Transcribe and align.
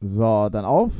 So, 0.00 0.48
dann 0.50 0.64
auf. 0.64 0.92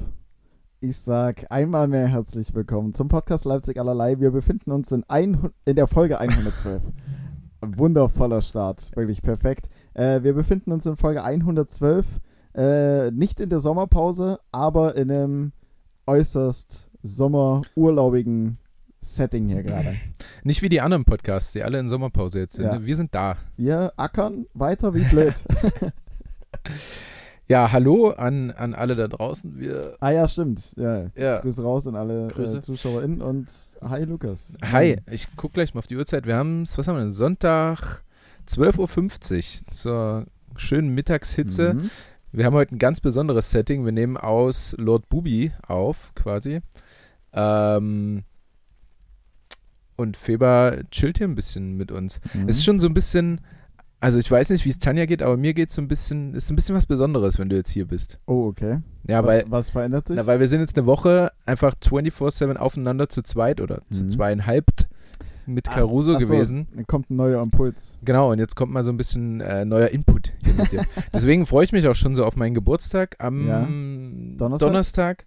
Ich 0.80 0.96
sag 0.98 1.50
einmal 1.50 1.88
mehr 1.88 2.06
herzlich 2.08 2.54
willkommen 2.54 2.94
zum 2.94 3.08
Podcast 3.08 3.44
Leipzig 3.44 3.78
allerlei. 3.78 4.20
Wir 4.20 4.30
befinden 4.30 4.70
uns 4.70 4.92
in, 4.92 5.04
ein, 5.08 5.50
in 5.64 5.76
der 5.76 5.86
Folge 5.86 6.18
112. 6.18 6.82
Wundervoller 7.60 8.40
Start, 8.42 8.94
wirklich 8.94 9.22
perfekt. 9.22 9.68
Äh, 9.94 10.22
wir 10.22 10.34
befinden 10.34 10.72
uns 10.72 10.86
in 10.86 10.96
Folge 10.96 11.22
112, 11.22 12.06
äh, 12.54 13.10
nicht 13.10 13.40
in 13.40 13.48
der 13.48 13.60
Sommerpause, 13.60 14.38
aber 14.52 14.96
in 14.96 15.10
einem 15.10 15.52
äußerst 16.06 16.90
sommerurlaubigen 17.02 18.58
Setting 19.00 19.48
hier 19.48 19.62
gerade. 19.62 19.96
Nicht 20.44 20.62
wie 20.62 20.70
die 20.70 20.80
anderen 20.80 21.04
Podcasts, 21.04 21.52
die 21.52 21.62
alle 21.62 21.78
in 21.78 21.88
Sommerpause 21.88 22.40
jetzt 22.40 22.56
sind. 22.56 22.66
Ja. 22.66 22.82
Wir 22.82 22.96
sind 22.96 23.14
da. 23.14 23.36
Wir 23.56 23.92
ackern 23.96 24.46
weiter 24.54 24.94
wie 24.94 25.04
blöd. 25.04 25.34
Ja, 27.46 27.72
hallo 27.72 28.10
an, 28.10 28.50
an 28.52 28.72
alle 28.72 28.96
da 28.96 29.06
draußen. 29.06 29.58
Wir, 29.58 29.96
ah 30.00 30.10
ja, 30.10 30.26
stimmt. 30.26 30.72
Ja. 30.76 31.10
ja. 31.14 31.40
Grüße 31.40 31.62
raus 31.62 31.86
an 31.86 31.94
alle 31.94 32.28
Grüße. 32.28 32.58
äh, 32.58 32.60
ZuschauerInnen 32.62 33.20
und 33.20 33.48
hi 33.82 34.04
Lukas. 34.04 34.56
Hi, 34.64 34.96
ich 35.10 35.36
gucke 35.36 35.52
gleich 35.52 35.74
mal 35.74 35.80
auf 35.80 35.86
die 35.86 35.96
Uhrzeit. 35.96 36.26
Wir 36.26 36.36
haben 36.36 36.62
es, 36.62 36.78
was 36.78 36.88
haben 36.88 36.96
wir 36.96 37.02
denn? 37.02 37.10
Sonntag 37.10 38.02
12.50 38.48 39.60
Uhr 39.66 39.72
zur 39.72 40.26
schönen 40.56 40.94
Mittagshitze. 40.94 41.74
Mhm. 41.74 41.90
Wir 42.32 42.46
haben 42.46 42.54
heute 42.54 42.74
ein 42.74 42.78
ganz 42.78 43.00
besonderes 43.00 43.50
Setting. 43.50 43.84
Wir 43.84 43.92
nehmen 43.92 44.16
aus 44.16 44.74
Lord 44.78 45.10
Bubi 45.10 45.52
auf, 45.66 46.12
quasi. 46.14 46.60
Ähm, 47.34 48.24
und 49.96 50.16
Feber 50.16 50.78
chillt 50.90 51.18
hier 51.18 51.28
ein 51.28 51.34
bisschen 51.34 51.76
mit 51.76 51.92
uns. 51.92 52.20
Mhm. 52.32 52.48
Es 52.48 52.56
ist 52.56 52.64
schon 52.64 52.80
so 52.80 52.88
ein 52.88 52.94
bisschen, 52.94 53.42
also 54.04 54.18
ich 54.18 54.30
weiß 54.30 54.50
nicht, 54.50 54.64
wie 54.64 54.68
es 54.70 54.78
Tanja 54.78 55.06
geht, 55.06 55.22
aber 55.22 55.36
mir 55.36 55.54
geht 55.54 55.70
es 55.70 55.74
so 55.74 55.82
ein 55.82 55.88
bisschen, 55.88 56.34
ist 56.34 56.50
ein 56.50 56.56
bisschen 56.56 56.74
was 56.76 56.86
Besonderes, 56.86 57.38
wenn 57.38 57.48
du 57.48 57.56
jetzt 57.56 57.70
hier 57.70 57.86
bist. 57.86 58.18
Oh, 58.26 58.46
okay. 58.48 58.80
Ja, 59.08 59.22
was, 59.22 59.28
weil, 59.28 59.44
was 59.48 59.70
verändert 59.70 60.08
sich? 60.08 60.16
na, 60.16 60.26
weil 60.26 60.40
wir 60.40 60.48
sind 60.48 60.60
jetzt 60.60 60.76
eine 60.76 60.86
Woche 60.86 61.32
einfach 61.46 61.74
24-7 61.74 62.56
aufeinander 62.56 63.08
zu 63.08 63.22
zweit 63.22 63.60
oder 63.60 63.80
zu 63.90 64.04
Mhm. 64.04 64.10
zweieinhalb 64.10 64.66
mit 65.46 65.68
Ach- 65.68 65.74
Caruso 65.74 66.14
ach 66.14 66.20
so, 66.20 66.26
gewesen. 66.28 66.68
Dann 66.74 66.86
kommt 66.86 67.10
ein 67.10 67.16
neuer 67.16 67.42
Impuls. 67.42 67.98
Genau, 68.04 68.32
und 68.32 68.38
jetzt 68.38 68.56
kommt 68.56 68.72
mal 68.72 68.82
so 68.84 68.90
ein 68.90 68.96
bisschen 68.96 69.40
äh, 69.42 69.64
neuer 69.64 69.88
Input 69.88 70.32
hier 70.42 70.54
mit 70.54 70.72
dir. 70.72 70.84
Deswegen 71.12 71.44
freue 71.46 71.64
ich 71.64 71.72
mich 71.72 71.86
auch 71.88 71.94
schon 71.94 72.14
so 72.14 72.24
auf 72.24 72.36
meinen 72.36 72.54
Geburtstag 72.54 73.16
am 73.18 73.46
Ja. 73.46 73.60
Donnerstag, 74.38 74.66
Donnerstag? 74.68 75.24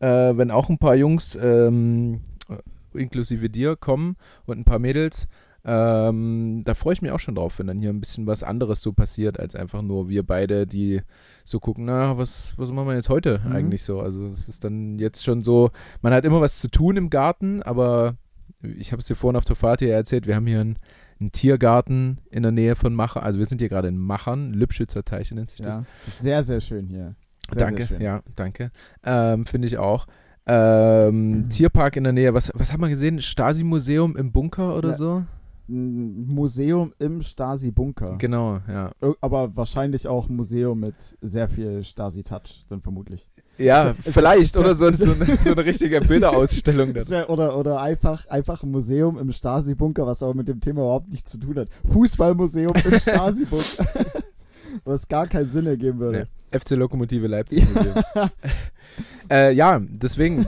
äh, 0.00 0.36
wenn 0.36 0.50
auch 0.50 0.68
ein 0.68 0.78
paar 0.78 0.94
Jungs 0.94 1.36
ähm, 1.40 2.20
äh, 2.48 3.00
inklusive 3.00 3.50
dir 3.50 3.76
kommen 3.76 4.16
und 4.46 4.58
ein 4.58 4.64
paar 4.64 4.78
Mädels. 4.78 5.26
Ähm, 5.68 6.62
da 6.64 6.74
freue 6.74 6.92
ich 6.92 7.02
mich 7.02 7.10
auch 7.10 7.18
schon 7.18 7.34
drauf, 7.34 7.58
wenn 7.58 7.66
dann 7.66 7.80
hier 7.80 7.90
ein 7.90 7.98
bisschen 8.00 8.26
was 8.28 8.44
anderes 8.44 8.80
so 8.80 8.92
passiert, 8.92 9.40
als 9.40 9.56
einfach 9.56 9.82
nur 9.82 10.08
wir 10.08 10.22
beide, 10.24 10.64
die 10.66 11.02
so 11.44 11.58
gucken, 11.58 11.86
na, 11.86 12.16
was, 12.16 12.52
was 12.56 12.70
machen 12.70 12.86
wir 12.86 12.94
jetzt 12.94 13.08
heute 13.08 13.40
Mhm. 13.44 13.52
eigentlich 13.52 13.82
so? 13.82 14.00
Also 14.00 14.26
es 14.28 14.48
ist 14.48 14.62
dann 14.62 14.98
jetzt 15.00 15.24
schon 15.24 15.40
so, 15.42 15.70
man 16.02 16.12
hat 16.14 16.24
immer 16.24 16.40
was 16.40 16.60
zu 16.60 16.68
tun 16.70 16.96
im 16.96 17.10
Garten, 17.10 17.62
aber 17.64 18.14
ich 18.62 18.92
habe 18.92 19.00
es 19.00 19.06
dir 19.06 19.16
vorhin 19.16 19.36
auf 19.36 19.44
der 19.44 19.56
Fahrt 19.56 19.80
hier 19.80 19.92
erzählt, 19.92 20.26
wir 20.28 20.36
haben 20.36 20.46
hier 20.46 20.60
einen, 20.60 20.78
einen 21.18 21.32
Tiergarten 21.32 22.18
in 22.30 22.44
der 22.44 22.52
Nähe 22.52 22.76
von 22.76 22.94
Macher, 22.94 23.22
also 23.24 23.38
wir 23.40 23.46
sind 23.46 23.60
hier 23.60 23.68
gerade 23.68 23.88
in 23.88 23.98
Machern, 23.98 24.52
Lübschützer 24.52 25.04
Teiche 25.04 25.34
nennt 25.34 25.50
sich 25.50 25.60
das. 25.62 25.76
Ja. 25.76 25.84
Sehr, 26.08 26.42
sehr 26.44 26.60
schön 26.60 26.86
hier. 26.86 27.16
Sehr, 27.50 27.64
danke, 27.64 27.78
sehr 27.82 27.86
schön. 27.88 28.00
ja, 28.00 28.20
danke. 28.36 28.70
Ähm, 29.04 29.46
Finde 29.46 29.66
ich 29.66 29.78
auch. 29.78 30.06
Ähm, 30.46 31.30
Mhm. 31.42 31.48
Tierpark 31.50 31.96
in 31.96 32.04
der 32.04 32.12
Nähe, 32.12 32.34
was, 32.34 32.52
was 32.54 32.72
haben 32.72 32.80
wir 32.82 32.88
gesehen? 32.88 33.20
Stasi-Museum 33.20 34.16
im 34.16 34.30
Bunker 34.30 34.76
oder 34.76 34.90
Ja. 34.90 34.96
so? 34.96 35.24
Ein 35.68 36.26
Museum 36.28 36.92
im 36.98 37.22
Stasi-Bunker. 37.22 38.16
Genau, 38.18 38.60
ja. 38.68 38.92
Aber 39.20 39.56
wahrscheinlich 39.56 40.06
auch 40.06 40.28
ein 40.28 40.36
Museum 40.36 40.78
mit 40.80 40.94
sehr 41.20 41.48
viel 41.48 41.82
Stasi-Touch, 41.82 42.64
dann 42.68 42.80
vermutlich. 42.80 43.28
Ja, 43.58 43.90
Es- 43.90 44.06
es- 44.06 44.14
vielleicht, 44.14 44.54
es- 44.54 44.58
oder 44.58 44.74
so, 44.74 44.90
so, 44.92 45.12
eine, 45.12 45.38
so 45.42 45.52
eine 45.52 45.64
richtige 45.64 46.00
Bilderausstellung. 46.00 46.92
Dann. 46.94 47.24
oder 47.24 47.58
oder 47.58 47.80
einfach, 47.80 48.26
einfach 48.28 48.62
ein 48.62 48.70
Museum 48.70 49.18
im 49.18 49.32
Stasi-Bunker, 49.32 50.06
was 50.06 50.22
aber 50.22 50.34
mit 50.34 50.46
dem 50.48 50.60
Thema 50.60 50.82
überhaupt 50.82 51.08
nichts 51.10 51.32
zu 51.32 51.38
tun 51.38 51.56
hat. 51.58 51.68
Fußballmuseum 51.90 52.72
im 52.84 53.00
Stasi-Bunker. 53.00 53.86
was 54.84 55.08
gar 55.08 55.26
keinen 55.26 55.48
Sinn 55.50 55.66
ergeben 55.66 55.98
würde. 55.98 56.28
Nee, 56.52 56.58
FC 56.58 56.70
Lokomotive 56.72 57.26
Leipzig. 57.26 57.64
Äh, 59.28 59.52
ja, 59.54 59.80
deswegen. 59.80 60.46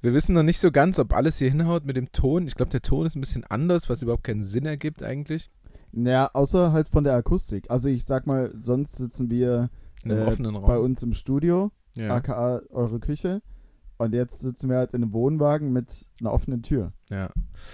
Wir, 0.00 0.14
wissen 0.14 0.34
noch 0.34 0.42
nicht 0.42 0.58
so 0.58 0.70
ganz, 0.70 0.98
ob 0.98 1.14
alles 1.14 1.38
hier 1.38 1.50
hinhaut 1.50 1.84
mit 1.84 1.96
dem 1.96 2.12
Ton. 2.12 2.46
Ich 2.46 2.54
glaube, 2.54 2.70
der 2.70 2.82
Ton 2.82 3.06
ist 3.06 3.16
ein 3.16 3.20
bisschen 3.20 3.44
anders, 3.44 3.88
was 3.88 4.02
überhaupt 4.02 4.24
keinen 4.24 4.44
Sinn 4.44 4.66
ergibt 4.66 5.02
eigentlich. 5.02 5.50
Naja, 5.92 6.30
außer 6.32 6.72
halt 6.72 6.88
von 6.88 7.04
der 7.04 7.14
Akustik. 7.14 7.70
Also 7.70 7.88
ich 7.88 8.04
sag 8.04 8.26
mal, 8.26 8.52
sonst 8.58 8.96
sitzen 8.96 9.30
wir 9.30 9.70
äh, 10.04 10.36
bei 10.60 10.78
uns 10.78 11.02
im 11.02 11.12
Studio, 11.12 11.72
ja, 11.96 12.14
aka 12.14 12.60
eure 12.70 13.00
Küche. 13.00 13.42
Und 13.98 14.12
jetzt 14.12 14.40
sitzen 14.40 14.68
wir 14.68 14.76
halt 14.76 14.92
in 14.92 15.02
einem 15.02 15.12
Wohnwagen 15.14 15.72
mit 15.72 16.06
einer 16.20 16.32
offenen 16.32 16.62
Tür. 16.62 16.92
ja, 17.08 17.30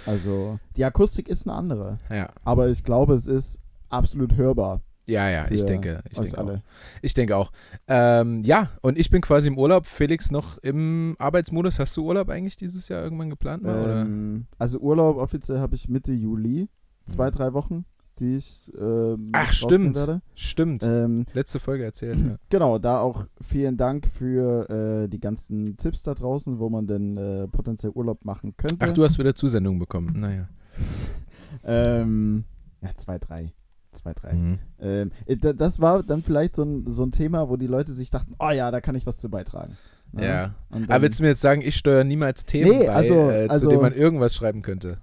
Also 0.06 0.60
die 0.76 0.84
Akustik 0.84 1.28
ist 1.28 1.48
eine 1.48 1.56
andere. 1.56 1.98
ja. 2.10 2.30
Aber 2.44 2.68
ich 2.68 2.84
glaube, 2.84 3.14
es 3.14 3.26
ist 3.26 3.60
absolut 3.88 4.36
hörbar. 4.36 4.82
Ja, 5.06 5.28
ja, 5.28 5.46
ich 5.50 5.64
denke, 5.64 6.00
ich 6.10 6.18
denke 6.18 6.38
auch. 6.38 6.46
alle. 6.46 6.62
Ich 7.02 7.12
denke 7.14 7.36
auch. 7.36 7.50
Ähm, 7.88 8.42
ja, 8.44 8.70
und 8.82 8.96
ich 8.98 9.10
bin 9.10 9.20
quasi 9.20 9.48
im 9.48 9.58
Urlaub. 9.58 9.86
Felix 9.86 10.30
noch 10.30 10.58
im 10.58 11.16
Arbeitsmodus. 11.18 11.78
Hast 11.80 11.96
du 11.96 12.04
Urlaub 12.04 12.28
eigentlich 12.28 12.56
dieses 12.56 12.88
Jahr 12.88 13.02
irgendwann 13.02 13.28
geplant? 13.30 13.64
Ähm, 13.66 14.46
also 14.58 14.78
Urlaub 14.78 15.16
offiziell 15.16 15.58
habe 15.58 15.74
ich 15.74 15.88
Mitte 15.88 16.12
Juli, 16.12 16.68
zwei, 17.06 17.28
Mhm. 17.30 17.34
drei 17.34 17.52
Wochen, 17.52 17.84
die 18.20 18.36
ich 18.36 18.70
ähm, 18.78 19.30
Ach, 19.32 19.50
stimmt. 19.52 19.96
Werde. 19.96 20.22
Stimmt. 20.36 20.84
Ähm, 20.84 21.24
Letzte 21.32 21.58
Folge 21.58 21.82
erzählt. 21.84 22.18
Ja. 22.24 22.36
genau, 22.48 22.78
da 22.78 23.00
auch 23.00 23.26
vielen 23.40 23.76
Dank 23.76 24.06
für 24.06 24.70
äh, 24.70 25.08
die 25.08 25.18
ganzen 25.18 25.76
Tipps 25.78 26.02
da 26.04 26.14
draußen, 26.14 26.60
wo 26.60 26.68
man 26.70 26.86
denn 26.86 27.16
äh, 27.16 27.48
potenziell 27.48 27.90
Urlaub 27.92 28.24
machen 28.24 28.54
könnte. 28.56 28.76
Ach, 28.78 28.92
du 28.92 29.02
hast 29.02 29.18
wieder 29.18 29.34
Zusendungen 29.34 29.80
bekommen. 29.80 30.12
Naja. 30.16 30.48
Ähm, 31.64 32.44
ja, 32.80 32.90
zwei, 32.96 33.18
drei. 33.18 33.52
Zwei, 33.92 34.12
drei. 34.14 34.32
Mhm. 34.32 34.58
Ähm, 34.80 35.10
äh, 35.26 35.36
da- 35.36 35.52
das 35.52 35.80
war 35.80 36.02
dann 36.02 36.22
vielleicht 36.22 36.56
so 36.56 36.62
ein, 36.64 36.84
so 36.86 37.04
ein 37.04 37.10
Thema, 37.10 37.48
wo 37.48 37.56
die 37.56 37.66
Leute 37.66 37.92
sich 37.92 38.10
dachten, 38.10 38.34
oh 38.38 38.50
ja, 38.50 38.70
da 38.70 38.80
kann 38.80 38.94
ich 38.94 39.06
was 39.06 39.18
zu 39.18 39.28
beitragen. 39.28 39.76
Ja. 40.14 40.54
Und 40.70 40.84
Aber 40.84 40.86
dann, 40.94 41.02
willst 41.02 41.18
du 41.18 41.22
mir 41.24 41.30
jetzt 41.30 41.40
sagen, 41.40 41.62
ich 41.62 41.76
steuere 41.76 42.04
niemals 42.04 42.44
Themen 42.44 42.70
Nee, 42.70 42.86
bei, 42.86 42.92
also- 42.92 43.30
äh, 43.30 43.48
also- 43.48 43.64
zu 43.64 43.70
denen 43.70 43.82
man 43.82 43.92
irgendwas 43.94 44.34
schreiben 44.34 44.62
könnte? 44.62 44.98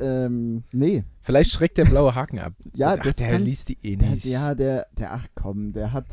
ähm, 0.00 0.62
nee. 0.70 1.02
Vielleicht 1.22 1.50
schreckt 1.50 1.76
der 1.76 1.84
blaue 1.86 2.14
Haken 2.14 2.38
ab. 2.38 2.52
Ja, 2.74 2.94
Ach, 2.98 3.02
der 3.02 3.12
kann- 3.14 3.42
liest 3.42 3.68
die 3.68 3.78
eh 3.82 3.96
Der, 3.96 4.10
nicht. 4.10 4.24
ja, 4.26 4.54
der, 4.54 4.86
der, 4.96 5.12
ach 5.12 5.26
komm, 5.34 5.72
der 5.72 5.92
hat 5.92 6.06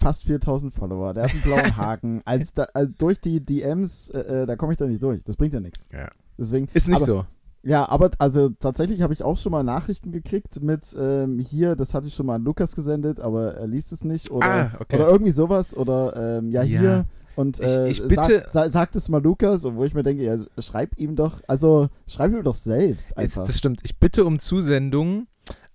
fast 0.00 0.24
4000 0.24 0.74
Follower, 0.74 1.14
der 1.14 1.24
hat 1.24 1.30
einen 1.32 1.42
blauen 1.42 1.76
Haken. 1.76 2.22
Als 2.24 2.52
da, 2.52 2.64
also 2.74 2.92
durch 2.98 3.20
die 3.20 3.44
DMs, 3.44 4.10
äh, 4.10 4.42
äh, 4.42 4.46
da 4.46 4.56
komme 4.56 4.72
ich 4.72 4.78
da 4.78 4.86
nicht 4.86 5.02
durch. 5.02 5.22
Das 5.24 5.36
bringt 5.36 5.52
ja 5.54 5.60
nichts. 5.60 5.86
Ja. 5.92 6.08
Deswegen, 6.38 6.68
Ist 6.72 6.88
nicht 6.88 6.96
aber, 6.96 7.06
so. 7.06 7.26
Ja, 7.64 7.88
aber 7.88 8.10
also 8.18 8.48
tatsächlich 8.48 9.02
habe 9.02 9.12
ich 9.12 9.22
auch 9.22 9.36
schon 9.36 9.52
mal 9.52 9.62
Nachrichten 9.62 10.10
gekriegt 10.10 10.60
mit 10.62 10.94
ähm, 10.98 11.38
hier, 11.38 11.76
das 11.76 11.94
hatte 11.94 12.08
ich 12.08 12.14
schon 12.14 12.26
mal 12.26 12.34
an 12.36 12.44
Lukas 12.44 12.74
gesendet, 12.74 13.20
aber 13.20 13.54
er 13.54 13.68
liest 13.68 13.92
es 13.92 14.02
nicht. 14.02 14.30
Oder, 14.32 14.46
Ah, 14.46 14.72
okay. 14.80 14.96
oder 14.96 15.08
irgendwie 15.08 15.30
sowas. 15.32 15.76
Oder 15.76 16.38
ähm, 16.38 16.50
ja, 16.50 16.62
Ja. 16.64 16.80
hier. 16.80 17.04
Und 17.36 17.60
Ich- 17.60 17.66
äh, 17.66 17.88
ich 17.88 18.02
bitte- 18.02 18.44
sag, 18.46 18.52
sa, 18.52 18.70
sagt 18.70 18.96
es 18.96 19.08
mal 19.08 19.22
Lukas, 19.22 19.64
wo 19.64 19.84
ich 19.84 19.94
mir 19.94 20.02
denke, 20.02 20.22
ja, 20.24 20.38
schreib 20.60 20.98
ihm 20.98 21.14
doch, 21.16 21.40
also 21.46 21.88
schreib 22.06 22.32
ihm 22.32 22.42
doch 22.42 22.56
selbst 22.56 23.10
Jetzt, 23.10 23.16
einfach. 23.18 23.44
das 23.44 23.56
stimmt. 23.58 23.80
Ich 23.84 23.96
bitte 23.98 24.24
um 24.24 24.38
Zusendung. 24.38 25.26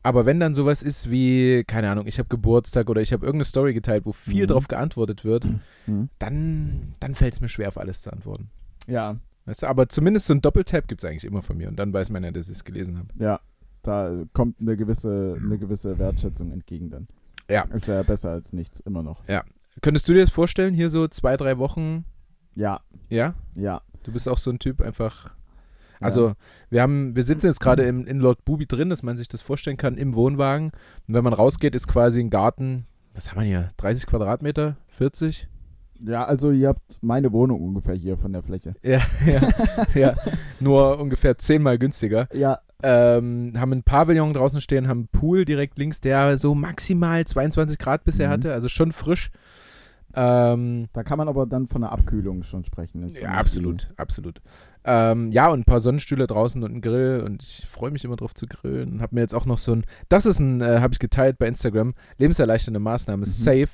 Aber 0.03 0.26
wenn 0.26 0.40
dann 0.40 0.56
sowas 0.56 0.84
ist 0.84 1.09
wie, 1.09 1.64
keine 1.68 1.90
Ahnung, 1.90 2.06
ich 2.08 2.20
habe 2.20 2.30
Geburtstag 2.30 2.90
oder 2.90 3.02
ich 3.02 3.12
habe 3.12 3.26
irgendeine 3.26 3.46
Story 3.46 3.74
geteilt, 3.74 4.06
wo 4.06 4.12
viel 4.14 4.44
Mhm. 4.44 4.47
drauf 4.50 4.68
geantwortet 4.68 5.26
wird, 5.26 5.46
Hm. 5.86 6.09
dann, 6.20 6.94
dann 7.00 7.16
fällt 7.16 7.34
es 7.34 7.42
mir 7.42 7.50
schwer, 7.50 7.68
auf 7.70 7.78
alles 7.78 8.03
zu 8.03 8.12
antworten. 8.14 8.50
Ja, 8.88 9.16
Weißt 9.47 9.63
du, 9.63 9.68
aber 9.68 9.90
zumindest 9.90 10.28
so 10.28 10.34
ein 10.35 10.41
Doppeltap 10.41 10.88
gibt 10.88 11.03
es 11.03 11.09
eigentlich 11.09 11.25
immer 11.25 11.41
von 11.41 11.58
mir 11.58 11.68
und 11.69 11.80
dann 11.80 11.91
weiß 11.91 12.12
man 12.12 12.24
ja, 12.24 12.30
dass 12.31 12.47
ich 12.50 12.56
es 12.58 12.63
gelesen 12.63 12.97
habe. 13.00 13.08
ja. 13.18 13.40
Da 13.84 14.24
kommt 14.34 14.59
eine 14.59 14.75
gewisse, 14.75 15.38
eine 15.41 15.58
gewisse 15.58 15.97
Wertschätzung 15.97 16.52
entgegen 16.52 16.90
dann. 16.90 17.08
Ja. 17.50 17.62
Ist 17.74 17.88
ja 17.88 18.03
besser 18.03 18.32
als 18.32 18.52
nichts, 18.52 18.82
immer 18.82 19.02
noch. 19.02 19.23
Könntest 19.82 20.09
du 20.09 20.14
dir 20.14 20.22
das 20.22 20.29
vorstellen, 20.29 20.73
hier 20.73 20.90
so 20.90 21.08
zwei, 21.08 21.38
drei 21.38 21.58
Wochen, 21.58 22.03
Ja, 22.55 22.82
ja? 23.09 23.34
ja. 23.55 23.82
Du 24.03 24.11
bist 24.11 24.28
auch 24.28 24.40
so 24.40 24.49
ein 24.52 24.59
Typ 24.59 24.82
einfach. 24.82 25.34
Also, 26.02 26.34
wir 26.70 26.82
haben, 26.82 27.16
wir 27.16 27.23
sitzen 27.23 27.46
jetzt 27.46 27.61
gerade 27.61 27.84
im- 27.84 28.05
in 28.08 28.20
Lord 28.20 28.44
Bubi 28.44 28.66
drin, 28.66 28.90
dass 28.90 29.03
man 29.03 29.16
sich 29.16 29.29
das 29.29 29.41
vorstellen 29.41 29.78
kann, 29.78 29.96
im 29.97 30.16
Wohnwagen. 30.16 30.72
Und 31.08 31.14
wenn 31.14 31.23
man 31.23 31.34
rausgeht, 31.34 31.73
ist 31.73 31.88
quasi 31.88 32.20
ein 32.20 32.29
Garten, 32.29 32.85
was 33.14 33.32
haben 33.32 33.40
wir 33.40 33.47
hier? 33.47 33.70
30 33.78 34.05
Quadratmeter? 34.05 34.76
40? 34.90 35.47
Ja, 36.05 36.23
also 36.26 36.52
ihr 36.52 36.67
habt 36.70 36.99
meine 37.02 37.32
Wohnung 37.32 37.61
ungefähr 37.61 37.96
hier 37.96 38.17
von 38.17 38.34
der 38.34 38.44
Fläche. 38.44 38.73
Ja, 38.84 38.99
ja, 39.26 39.41
ja. 39.96 40.16
Nur 40.59 40.99
ungefähr 40.99 41.38
zehnmal 41.38 41.78
günstiger. 41.78 42.28
Ja, 42.34 42.59
Ähm, 42.84 43.53
haben 43.58 43.72
einen 43.72 43.84
Pavillon 43.84 44.34
draußen 44.34 44.61
stehen, 44.61 44.88
haben 44.88 44.99
einen 44.99 45.08
Pool 45.08 45.46
direkt 45.46 45.79
links, 45.79 45.99
der 45.99 46.38
so 46.38 46.53
maximal 46.53 47.26
22 47.26 47.79
Grad 47.79 48.03
bisher 48.03 48.28
Mhm. 48.28 48.32
hatte, 48.34 48.53
also 48.53 48.67
schon 48.70 48.91
frisch. 48.91 49.32
Ähm, 50.14 50.88
Da 50.94 51.03
kann 51.03 51.17
man 51.17 51.28
aber 51.28 51.46
dann 51.46 51.67
von 51.67 51.84
einer 51.84 51.91
Abkühlung 51.91 52.44
schon 52.44 52.66
sprechen. 52.66 53.05
Ja, 53.09 53.32
absolut, 53.32 53.88
absolut. 53.97 54.41
Ähm, 54.84 55.32
ja, 55.32 55.49
und 55.49 55.59
ein 55.59 55.66
paar 55.66 55.82
Sonnenstühle 55.82 56.28
draußen 56.28 56.64
und 56.64 56.76
ein 56.76 56.82
Grill 56.82 57.22
und 57.26 57.44
ich 57.44 57.67
freue 57.70 57.91
mich 57.91 58.05
immer 58.05 58.16
drauf 58.16 58.34
zu 58.34 58.46
grillen 58.47 58.94
und 58.94 59.02
habe 59.02 59.16
mir 59.16 59.22
jetzt 59.22 59.35
auch 59.35 59.46
noch 59.46 59.58
so 59.58 59.73
ein, 59.73 59.84
das 60.08 60.26
ist 60.26 60.40
ein, 60.40 60.61
äh, 60.61 60.79
habe 60.79 60.94
ich 60.94 60.99
geteilt 60.99 61.38
bei 61.38 61.47
Instagram, 61.47 61.94
lebenserleichternde 62.17 62.79
Maßnahme, 62.79 63.22
Mhm. 63.22 63.26
Safe. 63.26 63.67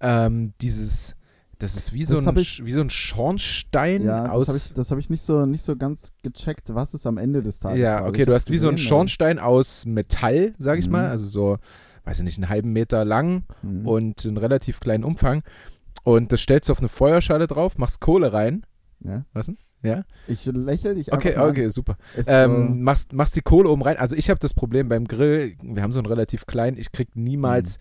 Ähm, 0.00 0.52
dieses, 0.60 1.14
das 1.58 1.76
ist 1.76 1.92
wie 1.92 2.04
so, 2.04 2.14
Das 2.16 2.24
ein, 2.24 2.28
hab 2.28 2.36
ich- 2.38 2.64
wie 2.64 2.72
so 2.72 2.80
ein 2.80 2.90
Schornstein 2.90 4.04
Ja, 4.04 4.24
das 4.24 4.30
aus. 4.32 4.48
habe 4.48 4.58
ich, 4.58 4.72
das 4.72 4.90
hab 4.90 4.98
ich 4.98 5.10
nicht, 5.10 5.22
so, 5.22 5.46
nicht 5.46 5.62
so 5.62 5.76
ganz 5.76 6.12
gecheckt, 6.22 6.74
was 6.74 6.94
es 6.94 7.06
am 7.06 7.18
Ende 7.18 7.42
des 7.42 7.58
Tages 7.58 7.78
war. 7.80 7.84
ja, 7.84 7.96
Also 7.98 8.08
okay, 8.10 8.24
du 8.24 8.34
hast 8.34 8.50
wie 8.50 8.58
so 8.58 8.68
ein 8.68 8.78
Schornstein 8.78 9.38
aus 9.38 9.86
Metall, 9.86 10.54
sag 10.58 10.78
ich 10.78 10.86
Mhm. 10.86 10.92
mal, 10.92 11.08
also 11.08 11.26
so, 11.26 11.58
weiß 12.04 12.18
ich 12.18 12.24
nicht, 12.24 12.38
einen 12.38 12.48
halben 12.48 12.72
Meter 12.72 13.04
lang 13.04 13.44
Mhm. 13.62 13.86
und 13.86 14.24
einen 14.26 14.36
relativ 14.36 14.80
kleinen 14.80 15.04
Umfang. 15.04 15.42
Und 16.04 16.30
das 16.32 16.40
stellst 16.40 16.68
du 16.68 16.72
auf 16.72 16.78
eine 16.80 16.88
Feuerschale 16.88 17.46
drauf, 17.46 17.78
machst 17.78 18.00
Kohle 18.00 18.32
rein. 18.32 18.64
ja. 19.04 19.24
Was 19.32 19.46
denn? 19.46 19.58
Ja? 19.82 20.04
Ich 20.26 20.44
lächle 20.46 20.94
dich 20.94 21.12
Okay, 21.12 21.28
einfach 21.30 21.42
mal 21.42 21.50
okay, 21.50 21.68
super. 21.68 21.96
Ähm, 22.26 22.82
machst, 22.82 23.12
machst 23.12 23.36
die 23.36 23.40
Kohle 23.42 23.68
oben 23.68 23.82
rein. 23.82 23.96
Also 23.98 24.16
ich 24.16 24.30
habe 24.30 24.40
das 24.40 24.52
Problem 24.54 24.88
beim 24.88 25.04
Grill, 25.06 25.54
wir 25.62 25.82
haben 25.82 25.92
so 25.92 26.00
einen 26.00 26.06
relativ 26.06 26.46
kleinen, 26.46 26.76
ich 26.78 26.90
krieg 26.92 27.14
niemals 27.14 27.78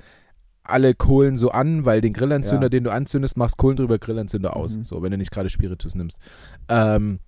alle 0.67 0.94
Kohlen 0.95 1.38
so 1.38 1.51
an, 1.51 1.85
weil 1.85 2.01
den 2.01 2.13
Grillanzünder. 2.13 2.63
Ja. 2.65 2.69
den 2.69 2.83
du 2.83 2.91
anzündest, 2.91 3.38
machst 3.38 3.57
Kohlen 3.57 3.77
drüber, 3.77 3.97
Grillanzünder 4.00 4.56
aus. 4.56 4.77
Mhm. 4.77 4.83
So, 4.83 5.01
wenn 5.01 5.12
du 5.12 5.17
nicht 5.17 5.31
gerade 5.31 5.50
Spiritus 5.50 5.95
nimmst. 5.95 6.17
Ähm, 6.69 7.19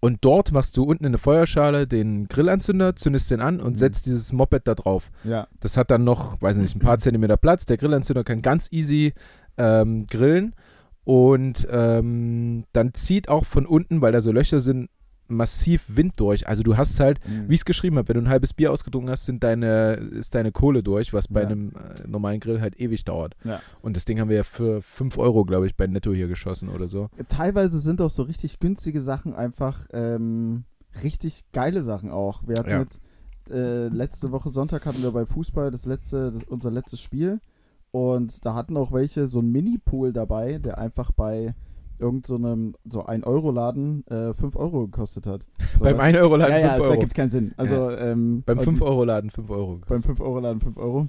und 0.00 0.18
dort 0.22 0.52
machst 0.52 0.76
du 0.76 0.82
unten 0.84 1.04
in 1.04 1.08
eine 1.12 1.18
Feuerschale 1.18 1.86
den 1.88 2.28
Grillanzünder, 2.28 2.94
zündest 2.94 3.30
den 3.30 3.40
an 3.40 3.58
und 3.60 3.72
Mhm. 3.72 3.76
setzt 3.76 4.04
dieses 4.06 4.32
Moped 4.34 4.66
da 4.68 4.74
drauf. 4.74 5.10
ja, 5.24 5.46
Das 5.60 5.76
hat 5.78 5.90
dann 5.90 6.04
noch, 6.04 6.40
weiß 6.42 6.58
nicht, 6.58 6.76
ein 6.76 6.80
paar 6.80 6.98
Zentimeter 7.00 7.36
Platz. 7.38 7.64
Der 7.64 7.78
Grillanzünder 7.78 8.22
kann 8.24 8.42
ganz 8.42 8.68
easy 8.70 9.14
ähm, 9.56 10.06
grillen. 10.06 10.54
Und 11.04 11.66
ähm, 11.70 12.64
dann 12.72 12.94
zieht 12.94 13.28
auch 13.28 13.44
von 13.44 13.66
unten, 13.66 14.00
weil 14.00 14.12
da 14.12 14.20
so 14.22 14.32
Löcher 14.32 14.60
sind, 14.60 14.88
massiv 15.26 15.84
Wind 15.88 16.14
durch. 16.16 16.46
Also 16.46 16.62
du 16.62 16.76
hast 16.76 17.00
halt, 17.00 17.18
Mhm. 17.26 17.48
wie 17.48 17.54
ich 17.54 17.60
es 17.60 17.64
geschrieben 17.64 17.96
habe, 17.96 18.08
wenn 18.08 18.16
du 18.16 18.22
ein 18.22 18.28
halbes 18.28 18.52
Bier 18.52 18.70
ausgetrunken 18.72 19.10
hast, 19.10 19.24
sind 19.24 19.42
deine, 19.42 19.94
ist 19.94 20.34
deine 20.34 20.52
Kohle 20.52 20.82
durch, 20.82 21.12
was 21.12 21.28
bei 21.28 21.42
Ja. 21.42 21.48
einem 21.48 21.70
äh, 21.70 22.06
normalen 22.06 22.40
Grill 22.40 22.60
halt 22.60 22.78
ewig 22.78 23.04
dauert. 23.04 23.34
Ja. 23.44 23.60
Und 23.82 23.96
das 23.96 24.04
Ding 24.04 24.20
haben 24.20 24.28
wir 24.28 24.36
ja 24.36 24.42
für 24.44 24.82
5 24.82 25.16
Euro, 25.18 25.44
glaube 25.44 25.66
ich, 25.66 25.76
bei 25.76 25.86
Netto 25.86 26.12
hier 26.12 26.28
geschossen 26.28 26.68
oder 26.68 26.88
so. 26.88 27.08
Teilweise 27.28 27.78
sind 27.80 28.00
auch 28.02 28.10
so 28.10 28.22
richtig 28.22 28.58
günstige 28.58 29.00
Sachen 29.00 29.34
einfach 29.34 29.86
ähm, 29.92 30.64
richtig 31.02 31.42
geile 31.52 31.82
Sachen 31.82 32.10
auch. 32.10 32.42
Wir 32.46 32.56
hatten 32.58 32.70
Ja. 32.70 32.80
jetzt 32.80 33.00
äh, 33.50 33.88
letzte 33.88 34.30
Woche 34.32 34.48
Sonntag 34.50 34.86
hatten 34.86 35.02
wir 35.02 35.10
bei 35.12 35.26
Fußball 35.26 35.70
das 35.70 35.84
letzte, 35.86 36.32
das, 36.32 36.44
unser 36.44 36.70
letztes 36.70 37.00
Spiel 37.00 37.40
und 37.90 38.44
da 38.46 38.54
hatten 38.54 38.76
auch 38.76 38.90
welche 38.92 39.28
so 39.28 39.40
ein 39.40 39.50
Mini-Pool 39.52 40.12
dabei, 40.14 40.58
der 40.58 40.78
einfach 40.78 41.10
bei 41.12 41.54
irgend 41.98 42.26
so 42.26 42.36
einem 42.36 42.74
so 42.84 43.06
1-Euro-Laden 43.06 44.06
äh, 44.08 44.34
5 44.34 44.56
Euro 44.56 44.86
gekostet 44.86 45.26
hat. 45.26 45.46
So, 45.76 45.84
Beim 45.84 45.94
weißt 45.98 46.04
1 46.16 46.18
Euro 46.18 46.36
Laden 46.36 46.52
ja, 46.60 46.68
5 46.70 46.76
ja, 46.78 46.82
Euro. 46.84 46.92
ergibt 46.94 47.14
keinen 47.14 47.30
Sinn. 47.30 47.52
Also 47.56 47.90
ähm, 47.90 48.42
Beim 48.46 48.58
und 48.58 48.64
5 48.64 48.82
Euro 48.82 49.04
Laden 49.04 49.30
5 49.30 49.50
Euro. 49.50 49.80
beim 49.88 50.00
5-Euro-Laden 50.00 50.60
5 50.60 50.76
Euro. 50.76 51.08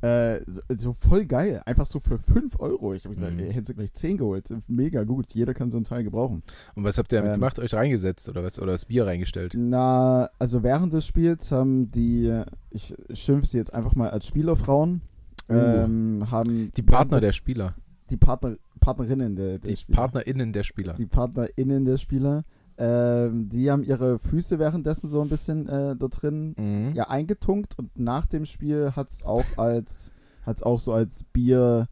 Äh, 0.00 0.40
so, 0.50 0.60
so 0.76 0.92
voll 0.92 1.24
geil. 1.26 1.62
Einfach 1.64 1.86
so 1.86 2.00
für 2.00 2.18
5 2.18 2.58
Euro. 2.58 2.92
Ich 2.94 3.04
habe 3.04 3.14
gesagt, 3.14 3.34
Mhm. 3.34 3.38
hättest 3.50 3.70
du 3.70 3.74
gleich 3.74 3.92
10 3.92 4.16
geholt. 4.18 4.52
Mega 4.66 5.04
gut. 5.04 5.32
Jeder 5.32 5.54
kann 5.54 5.70
so 5.70 5.76
einen 5.78 5.84
Teil 5.84 6.02
gebrauchen. 6.02 6.42
Und 6.74 6.82
was 6.84 6.98
habt 6.98 7.12
ihr 7.12 7.18
damit 7.18 7.34
Ähm, 7.34 7.40
gemacht? 7.40 7.58
Euch 7.60 7.72
reingesetzt 7.74 8.28
oder 8.28 8.42
was? 8.42 8.58
Oder 8.58 8.72
das 8.72 8.84
Bier 8.86 9.06
reingestellt? 9.06 9.52
Na, 9.56 10.28
also 10.40 10.62
während 10.64 10.92
des 10.92 11.06
Spiels 11.06 11.52
haben 11.52 11.90
die, 11.92 12.42
ich 12.70 12.94
schimpfe 13.12 13.46
sie 13.46 13.58
jetzt 13.58 13.72
einfach 13.74 13.94
mal 13.94 14.10
als 14.10 14.26
Spielerfrauen, 14.26 15.02
Uh. 15.48 15.54
ähm, 15.54 16.24
haben 16.30 16.70
Die 16.76 16.82
Partner 16.82 17.20
der 17.20 17.32
Spieler. 17.32 17.74
die 18.10 18.16
Partner, 18.16 18.56
Partnerinnen 18.82 19.36
der, 19.36 19.58
der 19.58 19.70
Die 19.70 19.76
Spieler. 19.76 19.96
PartnerInnen 19.96 20.52
der 20.52 20.62
Spieler. 20.64 20.92
die 20.94 21.06
PartnerInnen 21.06 21.84
der 21.84 21.96
Spieler, 21.96 22.44
ähm, 22.78 23.48
die 23.48 23.70
haben 23.70 23.82
ihre 23.84 24.18
Füße 24.18 24.58
währenddessen 24.58 25.08
so 25.08 25.20
ein 25.22 25.28
bisschen 25.28 25.68
äh, 25.68 25.94
dort 25.96 26.20
drin 26.22 26.54
Mhm. 26.58 26.92
ja, 26.94 27.08
eingetunkt 27.08 27.78
und 27.78 27.98
nach 27.98 28.26
dem 28.26 28.44
Spiel 28.44 28.92
hat 28.96 29.10
es 29.10 29.24
auch 29.24 29.44
als 29.56 30.12
hat's 30.44 30.62
auch 30.62 30.80
so 30.80 30.92
als 30.92 31.24
Bier 31.32 31.86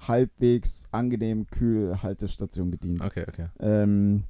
halbwegs 0.00 0.86
angenehm 0.90 1.46
kühl 1.46 2.02
Haltestation 2.02 2.70
gedient. 2.70 3.02
Okay, 3.04 3.24
okay. 3.28 3.46
Ähm, 3.60 4.24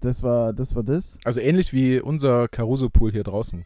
das 0.00 0.22
war 0.22 0.52
das 0.52 0.74
war 0.74 0.82
das. 0.82 1.18
Also 1.24 1.40
ähnlich 1.40 1.72
wie 1.72 2.00
unser 2.00 2.48
Caruso-Pool 2.48 3.12
hier 3.12 3.22
draußen. 3.22 3.64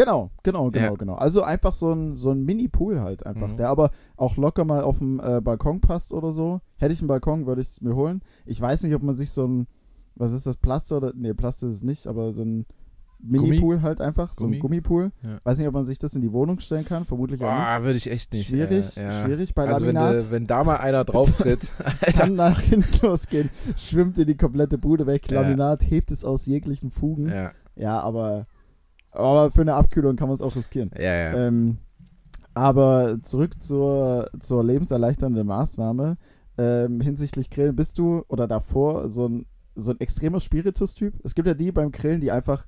Genau, 0.00 0.30
genau, 0.42 0.70
genau, 0.70 0.84
Ja. 0.86 0.94
genau. 0.94 1.14
Also 1.14 1.42
einfach 1.42 1.74
so 1.74 1.92
ein, 1.92 2.16
so 2.16 2.30
ein 2.30 2.44
Mini-Pool 2.44 3.00
halt 3.00 3.26
einfach, 3.26 3.48
Mhm. 3.48 3.56
der 3.56 3.68
aber 3.68 3.90
auch 4.16 4.36
locker 4.36 4.64
mal 4.64 4.82
auf 4.82 4.98
dem 4.98 5.20
äh, 5.20 5.40
Balkon 5.40 5.80
passt 5.80 6.12
oder 6.12 6.32
so. 6.32 6.60
Hätte 6.78 6.92
ich 6.94 7.00
einen 7.00 7.08
Balkon, 7.08 7.46
würde 7.46 7.60
ich 7.60 7.68
es 7.68 7.80
mir 7.80 7.94
holen. 7.94 8.22
Ich 8.46 8.60
weiß 8.60 8.82
nicht, 8.84 8.94
ob 8.94 9.02
man 9.02 9.14
sich 9.14 9.30
so 9.30 9.46
ein, 9.46 9.66
was 10.14 10.32
ist 10.32 10.46
das, 10.46 10.56
Plaster 10.56 10.96
oder, 10.98 11.12
nee, 11.14 11.34
Plaster 11.34 11.66
ist 11.68 11.76
es 11.76 11.82
nicht, 11.82 12.06
aber 12.06 12.32
so 12.32 12.42
ein 12.42 12.64
Mini-Pool 13.22 13.82
halt 13.82 14.00
einfach, 14.00 14.32
so 14.32 14.44
Gummi? 14.46 14.56
ein 14.56 14.60
Gummipool. 14.60 15.12
Ja. 15.22 15.40
Weiß 15.44 15.58
nicht, 15.58 15.68
ob 15.68 15.74
man 15.74 15.84
sich 15.84 15.98
das 15.98 16.14
in 16.14 16.22
die 16.22 16.32
Wohnung 16.32 16.58
stellen 16.60 16.86
kann, 16.86 17.04
vermutlich 17.04 17.42
auch 17.44 17.50
nicht. 17.52 17.66
Ah, 17.68 17.82
würde 17.82 17.96
ich 17.98 18.10
echt 18.10 18.32
nicht. 18.32 18.46
Schwierig, 18.48 18.96
äh, 18.96 19.02
ja. 19.02 19.10
schwierig 19.10 19.54
bei 19.54 19.66
Also 19.68 19.86
wenn, 19.86 19.94
Laminat. 19.96 20.22
de, 20.26 20.30
wenn 20.30 20.46
da 20.46 20.64
mal 20.64 20.76
einer 20.78 21.04
drauf 21.10 21.30
tritt, 21.32 21.70
kann 22.16 22.34
nach 22.36 22.60
hinten 22.60 23.06
losgehen, 23.06 23.50
schwimmt 23.76 24.16
in 24.18 24.26
die 24.26 24.38
komplette 24.38 24.78
Bude 24.78 25.06
weg. 25.06 25.30
Laminat 25.30 25.82
hebt 25.90 26.10
es 26.10 26.24
aus 26.24 26.46
jeglichen 26.46 26.90
Fugen. 26.90 27.28
Ja, 27.28 27.50
Ja, 27.76 28.00
aber, 28.00 28.46
aber 29.12 29.50
für 29.50 29.60
eine 29.62 29.74
Abkühlung 29.74 30.16
kann 30.16 30.28
man 30.28 30.34
es 30.34 30.42
auch 30.42 30.56
riskieren. 30.56 30.90
ja, 30.96 31.02
ja. 31.14 31.46
Ähm, 31.46 31.78
aber 32.54 33.18
zurück 33.22 33.60
zur, 33.60 34.28
zur 34.40 34.64
lebenserleichternden 34.64 35.46
Maßnahme. 35.46 36.16
Ähm, 36.58 37.00
hinsichtlich 37.00 37.48
Grillen, 37.48 37.76
bist 37.76 37.98
du 37.98 38.24
oder 38.28 38.46
davor 38.48 39.08
so 39.08 39.28
ein, 39.28 39.46
so 39.76 39.92
ein 39.92 40.00
extremer 40.00 40.40
Spiritus-Typ? 40.40 41.14
Es 41.24 41.34
gibt 41.34 41.46
ja 41.48 41.54
die 41.54 41.70
beim 41.72 41.92
Grillen, 41.92 42.20
die 42.20 42.30
einfach, 42.32 42.66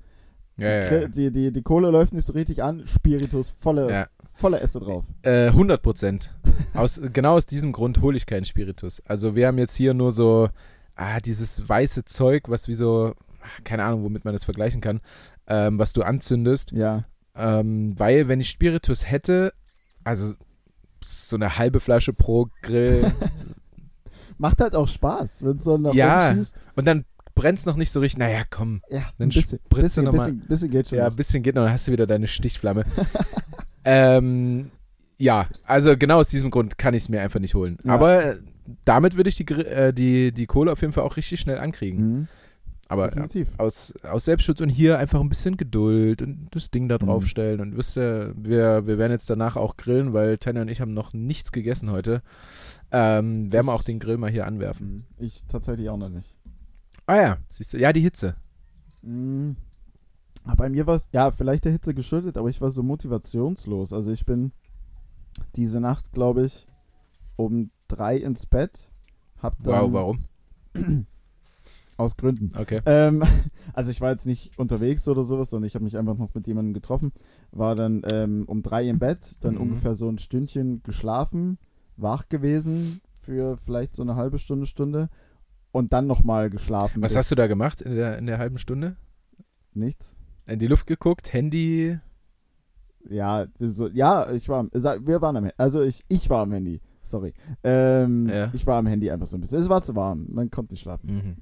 ja, 0.57 0.69
ja, 0.71 0.87
Grill- 0.87 1.01
ja. 1.01 1.07
Die, 1.09 1.31
die, 1.31 1.51
die 1.51 1.61
Kohle 1.61 1.89
läuft 1.91 2.13
nicht 2.13 2.25
so 2.25 2.33
richtig 2.33 2.63
an, 2.63 2.83
Spiritus, 2.87 3.51
volle, 3.51 4.07
volle 4.33 4.61
Esse 4.61 4.79
drauf. 4.79 5.03
Äh, 5.21 5.47
100 5.47 5.83
Prozent. 5.83 6.33
Aus, 6.73 6.99
genau 7.13 7.33
aus 7.35 7.45
diesem 7.45 7.71
Grund 7.73 8.01
hole 8.01 8.15
ich 8.17 8.25
keinen 8.25 8.45
Spiritus. 8.45 9.01
Also 9.05 9.35
wir 9.35 9.47
haben 9.47 9.57
jetzt 9.57 9.75
hier 9.75 9.93
nur 9.93 10.11
so, 10.13 10.47
ah, 10.95 11.19
dieses 11.19 11.67
weiße 11.67 12.05
Zeug, 12.05 12.43
was 12.47 12.67
wie 12.69 12.73
so, 12.73 13.13
ah, 13.41 13.61
keine 13.65 13.83
Ahnung, 13.83 14.03
womit 14.05 14.23
man 14.23 14.33
das 14.33 14.45
vergleichen 14.45 14.79
kann, 14.81 15.01
ähm, 15.47 15.79
was 15.79 15.93
du 15.93 16.01
anzündest. 16.03 16.71
Ja. 16.71 17.05
Ähm, 17.35 17.97
weil 17.97 18.27
wenn 18.27 18.39
ich 18.39 18.49
Spiritus 18.49 19.09
hätte, 19.09 19.53
also 20.03 20.33
so 21.03 21.35
eine 21.35 21.57
halbe 21.57 21.79
Flasche 21.79 22.13
pro 22.13 22.47
Grill 22.61 23.11
Macht 24.37 24.61
halt 24.61 24.75
auch 24.75 24.87
Spaß, 24.87 25.43
wenn 25.43 25.57
es 25.57 25.63
so 25.63 25.77
nach 25.77 25.93
Ja. 25.93 26.29
oben 26.29 26.37
schießt. 26.37 26.55
und 26.75 26.85
dann 26.85 27.05
brennt 27.35 27.59
es 27.59 27.65
noch 27.65 27.75
nicht 27.75 27.91
so 27.91 27.99
richtig. 27.99 28.19
Naja, 28.19 28.43
komm, 28.49 28.81
Ja, 28.89 29.01
Dann 29.17 29.27
ein 29.27 29.29
bisschen, 29.29 29.59
bisschen, 29.69 30.11
bisschen, 30.11 30.39
bisschen 30.47 30.69
geht 30.71 30.89
schon. 30.89 30.97
Ja, 30.97 31.07
ein 31.07 31.15
bisschen 31.15 31.43
geht 31.43 31.55
noch, 31.55 31.63
dann 31.63 31.71
hast 31.71 31.87
du 31.87 31.91
wieder 31.91 32.07
deine 32.07 32.27
Stichflamme. 32.27 32.83
ähm, 33.85 34.71
ja, 35.17 35.47
also 35.65 35.95
genau 35.97 36.19
aus 36.19 36.27
diesem 36.27 36.51
Grund 36.51 36.77
kann 36.77 36.93
ich 36.93 37.03
es 37.03 37.09
mir 37.09 37.21
einfach 37.21 37.39
nicht 37.39 37.53
holen. 37.53 37.77
Ja. 37.83 37.93
Aber 37.93 38.35
damit 38.85 39.15
würde 39.15 39.29
ich 39.29 39.35
die, 39.35 39.45
äh, 39.53 39.93
die, 39.93 40.31
die 40.31 40.45
Kohle 40.45 40.71
auf 40.71 40.81
jeden 40.81 40.93
Fall 40.93 41.03
auch 41.03 41.17
richtig 41.17 41.39
schnell 41.39 41.59
ankriegen. 41.59 41.99
Mhm, 42.05 42.27
Aber 42.93 43.05
ja, 43.05 43.11
definitiv. 43.23 43.49
aus, 43.57 43.93
aus 44.03 44.25
Selbstschutz 44.25 44.61
und 44.61 44.69
hier 44.69 44.97
einfach 44.99 45.19
ein 45.19 45.29
bisschen 45.29 45.57
Geduld 45.57 46.21
und 46.21 46.47
das 46.51 46.71
Ding 46.71 46.87
da 46.87 46.95
Mhm. 46.95 46.99
draufstellen. 47.05 47.59
Und 47.61 47.77
wisst 47.77 47.97
ihr, 47.97 48.33
wir, 48.37 48.87
wir 48.87 48.97
werden 48.97 49.11
jetzt 49.11 49.29
danach 49.29 49.55
auch 49.57 49.75
grillen, 49.77 50.13
weil 50.13 50.37
Tanja 50.37 50.61
und 50.61 50.69
ich 50.69 50.79
haben 50.81 50.93
noch 50.93 51.13
nichts 51.13 51.51
gegessen 51.51 51.91
heute. 51.91 52.21
Ähm, 52.91 53.51
werden 53.51 53.65
wir 53.67 53.73
auch 53.73 53.83
den 53.83 53.99
Grill 53.99 54.17
mal 54.17 54.29
hier 54.31 54.45
anwerfen. 54.47 55.05
Mhm. 55.17 55.25
Ich 55.25 55.43
tatsächlich 55.47 55.89
auch 55.89 55.97
noch 55.97 56.09
nicht. 56.09 56.37
Ah 57.05 57.15
ja, 57.17 57.37
siehst 57.49 57.73
du, 57.73 57.77
ja, 57.79 57.91
die 57.91 58.01
Hitze. 58.01 58.35
Mhm. 59.01 59.57
Aber 60.45 60.55
Bei 60.57 60.69
mir 60.69 60.85
war 60.87 60.95
es, 60.95 61.07
ja, 61.13 61.31
vielleicht 61.31 61.65
der 61.65 61.71
Hitze 61.71 61.93
geschuldet, 61.93 62.37
aber 62.37 62.49
ich 62.49 62.61
war 62.61 62.69
so 62.71 62.83
motivationslos. 62.83 63.93
Also 63.93 64.11
ich 64.11 64.25
bin 64.25 64.51
diese 65.55 65.79
Nacht, 65.79 66.11
glaube 66.11 66.45
ich, 66.45 66.67
um 67.35 67.71
drei 67.87 68.17
ins 68.17 68.45
Bett. 68.45 68.91
Hab 69.41 69.61
dann, 69.63 69.91
Wow, 69.91 69.93
warum? 69.93 70.25
Aus 71.97 72.17
Gründen. 72.17 72.49
Okay. 72.57 72.81
Ähm, 72.85 73.23
also 73.73 73.91
ich 73.91 74.01
war 74.01 74.11
jetzt 74.11 74.25
nicht 74.25 74.57
unterwegs 74.57 75.07
oder 75.07 75.23
sowas, 75.23 75.49
sondern 75.49 75.67
ich 75.67 75.75
habe 75.75 75.85
mich 75.85 75.97
einfach 75.97 76.17
noch 76.17 76.33
mit 76.33 76.47
jemandem 76.47 76.73
getroffen. 76.73 77.11
War 77.51 77.75
dann 77.75 78.01
ähm, 78.09 78.43
um 78.47 78.61
drei 78.63 78.87
im 78.87 78.99
Bett, 78.99 79.37
dann 79.41 79.55
Mhm. 79.55 79.61
ungefähr 79.61 79.95
so 79.95 80.09
ein 80.09 80.17
Stündchen 80.17 80.81
geschlafen, 80.83 81.57
wach 81.97 82.27
gewesen 82.29 83.01
für 83.21 83.57
vielleicht 83.57 83.95
so 83.95 84.01
eine 84.03 84.15
halbe 84.15 84.39
Stunde, 84.39 84.65
Stunde 84.65 85.09
und 85.71 85.93
dann 85.93 86.07
nochmal 86.07 86.49
geschlafen. 86.49 87.01
Was 87.01 87.15
hast 87.15 87.31
du 87.31 87.35
da 87.35 87.47
gemacht 87.47 87.81
in 87.81 87.95
der, 87.95 88.17
in 88.17 88.25
der 88.25 88.37
halben 88.37 88.57
Stunde? 88.57 88.95
Nichts. 89.73 90.15
In 90.45 90.59
die 90.59 90.67
Luft 90.67 90.87
geguckt, 90.87 91.31
Handy. 91.31 91.97
Ja, 93.09 93.47
so, 93.59 93.87
ja, 93.89 94.31
ich 94.31 94.47
war, 94.49 94.65
wir 94.71 95.21
waren 95.21 95.35
am 95.37 95.43
Handy. 95.43 95.55
Also 95.57 95.81
ich, 95.81 96.03
ich 96.07 96.29
war 96.29 96.43
am 96.43 96.51
Handy. 96.51 96.81
Sorry. 97.01 97.33
Ähm, 97.63 98.27
Ja. 98.29 98.49
Ich 98.53 98.65
war 98.65 98.77
am 98.77 98.87
Handy 98.87 99.11
einfach 99.11 99.25
so 99.27 99.37
ein 99.37 99.41
bisschen. 99.41 99.59
Es 99.59 99.69
war 99.69 99.83
zu 99.83 99.95
warm. 99.95 100.25
Man 100.29 100.49
konnte 100.49 100.73
nicht 100.73 100.81
schlafen. 100.81 101.07
Mhm. 101.13 101.35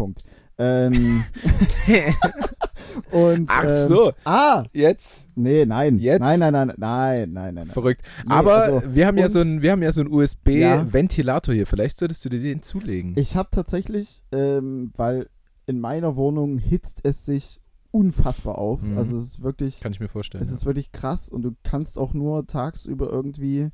Punkt. 0.00 0.22
Ähm, 0.56 1.24
Und, 3.10 3.48
Ach 3.50 3.64
ähm, 3.64 3.88
so. 3.88 4.12
Ah, 4.24 4.64
Jetzt? 4.72 5.26
nee, 5.36 5.64
nein. 5.66 5.98
Jetzt? 5.98 6.20
Nein, 6.20 6.38
nein, 6.40 6.52
nein, 6.52 6.66
nein, 6.68 6.76
nein, 6.78 7.32
nein, 7.32 7.54
nein. 7.54 7.66
Verrückt. 7.66 8.02
Nee, 8.24 8.32
Aber 8.32 8.54
also, 8.56 8.94
wir 8.94 9.06
haben 9.06 9.18
ja 9.18 9.26
und- 9.26 9.30
so 9.32 9.40
ein, 9.40 9.62
wir 9.62 9.72
haben 9.72 9.82
ja 9.82 9.92
so 9.92 10.00
einen 10.00 10.10
Ja. 10.10 10.16
USB-Ventilator 10.16 11.54
hier. 11.54 11.66
Vielleicht 11.66 11.98
solltest 11.98 12.24
du 12.24 12.28
dir 12.28 12.40
den 12.40 12.62
zulegen. 12.62 13.12
Ich 13.16 13.36
habe 13.36 13.48
tatsächlich, 13.52 14.22
ähm, 14.32 14.92
weil 14.96 15.26
in 15.66 15.80
meiner 15.80 16.16
Wohnung 16.16 16.58
hitzt 16.58 17.00
es 17.04 17.24
sich 17.24 17.60
unfassbar 17.90 18.56
auf. 18.58 18.80
Mhm. 18.82 18.96
Also 18.98 19.16
es 19.16 19.24
ist 19.24 19.42
wirklich, 19.42 19.80
Kann 19.80 19.92
ich 19.92 20.00
mir 20.00 20.08
vorstellen. 20.08 20.42
es 20.42 20.48
ja. 20.50 20.54
ist 20.54 20.64
wirklich 20.66 20.92
krass 20.92 21.28
und 21.28 21.42
du 21.42 21.52
kannst 21.64 21.98
auch 21.98 22.14
nur 22.14 22.46
tagsüber 22.46 23.10
irgendwie, 23.10 23.68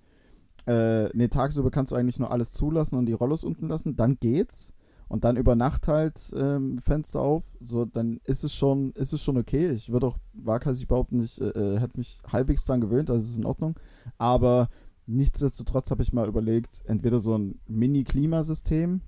äh, 0.66 1.04
nee, 1.16 1.28
tagsüber 1.28 1.70
kannst 1.70 1.92
du 1.92 1.96
eigentlich 1.96 2.18
nur 2.18 2.30
alles 2.32 2.52
zulassen 2.52 2.96
und 2.96 3.06
die 3.06 3.12
Rollos 3.12 3.44
unten 3.44 3.68
lassen, 3.68 3.96
dann 3.96 4.16
geht's. 4.18 4.72
Und 5.08 5.22
dann 5.24 5.36
über 5.36 5.54
Nacht 5.54 5.86
halt 5.86 6.18
ähm, 6.36 6.78
Fenster 6.80 7.20
auf, 7.20 7.44
so 7.60 7.84
dann 7.84 8.20
ist 8.24 8.42
es 8.42 8.52
schon, 8.52 8.90
ist 8.94 9.12
es 9.12 9.22
schon 9.22 9.36
okay. 9.36 9.70
Ich 9.70 9.90
würde 9.90 10.08
auch 10.08 10.16
waghalsig 10.32 10.88
behaupten, 10.88 11.22
ich 11.22 11.40
äh, 11.40 11.44
äh, 11.44 11.78
hätte 11.78 11.96
mich 11.96 12.18
halbwegs 12.32 12.64
dran 12.64 12.80
gewöhnt, 12.80 13.08
also 13.08 13.22
es 13.22 13.30
ist 13.30 13.36
in 13.36 13.44
Ordnung. 13.46 13.78
Aber 14.18 14.68
nichtsdestotrotz 15.06 15.90
habe 15.92 16.02
ich 16.02 16.12
mal 16.12 16.26
überlegt, 16.26 16.82
entweder 16.86 17.20
so 17.20 17.38
ein 17.38 17.60
Mini-Klimasystem. 17.68 19.00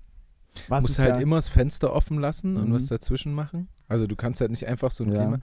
Was 0.69 0.83
musst 0.83 0.99
halt 0.99 1.17
ja, 1.17 1.21
immer 1.21 1.37
das 1.37 1.49
Fenster 1.49 1.93
offen 1.93 2.19
lassen 2.19 2.57
und 2.57 2.69
Mhm. 2.69 2.75
was 2.75 2.87
dazwischen 2.87 3.33
machen. 3.35 3.69
Also 3.89 4.07
du 4.07 4.17
kannst 4.17 4.41
halt 4.41 4.51
nicht 4.51 4.67
einfach 4.67 4.91
so 4.91 5.05
ein 5.05 5.13
Ja. 5.13 5.23
Klima. 5.23 5.41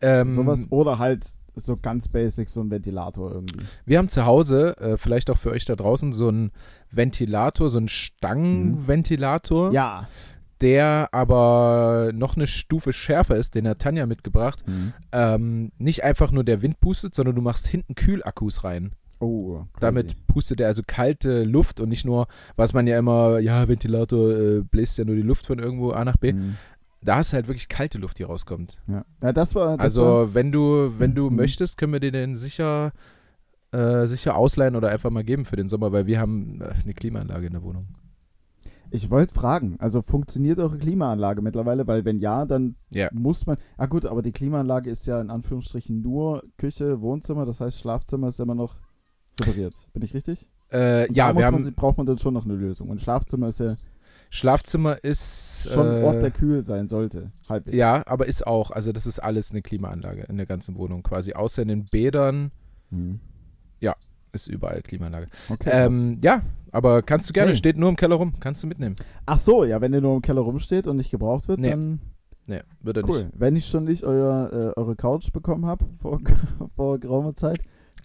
Ähm, 0.00 0.32
sowas 0.32 0.66
oder 0.70 0.98
halt 1.00 1.28
so 1.60 1.76
ganz 1.76 2.08
basic 2.08 2.48
so 2.48 2.60
ein 2.60 2.70
Ventilator 2.70 3.32
irgendwie. 3.32 3.60
Wir 3.86 3.98
haben 3.98 4.08
zu 4.08 4.24
Hause, 4.26 4.76
äh, 4.78 4.96
vielleicht 4.96 5.30
auch 5.30 5.38
für 5.38 5.50
euch 5.50 5.64
da 5.64 5.76
draußen, 5.76 6.12
so 6.12 6.28
einen 6.28 6.50
Ventilator, 6.90 7.68
so 7.70 7.78
einen 7.78 7.88
Stangenventilator, 7.88 9.72
Ja. 9.72 10.08
der 10.60 11.08
aber 11.12 12.10
noch 12.14 12.36
eine 12.36 12.46
Stufe 12.46 12.92
schärfer 12.92 13.36
ist, 13.36 13.54
den 13.54 13.68
hat 13.68 13.78
Tanja 13.80 14.06
mitgebracht. 14.06 14.64
Ähm, 15.12 15.70
nicht 15.78 16.02
einfach 16.04 16.32
nur 16.32 16.44
der 16.44 16.62
Wind 16.62 16.80
pustet, 16.80 17.14
sondern 17.14 17.34
du 17.36 17.42
machst 17.42 17.66
hinten 17.68 17.94
Kühlakkus 17.94 18.64
rein. 18.64 18.92
Oh, 19.20 19.56
crazy. 19.56 19.80
Damit 19.80 20.26
pustet 20.28 20.60
er 20.60 20.68
also 20.68 20.82
kalte 20.86 21.42
Luft 21.42 21.80
und 21.80 21.88
nicht 21.88 22.04
nur, 22.04 22.28
was 22.56 22.72
man 22.72 22.86
ja 22.86 22.98
immer, 22.98 23.40
ja, 23.40 23.66
Ventilator 23.66 24.30
äh, 24.30 24.60
bläst 24.62 24.96
ja 24.98 25.04
nur 25.04 25.16
die 25.16 25.22
Luft 25.22 25.46
von 25.46 25.58
irgendwo 25.58 25.90
A 25.90 26.04
nach 26.04 26.16
B. 26.16 26.32
Mhm. 26.32 26.56
Da 27.00 27.16
hast 27.16 27.32
du 27.32 27.36
halt 27.36 27.46
wirklich 27.46 27.68
kalte 27.68 27.98
Luft, 27.98 28.18
die 28.18 28.24
rauskommt. 28.24 28.76
Ja. 28.88 29.04
ja, 29.22 29.32
das 29.32 29.54
war. 29.54 29.76
Das 29.76 29.84
also 29.84 30.02
war, 30.02 30.34
wenn 30.34 30.50
du, 30.52 30.92
wenn 30.98 31.14
du 31.14 31.30
Mhm. 31.30 31.36
möchtest, 31.36 31.78
können 31.78 31.92
wir 31.92 32.00
dir 32.00 32.10
den 32.12 32.34
sicher, 32.34 32.92
äh, 33.70 34.06
sicher 34.06 34.34
ausleihen 34.36 34.74
oder 34.76 34.88
einfach 34.90 35.10
mal 35.10 35.22
geben 35.24 35.44
für 35.44 35.56
den 35.56 35.68
Sommer, 35.68 35.92
weil 35.92 36.06
wir 36.06 36.18
haben 36.20 36.60
äh, 36.60 36.72
eine 36.82 36.94
Klimaanlage 36.94 37.46
in 37.46 37.52
der 37.52 37.62
Wohnung. 37.62 37.86
ich 38.90 39.10
wollte 39.10 39.34
fragen, 39.34 39.76
also 39.80 40.00
funktioniert 40.00 40.58
eure 40.58 40.78
Klimaanlage 40.78 41.42
mittlerweile? 41.42 41.86
Weil 41.86 42.04
wenn 42.06 42.18
ja, 42.20 42.46
dann 42.46 42.74
Ja. 42.90 43.10
muss 43.12 43.44
man. 43.46 43.58
Ah 43.76 43.84
gut, 43.86 44.06
aber 44.06 44.22
die 44.22 44.32
Klimaanlage 44.32 44.88
ist 44.90 45.06
ja 45.06 45.20
in 45.20 45.28
Anführungsstrichen 45.30 46.00
nur 46.00 46.42
Küche, 46.56 47.00
Wohnzimmer, 47.02 47.44
das 47.44 47.60
heißt 47.60 47.78
Schlafzimmer 47.78 48.28
ist 48.28 48.40
immer 48.40 48.54
noch 48.54 48.76
separiert. 49.38 49.74
Bin 49.92 50.02
ich 50.02 50.14
richtig? 50.14 50.48
Äh, 50.72 51.12
ja, 51.12 51.28
wir 51.28 51.34
man, 51.34 51.44
haben 51.44 51.74
braucht 51.74 51.96
man 51.98 52.06
dann 52.06 52.18
schon 52.18 52.32
noch 52.34 52.44
eine 52.46 52.54
Lösung. 52.54 52.88
Und 52.88 53.00
Schlafzimmer 53.00 53.48
ist 53.48 53.60
ja 53.60 53.76
Schlafzimmer 54.30 55.02
ist 55.02 55.70
schon 55.72 55.86
ein 55.88 56.04
Ort, 56.04 56.16
äh, 56.16 56.20
der 56.20 56.30
kühl 56.30 56.64
sein 56.66 56.86
sollte. 56.88 57.32
Halbwegs. 57.48 57.76
ja, 57.76 58.02
aber 58.06 58.26
ist 58.26 58.46
auch, 58.46 58.70
also 58.70 58.92
das 58.92 59.06
ist 59.06 59.18
alles 59.20 59.50
eine 59.50 59.62
Klimaanlage 59.62 60.22
in 60.28 60.36
der 60.36 60.46
ganzen 60.46 60.76
Wohnung 60.76 61.02
quasi. 61.02 61.32
Außer 61.32 61.62
in 61.62 61.68
den 61.68 61.84
Bädern 61.86 62.50
Mhm. 62.90 63.20
ist 64.32 64.46
überall 64.46 64.82
Klimaanlage. 64.82 65.26
Okay. 65.48 65.70
Ähm, 65.72 66.18
ja, 66.20 66.42
aber 66.70 67.00
kannst 67.00 67.28
du 67.30 67.32
gerne, 67.32 67.48
Hey. 67.52 67.56
steht 67.56 67.78
nur 67.78 67.88
im 67.88 67.96
Keller 67.96 68.16
rum, 68.16 68.34
kannst 68.40 68.62
du 68.62 68.66
mitnehmen. 68.66 68.94
Ach 69.24 69.40
so, 69.40 69.64
ja, 69.64 69.80
wenn 69.80 69.90
der 69.90 70.02
nur 70.02 70.14
im 70.16 70.20
Keller 70.22 70.42
rumsteht 70.42 70.86
und 70.86 70.98
nicht 70.98 71.10
gebraucht 71.10 71.48
wird, 71.48 71.58
Nee, 71.60 71.70
dann 71.70 72.00
Nee, 72.46 72.60
wird 72.82 72.98
er 72.98 73.08
cool. 73.08 73.24
nicht. 73.24 73.30
Wenn 73.40 73.56
ich 73.56 73.66
schon 73.66 73.84
nicht 73.84 74.04
euer, 74.04 74.50
äh, 74.52 74.78
eure 74.78 74.96
Couch 74.96 75.32
bekommen 75.32 75.64
habe 75.64 75.86
vor, 75.98 76.20
vor 76.76 76.98
geraumer 76.98 77.34
Zeit, 77.36 77.60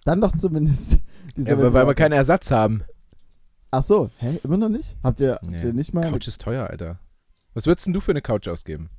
dann 0.05 0.21
doch 0.21 0.33
zumindest 0.33 0.99
dieser 1.35 1.51
Ja, 1.51 1.57
weil, 1.61 1.73
weil 1.73 1.87
wir 1.87 1.93
keinen 1.93 2.13
Ersatz 2.13 2.51
haben. 2.51 2.83
Ach 3.75 3.81
so, 3.83 4.09
hä, 4.17 4.39
immer 4.43 4.57
noch 4.57 4.69
nicht? 4.69 4.95
Habt 5.03 5.19
ihr, 5.19 5.33
habt 5.33 5.43
Nee, 5.49 5.63
ihr 5.63 5.73
nicht 5.73 5.93
mal? 5.93 6.09
Couch 6.09 6.27
ist 6.27 6.39
teuer, 6.41 6.67
Alter. 6.69 6.99
Was 7.55 7.65
würdest 7.65 7.87
denn 7.87 7.93
du 7.93 7.99
für 8.01 8.11
eine 8.11 8.21
Couch 8.21 8.47
ausgeben? 8.47 8.89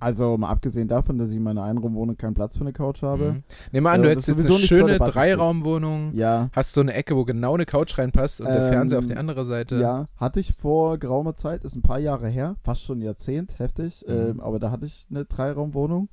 Also 0.00 0.36
mal 0.36 0.48
abgesehen 0.50 0.86
davon, 0.88 1.16
dass 1.16 1.30
ich 1.30 1.36
in 1.38 1.42
meiner 1.42 1.62
Einraumwohnung 1.62 2.16
keinen 2.18 2.34
Platz 2.34 2.56
für 2.58 2.62
eine 2.62 2.72
Couch 2.74 3.02
habe. 3.02 3.32
Mhm. 3.32 3.42
Nehmen 3.72 3.86
wir 3.86 3.90
an, 3.90 4.00
Ja, 4.00 4.04
du 4.04 4.10
hättest 4.10 4.28
jetzt 4.28 4.38
sowieso 4.38 4.54
eine 4.56 4.64
schöne. 4.66 4.98
Dreiraumwohnung, 4.98 6.12
Ja, 6.14 6.50
hast 6.52 6.72
so 6.74 6.80
eine 6.82 6.92
Ecke, 6.92 7.16
wo 7.16 7.24
genau 7.24 7.54
eine 7.54 7.64
Couch 7.64 7.96
reinpasst 7.96 8.40
und 8.40 8.48
der 8.48 8.64
Ähm, 8.66 8.72
Fernseher 8.72 8.98
auf 8.98 9.06
die 9.06 9.16
andere 9.16 9.44
Seite. 9.46 9.76
ja, 9.76 10.08
hatte 10.16 10.40
ich 10.40 10.52
vor 10.54 10.98
geraumer 10.98 11.36
Zeit, 11.36 11.64
ist 11.64 11.76
ein 11.76 11.82
paar 11.82 12.00
Jahre 12.00 12.28
her, 12.28 12.56
fast 12.64 12.82
schon 12.82 12.98
ein 12.98 13.02
Jahrzehnt, 13.02 13.58
heftig, 13.58 14.04
Mhm. 14.06 14.14
ähm, 14.14 14.40
aber 14.40 14.58
da 14.58 14.70
hatte 14.70 14.84
ich 14.84 15.06
eine 15.10 15.24
Dreiraumwohnung 15.24 16.08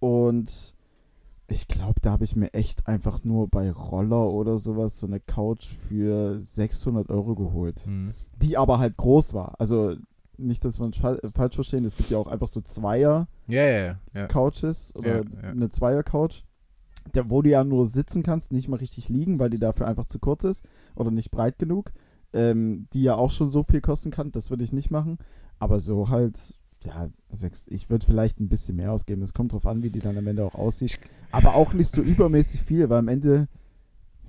und 0.00 0.74
ich 1.50 1.66
glaube, 1.66 2.00
da 2.02 2.12
habe 2.12 2.24
ich 2.24 2.36
mir 2.36 2.52
echt 2.52 2.86
einfach 2.86 3.24
nur 3.24 3.48
bei 3.48 3.70
Roller 3.72 4.28
oder 4.30 4.58
sowas 4.58 4.98
so 4.98 5.06
eine 5.06 5.18
Couch 5.18 5.66
für 5.66 6.40
600 6.42 7.08
Euro 7.10 7.34
geholt, 7.34 7.84
Hm. 7.86 8.12
die 8.36 8.56
aber 8.58 8.78
halt 8.78 8.96
groß 8.98 9.32
war. 9.34 9.54
Also 9.58 9.96
nicht, 10.36 10.64
dass 10.64 10.78
man 10.78 10.92
fa 10.92 11.16
falsch 11.34 11.54
verstehen, 11.56 11.84
es 11.84 11.96
gibt 11.96 12.10
ja 12.10 12.18
auch 12.18 12.26
einfach 12.28 12.48
so 12.48 12.60
Zweier 12.60 13.26
Ja, 13.48 13.62
ja, 13.64 13.78
ja. 13.86 13.98
ja. 14.14 14.26
Couches 14.28 14.94
oder 14.94 15.22
eine 15.42 15.68
Zweier-Couch, 15.70 16.42
wo 17.24 17.42
du 17.42 17.48
ja 17.50 17.64
nur 17.64 17.88
sitzen 17.88 18.22
kannst, 18.22 18.52
nicht 18.52 18.68
mal 18.68 18.76
richtig 18.76 19.08
liegen, 19.08 19.38
weil 19.40 19.50
die 19.50 19.58
dafür 19.58 19.88
einfach 19.88 20.04
zu 20.04 20.18
kurz 20.18 20.44
ist 20.44 20.64
oder 20.94 21.10
nicht 21.10 21.30
breit 21.30 21.58
genug, 21.58 21.92
ähm, 22.34 22.86
die 22.92 23.02
ja 23.02 23.14
auch 23.16 23.30
schon 23.30 23.50
so 23.50 23.62
viel 23.62 23.80
kosten 23.80 24.10
kann, 24.10 24.30
das 24.32 24.50
würde 24.50 24.62
ich 24.64 24.72
nicht 24.72 24.90
machen. 24.90 25.18
Aber 25.58 25.80
so 25.80 26.10
halt, 26.10 26.38
ja, 26.84 27.08
sechs, 27.32 27.64
ich 27.68 27.90
würde 27.90 28.06
vielleicht 28.06 28.40
ein 28.40 28.48
bisschen 28.48 28.76
mehr 28.76 28.92
ausgeben. 28.92 29.22
Es 29.22 29.34
kommt 29.34 29.52
drauf 29.52 29.66
an, 29.66 29.82
wie 29.82 29.90
die 29.90 29.98
dann 30.00 30.16
am 30.16 30.26
Ende 30.26 30.44
auch 30.44 30.54
aussieht. 30.54 30.98
Aber 31.32 31.54
auch 31.54 31.72
nicht 31.74 31.94
so 31.94 32.02
übermäßig 32.02 32.62
viel, 32.62 32.88
weil 32.88 32.98
am 33.00 33.08
Ende, 33.08 33.48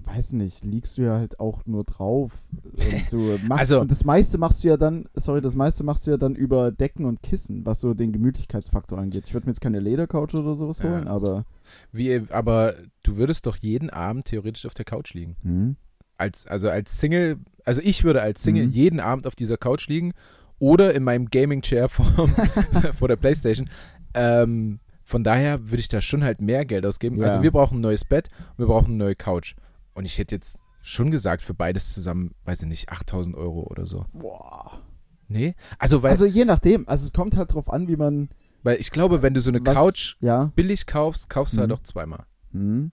weiß 0.05 0.33
nicht, 0.33 0.65
liegst 0.65 0.97
du 0.97 1.03
ja 1.03 1.17
halt 1.17 1.39
auch 1.39 1.65
nur 1.65 1.83
drauf. 1.83 2.31
Und, 2.63 3.11
du 3.11 3.37
machst, 3.47 3.59
Also- 3.59 3.79
und 3.81 3.91
das 3.91 4.03
meiste 4.03 4.37
machst 4.37 4.63
du 4.63 4.67
ja 4.69 4.77
dann, 4.77 5.07
sorry, 5.13 5.41
das 5.41 5.55
meiste 5.55 5.83
machst 5.83 6.07
du 6.07 6.11
ja 6.11 6.17
dann 6.17 6.35
über 6.35 6.71
Decken 6.71 7.05
und 7.05 7.21
Kissen, 7.21 7.65
was 7.65 7.81
so 7.81 7.93
den 7.93 8.11
Gemütlichkeitsfaktor 8.11 8.97
angeht. 8.97 9.25
Ich 9.27 9.33
würde 9.33 9.45
mir 9.45 9.51
jetzt 9.51 9.61
keine 9.61 9.79
Ledercouch 9.79 10.33
oder 10.33 10.55
sowas 10.55 10.79
Ja. 10.79 10.89
holen, 10.89 11.07
aber 11.07 11.45
Wie, 11.91 12.19
aber 12.31 12.73
du 13.03 13.17
würdest 13.17 13.45
doch 13.45 13.57
jeden 13.57 13.89
Abend 13.91 14.25
theoretisch 14.25 14.65
auf 14.65 14.73
der 14.73 14.85
Couch 14.85 15.13
liegen. 15.13 15.35
hm, 15.43 15.75
Als, 16.17 16.47
also 16.47 16.69
als 16.69 16.99
Single, 16.99 17.37
also 17.63 17.81
ich 17.83 18.03
würde 18.03 18.21
als 18.21 18.43
Single 18.43 18.65
Mhm. 18.67 18.71
jeden 18.73 18.99
Abend 18.99 19.27
auf 19.27 19.35
dieser 19.35 19.57
Couch 19.57 19.87
liegen 19.87 20.13
oder 20.59 20.93
in 20.93 21.03
meinem 21.03 21.29
Gaming-Chair 21.29 21.89
vor, 21.89 22.05
vor 22.97 23.07
der 23.07 23.15
Playstation. 23.15 23.69
Ähm, 24.13 24.79
von 25.03 25.23
daher 25.23 25.69
würde 25.69 25.79
ich 25.79 25.87
da 25.89 26.01
schon 26.01 26.23
halt 26.23 26.39
mehr 26.41 26.65
Geld 26.65 26.85
ausgeben. 26.85 27.17
Ja. 27.17 27.25
Also 27.27 27.41
wir 27.41 27.51
brauchen 27.51 27.79
ein 27.79 27.81
neues 27.81 28.05
Bett 28.05 28.29
und 28.51 28.59
wir 28.59 28.67
brauchen 28.67 28.87
eine 28.87 28.95
neue 28.95 29.15
Couch. 29.15 29.55
Und 29.93 30.05
ich 30.05 30.17
hätte 30.17 30.35
jetzt 30.35 30.59
schon 30.81 31.11
gesagt, 31.11 31.43
für 31.43 31.53
beides 31.53 31.93
zusammen, 31.93 32.35
weiß 32.45 32.61
ich 32.63 32.67
nicht, 32.67 32.89
8000 32.89 33.35
Euro 33.35 33.63
oder 33.69 33.85
so. 33.85 34.05
boah. 34.13 34.81
Nee? 35.27 35.53
Also, 35.77 36.01
weil, 36.01 36.11
Also 36.11 36.25
je 36.25 36.43
nachdem, 36.45 36.87
also 36.87 37.05
es 37.05 37.13
kommt 37.13 37.37
halt 37.37 37.53
drauf 37.53 37.71
an, 37.71 37.87
wie 37.87 37.95
man 37.95 38.29
weil 38.63 38.79
ich 38.81 38.91
glaube, 38.91 39.21
wenn 39.21 39.33
du 39.33 39.39
so 39.39 39.51
eine 39.51 39.63
was, 39.65 39.73
Couch 39.75 40.15
ja, 40.21 40.51
billig 40.55 40.85
kaufst, 40.85 41.29
kaufst 41.29 41.55
du 41.55 41.59
halt 41.61 41.69
Mhm. 41.69 41.75
auch 41.75 41.83
zweimal. 41.83 42.25
hm, 42.51 42.91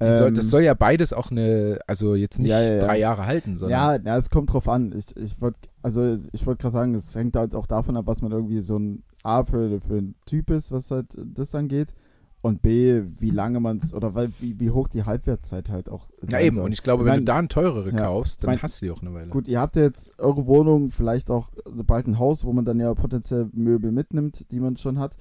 Die 0.00 0.16
soll, 0.16 0.32
das 0.32 0.44
ähm, 0.44 0.50
soll 0.50 0.62
ja 0.62 0.74
beides 0.74 1.12
auch 1.12 1.30
eine, 1.30 1.80
also 1.86 2.14
jetzt 2.14 2.38
nicht 2.38 2.50
Ja, 2.50 2.60
ja, 2.60 2.74
ja. 2.76 2.84
drei 2.84 2.98
Jahre 2.98 3.26
halten, 3.26 3.56
sondern. 3.56 3.78
Ja, 4.04 4.12
ja, 4.12 4.16
es 4.16 4.30
kommt 4.30 4.52
drauf 4.52 4.68
an. 4.68 4.92
Ich, 4.96 5.16
ich 5.16 5.40
wollte, 5.40 5.58
also 5.82 6.18
ich 6.32 6.46
wollte 6.46 6.62
gerade 6.62 6.72
sagen, 6.72 6.94
es 6.94 7.14
hängt 7.16 7.34
halt 7.36 7.54
auch 7.54 7.66
davon 7.66 7.96
ab, 7.96 8.06
was 8.06 8.22
man 8.22 8.30
irgendwie 8.30 8.60
so 8.60 8.78
ein 8.78 9.02
A 9.24 9.42
für, 9.44 9.80
für 9.80 9.96
ein 9.96 10.14
Typ 10.26 10.50
ist, 10.50 10.70
was 10.70 10.90
halt 10.92 11.06
das 11.34 11.54
angeht. 11.54 11.94
Und 12.40 12.62
B, 12.62 13.02
wie 13.18 13.30
lange 13.30 13.58
man 13.58 13.78
es, 13.78 13.92
oder 13.92 14.14
weil, 14.14 14.30
wie, 14.38 14.60
wie 14.60 14.70
hoch 14.70 14.86
die 14.86 15.02
Halbwertszeit 15.02 15.70
halt 15.70 15.90
auch 15.90 16.06
Ja, 16.22 16.30
sein 16.30 16.44
eben. 16.44 16.54
soll. 16.54 16.64
Und 16.66 16.72
ich 16.72 16.84
glaube, 16.84 17.02
Ich 17.02 17.06
wenn 17.06 17.12
mein- 17.14 17.18
du 17.20 17.24
da 17.24 17.36
eine 17.38 17.48
teurere 17.48 17.90
ja. 17.90 17.96
kaufst, 18.04 18.44
dann 18.44 18.50
mein- 18.50 18.62
hast 18.62 18.80
du 18.80 18.86
die 18.86 18.92
auch 18.92 19.02
eine 19.02 19.12
Weile. 19.12 19.26
Gut, 19.30 19.48
ihr 19.48 19.60
habt 19.60 19.74
ja 19.74 19.82
jetzt 19.82 20.12
eure 20.20 20.46
Wohnung, 20.46 20.90
vielleicht 20.90 21.32
auch 21.32 21.48
bald 21.84 22.06
ein 22.06 22.20
Haus, 22.20 22.44
wo 22.44 22.52
man 22.52 22.64
dann 22.64 22.78
ja 22.78 22.94
potenziell 22.94 23.48
Möbel 23.52 23.90
mitnimmt, 23.90 24.48
die 24.52 24.60
man 24.60 24.76
schon 24.76 25.00
hat. 25.00 25.16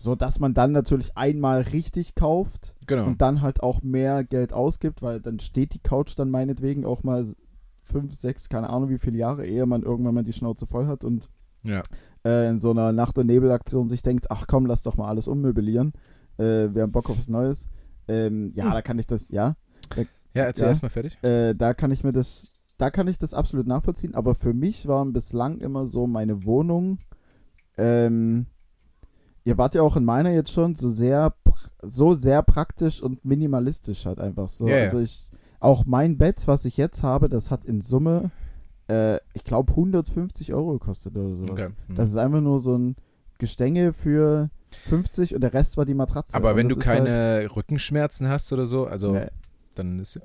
So 0.00 0.14
dass 0.14 0.38
man 0.38 0.54
dann 0.54 0.72
natürlich 0.72 1.16
einmal 1.16 1.60
richtig 1.60 2.14
kauft 2.14 2.74
Genau. 2.86 3.04
und 3.06 3.20
dann 3.20 3.42
halt 3.42 3.62
auch 3.62 3.82
mehr 3.82 4.24
Geld 4.24 4.52
ausgibt, 4.52 5.02
weil 5.02 5.20
dann 5.20 5.40
steht 5.40 5.74
die 5.74 5.80
Couch 5.80 6.14
dann 6.16 6.30
meinetwegen 6.30 6.86
auch 6.86 7.02
mal 7.02 7.26
fünf, 7.82 8.14
sechs, 8.14 8.48
keine 8.48 8.70
Ahnung 8.70 8.88
wie 8.90 8.98
viele 8.98 9.18
Jahre, 9.18 9.44
ehe 9.46 9.66
man 9.66 9.82
irgendwann 9.82 10.14
mal 10.14 10.22
die 10.24 10.32
Schnauze 10.32 10.66
voll 10.66 10.86
hat 10.86 11.04
und 11.04 11.28
ja. 11.64 11.82
äh, 12.24 12.48
in 12.48 12.60
so 12.60 12.70
einer 12.70 12.92
Nacht- 12.92 13.18
und 13.18 13.26
Nebelaktion 13.26 13.88
sich 13.88 14.02
denkt, 14.02 14.30
ach 14.30 14.46
komm, 14.46 14.66
lass 14.66 14.82
doch 14.82 14.96
mal 14.96 15.08
alles 15.08 15.26
ummöblieren. 15.28 15.92
Äh, 16.38 16.68
wir 16.74 16.82
haben 16.82 16.92
Bock 16.92 17.10
auf 17.10 17.18
was 17.18 17.28
Neues. 17.28 17.68
Ähm, 18.06 18.50
ja, 18.54 18.64
Hm. 18.66 18.70
da 18.72 18.82
kann 18.82 18.98
ich 18.98 19.06
das, 19.06 19.28
ja, 19.30 19.56
Ja, 20.34 20.44
erzähl 20.44 20.64
Ja. 20.64 20.68
erstmal 20.68 20.90
fertig. 20.90 21.18
äh, 21.24 21.54
da 21.54 21.74
kann 21.74 21.90
ich 21.90 22.04
mir 22.04 22.12
das, 22.12 22.52
da 22.76 22.90
kann 22.90 23.08
ich 23.08 23.18
das 23.18 23.34
absolut 23.34 23.66
nachvollziehen, 23.66 24.14
aber 24.14 24.34
für 24.36 24.54
mich 24.54 24.86
waren 24.86 25.12
bislang 25.12 25.58
immer 25.58 25.86
so 25.86 26.06
meine 26.06 26.44
Wohnung, 26.44 26.98
ähm, 27.76 28.46
ihr 29.48 29.56
wart 29.56 29.74
ja 29.74 29.80
auch 29.82 29.96
in 29.96 30.04
meiner 30.04 30.30
jetzt 30.30 30.52
schon 30.52 30.74
so 30.76 30.90
sehr, 30.90 31.32
so 31.82 32.12
sehr 32.14 32.42
praktisch 32.42 33.02
und 33.02 33.24
minimalistisch 33.24 34.04
halt 34.04 34.20
einfach 34.20 34.48
so. 34.48 34.68
Ja, 34.68 34.76
ja. 34.76 34.82
Also 34.84 34.98
ich, 35.00 35.26
auch 35.58 35.86
mein 35.86 36.18
Bett, 36.18 36.42
was 36.46 36.66
ich 36.66 36.76
jetzt 36.76 37.02
habe, 37.02 37.30
das 37.30 37.50
hat 37.50 37.64
in 37.64 37.80
Summe, 37.80 38.30
äh, 38.90 39.16
ich 39.32 39.44
glaube 39.44 39.72
150 39.72 40.52
Euro 40.52 40.72
gekostet 40.74 41.16
oder 41.16 41.34
sowas. 41.34 41.50
Okay. 41.50 41.68
Hm. 41.86 41.94
Das 41.94 42.10
ist 42.10 42.16
einfach 42.18 42.42
nur 42.42 42.60
so 42.60 42.76
ein 42.76 42.96
Gestänge 43.38 43.94
für 43.94 44.50
50 44.88 45.34
und 45.34 45.40
der 45.40 45.54
Rest 45.54 45.78
war 45.78 45.86
die 45.86 45.94
Matratze. 45.94 46.36
Aber 46.36 46.50
Und 46.50 46.56
wenn 46.58 46.68
du 46.68 46.74
halt- 46.76 46.84
keine 46.84 47.48
Rückenschmerzen 47.56 48.28
hast 48.28 48.52
oder 48.52 48.66
so, 48.66 48.86
also 48.86 49.12
Nee, 49.12 49.28
dann, 49.74 49.98
ist, 49.98 50.20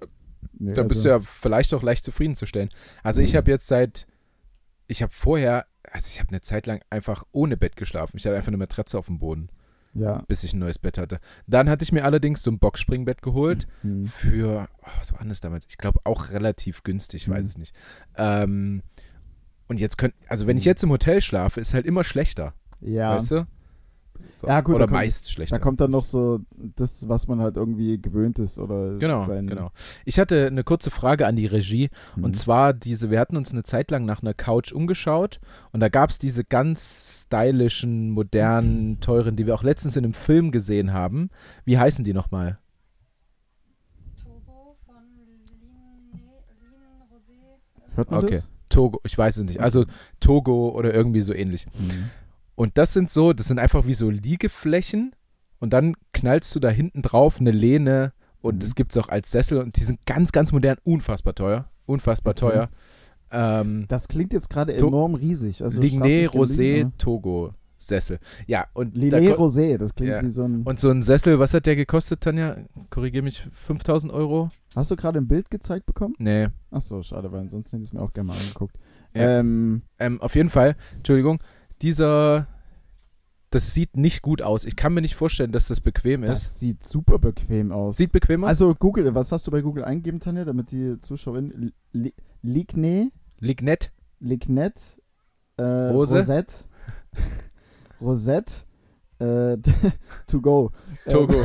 nee, 0.60 0.74
dann 0.74 0.90
bist 0.90 1.06
also- 1.06 1.10
du 1.10 1.16
ja 1.16 1.22
vielleicht 1.22 1.74
auch 1.74 1.82
leicht 1.82 2.04
zufriedenzustellen. 2.04 2.68
Also 3.04 3.22
ich 3.22 3.32
Mhm. 3.34 3.38
habe 3.38 3.52
jetzt 3.52 3.68
seit, 3.68 4.06
ich 4.88 5.02
habe 5.02 5.14
vorher, 5.14 5.66
also 5.94 6.08
ich 6.12 6.20
habe 6.20 6.30
eine 6.30 6.42
Zeit 6.42 6.66
lang 6.66 6.82
einfach 6.90 7.24
ohne 7.32 7.56
Bett 7.56 7.76
geschlafen. 7.76 8.18
Ich 8.18 8.26
hatte 8.26 8.36
einfach 8.36 8.48
eine 8.50 8.58
Matratze 8.58 8.98
auf 8.98 9.06
dem 9.06 9.20
Boden, 9.20 9.50
Ja. 9.94 10.24
bis 10.28 10.44
ich 10.44 10.54
ein 10.54 10.60
neues 10.60 10.80
Bett 10.80 10.98
hatte. 10.98 11.20
Dann 11.48 11.70
hatte 11.70 11.84
ich 11.84 11.92
mir 11.92 12.04
allerdings 12.04 12.42
so 12.44 12.50
ein 12.52 12.58
Boxspringbett 12.60 13.22
geholt 13.22 13.68
Hm. 13.82 14.08
für, 14.08 14.68
oh, 14.82 14.88
was 14.98 15.14
war 15.14 15.24
das 15.24 15.40
damals? 15.40 15.66
Ich 15.70 15.78
glaube 15.78 16.00
auch 16.04 16.30
relativ 16.32 16.84
günstig, 16.84 17.24
ich 17.24 17.30
weiß 17.30 17.44
Mhm. 17.44 17.48
es 17.48 17.58
nicht. 17.58 17.76
Ähm, 18.18 18.82
und 19.68 19.80
jetzt 19.80 19.98
könnt, 19.98 20.16
also 20.28 20.48
wenn 20.48 20.58
ich 20.58 20.66
Mhm. 20.66 20.70
jetzt 20.70 20.84
im 20.84 20.90
Hotel 20.90 21.22
schlafe, 21.22 21.62
ist 21.62 21.74
halt 21.74 21.86
immer 21.86 22.04
schlechter, 22.04 22.54
Ja. 22.82 23.16
weißt 23.16 23.32
du? 23.32 23.48
So. 24.32 24.48
Ja, 24.48 24.62
gut, 24.62 24.76
oder 24.76 24.86
kommt- 24.86 24.94
meist 24.94 25.32
schlechter. 25.32 25.56
Da 25.58 25.62
kommt 25.62 25.80
dann 25.82 25.92
noch 25.92 26.06
so 26.06 26.40
das, 26.76 27.08
was 27.08 27.28
man 27.28 27.40
halt 27.42 27.56
irgendwie 27.58 28.02
gewöhnt 28.02 28.40
ist 28.40 28.58
oder 28.60 28.98
Genau, 28.98 29.26
sein, 29.26 29.48
genau. 29.48 29.70
Ich 30.06 30.20
hatte 30.20 30.48
eine 30.48 30.64
kurze 30.64 30.90
Frage 30.92 31.28
an 31.28 31.36
die 31.36 31.46
Regie. 31.46 31.90
Hm. 32.16 32.24
Und 32.24 32.36
zwar 32.38 32.74
diese, 32.74 33.12
wir 33.12 33.20
hatten 33.20 33.38
uns 33.38 33.52
eine 33.52 33.64
Zeit 33.64 33.92
lang 33.92 34.06
nach 34.06 34.22
einer 34.22 34.34
Couch 34.34 34.72
umgeschaut 34.72 35.40
und 35.72 35.80
da 35.82 35.90
gab 35.90 36.10
es 36.10 36.20
diese 36.20 36.44
ganz 36.44 37.26
stylischen, 37.28 38.10
modernen, 38.12 39.00
teuren, 39.02 39.36
die 39.36 39.46
wir 39.46 39.54
auch 39.56 39.64
letztens 39.64 39.96
in 39.96 40.04
einem 40.04 40.14
Film 40.14 40.52
gesehen 40.52 40.94
haben. 40.94 41.30
Wie 41.66 41.78
heißen 41.78 42.04
die 42.04 42.14
nochmal? 42.14 42.58
Togo 44.24 44.78
von 44.86 44.96
Lin, 45.16 45.46
Lin 46.12 46.22
Rosé. 47.12 47.96
Hört 47.96 48.12
man 48.12 48.24
Okay. 48.24 48.34
das? 48.36 48.50
Togo, 48.70 49.00
ich 49.06 49.16
weiß 49.18 49.38
es 49.38 49.44
nicht. 49.44 49.60
Also 49.60 49.86
Togo 50.20 50.70
oder 50.70 50.94
irgendwie 50.94 51.22
so 51.22 51.34
ähnlich. 51.34 51.68
Hm. 51.78 52.10
Und 52.56 52.78
das 52.78 52.94
sind 52.94 53.10
so, 53.12 53.34
das 53.34 53.48
sind 53.48 53.60
einfach 53.60 53.86
wie 53.88 53.94
so 53.94 54.10
Liegeflächen 54.10 55.16
und 55.60 55.72
dann 55.74 55.96
knallst 56.14 56.54
du 56.56 56.60
da 56.60 56.70
hinten 56.70 57.02
drauf 57.02 57.40
eine 57.40 57.52
Lehne 57.52 58.14
und 58.42 58.56
Mhm. 58.56 58.60
das 58.60 58.76
gibt 58.76 58.92
es 58.92 58.98
auch 59.04 59.10
als 59.10 59.32
Sessel 59.32 59.58
und 59.60 59.76
die 59.78 59.84
sind 59.84 60.06
ganz, 60.06 60.32
ganz 60.32 60.52
modern, 60.52 60.78
unfassbar 60.84 61.34
teuer. 61.36 61.70
Unfassbar 61.86 62.36
teuer. 62.36 62.70
Ähm, 63.32 63.86
Das 63.88 64.08
klingt 64.08 64.32
jetzt 64.34 64.50
gerade 64.50 64.74
enorm 64.76 65.16
riesig. 65.16 65.64
Also 65.64 65.82
Ligné 65.82 66.28
Rosé 66.28 66.78
Link, 66.78 66.98
Togo 67.00 67.54
Sessel. 67.78 68.20
Ja, 68.48 68.68
und 68.74 68.96
ne? 68.96 69.10
da 69.10 69.18
Ligné 69.18 69.34
ko- 69.34 69.46
Rosé, 69.48 69.78
das 69.78 69.94
klingt 69.96 70.12
Ja. 70.12 70.22
wie 70.22 70.30
so 70.30 70.44
ein. 70.44 70.62
Und 70.64 70.80
so 70.80 70.90
ein 70.90 71.02
Sessel, 71.02 71.40
was 71.40 71.54
hat 71.54 71.66
der 71.66 71.76
gekostet, 71.76 72.22
Tanja? 72.22 72.58
Korrigier 72.90 73.24
mich, 73.24 73.46
5000 73.54 74.14
Euro? 74.14 74.50
Hast 74.76 74.92
du 74.92 74.96
gerade 74.96 75.20
ein 75.20 75.28
Bild 75.28 75.50
gezeigt 75.50 75.86
bekommen? 75.88 76.14
Nee. 76.20 76.48
Achso, 76.72 77.02
schade, 77.02 77.32
weil 77.32 77.42
ansonsten 77.42 77.72
hätte 77.78 77.84
ich 77.84 77.90
es 77.90 77.94
mir 77.94 78.02
auch 78.02 78.14
gerne 78.14 78.28
mal 78.28 78.38
angeguckt. 78.38 78.76
Ja. 79.16 79.40
Ähm, 79.40 79.82
Ähm, 80.00 80.22
auf 80.22 80.36
jeden 80.36 80.50
Fall, 80.50 80.76
Entschuldigung, 80.96 81.40
dieser, 81.84 82.48
das 83.52 83.74
sieht 83.74 83.96
nicht 83.98 84.22
gut 84.22 84.42
aus. 84.42 84.66
Ich 84.66 84.76
kann 84.76 84.94
mir 84.94 85.02
nicht 85.02 85.16
vorstellen, 85.16 85.52
dass 85.52 85.68
das 85.68 85.80
bequem 85.82 86.24
ist. 86.24 86.30
das 86.30 86.60
sieht 86.60 86.84
super 86.84 87.20
bequem 87.20 87.72
aus. 87.72 87.98
Sieht 87.98 88.12
bequem 88.12 88.44
aus? 88.44 88.50
also 88.50 88.74
Google, 88.74 89.14
was 89.14 89.32
hast 89.32 89.46
du 89.46 89.52
bei 89.52 89.62
Google 89.62 89.84
eingegeben, 89.84 90.20
Tanja, 90.20 90.46
damit 90.46 90.72
die 90.72 91.00
Zuschauerin 91.00 91.72
Li- 91.92 92.14
Ligné, 92.44 93.12
Lignett. 93.40 93.92
Lignet, 94.20 94.80
äh, 95.58 95.64
Rose? 95.64 96.18
Rosette, 96.20 96.56
Rosette, 98.02 98.54
äh, 99.20 99.58
to 100.28 100.42
go. 100.42 100.72
Togo. 101.10 101.36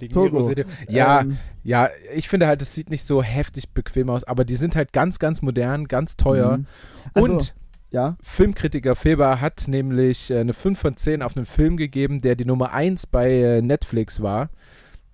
Ähm, 0.00 0.08
Togo. 0.10 0.38
Rosé. 0.40 0.66
Ja, 0.88 1.22
ähm, 1.22 1.38
ja, 1.64 1.88
ich 2.14 2.28
finde 2.28 2.46
halt, 2.46 2.62
es 2.62 2.74
sieht 2.74 2.90
nicht 2.90 3.04
so 3.04 3.22
heftig 3.22 3.70
bequem 3.70 4.10
aus, 4.10 4.24
aber 4.24 4.44
die 4.44 4.56
sind 4.56 4.76
halt 4.76 4.92
ganz, 4.92 5.18
ganz 5.18 5.42
modern, 5.42 5.88
ganz 5.88 6.16
teuer. 6.16 6.58
mhm. 6.58 6.66
Also, 7.14 7.32
Und 7.32 7.54
ja, 7.90 8.16
Filmkritiker 8.22 8.94
Feber 8.96 9.40
hat 9.40 9.64
nämlich 9.68 10.30
äh, 10.30 10.38
eine 10.40 10.52
5 10.52 10.78
von 10.78 10.96
10 10.96 11.22
auf 11.22 11.36
einen 11.36 11.46
Film 11.46 11.76
gegeben, 11.76 12.20
der 12.20 12.36
die 12.36 12.44
Nummer 12.44 12.72
1 12.72 13.06
bei 13.06 13.32
äh, 13.32 13.62
Netflix 13.62 14.20
war. 14.22 14.50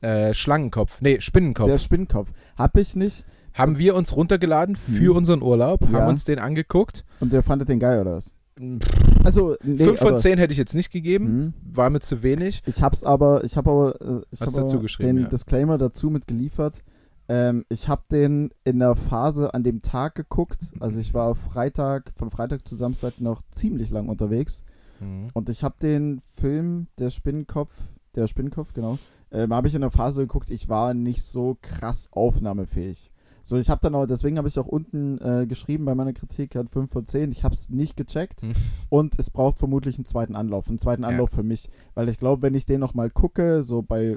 Äh, 0.00 0.34
Schlangenkopf. 0.34 1.00
Nee, 1.00 1.20
Spinnenkopf. 1.20 1.68
der 1.68 1.78
Spinnenkopf. 1.78 2.30
Hab 2.56 2.76
ich 2.76 2.94
nicht. 2.96 3.24
haben 3.56 3.78
wir 3.78 3.94
uns 3.94 4.16
runtergeladen 4.16 4.74
für 4.74 5.10
Mhm. 5.12 5.16
unseren 5.16 5.40
Urlaub, 5.42 5.82
Ja. 5.82 6.00
haben 6.00 6.08
uns 6.08 6.24
den 6.24 6.40
angeguckt. 6.40 7.04
Und 7.20 7.32
der 7.32 7.44
fandet 7.44 7.68
den 7.68 7.78
geil, 7.78 8.00
oder 8.00 8.16
was? 8.16 8.32
Pff, 8.58 8.88
Also, 9.24 9.54
nee, 9.62 9.84
5 9.84 9.98
von 10.00 10.08
aber- 10.08 10.16
10 10.16 10.38
hätte 10.38 10.50
ich 10.52 10.58
jetzt 10.58 10.74
nicht 10.74 10.90
gegeben, 10.90 11.24
Mhm. 11.38 11.54
war 11.72 11.88
mir 11.88 12.00
zu 12.00 12.24
wenig. 12.24 12.62
Ich 12.66 12.82
hab's 12.82 13.04
aber, 13.04 13.44
ich 13.44 13.56
habe 13.56 13.70
aber, 13.70 13.94
äh, 14.00 14.22
ich 14.32 14.40
Hast 14.40 14.48
hab 14.48 14.48
aber 14.48 14.60
dazu 14.62 14.80
geschrieben, 14.80 15.14
den 15.16 15.22
ja. 15.24 15.28
Disclaimer 15.28 15.78
dazu 15.78 16.10
mitgeliefert. 16.10 16.82
Ähm, 17.28 17.64
ich 17.68 17.88
habe 17.88 18.02
den 18.10 18.50
in 18.64 18.78
der 18.80 18.96
Phase 18.96 19.54
an 19.54 19.62
dem 19.64 19.82
Tag 19.82 20.14
geguckt. 20.14 20.70
Also 20.80 21.00
ich 21.00 21.14
war 21.14 21.34
Freitag, 21.34 22.12
von 22.16 22.30
Freitag 22.30 22.66
zu 22.68 22.76
Samstag 22.76 23.20
noch 23.20 23.42
ziemlich 23.50 23.90
lang 23.90 24.08
unterwegs. 24.08 24.64
Mhm. 25.00 25.30
Und 25.32 25.48
ich 25.48 25.64
habe 25.64 25.76
den 25.80 26.20
Film, 26.36 26.88
der 26.98 27.10
Spinnenkopf, 27.10 27.72
der 28.14 28.26
Spinnenkopf, 28.28 28.72
genau, 28.74 28.98
ähm, 29.32 29.52
habe 29.54 29.68
ich 29.68 29.74
in 29.74 29.80
der 29.80 29.90
Phase 29.90 30.22
geguckt. 30.22 30.50
Ich 30.50 30.68
war 30.68 30.94
nicht 30.94 31.22
so 31.22 31.56
krass 31.62 32.08
aufnahmefähig. 32.12 33.10
So, 33.46 33.56
ich 33.58 33.68
habe 33.68 33.80
dann 33.82 33.94
auch, 33.94 34.06
deswegen 34.06 34.38
habe 34.38 34.48
ich 34.48 34.58
auch 34.58 34.66
unten 34.66 35.18
äh, 35.18 35.46
geschrieben 35.46 35.84
bei 35.84 35.94
meiner 35.94 36.14
Kritik, 36.14 36.54
hat 36.54 36.70
5 36.70 36.90
von 36.90 37.06
10. 37.06 37.30
Ich 37.30 37.44
habe 37.44 37.54
es 37.54 37.68
nicht 37.68 37.94
gecheckt 37.94 38.40
Hm. 38.40 38.52
und 38.88 39.18
es 39.18 39.28
braucht 39.28 39.58
vermutlich 39.58 39.98
einen 39.98 40.06
zweiten 40.06 40.34
Anlauf. 40.34 40.68
Einen 40.68 40.78
zweiten 40.78 41.02
Ja. 41.02 41.08
Anlauf 41.10 41.28
für 41.30 41.42
mich. 41.42 41.68
Weil 41.94 42.08
ich 42.08 42.18
glaube, 42.18 42.40
wenn 42.40 42.54
ich 42.54 42.64
den 42.64 42.80
nochmal 42.80 43.10
gucke, 43.10 43.62
so 43.62 43.82
bei, 43.82 44.16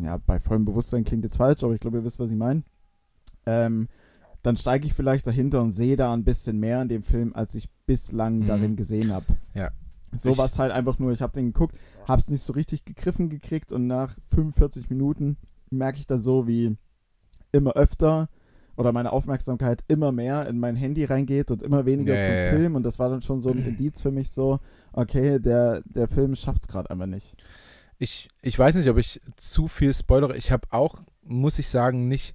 ja, 0.00 0.16
bei 0.18 0.38
vollem 0.40 0.64
Bewusstsein 0.64 1.04
klingt 1.04 1.24
jetzt 1.24 1.36
falsch, 1.36 1.62
aber 1.64 1.74
ich 1.74 1.80
glaube, 1.80 1.98
ihr 1.98 2.04
wisst, 2.04 2.18
was 2.18 2.30
ich 2.30 2.36
meine. 2.36 2.62
Ähm, 3.46 3.88
dann 4.42 4.56
steige 4.56 4.86
ich 4.86 4.94
vielleicht 4.94 5.26
dahinter 5.26 5.62
und 5.62 5.72
sehe 5.72 5.96
da 5.96 6.12
ein 6.12 6.24
bisschen 6.24 6.58
mehr 6.58 6.82
in 6.82 6.88
dem 6.88 7.02
Film, 7.02 7.32
als 7.34 7.54
ich 7.54 7.68
bislang 7.86 8.40
Mhm. 8.40 8.46
darin 8.46 8.76
gesehen 8.76 9.12
habe. 9.12 9.26
Ja. 9.54 9.70
So 10.14 10.30
Ich- 10.30 10.38
was 10.38 10.58
halt 10.58 10.72
einfach 10.72 10.98
nur, 10.98 11.12
ich 11.12 11.22
habe 11.22 11.32
den 11.32 11.52
geguckt, 11.52 11.76
habe 12.06 12.20
es 12.20 12.28
nicht 12.28 12.42
so 12.42 12.52
richtig 12.52 12.84
gegriffen 12.84 13.28
gekriegt 13.28 13.72
und 13.72 13.86
nach 13.86 14.16
45 14.28 14.90
Minuten 14.90 15.36
merke 15.70 15.98
ich 15.98 16.06
da 16.06 16.18
so, 16.18 16.46
wie 16.46 16.76
immer 17.52 17.72
öfter 17.74 18.28
oder 18.76 18.92
meine 18.92 19.12
Aufmerksamkeit 19.12 19.84
immer 19.88 20.12
mehr 20.12 20.48
in 20.48 20.58
mein 20.58 20.74
Handy 20.76 21.04
reingeht 21.04 21.50
und 21.50 21.62
immer 21.62 21.86
weniger 21.86 22.16
Ja, 22.16 22.22
zum 22.22 22.34
ja. 22.34 22.50
Film 22.50 22.74
und 22.74 22.82
das 22.82 22.98
war 22.98 23.08
dann 23.10 23.22
schon 23.22 23.40
so 23.40 23.50
ein 23.50 23.58
Indiz 23.64 24.00
für 24.02 24.10
mich 24.10 24.30
so, 24.30 24.58
okay, 24.92 25.38
der, 25.38 25.82
der 25.84 26.08
Film 26.08 26.34
schafft 26.34 26.62
es 26.62 26.68
gerade 26.68 26.90
einfach 26.90 27.06
nicht. 27.06 27.36
Ich, 28.02 28.28
ich 28.42 28.58
weiß 28.58 28.74
nicht, 28.74 28.88
ob 28.88 28.98
ich 28.98 29.20
zu 29.36 29.68
viel 29.68 29.92
spoilere. 29.94 30.36
Ich 30.36 30.50
habe 30.50 30.66
auch, 30.70 30.96
muss 31.24 31.60
ich 31.60 31.68
sagen, 31.68 32.08
nicht 32.08 32.34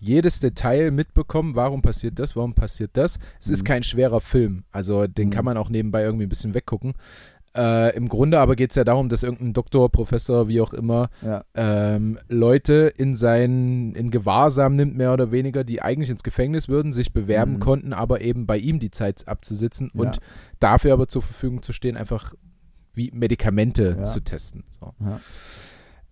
jedes 0.00 0.40
Detail 0.40 0.90
mitbekommen, 0.90 1.54
warum 1.54 1.82
passiert 1.82 2.18
das, 2.18 2.34
warum 2.34 2.54
passiert 2.54 2.90
das. 2.94 3.20
Es 3.40 3.48
ist 3.48 3.62
Mhm. 3.62 3.66
kein 3.66 3.82
schwerer 3.84 4.20
Film, 4.20 4.64
also 4.72 5.06
den 5.06 5.28
Mhm. 5.28 5.32
kann 5.32 5.44
man 5.44 5.56
auch 5.56 5.68
nebenbei 5.70 6.02
irgendwie 6.02 6.26
ein 6.26 6.28
bisschen 6.28 6.52
weggucken. 6.52 6.94
Äh, 7.56 7.94
Im 7.96 8.08
Grunde 8.08 8.40
aber 8.40 8.56
geht 8.56 8.70
es 8.70 8.74
ja 8.74 8.82
darum, 8.82 9.08
dass 9.08 9.22
irgendein 9.22 9.52
Doktor, 9.52 9.88
Professor, 9.88 10.48
wie 10.48 10.60
auch 10.60 10.74
immer, 10.74 11.10
Ja, 11.22 11.44
ähm, 11.54 12.18
Leute 12.28 12.92
in 12.96 13.14
sein, 13.14 13.94
in 13.94 14.10
Gewahrsam 14.10 14.74
nimmt, 14.74 14.96
mehr 14.96 15.12
oder 15.12 15.30
weniger, 15.30 15.62
die 15.62 15.80
eigentlich 15.80 16.10
ins 16.10 16.24
Gefängnis 16.24 16.68
würden, 16.68 16.92
sich 16.92 17.12
bewerben 17.12 17.52
Mhm. 17.54 17.60
konnten, 17.60 17.92
aber 17.92 18.20
eben 18.20 18.46
bei 18.46 18.58
ihm 18.58 18.80
die 18.80 18.90
Zeit 18.90 19.28
abzusitzen 19.28 19.90
und 19.94 20.16
Ja. 20.16 20.22
dafür 20.58 20.92
aber 20.92 21.06
zur 21.06 21.22
Verfügung 21.22 21.62
zu 21.62 21.72
stehen, 21.72 21.96
einfach 21.96 22.34
wie 22.94 23.10
Medikamente 23.12 23.96
Ja. 23.98 24.02
zu 24.04 24.20
testen. 24.20 24.64
So. 24.68 24.94
ja. 25.00 25.20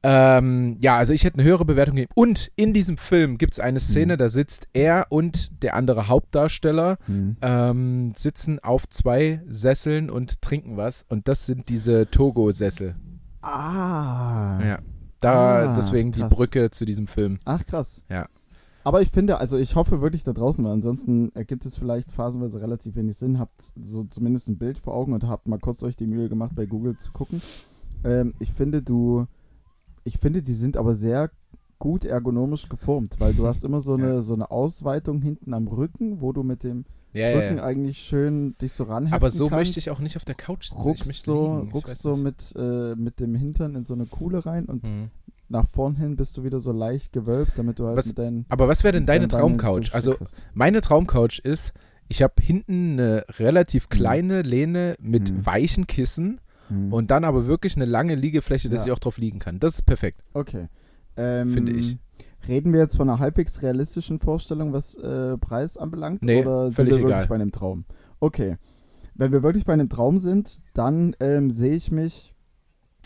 Ähm, 0.05 0.77
ja, 0.81 0.97
also 0.97 1.13
ich 1.13 1.23
hätte 1.23 1.35
eine 1.39 1.45
höhere 1.45 1.65
Bewertung 1.65 1.95
gegeben. 1.95 2.11
Und 2.17 2.51
in 2.57 2.73
diesem 2.73 2.97
Film 2.97 3.39
gibt 3.39 3.53
es 3.53 3.61
eine 3.61 3.79
Szene, 3.79 4.15
Mhm. 4.15 4.19
da 4.19 4.29
sitzt 4.29 4.67
er 4.73 5.07
und 5.11 5.63
der 5.63 5.75
andere 5.75 6.09
Hauptdarsteller 6.09 6.99
Hm. 7.07 7.37
ähm, 7.41 8.13
sitzen 8.17 8.59
auf 8.59 8.89
zwei 8.89 9.43
Sesseln 9.49 10.11
und 10.11 10.43
trinken 10.43 10.77
was. 10.77 11.05
Und 11.09 11.29
das 11.29 11.47
sind 11.47 11.69
diese 11.69 12.11
Togo-Sessel. 12.11 12.97
Ah. 13.43 14.61
Ja. 14.65 14.79
Da 15.21 15.71
Ah, 15.73 15.77
deswegen 15.77 16.11
die 16.11 16.21
krass. 16.21 16.33
Brücke 16.35 16.71
zu 16.73 16.85
diesem 16.85 17.07
Film. 17.07 17.39
Ach, 17.45 17.65
krass. 17.65 18.03
Ja. 18.09 18.27
Aber 18.85 19.01
ich 19.03 19.11
finde, 19.11 19.39
also 19.39 19.59
ich 19.59 19.77
hoffe 19.77 20.01
wirklich 20.01 20.25
da 20.25 20.33
draußen, 20.33 20.65
weil 20.65 20.73
ansonsten 20.73 21.31
ergibt 21.35 21.65
es 21.67 21.77
vielleicht 21.77 22.11
phasenweise 22.13 22.61
relativ 22.61 22.97
wenig 22.97 23.17
Sinn. 23.17 23.39
Habt 23.39 23.73
so 23.83 24.05
zumindest 24.05 24.49
ein 24.49 24.59
Bild 24.59 24.79
vor 24.79 24.95
Augen 24.95 25.13
und 25.13 25.27
habt 25.27 25.47
mal 25.49 25.59
kurz 25.59 25.83
euch 25.85 25.97
die 25.97 26.07
Mühe 26.07 26.29
gemacht, 26.29 26.53
bei 26.55 26.67
Google 26.67 26.97
zu 26.97 27.13
gucken. 27.13 27.41
Ähm, 28.05 28.35
ich 28.41 28.53
finde, 28.53 28.83
du, 28.83 29.27
ich 30.05 30.19
finde, 30.19 30.43
die 30.43 30.55
sind 30.55 30.77
aber 30.77 30.97
sehr 30.97 31.31
gut 31.79 32.05
ergonomisch 32.05 32.69
geformt, 32.69 33.17
weil 33.19 33.35
du 33.35 33.47
hast 33.47 33.65
immer 33.65 33.81
so 33.81 33.95
eine, 33.95 34.15
Ja. 34.15 34.23
so 34.23 34.35
eine 34.35 34.51
Ausweitung 34.51 35.21
hinten 35.23 35.55
am 35.55 35.69
Rücken, 35.69 36.21
wo 36.21 36.33
du 36.33 36.43
mit 36.43 36.63
dem 36.65 36.85
Ja, 37.13 37.29
Rücken 37.29 37.59
ja. 37.59 37.65
eigentlich 37.65 37.99
schön 37.99 38.57
dich 38.59 38.73
so 38.73 38.85
ranheften 38.85 39.15
Aber 39.15 39.31
so 39.31 39.45
kannst. 39.49 39.59
möchte 39.67 39.79
ich 39.79 39.91
auch 39.91 40.01
nicht 40.01 40.17
auf 40.17 40.25
der 40.25 40.35
Couch 40.35 40.71
sitzen. 40.71 40.81
ruckst 40.83 41.25
so, 41.25 41.59
ruckst 41.73 42.03
so 42.03 42.17
mit, 42.17 42.53
äh, 42.57 42.95
mit 42.97 43.21
dem 43.21 43.35
Hintern 43.37 43.75
in 43.77 43.85
so 43.85 43.95
eine 43.95 44.07
Kuhle 44.07 44.45
rein 44.45 44.65
und 44.67 44.87
Hm. 44.89 45.11
Nach 45.53 45.69
vorn 45.69 45.95
hin 45.97 46.17
bist 46.17 46.37
du 46.37 46.43
wieder 46.45 46.59
so 46.59 46.73
leicht 46.73 47.13
gewölbt, 47.13 47.53
damit 47.57 47.79
du 47.79 47.87
halt 47.87 47.97
Was- 47.99 48.07
mit 48.09 48.19
deinen 48.19 48.47
Aber 48.49 48.67
was 48.69 48.83
wäre 48.83 48.93
denn 48.93 49.07
deine 49.07 49.29
Traumcouch? 49.29 49.95
Also 49.95 50.15
meine 50.55 50.81
Traumcouch 50.81 51.39
ist, 51.45 51.73
ich 52.09 52.23
habe 52.23 52.35
hinten 52.41 52.93
eine 52.99 53.25
relativ 53.39 53.89
kleine 53.89 54.43
Lehne 54.43 54.97
mit 55.01 55.31
Mhm. 55.33 55.47
weichen 55.47 55.87
Kissen 55.87 56.41
Hm. 56.69 56.93
und 56.93 57.11
dann 57.11 57.25
aber 57.25 57.47
wirklich 57.47 57.77
eine 57.77 57.85
lange 57.85 58.15
Liegefläche, 58.15 58.69
dass 58.69 58.83
Ja. 58.83 58.87
ich 58.87 58.93
auch 58.93 58.99
drauf 58.99 59.19
liegen 59.19 59.39
kann. 59.39 59.61
Das 59.61 59.75
ist 59.77 59.83
perfekt. 59.83 60.23
Okay. 60.35 60.69
Ähm, 61.17 61.51
Finde 61.51 61.73
ich. 61.73 61.99
Reden 62.49 62.73
wir 62.73 62.81
jetzt 62.81 62.97
von 62.97 63.09
einer 63.09 63.21
halbwegs 63.21 63.63
realistischen 63.63 64.19
Vorstellung, 64.19 64.73
was 64.73 64.95
äh, 64.97 65.39
Preis 65.39 65.77
anbelangt? 65.77 66.25
Nee, 66.25 66.41
oder 66.43 66.73
sind 66.73 66.87
wir 66.87 66.97
wirklich 66.97 67.05
egal. 67.15 67.27
bei 67.29 67.35
einem 67.37 67.53
Traum? 67.53 67.85
Okay. 68.21 68.57
wenn 69.15 69.31
wir 69.31 69.43
wirklich 69.43 69.67
bei 69.67 69.75
einem 69.75 69.91
Traum 69.91 70.19
sind, 70.19 70.61
dann 70.73 71.15
ähm, 71.21 71.51
sehe 71.51 71.75
ich 71.75 71.93
mich, 71.93 72.35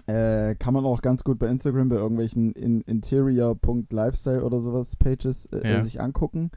äh, 0.06 0.54
kann 0.54 0.74
man 0.74 0.84
auch 0.84 1.02
ganz 1.02 1.24
gut 1.24 1.38
bei 1.38 1.48
Instagram 1.48 1.88
bei 1.88 1.96
irgendwelchen 1.96 2.52
in 2.52 2.80
interior.lifestyle 2.82 4.44
oder 4.44 4.60
sowas 4.60 4.96
Pages 4.96 5.46
äh, 5.46 5.68
Ja. 5.68 5.82
sich 5.82 6.00
angucken. 6.00 6.50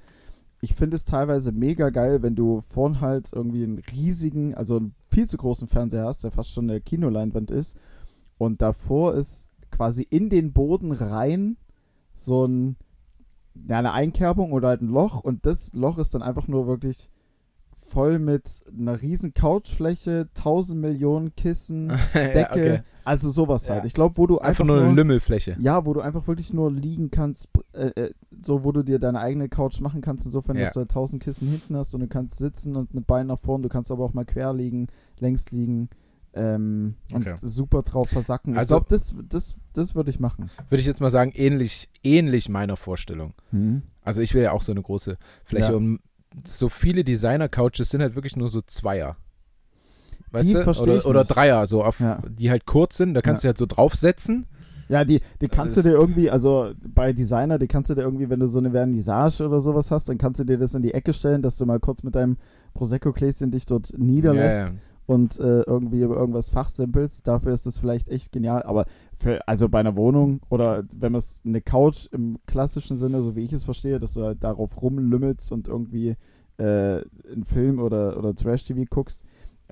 Ich 0.62 0.76
finde 0.76 0.96
es 0.96 1.06
teilweise 1.06 1.52
mega 1.52 1.90
geil, 1.90 2.22
wenn 2.22 2.36
du 2.36 2.62
vorn 2.62 3.00
halt 3.02 3.32
irgendwie 3.34 3.64
einen 3.64 3.80
riesigen, 3.80 4.54
also 4.56 4.78
einen 4.78 4.94
viel 5.10 5.28
zu 5.28 5.38
großen 5.38 5.68
Fernseher 5.68 6.06
hast, 6.06 6.24
der 6.24 6.32
fast 6.32 6.52
schon 6.52 6.70
eine 6.70 6.82
Kinoleinwand 6.82 7.50
ist. 7.50 7.78
Und 8.38 8.62
davor 8.62 9.14
ist 9.16 9.48
quasi 9.72 10.06
in 10.10 10.30
den 10.30 10.52
Boden 10.52 10.92
rein 10.92 11.56
so 12.14 12.46
ein, 12.46 12.76
ja, 13.68 13.80
eine 13.80 13.94
Einkerbung 13.94 14.52
oder 14.52 14.68
halt 14.70 14.82
ein 14.82 14.90
Loch. 14.90 15.22
Und 15.24 15.46
das 15.46 15.72
Loch 15.74 15.98
ist 15.98 16.14
dann 16.14 16.22
einfach 16.22 16.48
nur 16.50 16.68
wirklich 16.68 17.10
voll 17.90 18.20
mit 18.20 18.44
einer 18.78 19.02
riesen 19.02 19.34
Couchfläche, 19.34 20.28
1000 20.38 20.80
Millionen 20.80 21.36
Kissen, 21.36 21.90
Decke, 22.14 22.40
ja, 22.40 22.50
okay. 22.52 22.82
also 23.04 23.30
sowas 23.30 23.68
Ja. 23.68 23.76
halt. 23.76 23.86
Ich 23.86 23.94
glaube, 23.94 24.18
wo 24.18 24.28
du 24.28 24.38
Einfach 24.40 24.50
einfach, 24.62 24.66
nur 24.66 24.82
eine 24.82 24.94
Lümmelfläche. 24.94 25.58
ja, 25.60 25.86
wo 25.86 25.94
du 25.94 26.02
einfach 26.02 26.28
wirklich 26.28 26.54
nur 26.54 26.72
liegen 26.72 27.12
kannst, 27.12 27.48
äh, 27.74 27.88
äh, 27.96 28.12
so 28.44 28.64
wo 28.64 28.72
du 28.72 28.84
dir 28.84 29.00
deine 29.00 29.20
eigene 29.20 29.50
Couch 29.50 29.82
machen 29.82 30.02
kannst, 30.02 30.26
insofern, 30.26 30.56
Ja. 30.58 30.66
dass 30.66 30.74
du 30.74 30.80
halt 30.82 30.90
1000 30.92 31.22
Kissen 31.24 31.48
hinten 31.50 31.76
hast 31.76 31.94
und 31.94 32.02
du 32.02 32.08
kannst 32.08 32.38
sitzen 32.38 32.76
und 32.76 32.94
mit 32.94 33.08
Beinen 33.08 33.28
nach 33.28 33.40
vorn, 33.40 33.62
du 33.62 33.70
kannst 33.70 33.92
aber 33.92 34.04
auch 34.06 34.14
mal 34.14 34.26
quer 34.26 34.54
liegen, 34.54 34.88
längs 35.20 35.52
liegen 35.52 35.90
ähm, 36.34 36.94
Okay. 37.12 37.34
und 37.42 37.50
super 37.50 37.82
drauf 37.82 38.10
versacken. 38.10 38.54
ich 38.54 38.60
Also- 38.60 38.76
glaube, 38.76 38.86
das, 38.90 39.16
das, 39.28 39.56
das 39.74 39.96
würde 39.96 40.12
ich 40.12 40.20
machen. 40.20 40.52
Würde 40.70 40.80
ich 40.80 40.86
jetzt 40.88 41.02
mal 41.02 41.10
sagen, 41.10 41.32
ähnlich, 41.34 41.90
ähnlich 42.04 42.50
meiner 42.50 42.78
Vorstellung. 42.78 43.34
Hm. 43.50 43.82
Also 44.04 44.22
ich 44.22 44.34
will 44.36 44.44
ja 44.44 44.52
auch 44.52 44.62
so 44.62 44.72
eine 44.72 44.82
große 44.84 45.18
Fläche 45.44 45.72
Ja. 45.72 45.78
und 45.78 46.00
so 46.46 46.70
viele 46.70 47.04
Designer-Couches 47.04 47.90
sind 47.90 48.02
halt 48.02 48.16
wirklich 48.16 48.36
nur 48.36 48.50
so 48.50 48.62
Zweier. 48.62 49.18
Weißt 50.32 50.48
Die 50.50 50.54
du? 50.54 50.62
Oder, 50.82 51.06
oder. 51.08 51.24
Dreier, 51.24 51.66
so 51.66 51.84
auf, 51.84 52.00
Ja. 52.00 52.22
die 52.30 52.52
halt 52.52 52.66
kurz 52.68 52.98
sind, 52.98 53.16
da 53.16 53.22
kannst 53.22 53.44
du 53.44 53.48
halt 53.48 53.58
so 53.58 53.66
draufsetzen. 53.66 54.46
Ja, 54.88 55.04
die, 55.06 55.22
die 55.42 55.48
kannst 55.48 55.78
du 55.78 55.82
Das- 55.82 55.92
dir 55.92 55.98
irgendwie, 55.98 56.30
also 56.32 56.72
bei 56.88 57.14
Designer, 57.14 57.60
die 57.60 57.68
kannst 57.68 57.90
du 57.90 57.96
dir 57.96 58.02
irgendwie, 58.02 58.30
wenn 58.30 58.40
du 58.40 58.48
so 58.48 58.58
eine 58.60 58.72
Vernissage 58.72 59.46
oder 59.46 59.62
sowas 59.62 59.92
hast, 59.92 60.10
dann 60.10 60.18
kannst 60.18 60.40
du 60.40 60.44
dir 60.44 60.58
das 60.58 60.74
in 60.74 60.82
die 60.82 60.94
Ecke 60.94 61.14
stellen, 61.14 61.42
dass 61.42 61.58
du 61.58 61.66
mal 61.66 61.80
kurz 61.80 62.02
mit 62.04 62.16
deinem 62.16 62.38
Prosecco-Gläschen 62.74 63.52
dich 63.52 63.66
dort 63.68 63.94
niederlässt 63.98 64.60
Ja, 64.62 64.66
ja. 64.68 64.72
und 65.06 65.40
äh, 65.40 65.62
irgendwie 65.62 66.02
über 66.02 66.16
irgendwas 66.16 66.50
fachsimpelst. 66.50 67.28
Dafür 67.28 67.54
ist 67.54 67.66
das 67.68 67.78
vielleicht 67.78 68.08
echt 68.10 68.32
genial. 68.32 68.64
Aber 68.64 68.86
also 69.46 69.70
bei 69.70 69.80
einer 69.80 69.96
Wohnung 69.96 70.42
oder 70.50 70.84
wenn 70.96 71.12
man 71.12 71.20
es 71.20 71.42
eine 71.46 71.62
Couch 71.62 72.08
im 72.12 72.40
klassischen 72.46 72.98
Sinne, 72.98 73.22
so 73.22 73.36
wie 73.36 73.44
ich 73.44 73.54
es 73.54 73.64
verstehe, 73.64 74.00
dass 74.00 74.14
du 74.14 74.24
halt 74.24 74.44
darauf 74.44 74.82
rumlümmelst 74.82 75.52
und 75.52 75.68
irgendwie 75.68 76.16
äh, 76.58 76.64
einen 76.64 77.46
Film 77.46 77.80
oder, 77.80 78.18
oder 78.18 78.34
Trash-TV 78.34 78.86
guckst, 78.90 79.24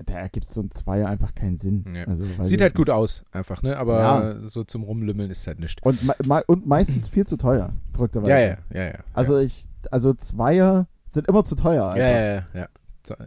da 0.06 0.28
gibt 0.28 0.46
es 0.46 0.54
so 0.54 0.60
ein 0.62 0.70
Zweier 0.70 1.08
einfach 1.08 1.34
keinen 1.34 1.58
Sinn. 1.58 1.84
Ja. 1.92 2.04
Also, 2.04 2.24
Sieht 2.42 2.60
halt 2.60 2.74
gut 2.74 2.88
aus, 2.88 3.24
einfach, 3.32 3.62
ne? 3.62 3.76
Aber 3.78 4.00
Ja. 4.00 4.46
so 4.48 4.62
zum 4.64 4.84
Rumlümmeln 4.84 5.30
ist 5.30 5.46
halt 5.46 5.58
nichts. 5.58 5.82
Und, 5.82 6.02
me 6.26 6.44
und 6.46 6.66
meistens 6.66 7.08
viel 7.08 7.26
zu 7.26 7.36
teuer, 7.36 7.72
verrückterweise. 7.92 8.30
Ja, 8.30 8.38
ja, 8.38 8.56
ja, 8.72 8.84
ja. 8.92 8.98
Also 9.12 9.38
ich, 9.38 9.66
also 9.90 10.14
Zweier 10.14 10.86
sind 11.08 11.26
immer 11.26 11.42
zu 11.42 11.56
teuer. 11.56 11.96
ja, 11.96 12.04
Einfach. 12.04 12.54
ja, 12.54 12.60
ja, 12.60 12.68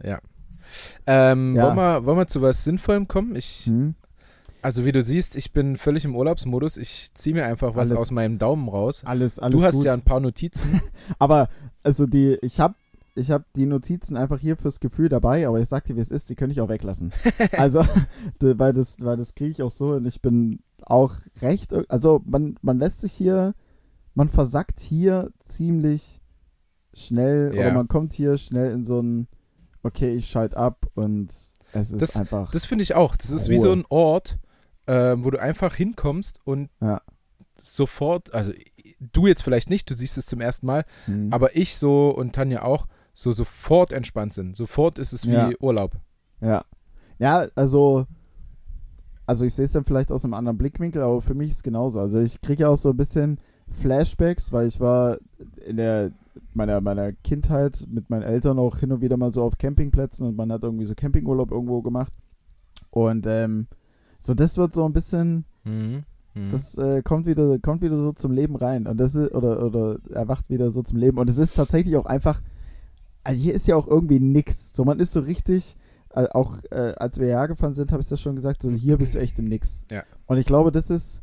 Ja. 0.04 0.20
Ähm. 1.06 1.56
Wollen, 1.56 1.76
wir, 1.76 2.06
wollen 2.06 2.18
wir 2.18 2.26
zu 2.28 2.40
was 2.40 2.64
Sinnvollem 2.64 3.06
kommen? 3.08 3.34
Ich, 3.36 3.66
Hm? 3.66 3.94
Also 4.62 4.84
wie 4.84 4.92
du 4.92 5.02
siehst, 5.02 5.36
ich 5.36 5.52
bin 5.52 5.76
völlig 5.76 6.04
im 6.04 6.14
Urlaubsmodus. 6.16 6.76
Ich 6.76 7.10
ziehe 7.14 7.34
mir 7.34 7.44
einfach 7.44 7.74
was 7.74 7.90
Alles- 7.90 8.00
aus 8.00 8.10
meinem 8.10 8.38
Daumen 8.38 8.68
raus. 8.68 9.02
Alles, 9.04 9.38
alles 9.38 9.60
du 9.60 9.66
hast 9.66 9.74
gut. 9.74 9.84
ja 9.84 9.92
ein 9.92 10.02
paar 10.02 10.20
Notizen. 10.20 10.80
Aber 11.18 11.48
also 11.82 12.06
die, 12.06 12.38
ich 12.42 12.60
habe 12.60 12.74
ich 13.14 13.30
hab 13.30 13.44
die 13.52 13.66
Notizen 13.66 14.16
einfach 14.16 14.38
hier 14.38 14.56
fürs 14.56 14.80
Gefühl 14.80 15.10
dabei, 15.10 15.46
aber 15.46 15.60
ich 15.60 15.68
sag 15.68 15.84
dir, 15.84 15.96
wie 15.96 16.00
es 16.00 16.10
ist, 16.10 16.30
die 16.30 16.34
könnte 16.34 16.52
ich 16.54 16.62
auch 16.62 16.70
weglassen. 16.70 17.12
also, 17.58 17.84
weil 18.40 18.72
das, 18.72 18.96
weil 19.04 19.18
das 19.18 19.34
kriege 19.34 19.50
ich 19.50 19.62
auch 19.62 19.70
so 19.70 19.90
und 19.92 20.06
ich 20.06 20.22
bin 20.22 20.60
auch 20.80 21.16
recht, 21.42 21.74
also 21.90 22.22
man, 22.24 22.56
man 22.62 22.78
lässt 22.78 23.00
sich 23.02 23.12
hier, 23.12 23.54
man 24.14 24.30
versackt 24.30 24.80
hier 24.80 25.30
ziemlich 25.42 26.22
schnell 26.94 27.52
Ja. 27.54 27.60
oder 27.62 27.72
man 27.74 27.88
kommt 27.88 28.12
hier 28.14 28.38
schnell 28.38 28.72
in 28.72 28.84
so 28.84 29.00
ein, 29.00 29.28
okay, 29.82 30.14
ich 30.14 30.30
schalte 30.30 30.56
ab 30.56 30.86
und 30.94 31.34
es 31.74 31.92
ist 31.92 32.16
einfach, 32.16 32.50
Das 32.50 32.64
finde 32.66 32.82
ich 32.82 32.94
auch. 32.94 33.16
Das 33.16 33.30
ist 33.30 33.48
wie 33.48 33.56
Ruhe. 33.56 33.62
so 33.62 33.72
ein 33.72 33.84
Ort, 33.90 34.38
äh, 34.86 35.16
wo 35.18 35.30
du 35.30 35.40
einfach 35.40 35.74
hinkommst 35.74 36.38
und 36.44 36.70
Ja. 36.80 37.00
sofort, 37.62 38.32
also 38.34 38.52
du 39.12 39.26
jetzt 39.26 39.42
vielleicht 39.42 39.70
nicht, 39.70 39.88
du 39.90 39.94
siehst 39.94 40.18
es 40.18 40.26
zum 40.26 40.40
ersten 40.40 40.66
Mal, 40.66 40.84
hm. 41.06 41.32
aber 41.32 41.56
ich 41.56 41.76
so 41.76 42.10
und 42.10 42.34
Tanja 42.34 42.62
auch, 42.62 42.86
so 43.14 43.30
sofort 43.32 43.92
entspannt 43.92 44.32
sind. 44.34 44.56
Sofort 44.56 44.98
ist 44.98 45.12
es 45.12 45.26
wie 45.26 45.32
Ja. 45.32 45.50
Urlaub. 45.60 45.96
Ja. 46.40 46.64
Ja, 47.18 47.46
also, 47.54 48.06
also 49.26 49.44
ich 49.44 49.54
sehe 49.54 49.66
es 49.66 49.72
dann 49.72 49.84
vielleicht 49.84 50.10
aus 50.10 50.24
einem 50.24 50.34
anderen 50.34 50.58
Blickwinkel, 50.58 51.02
aber 51.02 51.20
für 51.22 51.34
mich 51.34 51.50
ist 51.50 51.56
es 51.58 51.62
genauso. 51.62 52.00
Also 52.00 52.20
ich 52.20 52.40
kriege 52.40 52.62
ja 52.62 52.68
auch 52.70 52.76
so 52.76 52.90
ein 52.90 52.96
bisschen 52.96 53.38
Flashbacks, 53.80 54.52
weil 54.52 54.66
ich 54.66 54.80
war 54.80 55.18
in 55.64 55.76
der 55.76 56.10
meiner, 56.54 56.80
meiner 56.80 57.12
Kindheit 57.12 57.86
mit 57.88 58.10
meinen 58.10 58.22
Eltern 58.22 58.58
auch 58.58 58.78
hin 58.78 58.90
und 58.92 59.00
wieder 59.02 59.16
mal 59.16 59.30
so 59.30 59.42
auf 59.42 59.58
Campingplätzen 59.58 60.26
und 60.26 60.36
man 60.36 60.50
hat 60.50 60.64
irgendwie 60.64 60.86
so 60.86 60.94
Campingurlaub 60.94 61.50
irgendwo 61.52 61.82
gemacht. 61.82 62.12
Und 62.90 63.26
ähm, 63.26 63.66
so 64.22 64.34
das 64.34 64.56
wird 64.56 64.72
so 64.72 64.84
ein 64.86 64.92
bisschen, 64.92 65.44
Mhm. 65.64 66.04
Mhm. 66.34 66.50
das 66.50 66.76
äh, 66.78 67.02
kommt 67.02 67.26
wieder, 67.26 67.58
kommt 67.58 67.82
wieder 67.82 67.98
so 67.98 68.12
zum 68.12 68.32
Leben 68.32 68.56
rein. 68.56 68.86
Und 68.86 68.96
das 68.98 69.14
ist, 69.14 69.32
oder, 69.34 69.62
oder 69.62 69.98
erwacht 70.10 70.48
wieder 70.48 70.70
so 70.70 70.82
zum 70.82 70.96
Leben. 70.98 71.18
Und 71.18 71.28
es 71.28 71.36
ist 71.38 71.54
tatsächlich 71.54 71.96
auch 71.96 72.06
einfach, 72.06 72.40
also 73.24 73.38
hier 73.40 73.52
ist 73.54 73.66
ja 73.66 73.76
auch 73.76 73.86
irgendwie 73.86 74.18
nix. 74.18 74.72
So, 74.74 74.84
man 74.84 74.98
ist 74.98 75.12
so 75.12 75.20
richtig, 75.20 75.76
äh, 76.14 76.26
auch 76.30 76.54
äh, 76.70 76.94
als 76.96 77.20
wir 77.20 77.26
hergefahren 77.28 77.74
sind, 77.74 77.92
habe 77.92 78.00
ich 78.02 78.08
das 78.08 78.20
schon 78.20 78.34
gesagt, 78.36 78.62
so 78.62 78.70
hier 78.70 78.96
bist 78.96 79.14
du 79.14 79.18
echt 79.18 79.38
im 79.38 79.44
Nix. 79.44 79.84
Ja. 79.90 80.04
Und 80.26 80.38
ich 80.38 80.46
glaube, 80.46 80.72
das 80.72 80.88
ist, 80.90 81.20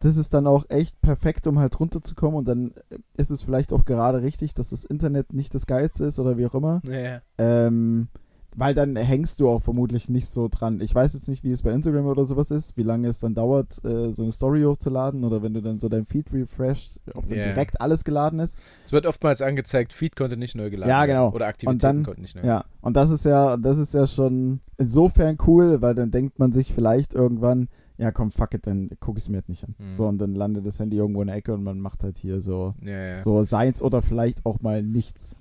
das 0.00 0.16
ist 0.16 0.34
dann 0.34 0.46
auch 0.46 0.64
echt 0.68 1.00
perfekt, 1.00 1.46
um 1.46 1.58
halt 1.58 1.78
runterzukommen. 1.80 2.36
Und 2.36 2.46
dann 2.48 2.72
ist 3.16 3.30
es 3.30 3.42
vielleicht 3.42 3.72
auch 3.72 3.84
gerade 3.84 4.20
richtig, 4.22 4.52
dass 4.52 4.70
das 4.70 4.84
Internet 4.84 5.32
nicht 5.32 5.54
das 5.54 5.66
Geilste 5.66 6.04
ist 6.04 6.18
oder 6.18 6.36
wie 6.36 6.46
auch 6.46 6.54
immer. 6.54 6.82
ja. 6.84 7.20
Ähm, 7.38 8.08
weil 8.54 8.74
dann 8.74 8.96
hängst 8.96 9.40
du 9.40 9.48
auch 9.48 9.62
vermutlich 9.62 10.08
nicht 10.08 10.30
so 10.30 10.48
dran. 10.48 10.80
Ich 10.80 10.94
weiß 10.94 11.14
jetzt 11.14 11.28
nicht, 11.28 11.42
wie 11.44 11.50
es 11.52 11.62
bei 11.62 11.70
Instagram 11.70 12.06
oder 12.06 12.24
sowas 12.24 12.50
ist, 12.50 12.76
wie 12.76 12.82
lange 12.82 13.08
es 13.08 13.18
dann 13.20 13.34
dauert, 13.34 13.82
äh, 13.84 14.12
so 14.12 14.22
eine 14.22 14.32
Story 14.32 14.62
hochzuladen 14.62 15.24
oder 15.24 15.42
wenn 15.42 15.54
du 15.54 15.62
dann 15.62 15.78
so 15.78 15.88
dein 15.88 16.04
Feed 16.04 16.32
refresht, 16.32 17.00
ob 17.14 17.28
dann 17.28 17.38
Ja. 17.38 17.44
direkt 17.46 17.80
alles 17.80 18.04
geladen 18.04 18.38
ist. 18.40 18.58
Es 18.84 18.92
wird 18.92 19.06
oftmals 19.06 19.40
angezeigt, 19.42 19.92
Feed 19.92 20.16
konnte 20.16 20.36
nicht 20.36 20.54
neu 20.54 20.68
geladen 20.70 20.90
Ja, 20.90 21.00
werden. 21.00 21.08
genau. 21.08 21.30
Oder 21.32 21.46
Aktivitäten 21.46 21.78
dann- 21.78 22.02
konnten 22.04 22.22
nicht 22.22 22.36
neu 22.36 22.42
Ja, 22.46 22.64
und 22.82 22.94
das 22.96 23.10
ist 23.10 23.24
ja, 23.24 23.56
das 23.56 23.78
ist 23.78 23.94
ja 23.94 24.06
schon 24.06 24.60
insofern 24.78 25.38
cool, 25.46 25.80
weil 25.80 25.94
dann 25.94 26.10
denkt 26.10 26.38
man 26.38 26.52
sich 26.52 26.72
vielleicht 26.74 27.14
irgendwann, 27.14 27.68
ja 27.98 28.10
komm, 28.10 28.30
fuck 28.30 28.52
it, 28.54 28.66
dann 28.66 28.90
guck 29.00 29.16
ich 29.16 29.24
es 29.24 29.28
mir 29.28 29.36
halt 29.36 29.48
nicht 29.48 29.64
an. 29.64 29.74
Mhm. 29.78 29.92
So, 29.92 30.06
und 30.08 30.18
dann 30.18 30.34
landet 30.34 30.66
das 30.66 30.78
Handy 30.78 30.96
irgendwo 30.96 31.20
in 31.22 31.28
der 31.28 31.36
Ecke 31.36 31.54
und 31.54 31.62
man 31.62 31.78
macht 31.78 32.02
halt 32.04 32.16
hier 32.18 32.40
so, 32.40 32.74
Ja, 32.82 32.90
ja. 33.06 33.16
so 33.16 33.44
seins 33.44 33.80
oder 33.80 34.02
vielleicht 34.02 34.44
auch 34.44 34.60
mal 34.60 34.82
nichts. 34.82 35.36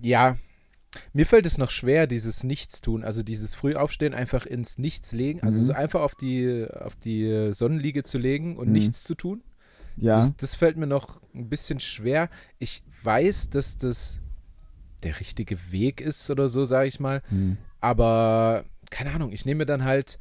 ja. 0.00 0.36
Mir 1.12 1.26
fällt 1.26 1.46
es 1.46 1.58
noch 1.58 1.70
schwer, 1.70 2.06
dieses 2.06 2.44
Nichtstun, 2.44 3.04
also 3.04 3.22
dieses 3.22 3.54
Frühaufstehen 3.54 4.14
einfach 4.14 4.46
ins 4.46 4.78
Nichts 4.78 5.12
legen, 5.12 5.40
also 5.42 5.58
Mhm. 5.60 5.64
so 5.64 5.72
einfach 5.72 6.00
auf 6.02 6.14
die, 6.14 6.66
auf 6.72 6.96
die 6.96 7.52
Sonnenliege 7.52 8.02
zu 8.02 8.18
legen 8.18 8.56
und 8.56 8.68
Mhm. 8.68 8.72
nichts 8.72 9.02
zu 9.04 9.14
tun. 9.14 9.42
Ja, 9.96 10.20
Das, 10.20 10.36
das 10.36 10.54
fällt 10.54 10.76
mir 10.76 10.86
noch 10.86 11.20
ein 11.34 11.48
bisschen 11.48 11.78
schwer. 11.80 12.28
Ich 12.58 12.82
weiß, 13.02 13.50
dass 13.50 13.78
das 13.78 14.18
der 15.02 15.20
richtige 15.20 15.70
Weg 15.70 16.00
ist 16.00 16.30
oder 16.30 16.48
so, 16.48 16.64
sage 16.64 16.88
ich 16.88 16.98
mal. 17.00 17.22
hm. 17.28 17.56
Aber 17.80 18.64
keine 18.90 19.12
Ahnung, 19.12 19.32
ich 19.32 19.44
nehme 19.44 19.66
dann 19.66 19.84
halt 19.84 20.18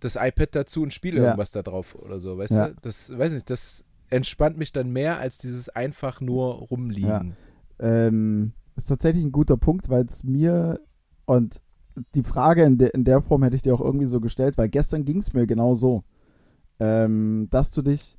das 0.00 0.16
iPad 0.16 0.54
dazu 0.54 0.82
und 0.82 0.92
spiele 0.92 1.18
Ja. 1.20 1.24
irgendwas 1.26 1.50
da 1.52 1.62
drauf 1.62 1.94
oder 1.94 2.18
so, 2.20 2.36
weißt 2.36 2.52
Ja. 2.52 2.68
du? 2.68 2.74
Das 2.82 3.16
weiß 3.16 3.32
nicht, 3.32 3.48
das 3.48 3.84
entspannt 4.10 4.58
mich 4.58 4.72
dann 4.72 4.90
mehr 4.92 5.18
als 5.18 5.38
dieses 5.38 5.68
einfach 5.68 6.20
nur 6.20 6.54
rumliegen. 6.54 7.36
ähm, 7.80 8.52
ist 8.76 8.86
tatsächlich 8.88 9.24
ein 9.24 9.32
guter 9.32 9.56
Punkt, 9.56 9.88
weil 9.88 10.04
es 10.06 10.24
mir 10.24 10.80
und 11.26 11.60
die 12.14 12.22
Frage 12.24 12.64
in, 12.64 12.76
de, 12.78 12.90
in 12.92 13.04
der 13.04 13.20
Form 13.22 13.42
hätte 13.44 13.56
ich 13.56 13.62
dir 13.62 13.72
auch 13.74 13.80
irgendwie 13.80 14.06
so 14.06 14.20
gestellt, 14.20 14.58
weil 14.58 14.68
gestern 14.68 15.04
ging 15.04 15.18
es 15.18 15.32
mir 15.32 15.46
genau 15.46 15.74
so, 15.76 16.02
ähm, 16.80 17.46
dass 17.50 17.70
du 17.70 17.82
dich, 17.82 18.18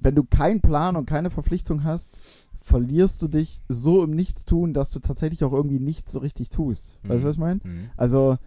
wenn 0.00 0.14
du 0.14 0.24
keinen 0.24 0.60
Plan 0.60 0.96
und 0.96 1.06
keine 1.06 1.30
Verpflichtung 1.30 1.84
hast, 1.84 2.18
verlierst 2.54 3.22
du 3.22 3.28
dich 3.28 3.62
so 3.68 4.04
im 4.04 4.10
Nichtstun, 4.12 4.72
dass 4.72 4.90
du 4.90 5.00
tatsächlich 5.00 5.42
auch 5.42 5.52
irgendwie 5.52 5.80
nichts 5.80 6.12
so 6.12 6.20
richtig 6.20 6.48
tust. 6.50 6.98
Weißt 7.02 7.22
du, 7.22 7.26
Mhm. 7.26 7.28
was 7.28 7.34
ich 7.34 7.40
meine? 7.40 7.60
Mhm. 7.64 7.90
Also 7.96 8.38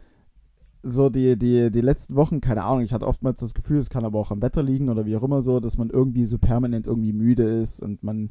so 0.84 1.10
die, 1.10 1.38
die, 1.38 1.72
die 1.72 1.82
letzten 1.82 2.16
Wochen, 2.16 2.40
keine 2.42 2.64
Ahnung, 2.64 2.82
ich 2.84 2.94
hatte 2.94 3.08
oftmals 3.08 3.40
das 3.42 3.54
Gefühl, 3.56 3.78
es 3.80 3.90
kann 3.90 4.06
aber 4.06 4.20
auch 4.20 4.32
am 4.32 4.42
Wetter 4.42 4.64
liegen 4.64 4.88
oder 4.90 5.06
wie 5.06 5.16
auch 5.18 5.24
immer 5.24 5.42
so, 5.42 5.60
dass 5.60 5.78
man 5.78 5.90
irgendwie 5.90 6.26
so 6.26 6.38
permanent 6.38 6.88
irgendwie 6.88 7.12
müde 7.14 7.44
ist 7.44 7.82
und 7.82 8.04
man 8.04 8.30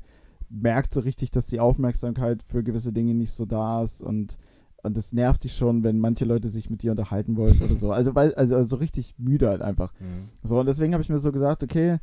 merkt 0.48 0.92
so 0.92 1.00
richtig, 1.00 1.30
dass 1.30 1.46
die 1.46 1.60
Aufmerksamkeit 1.60 2.42
für 2.42 2.62
gewisse 2.62 2.92
Dinge 2.92 3.14
nicht 3.14 3.32
so 3.32 3.44
da 3.46 3.82
ist 3.82 4.02
und 4.02 4.38
und 4.84 4.98
das 4.98 5.14
nervt 5.14 5.44
dich 5.44 5.56
schon, 5.56 5.82
wenn 5.82 5.98
manche 5.98 6.26
Leute 6.26 6.50
sich 6.50 6.68
mit 6.68 6.82
dir 6.82 6.90
unterhalten 6.90 7.38
wollen 7.38 7.58
oder 7.62 7.74
so. 7.74 7.90
Also, 7.90 8.14
weil, 8.14 8.34
also 8.34 8.62
so 8.64 8.76
richtig 8.76 9.14
müde 9.16 9.48
halt 9.48 9.62
einfach. 9.62 9.94
Mhm. 9.98 10.28
So, 10.42 10.60
und 10.60 10.66
deswegen 10.66 10.92
habe 10.92 11.02
ich 11.02 11.08
mir 11.08 11.18
so 11.18 11.32
gesagt, 11.32 11.62
okay, 11.62 12.00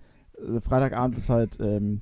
Freitagabend 0.61 1.15
ist 1.15 1.29
halt 1.29 1.59
ähm, 1.59 2.01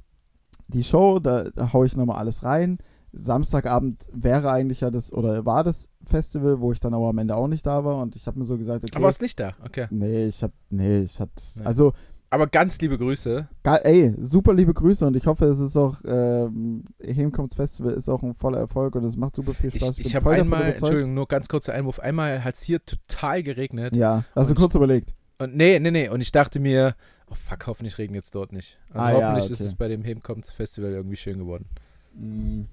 die 0.69 0.86
Show, 0.86 1.19
da, 1.19 1.49
da 1.49 1.73
haue 1.73 1.86
ich 1.86 1.97
nochmal 1.97 2.17
alles 2.17 2.43
rein. 2.43 2.78
Samstagabend 3.12 4.08
wäre 4.13 4.52
eigentlich 4.52 4.82
ja 4.82 4.89
das, 4.89 5.12
oder 5.12 5.45
war 5.45 5.63
das 5.63 5.89
Festival, 6.06 6.62
wo 6.62 6.71
ich 6.71 6.80
dann 6.80 6.93
aber 6.93 7.10
am 7.10 7.17
Ende 7.17 7.36
auch 7.36 7.47
nicht 7.47 7.65
da 7.65 7.84
war 7.84 7.97
und 8.02 8.15
ich 8.15 8.28
habe 8.28 8.39
mir 8.39 8.45
so 8.45 8.58
gesagt, 8.58 8.84
okay. 8.84 8.95
Aber 8.95 9.06
warst 9.06 9.21
nicht 9.21 9.39
da, 9.39 9.56
okay. 9.65 9.88
Nee, 9.89 10.28
ich 10.28 10.43
hab, 10.43 10.52
nee, 10.69 11.02
ich 11.02 11.19
hatte, 11.19 11.34
Nee. 11.56 11.65
also, 11.65 11.93
Aber 12.32 12.48
ganz 12.48 12.80
liebe 12.80 12.98
Grüße. 12.98 13.48
Geil, 13.63 13.80
ey, 13.84 14.15
super 14.20 14.54
liebe 14.54 14.74
Grüße 14.74 15.06
und 15.06 15.15
ich 15.15 15.26
hoffe, 15.26 15.46
es 15.46 15.60
ist 15.60 15.76
auch, 15.76 15.98
ähm, 16.06 16.86
Hemkommts 17.02 17.56
Festival 17.56 17.94
ist 17.94 18.08
auch 18.08 18.22
ein 18.22 18.36
voller 18.36 18.60
Erfolg 18.60 18.96
und 18.96 19.04
es 19.04 19.18
macht 19.18 19.36
super 19.36 19.54
viel 19.54 19.72
Spaß. 19.72 19.98
Ich, 19.98 20.04
bin 20.04 20.08
ich 20.08 20.15
habe 20.15 20.32
einmal. 20.32 20.63
Entschuldigung, 20.63 21.15
nur 21.15 21.28
ganz 21.28 21.48
kurzer 21.50 21.74
Einwurf, 21.74 22.00
einmal 22.00 22.44
hat 22.44 22.56
es 22.56 22.62
hier 22.62 22.84
total 22.86 23.42
geregnet. 23.42 23.96
Ja, 23.96 24.26
hast 24.36 24.52
du 24.52 24.56
kurz 24.56 24.76
überlegt. 24.76 25.15
Und 25.39 25.56
nee, 25.56 25.80
nee, 25.80 25.92
nee. 25.92 26.10
Und 26.10 26.22
ich 26.22 26.32
dachte 26.32 26.60
mir, 26.60 26.96
oh 27.32 27.36
fuck, 27.36 27.65
hoffentlich 27.65 27.98
regnet 27.98 28.26
es 28.26 28.32
dort 28.32 28.52
nicht. 28.52 28.78
Also 28.92 29.00
Ah, 29.00 29.12
ja, 29.12 29.28
hoffentlich 29.28 29.52
ist 29.52 29.62
okay. 29.62 29.68
es 29.68 29.76
bei 29.76 29.88
dem 29.88 30.04
Hebenkommens 30.04 30.52
Festival 30.52 30.92
irgendwie 30.92 31.18
schön 31.18 31.39
geworden. 31.39 31.65
Mm. 32.13 32.63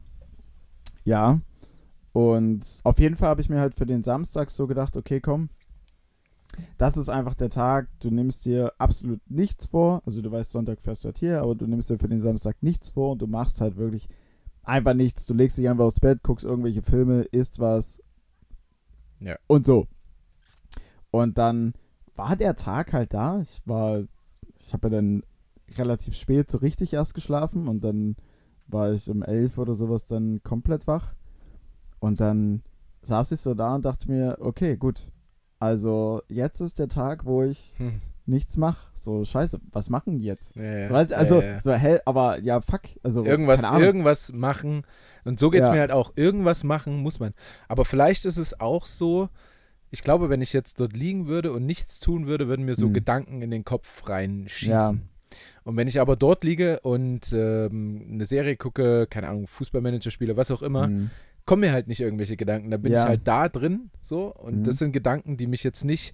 Ja, 1.04 1.40
und 2.16 2.80
auf 2.82 2.98
jeden 2.98 3.14
Fall 3.14 3.28
habe 3.28 3.42
ich 3.42 3.50
mir 3.50 3.60
halt 3.60 3.74
für 3.74 3.84
den 3.84 4.02
Samstag 4.02 4.50
so 4.50 4.66
gedacht, 4.66 4.96
okay, 4.96 5.20
komm, 5.20 5.50
das 6.78 6.96
ist 6.96 7.08
einfach 7.08 7.34
der 7.34 7.50
Tag, 7.50 7.88
du 8.00 8.10
nimmst 8.10 8.44
dir 8.44 8.72
absolut 8.78 9.20
nichts 9.30 9.66
vor, 9.66 10.02
also 10.06 10.22
du 10.22 10.30
weißt, 10.30 10.52
Sonntag 10.52 10.80
fährst 10.80 11.04
du 11.04 11.06
halt 11.06 11.18
hier, 11.18 11.42
aber 11.42 11.54
du 11.54 11.66
nimmst 11.66 11.90
dir 11.90 11.98
für 11.98 12.08
den 12.08 12.20
Samstag 12.20 12.62
nichts 12.62 12.88
vor 12.90 13.12
und 13.12 13.22
du 13.22 13.26
machst 13.26 13.60
halt 13.60 13.76
wirklich 13.76 14.08
einfach 14.62 14.94
nichts. 14.94 15.26
Du 15.26 15.34
legst 15.34 15.58
dich 15.58 15.68
einfach 15.68 15.84
aufs 15.84 16.00
Bett, 16.00 16.22
guckst 16.22 16.44
irgendwelche 16.44 16.82
Filme, 16.82 17.22
isst 17.22 17.58
was 17.60 18.00
Ja. 19.20 19.36
und 19.46 19.64
so. 19.64 19.86
Und 21.10 21.38
dann 21.38 21.74
war 22.14 22.36
der 22.36 22.56
Tag 22.56 22.92
halt 22.92 23.14
da. 23.14 23.40
Ich 23.40 23.62
war, 23.64 24.02
ich 24.58 24.72
habe 24.72 24.88
ja 24.88 24.96
dann 24.96 25.22
relativ 25.78 26.14
spät 26.14 26.50
so 26.50 26.58
richtig 26.58 26.92
erst 26.92 27.14
geschlafen 27.14 27.68
und 27.68 27.82
dann 27.82 28.16
war 28.66 28.92
ich 28.92 29.08
um 29.10 29.22
elf 29.22 29.58
oder 29.58 29.74
sowas 29.74 30.06
dann 30.06 30.42
komplett 30.42 30.86
wach. 30.86 31.14
Und 32.00 32.20
dann 32.20 32.62
saß 33.02 33.32
ich 33.32 33.40
so 33.40 33.54
da 33.54 33.74
und 33.76 33.84
dachte 33.84 34.10
mir, 34.10 34.38
okay, 34.40 34.76
gut. 34.76 35.10
Also 35.58 36.22
jetzt 36.28 36.60
ist 36.60 36.78
der 36.78 36.88
Tag, 36.88 37.24
wo 37.24 37.42
ich 37.42 37.74
Hm. 37.78 38.00
nichts 38.26 38.56
mache. 38.56 38.88
So, 38.94 39.24
scheiße, 39.24 39.60
was 39.72 39.88
machen 39.88 40.18
die 40.18 40.24
jetzt? 40.24 40.54
Ja, 40.56 40.62
ja. 40.62 40.86
So, 40.88 40.94
also, 41.14 41.40
ja, 41.42 41.60
so 41.60 41.72
hell, 41.72 42.00
aber 42.04 42.38
ja, 42.40 42.60
fuck. 42.60 42.82
Also, 43.02 43.24
Irgendwas, 43.24 43.62
irgendwas 43.62 44.32
machen. 44.32 44.82
Und 45.24 45.38
so 45.40 45.50
geht 45.50 45.62
es 45.62 45.70
mir 45.70 45.80
halt 45.80 45.90
auch. 45.92 46.12
Irgendwas 46.16 46.62
machen 46.64 46.98
muss 46.98 47.18
man. 47.20 47.34
Aber 47.68 47.84
vielleicht 47.84 48.24
ist 48.26 48.36
es 48.36 48.60
auch 48.60 48.86
so, 48.86 49.28
ich 49.90 50.02
glaube, 50.02 50.28
wenn 50.28 50.40
ich 50.42 50.52
jetzt 50.52 50.78
dort 50.80 50.92
liegen 50.94 51.26
würde 51.26 51.52
und 51.52 51.64
nichts 51.66 52.00
tun 52.00 52.26
würde, 52.26 52.48
würden 52.48 52.64
mir 52.64 52.74
so 52.74 52.88
Mhm. 52.88 52.92
Gedanken 52.94 53.42
in 53.42 53.50
den 53.50 53.64
Kopf 53.64 54.08
reinschießen. 54.08 54.70
Ja. 54.72 54.94
Und 55.64 55.76
wenn 55.76 55.88
ich 55.88 56.00
aber 56.00 56.14
dort 56.16 56.44
liege 56.44 56.80
und 56.80 57.32
ähm, 57.32 58.06
eine 58.12 58.24
Serie 58.24 58.56
gucke, 58.56 59.06
keine 59.08 59.28
Ahnung, 59.28 59.46
Fußballmanager 59.48 60.10
spiele, 60.10 60.36
was 60.36 60.50
auch 60.52 60.62
immer, 60.62 60.88
Mhm. 60.88 61.10
Kommen 61.46 61.60
mir 61.60 61.72
halt 61.72 61.88
nicht 61.88 62.00
irgendwelche 62.00 62.36
Gedanken. 62.36 62.70
Da 62.70 62.76
bin 62.76 62.92
Ja. 62.92 63.02
ich 63.04 63.08
halt 63.08 63.20
da 63.26 63.48
drin, 63.48 63.90
so. 64.02 64.34
Und 64.34 64.58
Mhm. 64.58 64.64
das 64.64 64.76
sind 64.78 64.92
Gedanken, 64.92 65.36
die 65.36 65.46
mich 65.46 65.62
jetzt 65.64 65.84
nicht, 65.84 66.12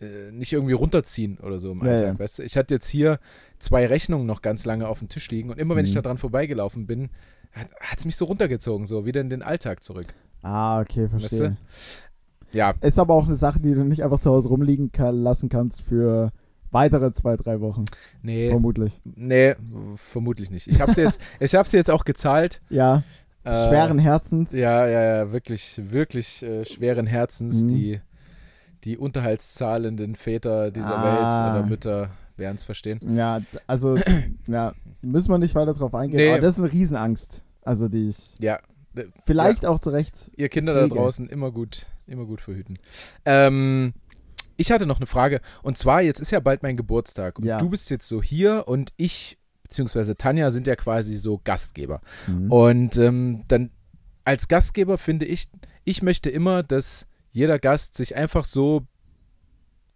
äh, 0.00 0.30
nicht 0.32 0.52
irgendwie 0.52 0.74
runterziehen 0.74 1.38
oder 1.38 1.58
so 1.58 1.72
im 1.72 1.84
Ja, 1.84 1.92
Alltag, 1.92 2.06
ja. 2.14 2.18
weißt 2.18 2.38
du. 2.38 2.42
Ich 2.42 2.56
hatte 2.56 2.74
jetzt 2.74 2.88
hier 2.88 3.18
zwei 3.58 3.86
Rechnungen 3.86 4.26
noch 4.26 4.42
ganz 4.42 4.64
lange 4.64 4.86
auf 4.88 4.98
dem 5.00 5.08
Tisch 5.08 5.30
liegen 5.30 5.50
und 5.50 5.58
immer 5.58 5.74
wenn 5.76 5.84
ich 5.84 5.92
Mhm. 5.92 5.96
da 5.96 6.02
dran 6.02 6.18
vorbeigelaufen 6.18 6.86
bin, 6.86 7.10
hat 7.80 7.98
es 7.98 8.04
mich 8.04 8.16
so 8.16 8.26
runtergezogen, 8.26 8.86
so 8.86 9.06
wieder 9.06 9.20
in 9.20 9.30
den 9.30 9.42
Alltag 9.42 9.82
zurück. 9.82 10.06
Ah, 10.42 10.80
okay, 10.80 11.08
verstehe. 11.08 11.56
Ja, 12.52 12.74
Ist 12.80 12.98
aber 12.98 13.14
auch 13.14 13.26
eine 13.26 13.36
Sache, 13.36 13.60
die 13.60 13.74
du 13.74 13.84
nicht 13.84 14.04
einfach 14.04 14.20
zu 14.20 14.30
Hause 14.30 14.48
rumliegen 14.48 14.90
ka- 14.92 15.10
lassen 15.10 15.48
kannst 15.48 15.82
für 15.82 16.32
weitere 16.70 17.12
zwei, 17.12 17.36
drei 17.36 17.60
Wochen. 17.60 17.84
nee, 18.22 18.48
Vermutlich. 18.50 19.00
nee, 19.04 19.54
vermutlich 19.96 20.50
nicht. 20.50 20.66
Ich 20.68 20.80
habe 20.80 20.92
sie 20.94 21.02
jetzt, 21.02 21.20
ich 21.40 21.54
habe 21.54 21.68
sie 21.68 21.76
jetzt 21.76 21.90
auch 21.90 22.04
gezahlt. 22.04 22.60
Ja, 22.70 23.02
schweren 23.52 23.98
Herzens. 23.98 24.52
Ja, 24.52 24.86
ja, 24.86 25.16
ja, 25.16 25.32
wirklich, 25.32 25.80
wirklich 25.90 26.42
äh, 26.42 26.64
schweren 26.64 27.06
Herzens. 27.06 27.62
Mhm. 27.64 27.68
Die, 27.68 28.00
die 28.84 28.96
unterhaltszahlenden 28.98 30.14
Väter 30.14 30.70
dieser 30.70 30.96
Ah. 30.98 31.04
Welt 31.04 31.56
oder 31.60 31.66
Mütter 31.68 32.10
werden 32.36 32.56
es 32.56 32.64
verstehen. 32.64 33.00
Ja, 33.16 33.40
also, 33.66 33.96
ja, 34.46 34.72
müssen 35.02 35.30
wir 35.30 35.38
nicht 35.38 35.54
weiter 35.54 35.74
drauf 35.74 35.94
eingehen. 35.94 36.16
Nee. 36.18 36.30
Aber 36.32 36.40
das 36.40 36.54
ist 36.54 36.60
eine 36.60 36.72
Riesenangst. 36.72 37.42
Also, 37.64 37.88
die 37.88 38.08
ich 38.10 38.36
Ja, 38.38 38.60
vielleicht 39.26 39.66
auch 39.66 39.78
zu 39.80 39.90
Recht. 39.90 40.30
ihr 40.36 40.48
Kinder 40.48 40.74
da 40.74 40.86
draußen 40.86 41.28
immer 41.28 41.50
gut, 41.50 41.86
immer 42.06 42.24
gut 42.24 42.40
verhüten. 42.40 42.78
Ähm, 43.24 43.92
ich 44.56 44.72
hatte 44.72 44.86
noch 44.86 44.96
eine 44.98 45.06
Frage 45.06 45.40
und 45.62 45.78
zwar, 45.78 46.02
jetzt 46.02 46.20
ist 46.20 46.30
ja 46.30 46.40
bald 46.40 46.62
mein 46.62 46.76
Geburtstag 46.76 47.38
und 47.38 47.44
Ja. 47.44 47.58
du 47.58 47.68
bist 47.68 47.90
jetzt 47.90 48.08
so 48.08 48.22
hier 48.22 48.64
und 48.66 48.92
ich, 48.96 49.37
beziehungsweise 49.68 50.16
Tanja, 50.16 50.50
sind 50.50 50.66
ja 50.66 50.76
quasi 50.76 51.16
so 51.18 51.40
Gastgeber. 51.44 52.00
Mhm. 52.26 52.50
Und 52.50 52.96
ähm, 52.96 53.44
dann 53.48 53.70
als 54.24 54.48
Gastgeber 54.48 54.98
finde 54.98 55.26
ich, 55.26 55.48
ich 55.84 56.02
möchte 56.02 56.30
immer, 56.30 56.62
dass 56.62 57.06
jeder 57.30 57.58
Gast 57.58 57.94
sich 57.96 58.16
einfach 58.16 58.44
so 58.44 58.82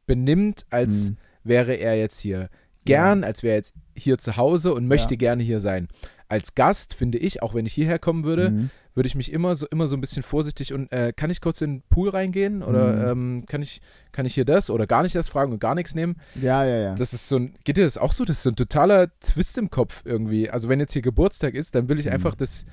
benimmt, 0.06 0.64
als 0.70 1.10
Mhm. 1.10 1.16
wäre 1.44 1.74
er 1.74 1.96
jetzt 1.96 2.18
hier. 2.20 2.48
Gern, 2.84 3.24
als 3.24 3.42
wäre 3.42 3.54
er 3.54 3.56
jetzt 3.58 3.74
hier 3.96 4.18
zu 4.18 4.36
Hause 4.36 4.74
und 4.74 4.86
möchte 4.88 5.14
Ja. 5.14 5.18
gerne 5.18 5.42
hier 5.42 5.60
sein. 5.60 5.88
Als 6.32 6.54
Gast 6.54 6.94
finde 6.94 7.18
ich, 7.18 7.42
auch 7.42 7.54
wenn 7.54 7.66
ich 7.66 7.74
hierher 7.74 7.98
kommen 7.98 8.24
würde, 8.24 8.50
Mhm. 8.50 8.70
würde 8.94 9.06
ich 9.06 9.14
mich 9.14 9.32
immer 9.32 9.54
so 9.54 9.66
immer 9.68 9.86
so 9.86 9.96
ein 9.96 10.00
bisschen 10.00 10.22
vorsichtig 10.22 10.72
und 10.72 10.90
äh, 10.92 11.12
kann 11.16 11.30
ich 11.30 11.40
kurz 11.40 11.60
in 11.62 11.70
den 11.76 11.82
Pool 11.88 12.08
reingehen 12.10 12.62
oder 12.62 13.10
ähm, 13.10 13.44
kann 13.46 13.62
ich 13.62 13.80
kann 14.12 14.26
ich 14.26 14.34
hier 14.34 14.44
das 14.44 14.68
oder 14.70 14.86
gar 14.86 15.02
nicht 15.02 15.14
das 15.14 15.28
fragen 15.28 15.52
und 15.52 15.60
gar 15.60 15.74
nichts 15.74 15.94
nehmen? 15.94 16.16
Ja, 16.34 16.64
ja, 16.64 16.78
ja. 16.78 16.94
Das 16.94 17.12
ist 17.12 17.28
so 17.28 17.36
ein 17.36 17.54
geht 17.64 17.76
dir 17.76 17.84
das 17.84 17.96
auch 17.98 18.12
so? 18.12 18.24
Das 18.24 18.36
ist 18.38 18.42
so 18.42 18.50
ein 18.50 18.56
totaler 18.56 19.08
Twist 19.20 19.56
im 19.58 19.70
Kopf 19.70 20.02
irgendwie. 20.04 20.50
Also 20.50 20.68
wenn 20.68 20.80
jetzt 20.80 20.92
hier 20.94 21.02
Geburtstag 21.02 21.54
ist, 21.54 21.74
dann 21.74 21.88
will 21.88 21.98
ich 22.00 22.06
Mhm. 22.06 22.12
einfach 22.12 22.34
das 22.34 22.64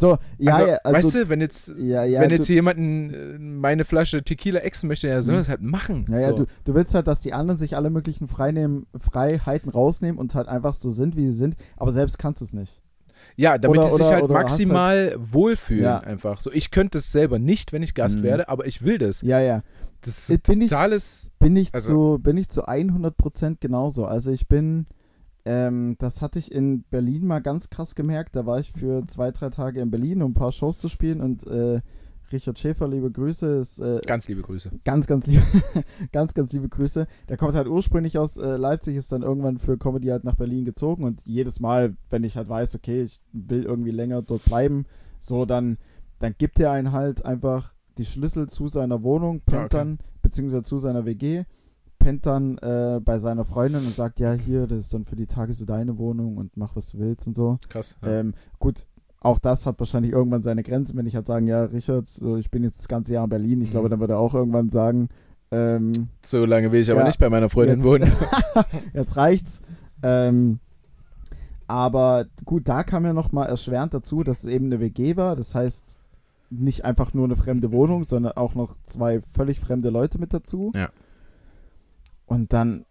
so, 0.00 0.18
ja, 0.38 0.52
also, 0.54 0.66
ja, 0.66 0.76
also, 0.84 0.96
weißt 1.06 1.14
du, 1.14 1.28
wenn 1.28 1.40
jetzt, 1.40 1.72
ja, 1.78 2.04
ja, 2.04 2.20
wenn 2.20 2.28
du, 2.30 2.34
jetzt 2.36 2.46
hier 2.46 2.56
jemanden 2.56 3.12
äh, 3.14 3.38
meine 3.38 3.84
Flasche 3.84 4.22
Tequila 4.22 4.60
exen 4.60 4.88
möchte, 4.88 5.08
ja, 5.08 5.20
soll 5.22 5.34
Mhm. 5.36 5.38
das 5.40 5.48
halt 5.48 5.62
machen. 5.62 6.06
Ja, 6.10 6.18
ja, 6.20 6.28
so. 6.30 6.36
du, 6.38 6.46
du 6.64 6.74
willst 6.74 6.94
halt, 6.94 7.06
dass 7.06 7.20
die 7.20 7.32
anderen 7.32 7.58
sich 7.58 7.76
alle 7.76 7.90
möglichen 7.90 8.26
Freinehmen, 8.28 8.86
Freiheiten 8.98 9.70
rausnehmen 9.70 10.18
und 10.18 10.34
halt 10.34 10.48
einfach 10.48 10.74
so 10.74 10.90
sind, 10.90 11.16
wie 11.16 11.26
sie 11.26 11.36
sind, 11.36 11.56
aber 11.76 11.92
selbst 11.92 12.18
kannst 12.18 12.40
du 12.40 12.44
es 12.46 12.52
nicht. 12.52 12.80
ja, 13.36 13.58
damit 13.58 13.78
oder- 13.78 13.86
die 13.88 13.92
sich 13.96 14.00
oder- 14.06 14.14
halt 14.14 14.24
oder 14.24 14.34
maximal 14.34 15.14
wohlfühlen 15.18 15.84
Ja. 15.84 15.98
einfach. 16.00 16.40
So, 16.40 16.50
ich 16.52 16.70
könnte 16.70 16.98
es 16.98 17.12
selber 17.12 17.38
nicht, 17.38 17.72
wenn 17.72 17.82
ich 17.82 17.94
Gast 17.94 18.18
Mhm. 18.18 18.22
werde, 18.22 18.48
aber 18.48 18.66
ich 18.66 18.82
will 18.82 18.98
das. 18.98 19.20
Ja, 19.22 19.40
ja. 19.40 19.62
Das 20.02 20.30
ist 20.30 20.44
bin 20.46 20.60
ich- 20.62 20.70
totales. 20.70 21.30
Bin 21.38 21.54
ich, 21.56 21.72
Also- 21.74 22.16
zu, 22.16 22.22
bin 22.22 22.36
ich 22.38 22.48
zu 22.48 22.66
100% 22.66 23.60
genauso. 23.60 24.06
Also 24.06 24.30
ich 24.30 24.48
bin, 24.48 24.86
ähm, 25.44 25.96
das 25.98 26.22
hatte 26.22 26.38
ich 26.38 26.52
in 26.52 26.82
Berlin 26.90 27.26
mal 27.26 27.40
ganz 27.40 27.70
krass 27.70 27.94
gemerkt. 27.94 28.36
Da 28.36 28.46
war 28.46 28.60
ich 28.60 28.72
für 28.72 29.06
zwei, 29.06 29.30
drei 29.30 29.50
Tage 29.50 29.80
in 29.80 29.90
Berlin, 29.90 30.22
um 30.22 30.32
ein 30.32 30.34
paar 30.34 30.52
Shows 30.52 30.78
zu 30.78 30.88
spielen 30.88 31.20
und 31.20 31.46
äh, 31.46 31.80
Richard 32.32 32.60
Schäfer, 32.60 32.86
liebe 32.86 33.10
Grüße, 33.10 33.56
ist 33.56 33.80
äh, 33.80 34.00
Ganz 34.06 34.28
liebe 34.28 34.42
Grüße. 34.42 34.70
ganz, 34.84 35.08
ganz 35.08 35.26
liebe, 35.26 35.42
ganz, 36.12 36.32
ganz 36.32 36.52
liebe 36.52 36.68
Grüße. 36.68 37.08
Der 37.28 37.36
kommt 37.36 37.54
halt 37.56 37.66
ursprünglich 37.66 38.18
aus 38.18 38.36
äh, 38.36 38.56
Leipzig, 38.56 38.94
ist 38.94 39.10
dann 39.10 39.22
irgendwann 39.22 39.58
für 39.58 39.76
Comedy 39.78 40.08
halt 40.08 40.22
nach 40.22 40.36
Berlin 40.36 40.64
gezogen 40.64 41.02
und 41.02 41.22
jedes 41.24 41.58
Mal, 41.58 41.96
wenn 42.08 42.22
ich 42.22 42.36
halt 42.36 42.48
weiß, 42.48 42.76
okay, 42.76 43.02
ich 43.02 43.20
will 43.32 43.64
irgendwie 43.64 43.90
länger 43.90 44.22
dort 44.22 44.44
bleiben, 44.44 44.86
so 45.18 45.44
dann, 45.44 45.76
dann 46.20 46.34
gibt 46.38 46.60
er 46.60 46.70
einen 46.70 46.92
halt 46.92 47.24
einfach 47.24 47.72
die 47.98 48.04
Schlüssel 48.04 48.48
zu 48.48 48.68
seiner 48.68 49.02
Wohnung, 49.02 49.40
pennt 49.40 49.60
Ah, 49.62 49.64
okay. 49.64 49.76
dann, 49.76 49.98
beziehungsweise 50.22 50.62
zu 50.62 50.78
seiner 50.78 51.04
WG, 51.06 51.42
pennt 52.00 52.26
dann 52.26 52.58
äh, 52.58 52.98
bei 53.04 53.18
seiner 53.20 53.44
Freundin 53.44 53.84
und 53.86 53.94
sagt, 53.94 54.18
ja, 54.18 54.32
hier, 54.32 54.66
das 54.66 54.78
ist 54.78 54.94
dann 54.94 55.04
für 55.04 55.14
die 55.14 55.26
Tage 55.26 55.52
so 55.52 55.64
deine 55.64 55.96
Wohnung 55.98 56.36
und 56.36 56.56
mach, 56.56 56.74
was 56.74 56.90
du 56.90 56.98
willst 56.98 57.28
und 57.28 57.36
so. 57.36 57.58
Krass. 57.68 57.96
Ja. 58.02 58.08
Ähm, 58.20 58.34
gut, 58.58 58.86
auch 59.20 59.38
das 59.38 59.66
hat 59.66 59.78
wahrscheinlich 59.78 60.10
irgendwann 60.12 60.42
seine 60.42 60.62
Grenzen, 60.64 60.96
wenn 60.98 61.06
ich 61.06 61.14
halt 61.14 61.26
sagen, 61.28 61.46
ja, 61.46 61.62
Richard, 61.64 62.06
so, 62.08 62.36
ich 62.36 62.50
bin 62.50 62.64
jetzt 62.64 62.80
das 62.80 62.88
ganze 62.88 63.12
Jahr 63.14 63.24
in 63.24 63.30
Berlin. 63.30 63.60
Ich 63.60 63.68
Mhm. 63.68 63.72
glaube, 63.72 63.88
dann 63.90 64.00
würde 64.00 64.14
er 64.14 64.18
auch 64.18 64.34
irgendwann 64.34 64.70
sagen, 64.70 65.08
ähm, 65.52 66.08
so 66.24 66.44
lange 66.44 66.72
will 66.72 66.80
ich 66.80 66.90
aber 66.90 67.00
ja, 67.00 67.06
nicht 67.06 67.18
bei 67.20 67.28
meiner 67.30 67.48
Freundin 67.50 67.80
jetzt- 67.80 67.86
wohnen. 67.86 68.10
jetzt 68.94 69.16
reicht's. 69.16 69.62
Ähm, 70.02 70.58
aber 71.66 72.26
gut, 72.44 72.68
da 72.68 72.82
kam 72.82 73.04
ja 73.04 73.12
nochmal 73.12 73.48
erschwerend 73.48 73.94
dazu, 73.94 74.24
dass 74.24 74.40
es 74.40 74.46
eben 74.46 74.66
eine 74.66 74.80
WG 74.80 75.16
war. 75.16 75.36
Das 75.36 75.54
heißt, 75.54 75.96
nicht 76.50 76.84
einfach 76.84 77.14
nur 77.14 77.24
eine 77.26 77.36
fremde 77.36 77.70
Wohnung, 77.70 78.02
sondern 78.04 78.32
auch 78.32 78.54
noch 78.54 78.74
zwei 78.84 79.20
völlig 79.20 79.60
fremde 79.60 79.90
Leute 79.90 80.18
mit 80.18 80.34
dazu. 80.34 80.72
Ja. 80.74 80.88
Und 82.30 82.52
dann, 82.52 82.84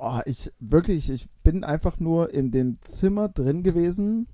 oh, 0.00 0.20
ich 0.24 0.50
wirklich, 0.58 1.10
ich 1.10 1.28
bin 1.44 1.64
einfach 1.64 2.00
nur 2.00 2.32
in 2.32 2.50
dem 2.50 2.78
Zimmer 2.80 3.28
drin 3.28 3.62
gewesen 3.62 4.26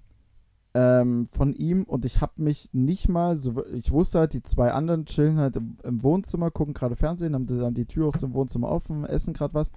ähm, 0.74 1.26
von 1.32 1.52
ihm 1.52 1.82
und 1.82 2.04
ich 2.04 2.20
habe 2.20 2.34
mich 2.36 2.70
nicht 2.72 3.08
mal 3.08 3.36
so, 3.36 3.66
ich 3.74 3.90
wusste 3.90 4.20
halt, 4.20 4.34
die 4.34 4.42
zwei 4.44 4.70
anderen 4.70 5.04
chillen 5.04 5.38
halt 5.38 5.56
im, 5.56 5.76
im 5.82 6.02
Wohnzimmer, 6.04 6.50
gucken 6.52 6.74
gerade 6.74 6.94
Fernsehen, 6.96 7.34
haben, 7.34 7.46
die- 7.46 7.60
haben 7.60 7.74
die 7.74 7.86
Tür 7.86 8.06
auch 8.06 8.16
zum 8.16 8.34
Wohnzimmer 8.34 8.68
offen, 8.68 9.04
essen 9.04 9.34
gerade 9.34 9.52
was. 9.52 9.72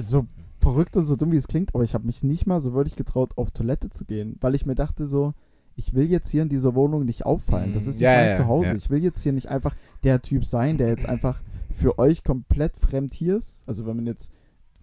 So 0.00 0.26
verrückt 0.60 0.96
und 0.96 1.04
so 1.04 1.16
dumm, 1.16 1.32
wie 1.32 1.36
es 1.36 1.48
klingt, 1.48 1.74
aber 1.74 1.82
ich 1.82 1.92
habe 1.94 2.06
mich 2.06 2.22
nicht 2.22 2.46
mal 2.46 2.60
so 2.60 2.72
wirklich 2.72 2.94
getraut, 2.96 3.32
auf 3.36 3.50
Toilette 3.50 3.90
zu 3.90 4.04
gehen, 4.04 4.36
weil 4.40 4.54
ich 4.54 4.64
mir 4.64 4.76
dachte 4.76 5.08
so, 5.08 5.34
ich 5.76 5.92
will 5.92 6.08
jetzt 6.08 6.30
hier 6.30 6.42
in 6.42 6.48
dieser 6.48 6.76
Wohnung 6.76 7.04
nicht 7.04 7.26
auffallen. 7.26 7.74
Das 7.74 7.88
ist 7.88 8.00
Ja, 8.00 8.10
mein 8.14 8.28
ja, 8.28 8.34
Zuhause. 8.34 8.66
ja. 8.68 8.74
Ich 8.76 8.90
will 8.90 9.02
jetzt 9.02 9.22
hier 9.24 9.32
nicht 9.32 9.50
einfach 9.50 9.74
der 10.04 10.22
Typ 10.22 10.44
sein, 10.46 10.78
der 10.78 10.86
jetzt 10.88 11.04
einfach 11.04 11.42
für 11.74 11.98
euch 11.98 12.22
komplett 12.24 12.76
fremd 12.76 13.14
hier 13.14 13.36
ist. 13.36 13.60
Also 13.66 13.86
wenn 13.86 13.96
man 13.96 14.06
jetzt, 14.06 14.32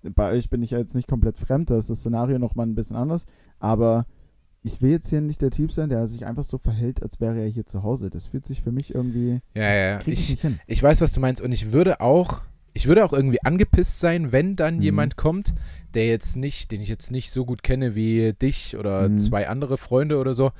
bei 0.04 0.32
euch 0.32 0.50
bin 0.50 0.62
ich 0.62 0.72
ja 0.72 0.78
jetzt 0.80 0.96
nicht 0.96 1.08
komplett 1.08 1.38
fremd, 1.38 1.70
da 1.70 1.78
ist 1.78 1.90
das 1.90 2.00
Szenario 2.00 2.38
nochmal 2.40 2.66
ein 2.68 2.76
bisschen 2.76 2.96
anders, 2.96 3.26
aber 3.60 4.06
ich 4.64 4.82
will 4.82 4.92
jetzt 4.92 5.10
hier 5.10 5.22
nicht 5.22 5.42
der 5.42 5.50
Typ 5.52 5.72
sein, 5.72 5.90
der 5.90 6.08
sich 6.08 6.26
einfach 6.26 6.44
so 6.44 6.58
verhält, 6.60 7.02
als 7.02 7.20
wäre 7.20 7.40
er 7.40 7.48
hier 7.48 7.66
zu 7.66 7.82
Hause. 7.82 8.10
Das 8.12 8.28
fühlt 8.28 8.46
sich 8.46 8.62
für 8.62 8.72
mich 8.72 8.94
irgendwie. 8.94 9.40
Ja, 9.56 9.76
ja, 9.76 10.00
ich, 10.02 10.08
Ich, 10.08 10.30
nicht 10.30 10.42
hin. 10.42 10.60
ich 10.68 10.84
weiß, 10.84 11.02
was 11.02 11.14
du 11.14 11.20
meinst. 11.20 11.42
Und 11.42 11.52
ich 11.52 11.72
würde 11.72 12.00
auch, 12.00 12.42
ich 12.74 12.88
würde 12.88 13.04
auch 13.04 13.12
irgendwie 13.14 13.42
angepisst 13.44 14.00
sein, 14.00 14.32
wenn 14.32 14.56
dann 14.56 14.76
Mhm. 14.76 14.82
jemand 14.84 15.18
kommt, 15.18 15.54
der 15.96 16.06
jetzt 16.06 16.36
nicht, 16.36 16.72
den 16.72 16.80
ich 16.82 16.90
jetzt 16.90 17.10
nicht 17.12 17.32
so 17.32 17.44
gut 17.44 17.64
kenne 17.64 17.96
wie 17.96 18.34
dich 18.34 18.78
oder 18.78 19.10
Mhm. 19.10 19.18
zwei 19.18 19.48
andere 19.48 19.78
Freunde 19.80 20.20
oder 20.20 20.36
so, 20.36 20.52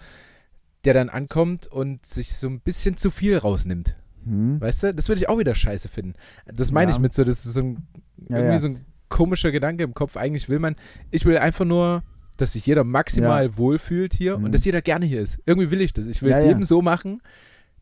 der 0.84 0.96
dann 0.96 1.10
ankommt 1.10 1.68
und 1.68 2.04
sich 2.04 2.34
so 2.34 2.48
ein 2.48 2.60
bisschen 2.60 2.98
zu 2.98 3.12
viel 3.12 3.38
rausnimmt. 3.38 3.96
Hm? 4.26 4.62
Weißt 4.62 4.84
du? 4.84 4.94
Das 4.94 5.08
würde 5.10 5.20
ich 5.22 5.30
auch 5.30 5.38
wieder 5.40 5.56
scheiße 5.56 5.90
finden. 5.90 6.14
Das 6.46 6.72
meine 6.72 6.92
Ja. 6.92 6.98
ich 6.98 7.02
mit 7.02 7.14
so, 7.14 7.24
das 7.24 7.46
ist 7.46 7.54
so 7.54 7.62
ein, 7.62 7.88
Ja, 8.30 8.38
irgendwie 8.38 8.54
ja. 8.54 8.60
so 8.60 8.68
ein 8.68 8.80
komischer 9.10 9.52
Gedanke 9.52 9.84
im 9.84 9.94
Kopf. 9.94 10.16
Eigentlich 10.18 10.48
will 10.50 10.60
man, 10.60 10.76
ich 11.10 11.26
will 11.26 11.38
einfach 11.38 11.66
nur, 11.66 12.04
dass 12.38 12.54
sich 12.54 12.66
jeder 12.66 12.84
maximal 12.84 13.58
wohlfühlt 13.58 14.14
hier 14.14 14.38
Mhm. 14.38 14.46
und 14.46 14.52
dass 14.54 14.64
jeder 14.66 14.82
gerne 14.82 15.06
hier 15.06 15.22
ist. 15.22 15.40
Irgendwie 15.46 15.70
will 15.72 15.82
ich 15.82 15.94
das. 15.94 16.06
Ich 16.08 16.22
will 16.22 16.32
es 16.32 16.44
jedem 16.46 16.64
so 16.64 16.82
machen, 16.82 17.22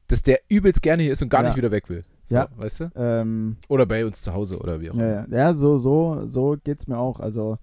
dass 0.07 0.23
der 0.23 0.39
übelst 0.49 0.81
gerne 0.81 1.03
hier 1.03 1.11
ist 1.11 1.21
und 1.21 1.29
gar 1.29 1.43
nicht 1.43 1.55
wieder 1.55 1.71
weg 1.71 1.89
will. 1.89 2.03
So, 2.25 2.35
Ja. 2.35 2.47
Weißt 2.57 2.79
du? 2.81 2.89
Ähm, 2.95 3.57
Oder 3.67 3.85
bei 3.85 4.05
uns 4.05 4.21
zu 4.21 4.33
Hause 4.33 4.57
oder 4.59 4.81
wie 4.81 4.89
auch 4.89 4.95
immer. 4.95 5.27
ja. 5.29 5.53
so, 5.53 5.77
so, 5.77 6.25
so 6.27 6.57
geht's 6.63 6.87
mir 6.87 6.97
auch. 6.97 7.19
Also, 7.19 7.57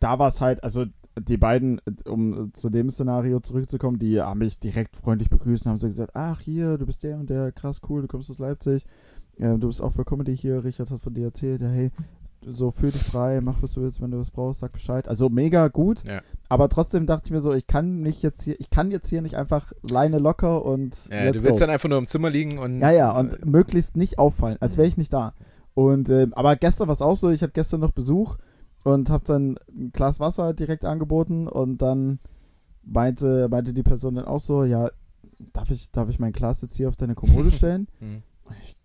da 0.00 0.18
war 0.18 0.28
es 0.28 0.40
halt, 0.40 0.62
also 0.64 0.86
die 1.20 1.36
beiden, 1.36 1.78
äh, 1.86 2.08
um 2.08 2.48
äh, 2.48 2.52
zu 2.52 2.70
dem 2.70 2.90
Szenario 2.90 3.40
zurückzukommen, 3.40 3.98
die 3.98 4.20
haben 4.20 4.38
mich 4.38 4.58
direkt 4.58 4.96
freundlich 4.96 5.30
begrüßt 5.30 5.66
und 5.66 5.70
haben 5.70 5.78
so 5.78 5.88
gesagt, 5.88 6.12
ach 6.14 6.40
hier, 6.40 6.78
du 6.78 6.86
bist 6.86 7.02
der 7.02 7.18
und 7.18 7.28
der, 7.30 7.52
krass 7.52 7.80
cool, 7.88 8.02
du 8.02 8.08
kommst 8.08 8.30
aus 8.30 8.38
Leipzig, 8.38 8.84
äh, 9.38 9.56
du 9.58 9.66
bist 9.68 9.82
auch 9.82 9.92
für 9.92 10.04
Comedy 10.04 10.36
hier, 10.36 10.64
Richard 10.64 10.90
hat 10.90 11.00
von 11.02 11.14
dir 11.14 11.26
erzählt, 11.26 11.60
ja 11.62 11.68
hey, 11.68 11.90
so 12.46 12.70
fühl 12.70 12.92
dich 12.92 13.02
frei, 13.02 13.40
mach 13.40 13.62
was 13.62 13.72
du 13.74 13.82
willst, 13.82 14.00
wenn 14.00 14.12
du 14.12 14.18
was 14.18 14.30
brauchst, 14.30 14.60
sag 14.60 14.70
Bescheid. 14.72 15.08
Also 15.08 15.28
mega 15.28 15.66
gut, 15.68 16.04
Ja. 16.04 16.20
aber 16.48 16.68
trotzdem 16.68 17.04
dachte 17.04 17.26
ich 17.26 17.30
mir 17.32 17.40
so, 17.40 17.52
ich 17.52 17.66
kann 17.66 18.00
nicht 18.00 18.22
jetzt 18.22 18.42
hier, 18.42 18.58
ich 18.60 18.70
kann 18.70 18.92
jetzt 18.92 19.08
hier 19.08 19.22
nicht 19.22 19.36
einfach 19.36 19.72
Leine 19.82 20.18
locker 20.18 20.64
und 20.64 20.96
Ja, 21.10 21.32
du 21.32 21.42
willst 21.42 21.54
go. 21.54 21.58
dann 21.58 21.70
einfach 21.70 21.88
nur 21.88 21.98
im 21.98 22.06
Zimmer 22.06 22.30
liegen 22.30 22.58
und. 22.58 22.80
Ja, 22.80 22.92
ja, 22.92 23.10
und 23.18 23.42
äh, 23.42 23.46
möglichst 23.46 23.96
nicht 23.96 24.18
auffallen, 24.20 24.56
als 24.60 24.76
wäre 24.76 24.86
ich 24.86 24.96
nicht 24.96 25.12
da. 25.12 25.34
Und 25.74 26.08
ähm, 26.10 26.32
aber 26.34 26.54
gestern 26.56 26.86
war 26.88 26.92
es 26.94 27.02
auch 27.02 27.16
so, 27.16 27.28
ich 27.30 27.42
hatte 27.42 27.52
gestern 27.52 27.80
noch 27.80 27.90
Besuch 27.92 28.36
und 28.84 29.10
habe 29.10 29.24
dann 29.24 29.58
ein 29.70 29.90
Glas 29.92 30.20
Wasser 30.20 30.54
direkt 30.54 30.84
angeboten 30.84 31.46
und 31.48 31.78
dann 31.82 32.18
meinte, 32.82 33.48
meinte 33.48 33.72
die 33.74 33.82
Person 33.82 34.14
dann 34.14 34.24
auch 34.24 34.40
so, 34.40 34.64
ja, 34.64 34.88
darf 35.52 35.70
ich, 35.70 35.90
darf 35.90 36.08
ich 36.08 36.18
mein 36.18 36.32
Glas 36.32 36.62
jetzt 36.62 36.74
hier 36.76 36.88
auf 36.88 36.96
deine 36.96 37.14
Kommode 37.14 37.50
stellen? 37.52 37.88
hm. 37.98 38.22
Ich, 38.62 38.76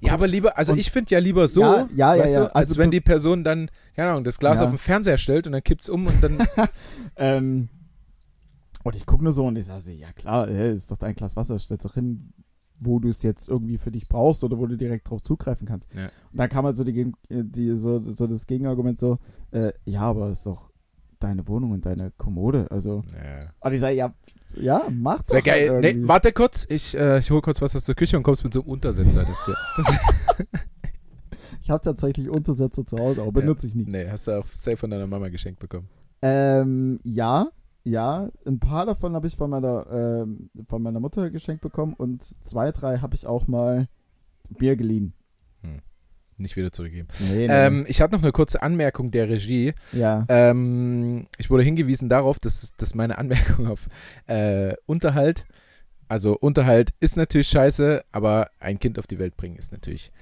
Ja, 0.00 0.12
aber 0.12 0.26
lieber, 0.26 0.58
also 0.58 0.74
ich 0.74 0.90
finde 0.90 1.10
ja 1.12 1.18
lieber 1.18 1.48
so, 1.48 1.62
Ja, 1.62 1.88
ja, 1.94 2.14
ja, 2.14 2.26
ja. 2.26 2.40
du, 2.40 2.54
als 2.54 2.68
Also 2.70 2.78
wenn 2.78 2.90
die 2.90 3.00
Person 3.00 3.42
dann, 3.44 3.70
keine 3.96 4.10
Ahnung, 4.10 4.24
das 4.24 4.38
Glas 4.38 4.58
Ja. 4.58 4.64
auf 4.64 4.70
den 4.70 4.78
Fernseher 4.78 5.16
stellt 5.18 5.46
und 5.46 5.52
dann 5.54 5.62
kippt's 5.64 5.88
um 5.88 6.06
und 6.06 6.22
dann. 6.22 6.38
ähm, 7.16 7.68
und 8.84 8.96
ich 8.96 9.06
gucke 9.06 9.24
nur 9.24 9.32
so 9.32 9.46
und 9.46 9.56
ich 9.56 9.66
sage, 9.66 9.92
ja 9.92 10.12
klar, 10.12 10.48
ey, 10.48 10.72
ist 10.74 10.90
doch 10.90 10.96
dein 10.98 11.14
Glas 11.14 11.36
Wasser, 11.36 11.58
stell's 11.58 11.82
doch 11.82 11.94
hin, 11.94 12.32
wo 12.80 12.98
du 12.98 13.08
es 13.08 13.22
jetzt 13.22 13.48
irgendwie 13.48 13.78
für 13.78 13.90
dich 13.90 14.08
brauchst 14.08 14.44
oder 14.44 14.58
wo 14.58 14.66
du 14.66 14.76
direkt 14.76 15.08
drauf 15.10 15.22
zugreifen 15.22 15.66
kannst. 15.66 15.88
Ja. 15.94 16.06
Und 16.32 16.38
dann 16.38 16.48
kam 16.48 16.64
halt 16.64 16.76
so, 16.76 16.84
die, 16.84 16.92
Gegen- 16.92 17.14
die, 17.28 17.76
so, 17.76 18.00
so 18.00 18.26
das 18.26 18.46
Gegenargument 18.46 18.98
so, 18.98 19.18
äh, 19.50 19.72
ja, 19.84 20.02
aber 20.02 20.28
es 20.28 20.38
ist 20.38 20.46
doch 20.46 20.70
deine 21.20 21.46
Wohnung 21.48 21.72
und 21.72 21.84
deine 21.86 22.12
Kommode, 22.16 22.70
also 22.70 23.02
ja. 23.12 23.50
Und 23.60 23.72
ich 23.72 23.80
sage, 23.80 23.96
ja, 23.96 24.14
ja, 24.54 24.82
wäre 24.88 25.22
doch 25.26 25.42
geil. 25.44 25.70
halt 25.70 25.82
Nee, 25.96 26.06
warte 26.08 26.32
kurz, 26.32 26.66
ich, 26.68 26.96
äh, 26.96 27.18
ich 27.18 27.30
hole 27.30 27.40
kurz 27.42 27.60
was 27.60 27.74
aus 27.76 27.84
der 27.84 27.94
Küche 27.94 28.16
und 28.16 28.22
kommst 28.22 28.44
mit 28.44 28.52
so 28.54 28.60
einem 28.60 28.70
Untersetzer 28.70 29.24
dafür. 29.24 29.56
Ich 31.62 31.70
habe 31.70 31.82
tatsächlich 31.84 32.30
Untersetzer 32.30 32.86
zu 32.86 32.96
Hause, 32.98 33.20
aber 33.20 33.30
benutze 33.32 33.66
ich 33.66 33.74
nie. 33.74 33.84
nee, 33.84 34.08
hast 34.08 34.26
du 34.26 34.38
auch 34.38 34.46
safe 34.46 34.78
von 34.78 34.88
deiner 34.90 35.06
Mama 35.06 35.28
geschenkt 35.28 35.60
bekommen. 35.60 35.86
Ähm, 36.22 36.98
ja, 37.04 37.48
ja, 37.84 38.28
ein 38.46 38.58
paar 38.58 38.86
davon 38.86 39.14
habe 39.14 39.26
ich 39.26 39.36
von 39.36 39.50
meiner, 39.50 39.86
ähm, 39.90 40.50
von 40.68 40.82
meiner 40.82 41.00
Mutter 41.00 41.30
geschenkt 41.30 41.62
bekommen 41.62 41.94
und 41.94 42.22
zwei, 42.44 42.70
drei 42.72 42.98
habe 42.98 43.14
ich 43.14 43.26
auch 43.26 43.46
mal 43.46 43.88
mir 44.58 44.76
geliehen. 44.76 45.12
Nicht 46.40 46.54
wieder 46.54 46.70
zurückgeben. 46.70 47.08
Nee, 47.32 47.48
nee. 47.48 47.52
Ähm, 47.52 47.84
ich 47.88 48.00
hatte 48.00 48.14
noch 48.14 48.22
eine 48.22 48.30
kurze 48.30 48.62
Anmerkung 48.62 49.10
der 49.10 49.28
Regie. 49.28 49.74
ja. 49.90 50.24
Ähm, 50.28 51.26
ich 51.36 51.50
wurde 51.50 51.64
hingewiesen 51.64 52.08
darauf, 52.08 52.38
dass, 52.38 52.72
dass 52.76 52.94
meine 52.94 53.18
Anmerkung 53.18 53.66
auf 53.66 53.88
äh, 54.28 54.74
Unterhalt, 54.86 55.46
also 56.06 56.38
Unterhalt 56.38 56.90
ist 57.00 57.16
natürlich 57.16 57.48
scheiße, 57.48 58.04
aber 58.12 58.50
ein 58.60 58.78
Kind 58.78 59.00
auf 59.00 59.08
die 59.08 59.18
Welt 59.18 59.36
bringen 59.36 59.56
ist 59.56 59.72
natürlich 59.72 60.12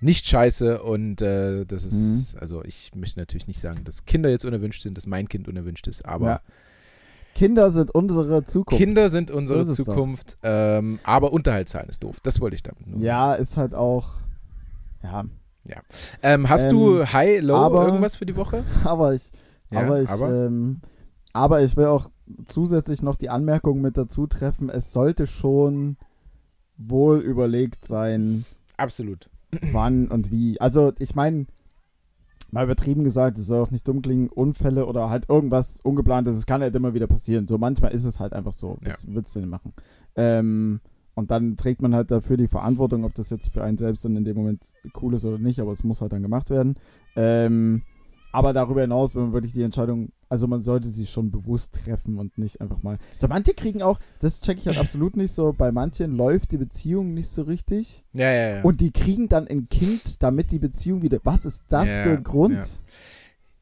nicht 0.00 0.26
scheiße 0.26 0.80
und 0.80 1.22
äh, 1.22 1.64
das 1.66 1.84
ist, 1.84 2.34
Mhm. 2.34 2.40
also 2.40 2.62
ich 2.62 2.92
möchte 2.94 3.18
natürlich 3.18 3.48
nicht 3.48 3.58
sagen, 3.60 3.82
dass 3.82 4.04
Kinder 4.04 4.30
jetzt 4.30 4.44
unerwünscht 4.44 4.82
sind, 4.84 4.96
dass 4.96 5.08
mein 5.08 5.28
Kind 5.28 5.48
unerwünscht 5.48 5.88
ist, 5.88 6.04
aber 6.06 6.26
Ja. 6.28 6.40
Kinder 7.38 7.70
sind 7.70 7.94
unsere 7.94 8.44
Zukunft. 8.44 8.76
Kinder 8.82 9.10
sind 9.10 9.30
unsere 9.30 9.64
So. 9.64 9.84
Zukunft, 9.84 10.36
ähm, 10.42 10.98
aber 11.04 11.32
Unterhalt 11.32 11.68
zahlen 11.68 11.88
ist 11.88 12.02
doof. 12.02 12.16
Das 12.22 12.40
wollte 12.40 12.56
ich 12.56 12.62
damit 12.64 12.86
nur. 12.86 13.00
Ja, 13.00 13.34
ist 13.34 13.56
halt 13.56 13.74
auch. 13.74 14.08
Ja, 15.02 15.24
Ähm, 16.22 16.48
hast 16.48 16.64
Ähm, 16.66 16.70
du 16.70 17.04
High, 17.12 17.40
Low, 17.42 17.54
aber- 17.56 17.84
irgendwas 17.86 18.16
für 18.16 18.26
die 18.26 18.34
Woche? 18.36 18.64
aber 18.84 19.14
ich, 19.14 19.30
Ja, 19.70 19.80
aber 19.82 20.02
ich, 20.02 20.08
aber? 20.08 20.46
Ähm, 20.46 20.80
aber 21.32 21.62
ich 21.62 21.76
will 21.76 21.86
auch 21.86 22.10
zusätzlich 22.46 23.02
noch 23.02 23.14
die 23.16 23.30
Anmerkung 23.30 23.80
mit 23.80 23.96
dazu 23.96 24.26
treffen, 24.26 24.68
es 24.70 24.92
sollte 24.92 25.26
schon 25.26 25.96
wohl 26.76 27.18
überlegt 27.20 27.84
sein, 27.84 28.44
Absolut. 28.76 29.28
wann 29.72 30.08
und 30.08 30.30
wie. 30.32 30.60
Also 30.60 30.92
ich 30.98 31.14
meine, 31.14 31.46
mal 32.50 32.64
übertrieben 32.64 33.04
gesagt, 33.04 33.38
es 33.38 33.46
soll 33.46 33.62
auch 33.62 33.70
nicht 33.70 33.86
dumm 33.86 34.02
klingen, 34.02 34.28
Unfälle 34.28 34.86
oder 34.86 35.10
halt 35.10 35.28
irgendwas 35.28 35.80
Ungeplantes, 35.82 36.36
es 36.36 36.46
kann 36.46 36.62
halt 36.62 36.74
immer 36.74 36.94
wieder 36.94 37.06
passieren. 37.06 37.46
So 37.46 37.58
manchmal 37.58 37.92
ist 37.92 38.04
es 38.04 38.20
halt 38.20 38.32
einfach 38.32 38.52
so. 38.52 38.78
Ja. 38.82 38.92
Was 38.92 39.06
willst 39.06 39.36
du 39.36 39.40
denn 39.40 39.48
machen? 39.48 39.72
Ähm, 40.16 40.80
und 41.14 41.30
dann 41.30 41.56
trägt 41.56 41.82
man 41.82 41.94
halt 41.94 42.10
dafür 42.10 42.36
die 42.36 42.46
Verantwortung, 42.46 43.04
ob 43.04 43.14
das 43.14 43.30
jetzt 43.30 43.52
für 43.52 43.62
einen 43.62 43.76
selbst 43.76 44.04
dann 44.04 44.16
in 44.16 44.24
dem 44.24 44.36
Moment 44.36 44.72
cool 45.02 45.14
ist 45.14 45.24
oder 45.24 45.38
nicht, 45.38 45.60
aber 45.60 45.72
es 45.72 45.82
muss 45.82 46.00
halt 46.00 46.12
dann 46.12 46.22
gemacht 46.22 46.48
werden. 46.48 46.76
Ähm, 47.16 47.82
aber 48.32 48.52
darüber 48.52 48.82
hinaus, 48.82 49.14
wenn 49.14 49.22
man 49.24 49.32
wirklich 49.32 49.52
die 49.52 49.62
Entscheidung, 49.62 50.10
also 50.28 50.46
man 50.46 50.60
sollte 50.60 50.88
sie 50.88 51.06
schon 51.06 51.30
bewusst 51.30 51.74
treffen 51.84 52.18
und 52.18 52.36
nicht 52.38 52.60
einfach 52.60 52.82
mal. 52.82 52.98
So, 53.16 53.28
manche 53.28 53.54
kriegen 53.54 53.82
auch, 53.82 53.98
das 54.20 54.40
checke 54.40 54.60
ich 54.60 54.66
halt 54.66 54.78
absolut 54.78 55.16
nicht 55.16 55.32
so, 55.32 55.52
bei 55.52 55.72
manchen 55.72 56.16
läuft 56.16 56.52
die 56.52 56.58
Beziehung 56.58 57.14
nicht 57.14 57.28
so 57.30 57.42
richtig. 57.42 58.04
Ja, 58.12 58.30
ja, 58.30 58.56
ja. 58.56 58.62
Und 58.62 58.80
die 58.80 58.90
kriegen 58.90 59.28
dann 59.28 59.48
ein 59.48 59.68
Kind, 59.68 60.22
damit 60.22 60.50
die 60.50 60.58
Beziehung 60.58 61.02
wieder. 61.02 61.18
Was 61.24 61.44
ist 61.46 61.62
das 61.68 61.86
Ja, 61.88 62.02
für 62.02 62.10
ein 62.12 62.24
Grund? 62.24 62.54
ja. 62.56 62.64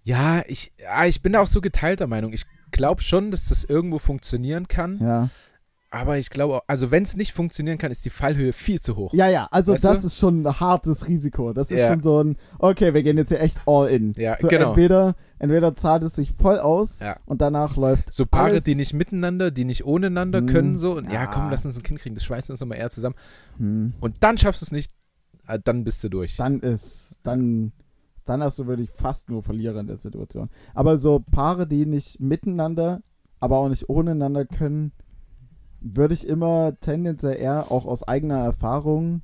Ja, 0.05 0.43
ich, 0.47 0.73
ja, 0.81 1.05
ich 1.07 1.21
bin 1.21 1.33
da 1.33 1.41
auch 1.41 1.49
so 1.49 1.61
geteilter 1.61 2.07
Meinung. 2.07 2.33
Ich 2.33 2.45
glaube 2.71 3.03
schon, 3.03 3.33
dass 3.33 3.47
das 3.49 3.65
irgendwo 3.65 3.99
funktionieren 3.99 4.69
kann. 4.69 4.99
Ja, 5.01 5.31
Aber 5.97 6.19
ich 6.19 6.31
glaube, 6.31 6.57
auch- 6.57 6.63
also 6.67 6.91
wenn 6.91 7.03
es 7.03 7.17
nicht 7.17 7.33
funktionieren 7.33 7.79
kann, 7.79 7.91
ist 7.91 8.05
die 8.05 8.11
Fallhöhe 8.11 8.53
viel 8.53 8.81
zu 8.81 8.97
hoch. 8.97 9.13
ja, 9.15 9.29
ja 9.29 9.49
also 9.51 9.73
Weißt 9.75 9.85
das 9.85 10.01
du? 10.03 10.07
ist 10.07 10.19
schon 10.19 10.43
ein 10.47 10.61
hartes 10.61 11.09
Risiko. 11.09 11.53
Das 11.53 11.71
ist 11.71 11.81
Ja. 11.81 11.89
schon 11.89 12.01
so 12.03 12.23
ein, 12.23 12.37
okay, 12.59 12.95
wir 12.95 13.03
gehen 13.03 13.17
jetzt 13.17 13.29
hier 13.31 13.41
echt 13.41 13.61
all 13.67 13.89
in. 13.89 14.13
Ja, 14.17 14.37
so 14.37 14.49
genau. 14.49 14.69
Entweder, 14.71 15.15
entweder 15.39 15.75
zahlt 15.75 16.03
es 16.03 16.15
sich 16.15 16.33
voll 16.33 16.59
aus 16.59 17.01
Ja. 17.01 17.17
und 17.27 17.41
danach 17.41 17.77
läuft 17.77 18.13
So 18.13 18.27
Paare, 18.27 18.47
alles, 18.51 18.65
die 18.65 18.75
nicht 18.75 18.93
miteinander, 18.95 19.51
die 19.51 19.65
nicht 19.65 19.85
ohneinander 19.85 20.39
Hm, 20.41 20.47
können, 20.47 20.79
so. 20.79 20.97
Und 20.97 21.07
ja. 21.07 21.13
ja. 21.13 21.27
komm, 21.27 21.51
lass 21.51 21.65
uns 21.65 21.77
ein 21.77 21.83
Kind 21.83 22.01
kriegen, 22.01 22.15
das 22.15 22.25
schweißt 22.25 22.51
uns 22.51 22.61
nochmal 22.61 22.79
eher 22.79 22.91
zusammen. 22.91 23.15
Hm, 23.59 23.95
Und 24.01 24.17
dann 24.21 24.39
schaffst 24.39 24.63
du 24.63 24.65
es 24.67 24.73
nicht, 24.73 24.93
äh, 25.49 25.59
dann 25.63 25.85
bist 25.85 26.03
du 26.05 26.09
durch. 26.09 26.37
dann 26.37 26.61
ist, 26.61 27.17
dann, 27.23 27.73
dann 28.25 28.43
hast 28.43 28.59
du 28.59 28.67
wirklich 28.67 28.91
fast 28.91 29.31
nur 29.31 29.43
Verlierer 29.43 29.79
in 29.81 29.87
der 29.87 29.99
Situation. 29.99 30.51
Aber 30.75 30.99
so 30.99 31.21
Paare, 31.31 31.67
die 31.67 31.87
nicht 31.87 32.19
miteinander, 32.21 33.01
aber 33.39 33.59
auch 33.59 33.69
nicht 33.69 33.89
ohneinander 33.89 34.45
können, 34.47 34.93
würde 35.95 36.15
ich 36.15 36.27
immer 36.27 36.73
tendenziell 36.81 37.37
eher 37.39 37.71
auch 37.71 37.87
aus 37.87 38.03
eigener 38.07 38.39
Erfahrung. 38.39 39.23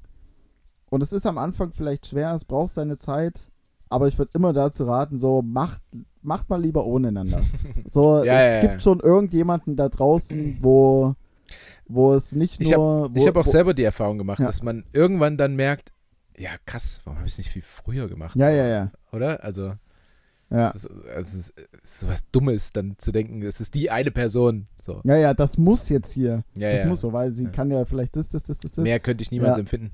Und 0.90 1.02
es 1.02 1.12
ist 1.12 1.26
am 1.26 1.38
Anfang 1.38 1.72
vielleicht 1.72 2.06
schwer, 2.06 2.34
es 2.34 2.44
braucht 2.44 2.72
seine 2.72 2.96
Zeit, 2.96 3.50
aber 3.88 4.08
ich 4.08 4.18
würde 4.18 4.32
immer 4.34 4.52
dazu 4.52 4.84
raten, 4.84 5.18
so 5.18 5.42
macht, 5.42 5.82
macht 6.22 6.50
mal 6.50 6.60
lieber 6.60 6.84
ohneinander. 6.84 7.40
So, 7.90 8.24
Ja, 8.24 8.40
es 8.40 8.54
ja, 8.56 8.60
gibt 8.60 8.72
ja. 8.74 8.80
schon 8.80 9.00
irgendjemanden 9.00 9.76
da 9.76 9.88
draußen, 9.88 10.58
wo, 10.62 11.14
wo 11.86 12.14
es 12.14 12.32
nicht 12.32 12.60
Ich 12.60 12.72
hab- 12.72 12.78
nur. 12.78 13.10
wo, 13.14 13.18
Ich 13.18 13.26
habe 13.26 13.40
auch 13.40 13.46
wo, 13.46 13.50
selber 13.50 13.74
die 13.74 13.84
Erfahrung 13.84 14.18
gemacht, 14.18 14.40
dass 14.40 14.62
man 14.62 14.84
irgendwann 14.92 15.36
dann 15.36 15.56
merkt, 15.56 15.92
ja 16.38 16.50
krass, 16.64 17.00
warum 17.04 17.18
habe 17.18 17.26
ich 17.26 17.32
es 17.34 17.38
nicht 17.38 17.50
viel 17.50 17.62
früher 17.62 18.08
gemacht? 18.08 18.36
Ja, 18.36 18.48
ja, 18.50 18.66
ja. 18.66 18.92
Oder? 19.12 19.42
Also, 19.44 19.74
Ja. 20.52 20.70
das, 20.72 20.86
also 20.86 20.98
es, 21.16 21.34
ist, 21.34 21.52
ist 21.82 22.00
so 22.00 22.08
was 22.08 22.30
Dummes, 22.30 22.72
dann 22.72 22.94
zu 22.98 23.10
denken, 23.12 23.42
es 23.42 23.60
ist 23.60 23.74
die 23.74 23.90
eine 23.90 24.10
Person. 24.10 24.66
So. 24.84 25.00
ja, 25.04 25.16
ja, 25.16 25.34
das 25.34 25.58
muss 25.58 25.88
jetzt 25.88 26.12
hier. 26.12 26.44
Ja, 26.56 26.70
das 26.72 26.82
ja. 26.82 26.88
muss 26.88 27.00
so, 27.00 27.12
weil 27.12 27.32
sie 27.32 27.44
Ja. 27.44 27.50
kann 27.50 27.70
ja 27.70 27.84
vielleicht 27.84 28.16
das, 28.16 28.28
das, 28.28 28.42
das, 28.42 28.58
das, 28.58 28.72
das. 28.72 28.82
Mehr 28.82 29.00
könnte 29.00 29.22
ich 29.22 29.30
niemals 29.30 29.56
empfinden. 29.58 29.92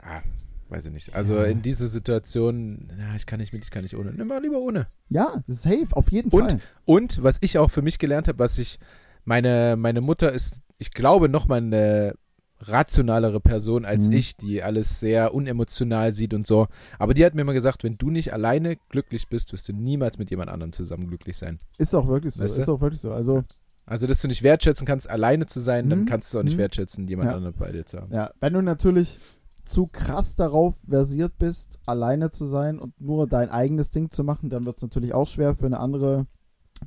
Ja, 0.00 0.22
weiß 0.68 0.86
ich 0.86 0.92
nicht. 0.92 1.14
Also 1.14 1.36
in 1.42 1.60
dieser 1.62 1.88
Situation, 1.88 2.88
ja, 2.98 3.14
ich 3.16 3.26
kann 3.26 3.40
nicht 3.40 3.52
mit, 3.52 3.64
ich 3.64 3.70
kann 3.70 3.82
nicht 3.82 3.96
ohne. 3.96 4.12
Nimm 4.12 4.28
mal 4.28 4.40
lieber 4.40 4.58
ohne. 4.60 4.86
Ja, 5.10 5.42
safe, 5.46 5.88
auf 5.90 6.10
jeden 6.10 6.30
Und- 6.30 6.50
Fall. 6.52 6.60
Und 6.84 7.22
was 7.22 7.36
ich 7.40 7.58
auch 7.58 7.70
für 7.70 7.82
mich 7.82 7.98
gelernt 7.98 8.28
habe, 8.28 8.38
was 8.38 8.58
ich, 8.58 8.78
meine, 9.24 9.76
meine 9.76 10.00
Mutter 10.00 10.32
ist, 10.32 10.62
ich 10.78 10.90
glaube, 10.92 11.28
noch 11.28 11.46
mal 11.48 11.58
eine 11.58 12.14
rationalere 12.62 13.40
Person 13.40 13.84
als 13.84 14.06
Mhm. 14.08 14.12
ich, 14.14 14.36
die 14.36 14.62
alles 14.62 15.00
sehr 15.00 15.34
unemotional 15.34 16.12
sieht 16.12 16.34
und 16.34 16.46
so. 16.46 16.66
Aber 16.98 17.14
die 17.14 17.24
hat 17.24 17.34
mir 17.34 17.42
immer 17.42 17.52
gesagt, 17.52 17.84
wenn 17.84 17.98
du 17.98 18.10
nicht 18.10 18.32
alleine 18.32 18.76
glücklich 18.88 19.28
bist, 19.28 19.52
wirst 19.52 19.68
du 19.68 19.72
niemals 19.72 20.18
mit 20.18 20.30
jemand 20.30 20.50
anderem 20.50 20.72
zusammen 20.72 21.06
glücklich 21.08 21.36
sein. 21.36 21.58
Ist 21.78 21.94
auch 21.94 22.08
wirklich 22.08 22.34
so. 22.34 22.44
Weißt 22.44 22.56
du? 22.56 22.60
Ist 22.62 22.68
auch 22.68 22.80
wirklich 22.80 23.00
so. 23.00 23.12
Also, 23.12 23.42
Also, 23.84 24.06
dass 24.06 24.22
du 24.22 24.28
nicht 24.28 24.44
wertschätzen 24.44 24.86
kannst, 24.86 25.10
alleine 25.10 25.46
zu 25.46 25.58
sein, 25.58 25.90
dann 25.90 26.02
Mhm. 26.02 26.06
kannst 26.06 26.32
du 26.32 26.38
auch 26.38 26.44
nicht 26.44 26.54
Mhm. 26.54 26.58
wertschätzen, 26.60 27.08
jemand 27.08 27.30
Ja. 27.30 27.36
anderen 27.36 27.56
bei 27.58 27.72
dir 27.72 27.84
zu 27.84 27.98
haben. 28.00 28.12
Ja, 28.14 28.30
wenn 28.40 28.52
du 28.52 28.62
natürlich 28.62 29.18
zu 29.64 29.88
krass 29.88 30.36
darauf 30.36 30.76
versiert 30.88 31.36
bist, 31.38 31.80
alleine 31.84 32.30
zu 32.30 32.46
sein 32.46 32.78
und 32.78 32.98
nur 33.00 33.26
dein 33.26 33.50
eigenes 33.50 33.90
Ding 33.90 34.12
zu 34.12 34.22
machen, 34.22 34.50
dann 34.50 34.64
wird 34.66 34.76
es 34.76 34.82
natürlich 34.82 35.12
auch 35.14 35.26
schwer 35.26 35.56
für 35.56 35.66
eine 35.66 35.80
andere 35.80 36.26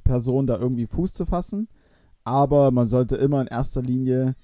Person 0.05 0.47
da 0.47 0.57
irgendwie 0.57 0.85
Fuß 0.87 1.13
zu 1.13 1.25
fassen. 1.25 1.67
Aber 2.23 2.71
man 2.71 2.87
sollte 2.87 3.17
immer 3.17 3.41
in 3.41 3.47
erster 3.47 3.81
Linie, 3.81 4.35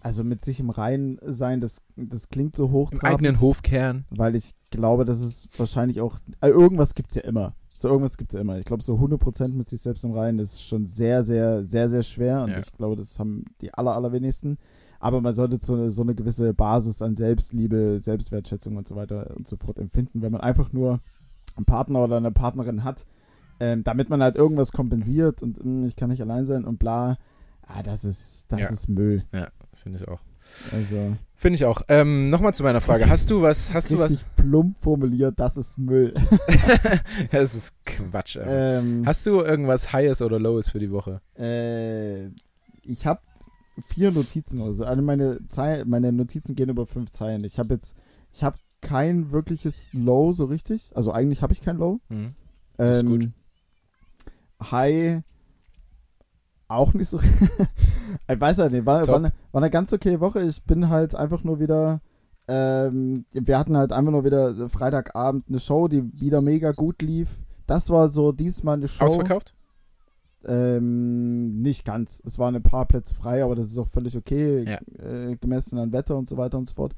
also 0.00 0.24
mit 0.24 0.42
sich 0.42 0.60
im 0.60 0.70
Reinen 0.70 1.18
sein, 1.22 1.60
das, 1.60 1.82
das 1.96 2.28
klingt 2.28 2.56
so 2.56 2.66
Im 2.66 2.72
hochtrabend. 2.72 3.04
eigenen 3.18 3.40
Hofkern. 3.40 4.04
weil 4.10 4.34
ich 4.36 4.54
glaube, 4.70 5.04
das 5.04 5.20
ist 5.20 5.48
wahrscheinlich 5.58 6.00
auch, 6.00 6.18
äh, 6.40 6.48
irgendwas 6.48 6.94
gibt 6.94 7.10
es 7.10 7.16
ja 7.16 7.22
immer. 7.22 7.54
So 7.74 7.88
irgendwas 7.88 8.18
gibt 8.18 8.30
es 8.32 8.34
ja 8.34 8.40
immer. 8.40 8.58
Ich 8.58 8.66
glaube, 8.66 8.82
so 8.82 8.96
100% 8.98 9.54
mit 9.54 9.68
sich 9.68 9.80
selbst 9.80 10.04
im 10.04 10.12
Reinen 10.12 10.38
ist 10.38 10.62
schon 10.62 10.86
sehr, 10.86 11.24
sehr, 11.24 11.64
sehr, 11.66 11.88
sehr 11.88 12.02
schwer. 12.02 12.42
Und 12.44 12.50
Ja. 12.50 12.58
ich 12.58 12.72
glaube, 12.72 12.96
das 12.96 13.18
haben 13.18 13.44
die 13.62 13.72
aller, 13.72 13.94
allerwenigsten. 13.94 14.58
Aber 14.98 15.22
man 15.22 15.32
sollte 15.34 15.58
so 15.64 15.72
eine, 15.74 15.90
so 15.90 16.02
eine 16.02 16.14
gewisse 16.14 16.52
Basis 16.52 17.00
an 17.00 17.16
Selbstliebe, 17.16 17.98
Selbstwertschätzung 18.00 18.76
und 18.76 18.86
so 18.86 18.96
weiter 18.96 19.34
und 19.34 19.48
so 19.48 19.56
fort 19.56 19.78
empfinden, 19.78 20.20
wenn 20.20 20.30
man 20.32 20.42
einfach 20.42 20.74
nur 20.74 21.00
einen 21.56 21.64
Partner 21.64 22.04
oder 22.04 22.18
eine 22.18 22.30
Partnerin 22.32 22.84
hat, 22.84 23.06
ähm, 23.60 23.82
damit 23.82 24.10
man 24.10 24.22
halt 24.22 24.36
irgendwas 24.36 24.72
kompensiert 24.72 25.42
und 25.42 25.58
"Hm, 25.58 25.84
ich 25.84 25.96
kann 25.96 26.10
nicht 26.10 26.20
allein 26.20 26.44
sein 26.44 26.66
und 26.66 26.78
bla. 26.78 27.16
Ah, 27.62 27.82
das 27.82 28.04
ist, 28.04 28.44
das 28.48 28.60
Ja. 28.60 28.68
ist 28.68 28.88
Müll. 28.90 29.24
Finde 29.82 29.98
ich 30.00 30.08
auch. 30.08 30.20
Also 30.72 31.16
Finde 31.36 31.56
ich 31.56 31.64
auch. 31.64 31.80
Ähm, 31.88 32.28
Nochmal 32.28 32.54
zu 32.54 32.62
meiner 32.62 32.80
Frage. 32.80 33.08
Hast 33.08 33.30
du 33.30 33.40
was, 33.40 33.72
hast 33.72 33.90
du 33.92 33.98
was? 33.98 34.24
plump 34.36 34.76
formuliert, 34.82 35.38
das 35.38 35.56
ist 35.56 35.78
Müll. 35.78 36.12
Das 37.30 37.54
ist 37.54 37.74
Quatsch. 37.84 38.36
Ähm, 38.44 39.02
Hast 39.06 39.24
du 39.26 39.40
irgendwas 39.40 39.92
Highes 39.92 40.20
oder 40.22 40.38
Lowes 40.38 40.68
für 40.68 40.78
die 40.78 40.90
Woche? 40.90 41.20
Äh, 41.38 42.26
ich 42.82 43.06
habe 43.06 43.20
vier 43.88 44.10
Notizen 44.10 44.60
oder 44.60 44.74
so. 44.74 44.84
Alle 44.84 45.02
meine, 45.02 45.38
Zei 45.48 45.84
meine 45.86 46.12
Notizen 46.12 46.54
gehen 46.56 46.68
über 46.68 46.84
fünf 46.86 47.10
Zeilen. 47.12 47.44
Ich 47.44 47.58
habe 47.58 47.74
jetzt, 47.74 47.96
ich 48.32 48.42
habe 48.42 48.58
kein 48.82 49.30
wirkliches 49.30 49.92
Low 49.94 50.32
so 50.32 50.44
richtig. 50.46 50.90
Also 50.94 51.12
eigentlich 51.12 51.42
habe 51.42 51.52
ich 51.52 51.60
kein 51.62 51.76
Low. 51.76 52.00
Hm. 52.08 52.34
Das 52.76 52.98
ist 52.98 53.02
Ähm, 53.04 53.08
gut. 53.08 53.28
High 54.70 55.22
auch 56.70 56.94
nicht 56.94 57.08
so. 57.08 57.20
ich 58.28 58.40
weiß 58.40 58.58
ja 58.58 58.68
nicht, 58.68 58.86
war, 58.86 59.06
war, 59.06 59.16
eine, 59.16 59.32
war 59.52 59.62
eine 59.62 59.70
ganz 59.70 59.92
okay 59.92 60.20
Woche. 60.20 60.42
Ich 60.42 60.62
bin 60.64 60.88
halt 60.88 61.14
einfach 61.14 61.44
nur 61.44 61.60
wieder. 61.60 62.00
Ähm, 62.48 63.26
wir 63.32 63.58
hatten 63.58 63.76
halt 63.76 63.92
einfach 63.92 64.12
nur 64.12 64.24
wieder 64.24 64.68
Freitagabend 64.68 65.44
eine 65.48 65.60
Show, 65.60 65.88
die 65.88 66.10
wieder 66.20 66.40
mega 66.40 66.72
gut 66.72 67.02
lief. 67.02 67.28
Das 67.66 67.90
war 67.90 68.08
so 68.08 68.32
diesmal 68.32 68.78
eine 68.78 68.88
Show. 68.88 69.04
Ausverkauft? 69.04 69.54
Ähm, 70.44 71.60
nicht 71.60 71.84
ganz. 71.84 72.20
Es 72.24 72.38
waren 72.38 72.56
ein 72.56 72.62
paar 72.62 72.86
Plätze 72.86 73.14
frei, 73.14 73.44
aber 73.44 73.54
das 73.54 73.66
ist 73.66 73.78
auch 73.78 73.86
völlig 73.86 74.16
okay, 74.16 74.64
Ja. 74.64 74.78
äh, 75.04 75.36
gemessen 75.36 75.78
an 75.78 75.92
Wetter 75.92 76.16
und 76.16 76.28
so 76.28 76.36
weiter 76.36 76.58
und 76.58 76.66
so 76.66 76.74
fort. 76.74 76.94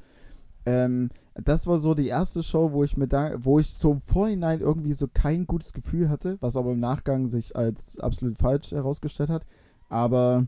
Ähm, 0.65 1.09
das 1.35 1.67
war 1.67 1.79
so 1.79 1.93
die 1.93 2.07
erste 2.07 2.41
Show, 2.41 2.71
wo 2.71 2.83
ich 2.83 2.95
mir 2.95 3.07
da, 3.07 3.31
wo 3.37 3.59
ich 3.59 3.83
im 3.83 4.01
Vorhinein 4.01 4.61
irgendwie 4.61 4.93
so 4.93 5.07
kein 5.13 5.45
gutes 5.45 5.73
Gefühl 5.73 6.09
hatte, 6.09 6.37
was 6.39 6.55
aber 6.55 6.71
im 6.71 6.79
Nachgang 6.79 7.27
sich 7.27 7.55
als 7.55 7.99
absolut 7.99 8.37
falsch 8.37 8.71
herausgestellt 8.71 9.29
hat. 9.29 9.45
Aber 9.93 10.47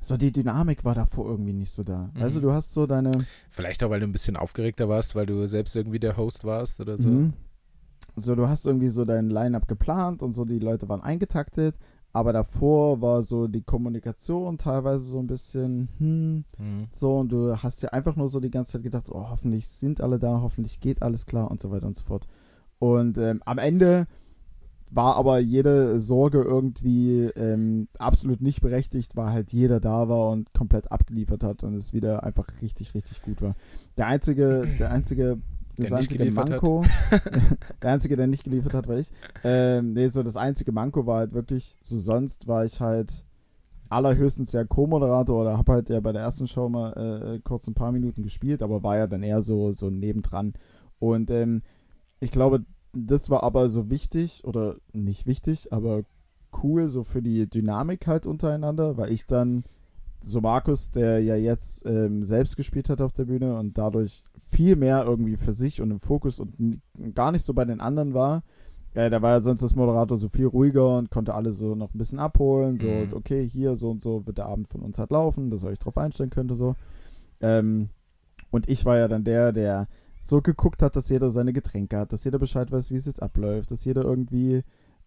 so 0.00 0.16
die 0.16 0.30
Dynamik 0.32 0.84
war 0.84 0.94
davor 0.94 1.26
irgendwie 1.28 1.52
nicht 1.52 1.72
so 1.72 1.82
da. 1.82 2.10
Mhm. 2.14 2.22
Also 2.22 2.40
du 2.40 2.52
hast 2.52 2.72
so 2.72 2.86
deine, 2.86 3.26
Vielleicht 3.50 3.82
auch, 3.82 3.90
weil 3.90 4.00
du 4.00 4.06
ein 4.06 4.12
bisschen 4.12 4.36
aufgeregter 4.36 4.88
warst, 4.88 5.14
weil 5.14 5.26
du 5.26 5.46
selbst 5.46 5.74
irgendwie 5.74 5.98
der 5.98 6.16
Host 6.16 6.44
warst 6.44 6.80
oder 6.80 6.96
so. 6.96 7.08
Mhm. 7.08 7.32
So, 8.16 8.36
du 8.36 8.48
hast 8.48 8.64
irgendwie 8.64 8.90
so 8.90 9.04
dein 9.04 9.28
Line-Up 9.28 9.66
geplant 9.66 10.22
und 10.22 10.32
so, 10.34 10.44
die 10.44 10.60
Leute 10.60 10.88
waren 10.88 11.00
eingetaktet, 11.02 11.74
aber 12.12 12.32
davor 12.32 13.00
war 13.00 13.24
so 13.24 13.48
die 13.48 13.62
Kommunikation 13.62 14.56
teilweise 14.56 15.02
so 15.02 15.18
ein 15.18 15.26
bisschen, 15.26 15.88
hm, 15.98 16.44
Mhm. 16.58 16.86
so, 16.94 17.18
und 17.18 17.30
du 17.32 17.56
hast 17.60 17.82
ja 17.82 17.88
einfach 17.88 18.14
nur 18.14 18.28
so 18.28 18.38
die 18.38 18.52
ganze 18.52 18.72
Zeit 18.72 18.84
gedacht, 18.84 19.08
oh, 19.10 19.30
hoffentlich 19.30 19.66
sind 19.66 20.00
alle 20.00 20.20
da, 20.20 20.40
hoffentlich 20.42 20.78
geht 20.78 21.02
alles 21.02 21.26
klar 21.26 21.50
und 21.50 21.60
so 21.60 21.72
weiter 21.72 21.88
und 21.88 21.96
so 21.96 22.04
fort. 22.04 22.28
Und 22.78 23.18
ähm, 23.18 23.42
am 23.46 23.58
Ende 23.58 24.06
war 24.94 25.16
aber 25.16 25.38
jede 25.38 26.00
Sorge 26.00 26.42
irgendwie 26.42 27.24
ähm, 27.36 27.88
absolut 27.98 28.40
nicht 28.40 28.60
berechtigt, 28.60 29.16
weil 29.16 29.32
halt 29.32 29.52
jeder 29.52 29.80
da 29.80 30.08
war 30.08 30.30
und 30.30 30.52
komplett 30.52 30.92
abgeliefert 30.92 31.42
hat 31.42 31.64
und 31.64 31.74
es 31.74 31.92
wieder 31.92 32.22
einfach 32.22 32.46
richtig, 32.62 32.94
richtig 32.94 33.22
gut 33.22 33.42
war. 33.42 33.56
Der 33.96 34.06
einzige, 34.06 34.68
der 34.78 34.90
einzige, 34.92 35.38
das 35.76 35.88
Der 35.88 35.98
einzige. 35.98 36.30
Manko, 36.30 36.84
der 37.82 37.90
einzige, 37.90 38.16
der 38.16 38.28
nicht 38.28 38.44
geliefert 38.44 38.74
hat, 38.74 38.86
war 38.86 38.96
ich. 38.96 39.10
Ähm, 39.42 39.94
nee, 39.94 40.08
so 40.08 40.22
das 40.22 40.36
einzige 40.36 40.70
Manko 40.70 41.06
war 41.06 41.18
halt 41.18 41.32
wirklich, 41.32 41.76
so 41.82 41.98
sonst 41.98 42.46
war 42.46 42.64
ich 42.64 42.80
halt 42.80 43.24
allerhöchstens 43.88 44.52
ja 44.52 44.64
Co-Moderator 44.64 45.42
oder 45.42 45.58
habe 45.58 45.72
halt 45.72 45.88
ja 45.88 46.00
bei 46.00 46.12
der 46.12 46.22
ersten 46.22 46.46
Show 46.46 46.68
mal 46.68 46.92
äh, 47.36 47.40
kurz 47.40 47.66
ein 47.66 47.74
paar 47.74 47.92
Minuten 47.92 48.22
gespielt, 48.22 48.62
aber 48.62 48.82
war 48.82 48.96
ja 48.96 49.06
dann 49.06 49.22
eher 49.22 49.42
so, 49.42 49.72
so 49.72 49.90
nebendran. 49.90 50.54
Und 50.98 51.30
ähm, 51.30 51.62
ich 52.20 52.30
glaube, 52.30 52.64
das 52.94 53.30
war 53.30 53.42
aber 53.42 53.68
so 53.70 53.90
wichtig 53.90 54.44
oder 54.44 54.76
nicht 54.92 55.26
wichtig, 55.26 55.72
aber 55.72 56.02
cool 56.62 56.88
so 56.88 57.02
für 57.04 57.22
die 57.22 57.48
Dynamik 57.48 58.06
halt 58.06 58.26
untereinander, 58.26 58.96
weil 58.96 59.10
ich 59.12 59.26
dann 59.26 59.64
so 60.20 60.40
Markus, 60.40 60.90
der 60.90 61.20
ja 61.20 61.36
jetzt 61.36 61.84
ähm, 61.84 62.24
selbst 62.24 62.56
gespielt 62.56 62.88
hat 62.88 63.00
auf 63.02 63.12
der 63.12 63.26
Bühne 63.26 63.58
und 63.58 63.76
dadurch 63.76 64.22
viel 64.38 64.76
mehr 64.76 65.04
irgendwie 65.04 65.36
für 65.36 65.52
sich 65.52 65.82
und 65.82 65.90
im 65.90 65.98
Fokus 66.00 66.40
und 66.40 66.80
gar 67.14 67.30
nicht 67.32 67.44
so 67.44 67.52
bei 67.52 67.64
den 67.64 67.80
anderen 67.80 68.14
war. 68.14 68.42
Ja, 68.94 69.10
da 69.10 69.20
war 69.20 69.32
ja 69.32 69.40
sonst 69.40 69.62
das 69.62 69.74
Moderator 69.74 70.16
so 70.16 70.28
viel 70.28 70.46
ruhiger 70.46 70.96
und 70.98 71.10
konnte 71.10 71.34
alle 71.34 71.52
so 71.52 71.74
noch 71.74 71.92
ein 71.92 71.98
bisschen 71.98 72.20
abholen. 72.20 72.78
So, 72.78 73.08
Mhm. 73.10 73.16
okay, 73.16 73.46
hier 73.46 73.74
so 73.74 73.90
und 73.90 74.00
so 74.00 74.24
wird 74.26 74.38
der 74.38 74.46
Abend 74.46 74.68
von 74.68 74.82
uns 74.82 74.98
halt 74.98 75.10
laufen, 75.10 75.50
dass 75.50 75.64
ihr 75.64 75.70
euch 75.70 75.80
drauf 75.80 75.98
einstellen 75.98 76.30
könnt 76.30 76.52
und 76.52 76.56
so. 76.56 76.76
Ähm, 77.40 77.88
und 78.52 78.70
ich 78.70 78.84
war 78.84 78.96
ja 78.96 79.08
dann 79.08 79.24
der, 79.24 79.52
der 79.52 79.88
so 80.24 80.40
geguckt 80.40 80.80
hat, 80.82 80.96
dass 80.96 81.10
jeder 81.10 81.30
seine 81.30 81.52
Getränke 81.52 81.98
hat, 81.98 82.12
dass 82.12 82.24
jeder 82.24 82.38
Bescheid 82.38 82.72
weiß, 82.72 82.90
wie 82.90 82.96
es 82.96 83.04
jetzt 83.04 83.22
abläuft, 83.22 83.70
dass 83.70 83.84
jeder 83.84 84.02
irgendwie, 84.04 84.62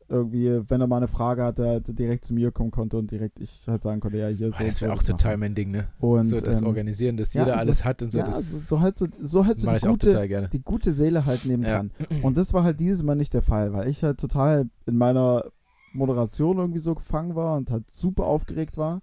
irgendwie, 0.08 0.62
wenn 0.70 0.80
er 0.80 0.86
mal 0.86 0.98
eine 0.98 1.08
Frage 1.08 1.44
hatte, 1.44 1.68
halt 1.68 1.98
direkt 1.98 2.24
zu 2.24 2.36
mir 2.36 2.52
kommen 2.52 2.70
konnte 2.70 2.98
und 2.98 3.10
direkt 3.10 3.40
ich 3.40 3.64
halt 3.68 3.82
sagen 3.82 4.00
konnte, 4.00 4.20
ja, 4.20 4.28
hier 4.28 4.52
so. 4.52 4.52
das 4.52 4.60
und 4.60 4.62
wäre 4.62 4.74
so 4.76 4.86
auch 4.86 4.96
das 4.98 5.06
total 5.06 5.32
machen. 5.34 5.40
mein 5.40 5.56
Ding, 5.56 5.72
ne? 5.72 5.88
Und, 6.00 6.26
so 6.26 6.40
das 6.40 6.62
ähm, 6.62 6.68
Organisieren, 6.68 7.18
dass 7.18 7.34
ja, 7.34 7.42
jeder 7.42 7.56
so- 7.56 7.60
alles 7.62 7.84
hat 7.84 8.02
und 8.04 8.12
so. 8.12 8.20
ja, 8.20 8.28
das 8.28 8.68
so 8.68 8.80
halt 8.80 8.98
so, 9.00 9.08
so 9.20 9.44
halt 9.46 9.60
so 9.60 9.72
die 9.72 9.88
gute, 9.88 10.50
die 10.54 10.62
gute 10.62 10.94
Seele 10.94 11.26
halt 11.26 11.46
nebendran. 11.46 11.90
Ja. 11.98 12.06
Und 12.22 12.38
das 12.38 12.54
war 12.54 12.64
halt 12.64 12.80
dieses 12.80 13.02
Mal 13.02 13.16
nicht 13.16 13.34
der 13.34 13.42
Fall, 13.42 13.74
weil 13.74 13.90
ich 13.90 14.04
halt 14.04 14.20
total 14.20 14.70
in 14.86 14.98
meiner 14.98 15.46
Moderation 15.94 16.60
irgendwie 16.60 16.80
so 16.80 16.94
gefangen 16.94 17.36
war 17.36 17.58
und 17.58 17.72
halt 17.72 17.86
super 17.92 18.26
aufgeregt 18.28 18.78
war 18.78 19.02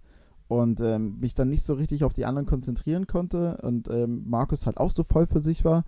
und 0.60 0.80
ähm, 0.80 1.18
mich 1.20 1.34
dann 1.34 1.48
nicht 1.48 1.62
so 1.62 1.74
richtig 1.74 2.04
auf 2.04 2.12
die 2.14 2.24
anderen 2.24 2.46
konzentrieren 2.46 3.06
konnte 3.06 3.58
und 3.62 3.88
ähm, 3.88 4.24
Markus 4.26 4.66
halt 4.66 4.78
auch 4.78 4.90
so 4.90 5.02
voll 5.02 5.26
für 5.26 5.40
sich 5.40 5.64
war. 5.64 5.84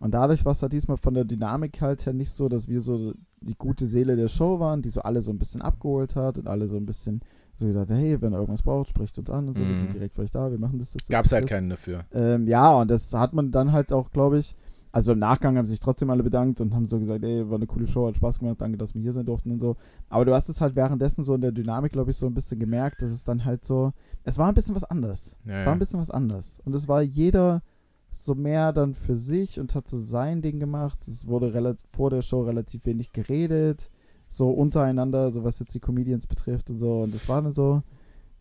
Und 0.00 0.14
dadurch 0.14 0.44
war 0.44 0.52
es 0.52 0.62
halt 0.62 0.72
diesmal 0.72 0.96
von 0.96 1.14
der 1.14 1.24
Dynamik 1.24 1.80
halt 1.80 2.06
her 2.06 2.12
nicht 2.12 2.30
so, 2.30 2.48
dass 2.48 2.68
wir 2.68 2.80
so 2.80 3.14
die 3.40 3.56
gute 3.56 3.86
Seele 3.86 4.14
der 4.16 4.28
Show 4.28 4.60
waren, 4.60 4.80
die 4.82 4.90
so 4.90 5.00
alle 5.02 5.22
so 5.22 5.32
ein 5.32 5.38
bisschen 5.38 5.60
abgeholt 5.60 6.14
hat 6.14 6.38
und 6.38 6.46
alle 6.46 6.68
so 6.68 6.76
ein 6.76 6.86
bisschen 6.86 7.20
so 7.56 7.66
gesagt, 7.66 7.90
hey, 7.90 8.20
wenn 8.20 8.32
ihr 8.32 8.38
irgendwas 8.38 8.62
braucht, 8.62 8.88
spricht 8.90 9.18
uns 9.18 9.28
an 9.30 9.48
und 9.48 9.54
so, 9.56 9.66
wir 9.66 9.76
sind 9.76 9.88
Mhm. 9.88 9.94
direkt 9.94 10.14
für 10.14 10.22
euch 10.22 10.30
da, 10.30 10.50
wir 10.52 10.58
machen 10.58 10.78
das, 10.78 10.92
das, 10.92 11.02
das. 11.02 11.08
Gab 11.08 11.24
es 11.24 11.32
halt 11.32 11.44
das. 11.44 11.50
keinen 11.50 11.68
dafür. 11.70 12.04
Ähm, 12.12 12.46
ja, 12.46 12.72
und 12.74 12.88
das 12.88 13.12
hat 13.12 13.32
man 13.32 13.50
dann 13.50 13.72
halt 13.72 13.92
auch, 13.92 14.12
glaube 14.12 14.38
ich, 14.38 14.54
also 14.92 15.12
im 15.12 15.18
Nachgang 15.18 15.56
haben 15.58 15.66
sich 15.66 15.80
trotzdem 15.80 16.08
alle 16.10 16.22
bedankt 16.22 16.60
und 16.60 16.72
haben 16.74 16.86
so 16.86 17.00
gesagt, 17.00 17.24
ey, 17.24 17.48
war 17.50 17.56
eine 17.56 17.66
coole 17.66 17.88
Show, 17.88 18.06
hat 18.06 18.16
Spaß 18.16 18.38
gemacht, 18.38 18.60
danke, 18.60 18.78
dass 18.78 18.94
wir 18.94 19.02
hier 19.02 19.12
sein 19.12 19.26
durften 19.26 19.50
und 19.50 19.58
so. 19.60 19.76
Aber 20.08 20.24
du 20.24 20.32
hast 20.32 20.48
es 20.48 20.60
halt 20.60 20.76
währenddessen 20.76 21.24
so 21.24 21.34
in 21.34 21.40
der 21.40 21.50
Dynamik, 21.52 21.90
glaube 21.92 22.12
ich, 22.12 22.16
so 22.16 22.26
ein 22.26 22.34
bisschen 22.34 22.60
gemerkt, 22.60 23.02
dass 23.02 23.10
es 23.10 23.24
dann 23.24 23.44
halt 23.44 23.64
so, 23.64 23.92
es 24.28 24.38
war 24.38 24.48
ein 24.48 24.54
bisschen 24.54 24.74
was 24.74 24.84
anderes. 24.84 25.36
Ja, 25.44 25.58
Es 25.58 25.66
war 25.66 25.72
ein 25.72 25.78
bisschen 25.78 26.00
was 26.00 26.10
anderes. 26.10 26.60
Und 26.64 26.74
es 26.74 26.86
war 26.88 27.02
jeder 27.02 27.62
so 28.10 28.34
mehr 28.34 28.72
dann 28.72 28.94
für 28.94 29.16
sich 29.16 29.60
und 29.60 29.74
hat 29.74 29.86
so 29.88 29.98
sein 29.98 30.40
Ding 30.42 30.58
gemacht. 30.60 31.06
Es 31.08 31.26
wurde 31.26 31.76
vor 31.92 32.10
der 32.10 32.22
Show 32.22 32.42
relativ 32.42 32.86
wenig 32.86 33.12
geredet, 33.12 33.90
so 34.28 34.50
untereinander, 34.50 35.32
so 35.32 35.44
was 35.44 35.58
jetzt 35.58 35.74
die 35.74 35.80
Comedians 35.80 36.26
betrifft 36.26 36.70
und 36.70 36.78
so. 36.78 37.00
Und 37.02 37.14
es 37.14 37.28
war 37.28 37.42
dann 37.42 37.52
so, 37.52 37.82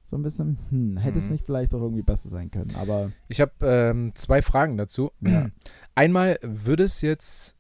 so 0.06 0.16
ein 0.16 0.24
bisschen, 0.24 0.58
hm, 0.70 0.98
hätte 0.98 1.18
es 1.20 1.26
Mhm. 1.26 1.32
nicht 1.34 1.46
vielleicht 1.46 1.76
auch 1.76 1.82
irgendwie 1.82 2.02
besser 2.04 2.30
sein 2.30 2.50
können. 2.50 2.76
Aber 2.76 3.12
Ich 3.28 3.42
habe 3.42 3.52
ähm, 3.62 4.14
zwei 4.16 4.42
Fragen 4.42 4.78
dazu. 4.78 5.12
Ja. 5.22 5.48
Einmal, 5.96 6.40
würde 6.42 6.84
es 6.86 7.02
jetzt, 7.02 7.56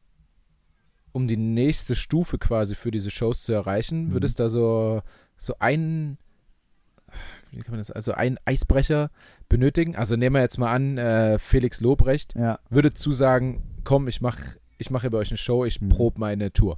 um 1.11 1.27
die 1.27 1.37
nächste 1.37 1.95
Stufe 1.95 2.37
quasi 2.37 2.75
für 2.75 2.91
diese 2.91 3.09
Shows 3.11 3.43
zu 3.43 3.51
erreichen, 3.53 4.07
Mhm. 4.07 4.11
würde 4.13 4.27
es 4.27 4.35
da 4.35 4.47
so, 4.49 5.01
so 5.37 5.55
ein, 5.59 6.17
wie 7.51 7.59
kann 7.59 7.71
man 7.71 7.79
das, 7.79 7.91
also 7.91 8.11
einen 8.13 8.37
Eisbrecher 8.45 9.09
benötigen? 9.49 9.95
Also 9.95 10.15
nehmen 10.15 10.35
wir 10.35 10.41
jetzt 10.41 10.57
mal 10.57 10.71
an, 10.73 10.97
äh, 10.97 11.39
Felix 11.39 11.81
Lobrecht 11.81 12.33
ja, 12.35 12.59
würde 12.69 12.93
zusagen, 12.93 13.63
komm, 13.83 14.07
ich 14.07 14.21
mach, 14.21 14.37
ich 14.77 14.89
mache 14.91 15.09
bei 15.09 15.17
euch 15.17 15.31
eine 15.31 15.37
Show, 15.37 15.65
ich 15.65 15.81
Mhm. 15.81 15.89
probe 15.89 16.19
meine 16.19 16.51
Tour. 16.53 16.77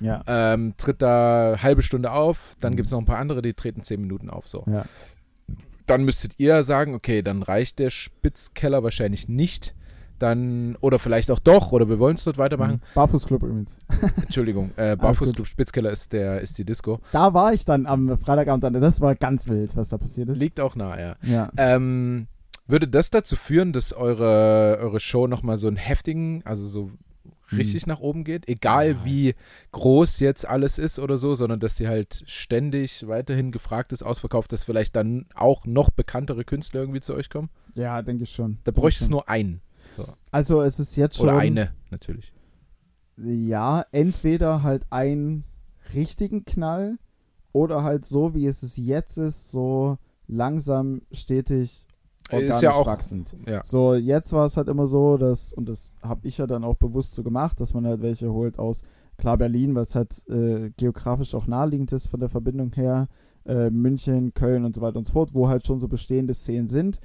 ja, 0.00 0.22
Ähm, 0.26 0.74
tritt 0.78 1.00
da 1.02 1.56
halbe 1.62 1.82
Stunde 1.82 2.10
auf, 2.12 2.56
dann 2.60 2.72
Mhm. 2.72 2.76
gibt 2.76 2.86
es 2.86 2.92
noch 2.92 2.98
ein 2.98 3.04
paar 3.04 3.18
andere, 3.18 3.40
die 3.42 3.54
treten 3.54 3.82
zehn 3.84 4.00
Minuten 4.00 4.30
auf. 4.30 4.48
So. 4.48 4.64
ja. 4.66 4.84
Dann 5.86 6.04
müsstet 6.04 6.38
ihr 6.38 6.62
sagen, 6.62 6.94
okay, 6.94 7.22
dann 7.22 7.42
reicht 7.42 7.78
der 7.80 7.90
Spitzkeller 7.90 8.82
wahrscheinlich 8.82 9.28
nicht. 9.28 9.74
Dann, 10.22 10.76
oder 10.80 10.98
vielleicht 10.98 11.30
auch 11.30 11.38
doch, 11.38 11.72
oder 11.72 11.88
wir 11.88 11.98
wollen 11.98 12.14
es 12.14 12.24
dort 12.24 12.38
weitermachen. 12.38 12.80
Barfußclub 12.94 13.42
übrigens. 13.42 13.78
Entschuldigung, 14.22 14.70
äh, 14.76 14.96
Barfußclub 14.96 15.46
Spitzkeller 15.46 15.90
ist, 15.90 16.12
der, 16.12 16.40
ist 16.40 16.56
die 16.58 16.64
Disco. 16.64 17.00
Da 17.12 17.34
war 17.34 17.52
ich 17.52 17.64
dann 17.64 17.86
am 17.86 18.16
Freitagabend. 18.18 18.64
Dann. 18.64 18.74
Das 18.74 19.00
war 19.00 19.14
ganz 19.14 19.48
wild, 19.48 19.76
was 19.76 19.88
da 19.88 19.98
passiert 19.98 20.28
ist. 20.28 20.38
Liegt 20.38 20.60
auch 20.60 20.76
nah, 20.76 20.98
ja. 20.98 21.16
ja. 21.22 21.50
Ähm, 21.56 22.28
würde 22.66 22.88
das 22.88 23.10
dazu 23.10 23.36
führen, 23.36 23.72
dass 23.72 23.92
eure, 23.92 24.78
eure 24.80 25.00
Show 25.00 25.26
nochmal 25.26 25.56
so 25.56 25.66
einen 25.66 25.76
heftigen, 25.76 26.42
also 26.44 26.66
so 26.66 26.90
richtig 27.56 27.86
nach 27.86 28.00
oben 28.00 28.24
geht? 28.24 28.48
Egal 28.48 28.92
Ja. 28.92 29.04
wie 29.04 29.34
groß 29.72 30.20
jetzt 30.20 30.48
alles 30.48 30.78
ist 30.78 30.98
oder 30.98 31.18
so, 31.18 31.34
sondern 31.34 31.60
dass 31.60 31.74
die 31.74 31.88
halt 31.88 32.22
ständig 32.26 33.06
weiterhin 33.06 33.52
gefragt 33.52 33.92
ist, 33.92 34.02
ausverkauft, 34.02 34.52
dass 34.52 34.64
vielleicht 34.64 34.96
dann 34.96 35.26
auch 35.34 35.66
noch 35.66 35.90
bekanntere 35.90 36.44
Künstler 36.44 36.80
irgendwie 36.80 37.00
zu 37.00 37.14
euch 37.14 37.28
kommen? 37.30 37.50
ja, 37.74 38.00
denke 38.02 38.24
ich 38.24 38.30
schon. 38.30 38.58
Da 38.64 38.70
bräuchte 38.70 39.04
es 39.04 39.10
nur 39.10 39.28
einen. 39.28 39.60
Also 40.30 40.62
es 40.62 40.78
ist 40.80 40.96
jetzt 40.96 41.16
schon. 41.16 41.28
Oder 41.28 41.38
eine, 41.38 41.72
natürlich. 41.90 42.32
Ja, 43.16 43.84
entweder 43.92 44.62
halt 44.62 44.84
einen 44.90 45.44
richtigen 45.94 46.44
Knall 46.44 46.98
oder 47.52 47.82
halt 47.82 48.04
so, 48.06 48.34
wie 48.34 48.46
es 48.46 48.76
jetzt 48.76 49.18
ist, 49.18 49.50
so 49.50 49.98
langsam, 50.26 51.02
stetig, 51.12 51.86
organisch 52.30 52.54
Ist 52.56 52.62
ja 52.62 52.72
auch. 52.72 52.86
wachsend. 52.86 53.36
Ja. 53.46 53.62
So, 53.64 53.94
jetzt 53.94 54.32
war 54.32 54.46
es 54.46 54.56
halt 54.56 54.68
immer 54.68 54.86
so, 54.86 55.18
dass, 55.18 55.52
und 55.52 55.68
das 55.68 55.94
habe 56.02 56.26
ich 56.26 56.38
ja 56.38 56.46
dann 56.46 56.64
auch 56.64 56.76
bewusst 56.76 57.12
so 57.12 57.22
gemacht, 57.22 57.60
dass 57.60 57.74
man 57.74 57.86
halt 57.86 58.00
welche 58.00 58.32
holt 58.32 58.58
aus, 58.58 58.82
klar 59.18 59.36
Berlin, 59.36 59.74
weil 59.74 59.82
es 59.82 59.94
halt 59.94 60.26
äh, 60.28 60.70
geografisch 60.76 61.34
auch 61.34 61.46
naheliegend 61.46 61.92
ist 61.92 62.06
von 62.06 62.20
der 62.20 62.30
Verbindung 62.30 62.72
her, 62.72 63.08
äh, 63.44 63.70
München, 63.70 64.32
Köln 64.34 64.64
und 64.64 64.74
so 64.74 64.80
weiter 64.80 64.96
und 64.96 65.06
so 65.06 65.12
fort, 65.12 65.34
wo 65.34 65.48
halt 65.48 65.66
schon 65.66 65.80
so 65.80 65.88
bestehende 65.88 66.32
Szenen 66.34 66.68
sind, 66.68 67.00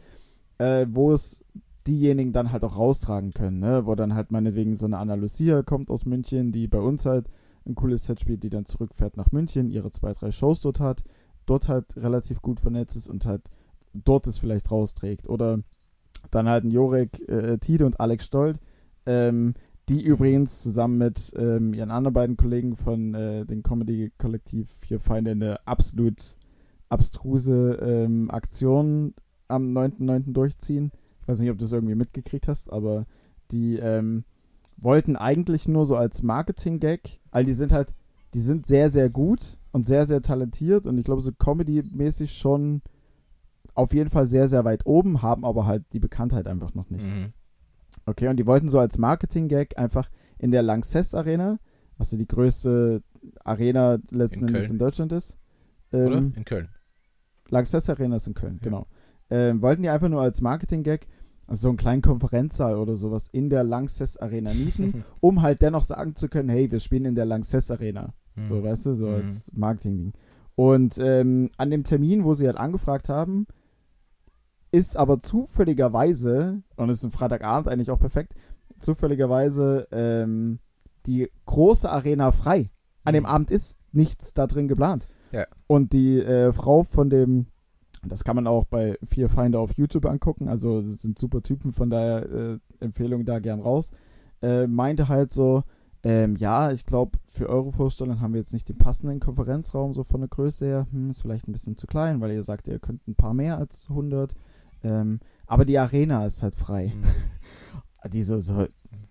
äh, 0.58 0.86
wo 0.90 1.12
es 1.12 1.44
diejenigen 1.88 2.34
dann 2.34 2.52
halt 2.52 2.64
auch 2.64 2.78
raustragen 2.78 3.34
können, 3.34 3.60
ne? 3.60 3.86
wo 3.86 3.96
dann 3.96 4.14
halt 4.14 4.32
meinetwegen 4.32 4.78
so 4.78 4.86
eine 4.86 4.98
Anna 4.98 5.16
Lucia 5.16 5.64
kommt 5.64 5.90
aus 5.90 6.06
München, 6.06 6.52
die 6.52 6.68
bei 6.68 6.80
uns 6.80 7.06
halt 7.06 7.28
ein 7.66 7.76
cooles 7.76 8.06
Set 8.06 8.20
spielt, 8.20 8.44
die 8.44 8.50
dann 8.50 8.66
zurückfährt 8.66 9.18
nach 9.18 9.32
München, 9.32 9.70
ihre 9.70 9.92
zwei, 9.92 10.14
drei 10.14 10.32
Shows 10.32 10.62
dort 10.62 10.80
hat, 10.80 11.04
dort 11.46 11.70
halt 11.70 11.86
relativ 11.98 12.42
gut 12.42 12.60
vernetzt 12.60 12.96
ist 12.96 13.08
und 13.08 13.26
halt 13.26 13.50
dort 13.94 14.28
es 14.28 14.38
vielleicht 14.38 14.72
rausträgt. 14.72 15.30
Oder 15.30 15.60
dann 16.32 16.48
halt 16.48 16.64
ein 16.64 16.72
Jorek 16.72 17.28
äh, 17.28 17.58
Tide 17.58 17.86
und 17.86 18.00
Alex 18.00 18.26
Stolt, 18.26 18.60
ähm, 19.06 19.54
die 19.90 20.04
übrigens 20.04 20.64
zusammen 20.64 20.98
mit 20.98 21.34
ähm, 21.38 21.74
ihren 21.74 21.92
anderen 21.92 22.14
beiden 22.14 22.38
Kollegen 22.38 22.76
von 22.76 23.14
äh, 23.14 23.46
dem 23.46 23.64
Comedy-Kollektiv 23.64 24.70
Vier 24.80 25.00
Feinde 25.00 25.32
eine 25.32 25.66
absolut 25.66 26.38
abstruse 26.90 27.78
ähm, 27.82 28.30
Aktion 28.30 29.14
am 29.48 29.78
9.9. 29.78 30.34
durchziehen. 30.34 30.92
Ich 31.28 31.30
weiß 31.30 31.40
nicht, 31.42 31.52
ob 31.52 31.58
du 31.58 31.66
das 31.66 31.74
irgendwie 31.74 31.96
mitgekriegt 31.96 32.48
hast, 32.48 32.72
aber 32.72 33.06
die 33.52 33.76
ähm, 33.80 34.24
wollten 34.78 35.18
eigentlich 35.18 35.68
nur 35.68 35.86
so 35.86 35.98
als 35.98 36.24
Marketing-Gag, 36.24 37.20
weil 37.32 37.44
die 37.44 37.52
sind 37.52 37.74
halt, 37.74 37.94
die 38.34 38.40
sind 38.40 38.66
sehr, 38.66 38.90
sehr 38.92 39.10
gut 39.10 39.58
und 39.74 39.86
sehr, 39.86 40.08
sehr 40.08 40.22
talentiert 40.22 40.86
und 40.88 40.98
ich 40.98 41.04
glaube 41.04 41.22
so 41.22 41.34
Comedy-mäßig 41.34 42.32
schon 42.32 42.82
auf 43.74 43.94
jeden 43.94 44.10
Fall 44.10 44.28
sehr, 44.28 44.48
sehr 44.48 44.64
weit 44.64 44.86
oben, 44.86 45.22
haben 45.22 45.44
aber 45.44 45.66
halt 45.66 45.84
die 45.92 46.00
Bekanntheit 46.00 46.48
einfach 46.48 46.74
noch 46.76 46.90
nicht. 46.90 47.06
Mhm. 47.06 47.34
Okay, 48.06 48.30
und 48.30 48.38
die 48.38 48.46
wollten 48.46 48.70
so 48.70 48.80
als 48.80 48.98
Marketing-Gag 48.98 49.78
einfach 49.78 50.10
in 50.40 50.52
der 50.52 50.64
Lanxess 50.64 51.14
Arena, 51.14 51.60
was 51.98 52.14
ja 52.14 52.18
die 52.18 52.28
größte 52.28 53.04
Arena 53.44 53.98
letzten 54.12 54.44
In 54.44 54.48
Endes 54.48 54.62
Köln. 54.68 54.72
in 54.72 54.80
Deutschland 54.80 55.12
ist. 55.12 55.38
Oder? 55.92 56.20
Ähm, 56.20 56.32
In 56.38 56.46
Köln. 56.46 56.70
Lanxess 57.50 57.90
Arena 57.90 58.16
ist 58.16 58.28
in 58.28 58.34
Köln, 58.34 58.54
Ja. 58.54 58.64
genau. 58.64 58.88
Ähm, 59.30 59.62
wollten 59.62 59.84
die 59.84 59.90
einfach 59.90 60.08
nur 60.08 60.22
als 60.22 60.40
Marketing-Gag 60.40 61.06
also 61.48 61.62
so 61.64 61.68
einen 61.70 61.78
kleinen 61.78 62.02
Konferenzsaal 62.02 62.76
oder 62.78 62.96
sowas 62.96 63.30
in 63.32 63.50
der 63.50 63.64
Lanxess 63.64 64.18
Arena 64.18 64.54
mieten, 64.54 65.04
um 65.22 65.42
halt 65.42 65.62
dennoch 65.62 65.84
sagen 65.84 66.16
zu 66.16 66.28
können, 66.30 66.50
hey, 66.50 66.70
wir 66.72 66.80
spielen 66.80 67.06
in 67.06 67.16
der 67.16 67.26
Lanxess 67.26 67.72
Arena. 67.72 68.14
So, 68.40 68.56
Mhm. 68.56 68.64
weißt 68.64 68.86
du, 68.88 68.94
so 68.94 69.08
Mhm. 69.08 69.14
als 69.14 69.52
Marketing-Ding. 69.54 70.14
Und 70.56 70.98
ähm, 71.00 71.50
an 71.58 71.70
dem 71.72 71.84
Termin, 71.84 72.24
wo 72.24 72.34
sie 72.34 72.48
halt 72.48 72.58
angefragt 72.58 73.10
haben, 73.10 73.48
ist 74.72 74.98
aber 74.98 75.20
zufälligerweise, 75.22 76.62
und 76.76 76.90
es 76.90 76.98
ist 77.00 77.06
ein 77.06 77.12
Freitagabend 77.12 77.68
eigentlich 77.68 77.90
auch 77.92 78.00
perfekt, 78.00 78.34
zufälligerweise 78.80 79.88
ähm, 79.92 80.60
die 81.06 81.30
große 81.46 81.90
Arena 81.90 82.32
frei. 82.32 82.70
An 83.04 83.14
dem 83.14 83.24
Mhm. 83.24 83.30
Abend 83.30 83.52
ist 83.52 83.78
nichts 83.92 84.34
da 84.34 84.48
drin 84.48 84.68
geplant. 84.68 85.08
Ja. 85.32 85.46
Und 85.68 85.94
die 85.94 86.20
äh, 86.20 86.52
Frau 86.54 86.84
von 86.84 87.10
dem, 87.10 87.48
das 88.08 88.24
kann 88.24 88.36
man 88.36 88.48
auch 88.48 88.66
bei 88.66 88.98
Vier 89.06 89.30
Feinde 89.30 89.60
auf 89.60 89.78
YouTube 89.78 90.06
angucken, 90.06 90.48
also 90.48 90.82
das 90.82 91.02
sind 91.02 91.20
super 91.20 91.42
Typen, 91.42 91.72
von 91.72 91.90
daher 91.90 92.30
äh, 92.30 92.60
Empfehlung 92.80 93.26
da 93.26 93.40
gern 93.40 93.60
raus, 93.60 93.92
äh, 94.42 94.68
meinte 94.68 95.08
halt 95.08 95.32
so, 95.32 95.64
ähm, 96.04 96.36
ja, 96.38 96.72
ich 96.72 96.86
glaube, 96.86 97.18
für 97.26 97.50
eure 97.50 97.72
Vorstellung 97.72 98.22
haben 98.22 98.34
wir 98.34 98.40
jetzt 98.40 98.54
nicht 98.54 98.70
den 98.70 98.78
passenden 98.78 99.20
Konferenzraum 99.20 99.94
so 99.94 100.04
von 100.04 100.22
der 100.22 100.30
Größe 100.30 100.66
her. 100.66 100.88
Hm, 100.92 101.10
ist 101.10 101.22
vielleicht 101.22 101.48
ein 101.48 101.52
bisschen 101.52 101.76
zu 101.76 101.88
klein, 101.88 102.22
weil 102.22 102.32
ihr 102.32 102.44
sagt, 102.44 102.68
ihr 102.68 102.80
könnt 102.80 103.06
ein 103.08 103.16
paar 103.16 103.34
mehr 103.34 103.58
als 103.58 103.90
100. 103.90 104.36
Ähm, 104.84 105.20
aber 105.48 105.66
die 105.66 105.78
Arena 105.78 106.26
ist 106.26 106.44
halt 106.44 106.56
frei. 106.56 106.94
Mhm. 106.96 108.10
Die 108.12 108.24
so, 108.24 108.40
so, 108.40 108.68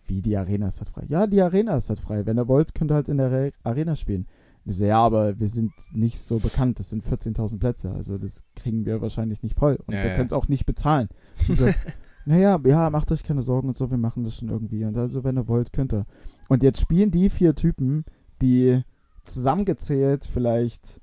wie 0.07 0.23
die 0.23 0.39
Arena 0.39 0.69
ist 0.69 0.79
halt 0.79 0.89
frei. 0.89 1.05
Ja, 1.09 1.27
die 1.27 1.43
Arena 1.43 1.77
ist 1.77 1.91
halt 1.91 2.01
frei. 2.01 2.25
Wenn 2.25 2.39
ihr 2.39 2.49
wollt, 2.49 2.75
könnt 2.75 2.91
ihr 2.91 2.95
halt 2.95 3.11
in 3.11 3.19
der 3.19 3.31
Re 3.31 3.53
Arena 3.63 3.95
spielen. 3.95 4.27
Und 4.67 4.73
ich 4.73 4.79
so, 4.79 4.85
ja, 4.85 4.99
aber 4.99 5.39
wir 5.39 5.47
sind 5.49 5.71
nicht 5.93 6.19
so 6.21 6.39
bekannt. 6.41 6.79
Das 6.81 6.91
sind 6.91 7.05
14.000 7.05 7.59
Plätze. 7.61 7.93
Also 7.93 8.19
das 8.19 8.43
kriegen 8.57 8.85
wir 8.85 9.01
wahrscheinlich 9.01 9.43
nicht 9.43 9.57
voll. 9.57 9.79
Und 9.87 9.95
Ja, 9.95 10.03
wir 10.03 10.11
ja. 10.11 10.15
können 10.17 10.27
es 10.27 10.33
auch 10.33 10.49
nicht 10.49 10.67
bezahlen. 10.67 11.09
Ich 11.49 11.57
so, 11.57 11.69
naja, 12.27 12.59
ja, 12.67 12.91
macht 12.91 13.11
euch 13.13 13.23
keine 13.23 13.41
Sorgen 13.43 13.69
und 13.69 13.77
so, 13.77 13.91
wir 13.91 13.97
machen 13.99 14.25
das 14.25 14.37
schon 14.37 14.49
irgendwie. 14.49 14.85
Und 14.85 14.97
also, 14.99 15.23
wenn 15.25 15.39
ihr 15.39 15.47
wollt, 15.49 15.73
könnt 15.73 15.95
ihr. 15.95 16.05
Und 16.49 16.63
jetzt 16.65 16.81
spielen 16.81 17.11
die 17.13 17.31
vier 17.31 17.55
Typen, 17.55 18.05
die 18.43 18.83
zusammengezählt 19.25 20.25
vielleicht 20.25 21.01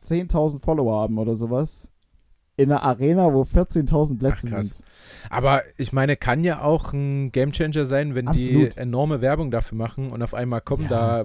10.000 0.00 0.60
Follower 0.60 1.00
haben 1.02 1.18
oder 1.18 1.34
sowas, 1.36 1.90
in 2.56 2.70
einer 2.70 2.82
Arena, 2.82 3.32
wo 3.32 3.42
14.000 3.42 4.18
Plätze 4.18 4.48
krass. 4.48 4.68
sind. 4.68 4.84
Aber 5.30 5.62
ich 5.78 5.92
meine, 5.92 6.16
kann 6.16 6.44
ja 6.44 6.62
auch 6.62 6.92
ein 6.92 7.32
Gamechanger 7.32 7.86
sein, 7.86 8.14
wenn 8.14 8.28
Absolut. 8.28 8.74
die 8.74 8.78
enorme 8.78 9.20
Werbung 9.20 9.50
dafür 9.50 9.78
machen 9.78 10.10
und 10.12 10.22
auf 10.22 10.34
einmal 10.34 10.60
kommen 10.60 10.84
Ja. 10.84 10.88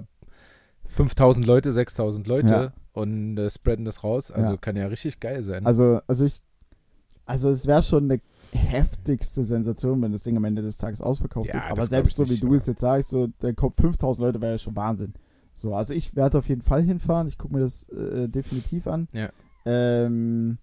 5000 0.88 1.46
Leute, 1.46 1.72
6000 1.72 2.26
Leute 2.26 2.48
Ja. 2.54 2.72
und 2.92 3.38
äh, 3.38 3.50
spreaden 3.50 3.84
das 3.84 4.02
raus. 4.04 4.30
Also 4.30 4.52
Ja. 4.52 4.56
kann 4.56 4.76
ja 4.76 4.86
richtig 4.86 5.20
geil 5.20 5.42
sein. 5.42 5.66
Also, 5.66 6.00
also 6.06 6.24
ich, 6.24 6.40
also 7.26 7.50
es 7.50 7.66
wäre 7.66 7.82
schon 7.82 8.10
eine 8.10 8.20
heftigste 8.52 9.42
Sensation, 9.42 10.00
wenn 10.02 10.12
das 10.12 10.22
Ding 10.22 10.36
am 10.36 10.44
Ende 10.44 10.62
des 10.62 10.78
Tages 10.78 11.02
ausverkauft 11.02 11.50
Ja, 11.50 11.58
ist. 11.58 11.70
Aber 11.70 11.86
selbst 11.86 12.16
so 12.16 12.26
wie 12.26 12.30
nicht, 12.32 12.42
du 12.42 12.54
es 12.54 12.66
jetzt 12.66 12.80
sagst, 12.80 13.10
so, 13.10 13.28
da 13.40 13.52
kommt 13.52 13.76
5000 13.76 14.24
Leute, 14.24 14.40
wäre 14.40 14.52
ja 14.52 14.58
schon 14.58 14.74
Wahnsinn. 14.76 15.12
So, 15.54 15.74
also 15.74 15.92
ich 15.92 16.14
werde 16.16 16.38
auf 16.38 16.48
jeden 16.48 16.62
Fall 16.62 16.82
hinfahren. 16.82 17.26
Ich 17.28 17.36
gucke 17.36 17.54
mir 17.54 17.60
das 17.60 17.88
äh, 17.90 18.28
definitiv 18.28 18.86
an. 18.86 19.08
Ja. 19.12 19.30
Ähm, 19.66 20.58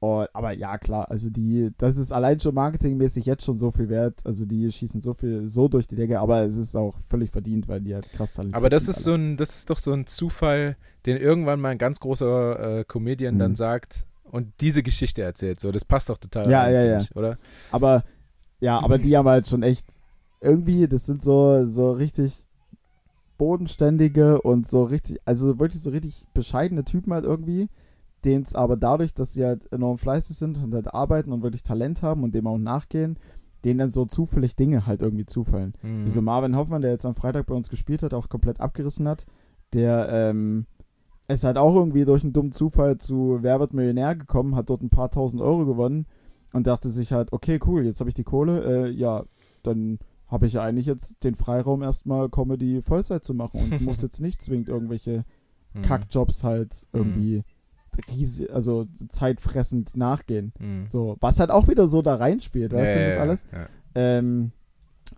oh, 0.00 0.24
aber 0.32 0.52
ja, 0.52 0.78
klar, 0.78 1.10
also 1.10 1.30
die, 1.30 1.70
das 1.78 1.96
ist 1.96 2.12
allein 2.12 2.38
schon 2.40 2.54
marketingmäßig 2.54 3.26
jetzt 3.26 3.44
schon 3.44 3.58
so 3.58 3.70
viel 3.70 3.88
wert. 3.88 4.20
Also 4.24 4.44
die 4.44 4.70
schießen 4.70 5.00
so 5.00 5.14
viel 5.14 5.48
so 5.48 5.68
durch 5.68 5.86
die 5.88 5.96
Decke, 5.96 6.20
aber 6.20 6.42
es 6.42 6.56
ist 6.56 6.76
auch 6.76 6.98
völlig 7.08 7.30
verdient, 7.30 7.68
weil 7.68 7.80
die 7.80 7.94
halt 7.94 8.10
krass 8.12 8.34
talentiert 8.34 8.56
Aber 8.56 8.68
das 8.70 8.88
ist 8.88 9.02
so 9.02 9.14
ein, 9.14 9.36
das 9.36 9.56
ist 9.56 9.70
doch 9.70 9.78
so 9.78 9.92
ein 9.92 10.06
Zufall, 10.06 10.76
den 11.06 11.16
irgendwann 11.16 11.60
mal 11.60 11.70
ein 11.70 11.78
ganz 11.78 12.00
großer 12.00 12.80
äh, 12.80 12.84
Comedian 12.84 13.34
Mhm. 13.34 13.38
dann 13.38 13.54
sagt 13.56 14.06
und 14.24 14.52
diese 14.60 14.82
Geschichte 14.82 15.22
erzählt. 15.22 15.60
So, 15.60 15.72
das 15.72 15.84
passt 15.84 16.08
doch 16.10 16.18
total 16.18 16.50
Ja, 16.50 16.62
rein, 16.62 16.74
ja, 16.74 16.84
ja. 16.84 16.98
Ich, 16.98 17.14
oder? 17.16 17.38
Aber 17.70 18.04
ja, 18.60 18.78
aber 18.82 18.98
die 18.98 19.16
haben 19.16 19.28
halt 19.28 19.48
schon 19.48 19.62
echt 19.62 19.86
irgendwie, 20.40 20.88
das 20.88 21.06
sind 21.06 21.22
so, 21.22 21.66
so 21.68 21.92
richtig 21.92 22.44
bodenständige 23.38 24.40
und 24.40 24.66
so 24.66 24.82
richtig, 24.82 25.20
also 25.24 25.58
wirklich 25.58 25.82
so 25.82 25.90
richtig 25.90 26.26
bescheidene 26.32 26.84
Typen 26.84 27.12
halt 27.12 27.24
irgendwie, 27.24 27.68
denen 28.26 28.44
es 28.44 28.54
aber 28.54 28.76
dadurch, 28.76 29.14
dass 29.14 29.32
sie 29.32 29.44
halt 29.44 29.72
enorm 29.72 29.98
fleißig 29.98 30.36
sind 30.36 30.62
und 30.62 30.74
halt 30.74 30.92
arbeiten 30.92 31.32
und 31.32 31.42
wirklich 31.42 31.62
Talent 31.62 32.02
haben 32.02 32.24
und 32.24 32.34
dem 32.34 32.46
auch 32.46 32.58
nachgehen, 32.58 33.18
denen 33.64 33.78
dann 33.78 33.90
so 33.90 34.04
zufällig 34.04 34.56
Dinge 34.56 34.86
halt 34.86 35.00
irgendwie 35.02 35.26
zufallen. 35.26 35.74
Mhm. 35.82 36.04
Wie 36.04 36.10
so 36.10 36.20
Marvin 36.20 36.56
Hoffmann, 36.56 36.82
der 36.82 36.90
jetzt 36.90 37.06
am 37.06 37.14
Freitag 37.14 37.46
bei 37.46 37.54
uns 37.54 37.70
gespielt 37.70 38.02
hat, 38.02 38.14
auch 38.14 38.28
komplett 38.28 38.60
abgerissen 38.60 39.08
hat, 39.08 39.26
der 39.72 40.08
ähm, 40.10 40.66
ist 41.28 41.44
halt 41.44 41.56
auch 41.56 41.74
irgendwie 41.74 42.04
durch 42.04 42.22
einen 42.22 42.32
dummen 42.32 42.52
Zufall 42.52 42.98
zu 42.98 43.38
Wer 43.40 43.60
wird 43.60 43.72
Millionär 43.72 44.14
gekommen, 44.14 44.56
hat 44.56 44.70
dort 44.70 44.82
ein 44.82 44.90
paar 44.90 45.10
tausend 45.10 45.40
Euro 45.40 45.64
gewonnen 45.64 46.06
und 46.52 46.66
dachte 46.66 46.90
sich 46.90 47.12
halt, 47.12 47.32
okay, 47.32 47.58
cool, 47.66 47.84
jetzt 47.84 48.00
habe 48.00 48.10
ich 48.10 48.14
die 48.14 48.24
Kohle, 48.24 48.86
äh, 48.86 48.90
ja, 48.90 49.24
dann 49.62 49.98
habe 50.28 50.46
ich 50.46 50.54
ja 50.54 50.62
eigentlich 50.62 50.86
jetzt 50.86 51.22
den 51.24 51.34
Freiraum 51.34 51.82
erstmal 51.82 52.28
Comedy 52.28 52.82
Vollzeit 52.82 53.24
zu 53.24 53.34
machen 53.34 53.60
und 53.60 53.80
muss 53.80 54.02
jetzt 54.02 54.20
nicht 54.20 54.42
zwingend 54.42 54.68
irgendwelche 54.68 55.24
Mhm. 55.76 55.82
Kackjobs 55.82 56.44
halt 56.44 56.86
irgendwie 56.92 57.44
riesig, 58.10 58.52
also 58.52 58.86
zeitfressend 59.08 59.96
nachgehen. 59.96 60.52
Mhm. 60.58 60.86
So, 60.88 61.16
was 61.20 61.40
halt 61.40 61.50
auch 61.50 61.68
wieder 61.68 61.88
so 61.88 62.02
da 62.02 62.14
reinspielt, 62.14 62.72
weißt 62.72 62.94
ja, 62.94 63.00
du, 63.00 63.04
das 63.04 63.14
ja, 63.14 63.20
alles? 63.20 63.46
Ja. 63.52 63.68
Ähm, 63.94 64.52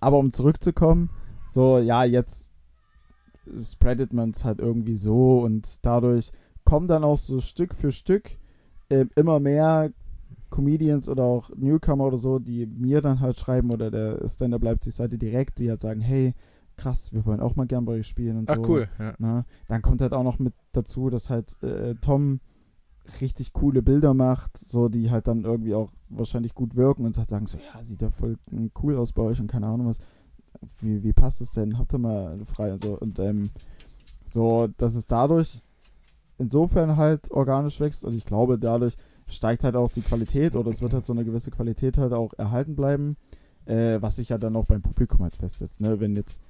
aber 0.01 0.19
um 0.19 0.33
zurückzukommen, 0.33 1.11
so, 1.49 1.79
ja, 1.79 2.05
jetzt 2.05 2.53
spreadet 3.61 4.13
man 4.13 4.31
es 4.31 4.45
halt 4.45 4.61
irgendwie 4.61 4.97
so 4.97 5.41
und 5.41 5.85
dadurch 5.85 6.33
kommen 6.65 6.89
dann 6.89 7.05
auch 7.05 7.19
so 7.19 7.41
Stück 7.41 7.75
für 7.75 7.93
Stück 7.93 8.33
ähm, 8.91 9.11
immer 9.17 9.41
mehr 9.41 9.91
Comedians 10.51 11.09
oder 11.09 11.25
auch 11.25 11.51
Newcomer 11.57 12.05
oder 12.05 12.17
so, 12.17 12.39
die 12.39 12.67
mir 12.67 13.01
dann 13.01 13.21
halt 13.21 13.39
schreiben 13.39 13.71
oder 13.71 13.91
der 13.91 14.27
Stand-Up 14.27 14.63
Leipzig-Seite 14.63 15.19
direkt, 15.19 15.59
die 15.59 15.71
halt 15.71 15.81
sagen, 15.81 16.01
hey, 16.01 16.35
krass, 16.77 17.13
wir 17.13 17.25
wollen 17.27 17.41
auch 17.41 17.57
mal 17.57 17.67
gern 17.67 17.85
bei 17.85 17.95
euch 17.95 18.07
spielen 18.07 18.39
und 18.39 18.51
Ach 18.51 18.57
so. 18.57 18.63
cool, 18.63 18.89
ja. 18.99 19.15
Ne? 19.19 19.45
Dann 19.67 19.83
kommt 19.83 20.01
halt 20.01 20.13
auch 20.13 20.23
noch 20.23 20.39
mit 20.39 20.55
dazu, 20.73 21.11
dass 21.11 21.29
halt 21.29 21.63
äh, 21.63 21.95
Tom 21.97 22.41
richtig 23.21 23.53
coole 23.53 23.83
Bilder 23.83 24.15
macht, 24.15 24.57
so 24.57 24.89
die 24.89 25.11
halt 25.11 25.27
dann 25.27 25.45
irgendwie 25.45 25.75
auch 25.75 25.91
wahrscheinlich 26.09 26.55
gut 26.55 26.77
wirken 26.77 27.05
und 27.05 27.17
halt 27.17 27.29
sagen 27.29 27.47
so, 27.47 27.59
ja, 27.59 27.83
sieht 27.83 28.03
ja 28.03 28.11
voll 28.11 28.37
cool 28.83 28.97
aus 28.97 29.13
bei 29.13 29.23
euch 29.23 29.41
und 29.41 29.51
keine 29.51 29.67
Ahnung 29.67 29.89
was. 29.89 29.99
Wie, 30.81 31.03
wie 31.03 31.13
passt 31.13 31.41
es 31.41 31.53
denn? 31.53 31.79
Habt 31.79 31.93
ihr 31.93 31.99
mal 31.99 32.39
frei 32.45 32.73
und 32.73 32.83
so. 32.83 32.99
Und 32.99 33.19
ähm, 33.19 33.51
so, 34.25 34.69
dass 34.77 34.95
es 34.95 35.07
dadurch 35.07 35.63
insofern 36.39 36.97
halt 36.97 37.31
organisch 37.31 37.81
wächst 37.81 38.05
und 38.05 38.15
ich 38.15 38.25
glaube, 38.25 38.59
dadurch 38.59 38.97
steigt 39.27 39.65
halt 39.65 39.77
auch 39.77 39.93
die 39.93 40.03
Qualität 40.03 40.57
oder 40.57 40.71
es 40.71 40.81
wird 40.81 40.95
halt 40.95 41.05
so 41.05 41.13
eine 41.13 41.25
gewisse 41.25 41.51
Qualität 41.51 41.99
halt 41.99 42.13
auch 42.13 42.33
erhalten 42.35 42.77
bleiben, 42.77 43.17
äh, 43.67 44.01
was 44.01 44.17
sich 44.17 44.31
ja 44.31 44.39
dann 44.39 44.57
auch 44.57 44.65
beim 44.65 44.83
Publikum 44.83 45.21
halt 45.21 45.37
festsetzt. 45.37 45.81
Ne? 45.81 46.01
Wenn 46.01 46.15
jetzt 46.15 46.41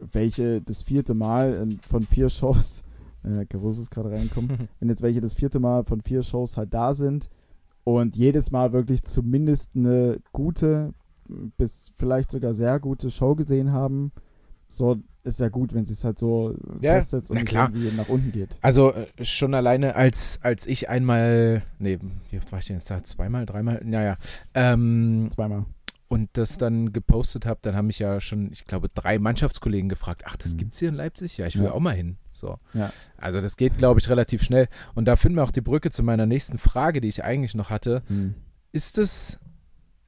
welche 0.00 0.60
das 0.60 0.82
vierte 0.82 1.14
Mal 1.14 1.54
in, 1.54 1.78
von 1.80 2.02
vier 2.02 2.28
Shows, 2.28 2.82
äh, 3.24 3.44
Caruso 3.46 3.80
ist 3.82 3.90
gerade 3.90 4.10
reingekommen, 4.10 4.68
wenn 4.80 4.88
jetzt 4.88 5.02
welche 5.02 5.20
das 5.20 5.34
vierte 5.34 5.60
Mal 5.60 5.84
von 5.84 6.00
vier 6.00 6.22
Shows 6.22 6.56
halt 6.56 6.72
da 6.74 6.94
sind 6.94 7.28
und 7.84 8.16
jedes 8.16 8.50
Mal 8.50 8.72
wirklich 8.72 9.02
zumindest 9.04 9.70
eine 9.74 10.18
gute 10.32 10.92
bis 11.56 11.92
vielleicht 11.96 12.30
sogar 12.32 12.54
sehr 12.54 12.80
gute 12.80 13.10
Show 13.10 13.36
gesehen 13.36 13.70
haben, 13.72 14.10
so 14.66 14.96
ist 15.22 15.38
ja 15.40 15.48
gut, 15.48 15.74
wenn 15.74 15.84
sie 15.84 15.92
es 15.92 16.02
halt 16.02 16.18
so 16.18 16.56
Ja, 16.80 16.94
festsetzt 16.94 17.30
und 17.30 17.44
klar. 17.44 17.70
irgendwie 17.72 17.94
nach 17.96 18.08
unten 18.08 18.32
geht. 18.32 18.58
Also 18.62 18.92
äh, 18.92 19.06
schon 19.24 19.54
alleine 19.54 19.94
als, 19.94 20.40
als 20.42 20.66
ich 20.66 20.88
einmal, 20.88 21.62
nee, 21.78 21.98
wie 22.30 22.38
oft 22.38 22.50
war 22.52 22.58
ich 22.58 22.66
denn 22.66 22.76
jetzt 22.76 22.90
da? 22.90 23.04
Zweimal, 23.04 23.46
dreimal? 23.46 23.80
Naja. 23.84 24.16
Ähm, 24.54 25.26
Zweimal. 25.30 25.66
Und 26.10 26.28
das 26.32 26.58
dann 26.58 26.92
gepostet 26.92 27.46
habe, 27.46 27.60
dann 27.62 27.76
haben 27.76 27.86
mich 27.86 28.00
ja 28.00 28.20
schon, 28.20 28.50
ich 28.52 28.64
glaube, 28.66 28.88
drei 28.92 29.18
Mannschaftskollegen 29.20 29.88
gefragt, 29.88 30.24
ach, 30.26 30.36
das 30.36 30.52
Mhm. 30.54 30.56
gibt's 30.58 30.78
hier 30.80 30.88
in 30.88 30.96
Leipzig? 30.96 31.38
Ja, 31.38 31.46
ich 31.46 31.56
will 31.56 31.66
Ja. 31.66 31.70
auch 31.72 31.78
mal 31.80 31.94
hin. 31.94 32.16
So. 32.32 32.58
Ja. 32.74 32.92
Also 33.16 33.40
das 33.40 33.56
geht, 33.56 33.78
glaube 33.78 34.00
ich, 34.00 34.08
relativ 34.10 34.42
schnell. 34.42 34.66
Und 34.96 35.04
da 35.06 35.14
finden 35.14 35.36
wir 35.38 35.44
auch 35.44 35.52
die 35.52 35.60
Brücke 35.60 35.90
zu 35.90 36.02
meiner 36.02 36.26
nächsten 36.26 36.58
Frage, 36.58 37.00
die 37.00 37.06
ich 37.08 37.22
eigentlich 37.22 37.54
noch 37.54 37.70
hatte. 37.70 38.02
Hm. 38.08 38.34
Ist 38.72 38.98
das, 38.98 39.38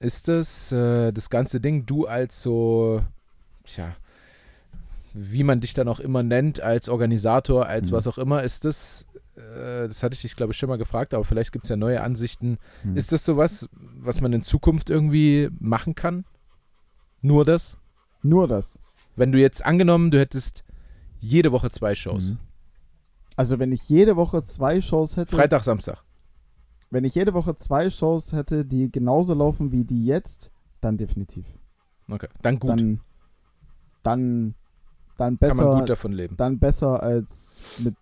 ist 0.00 0.26
das 0.26 0.72
äh, 0.72 1.12
das 1.12 1.30
ganze 1.30 1.60
Ding, 1.60 1.86
du 1.86 2.06
als 2.08 2.42
so, 2.42 3.00
tja, 3.64 3.94
wie 5.14 5.44
man 5.44 5.60
dich 5.60 5.74
dann 5.74 5.88
auch 5.88 6.00
immer 6.00 6.22
nennt, 6.24 6.60
als 6.60 6.88
Organisator, 6.88 7.66
als 7.66 7.90
Mhm. 7.90 7.94
was 7.94 8.06
auch 8.08 8.18
immer, 8.18 8.42
ist 8.42 8.64
das, 8.64 9.06
äh, 9.11 9.11
das 9.34 10.02
hatte 10.02 10.14
ich 10.14 10.22
dich, 10.22 10.36
glaube 10.36 10.52
ich, 10.52 10.58
schon 10.58 10.68
mal 10.68 10.76
gefragt, 10.76 11.14
aber 11.14 11.24
vielleicht 11.24 11.52
gibt 11.52 11.64
es 11.64 11.70
ja 11.70 11.76
neue 11.76 12.02
Ansichten. 12.02 12.58
Hm. 12.82 12.96
Ist 12.96 13.12
das 13.12 13.24
sowas, 13.24 13.68
was 13.72 14.20
man 14.20 14.32
in 14.32 14.42
Zukunft 14.42 14.90
irgendwie 14.90 15.48
machen 15.58 15.94
kann? 15.94 16.24
Nur 17.22 17.44
das? 17.44 17.78
Nur 18.22 18.48
das. 18.48 18.78
Wenn 19.16 19.32
du 19.32 19.38
jetzt 19.38 19.64
angenommen, 19.64 20.10
du 20.10 20.18
hättest 20.18 20.64
jede 21.20 21.52
Woche 21.52 21.70
zwei 21.70 21.94
Shows. 21.94 22.30
Mhm. 22.30 22.38
Also 23.36 23.58
wenn 23.58 23.72
ich 23.72 23.88
jede 23.88 24.16
Woche 24.16 24.42
zwei 24.42 24.80
Shows 24.80 25.16
hätte, 25.16 25.34
Freitag, 25.36 25.64
Samstag. 25.64 26.04
wenn 26.90 27.04
ich 27.04 27.14
jede 27.14 27.32
Woche 27.32 27.56
zwei 27.56 27.88
Shows 27.90 28.32
hätte, 28.32 28.64
die 28.64 28.90
genauso 28.90 29.34
laufen 29.34 29.72
wie 29.72 29.84
die 29.84 30.04
jetzt, 30.04 30.50
dann 30.80 30.98
definitiv. 30.98 31.46
Okay. 32.08 32.28
Dann 32.42 32.58
gut. 32.58 32.70
Dann, 32.70 33.00
dann, 34.02 34.54
dann 35.22 35.38
Kann 35.38 35.56
man 35.56 35.66
besser, 35.66 35.78
gut 35.80 35.90
davon 35.90 36.12
leben. 36.12 36.36
dann 36.36 36.58
besser 36.58 37.02
als 37.02 37.60
mit 37.78 37.94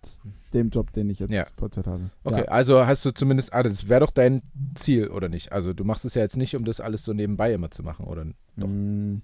dem 0.53 0.69
Job, 0.69 0.91
den 0.93 1.09
ich 1.09 1.19
jetzt 1.19 1.31
Ja. 1.31 1.45
Vollzeit 1.55 1.87
habe. 1.87 2.09
Okay, 2.23 2.41
Ja. 2.41 2.45
also 2.45 2.85
hast 2.85 3.05
du 3.05 3.11
zumindest, 3.13 3.53
ah, 3.53 3.63
das 3.63 3.87
wäre 3.87 4.01
doch 4.01 4.11
dein 4.11 4.41
Ziel, 4.75 5.07
oder 5.09 5.29
nicht? 5.29 5.51
Also 5.51 5.73
du 5.73 5.83
machst 5.85 6.03
es 6.05 6.13
ja 6.15 6.21
jetzt 6.21 6.35
nicht, 6.37 6.55
um 6.55 6.65
das 6.65 6.81
alles 6.81 7.03
so 7.03 7.13
nebenbei 7.13 7.53
immer 7.53 7.71
zu 7.71 7.83
machen, 7.83 8.05
oder? 8.05 8.25
Doch. 8.57 8.67
Mm. 8.67 9.21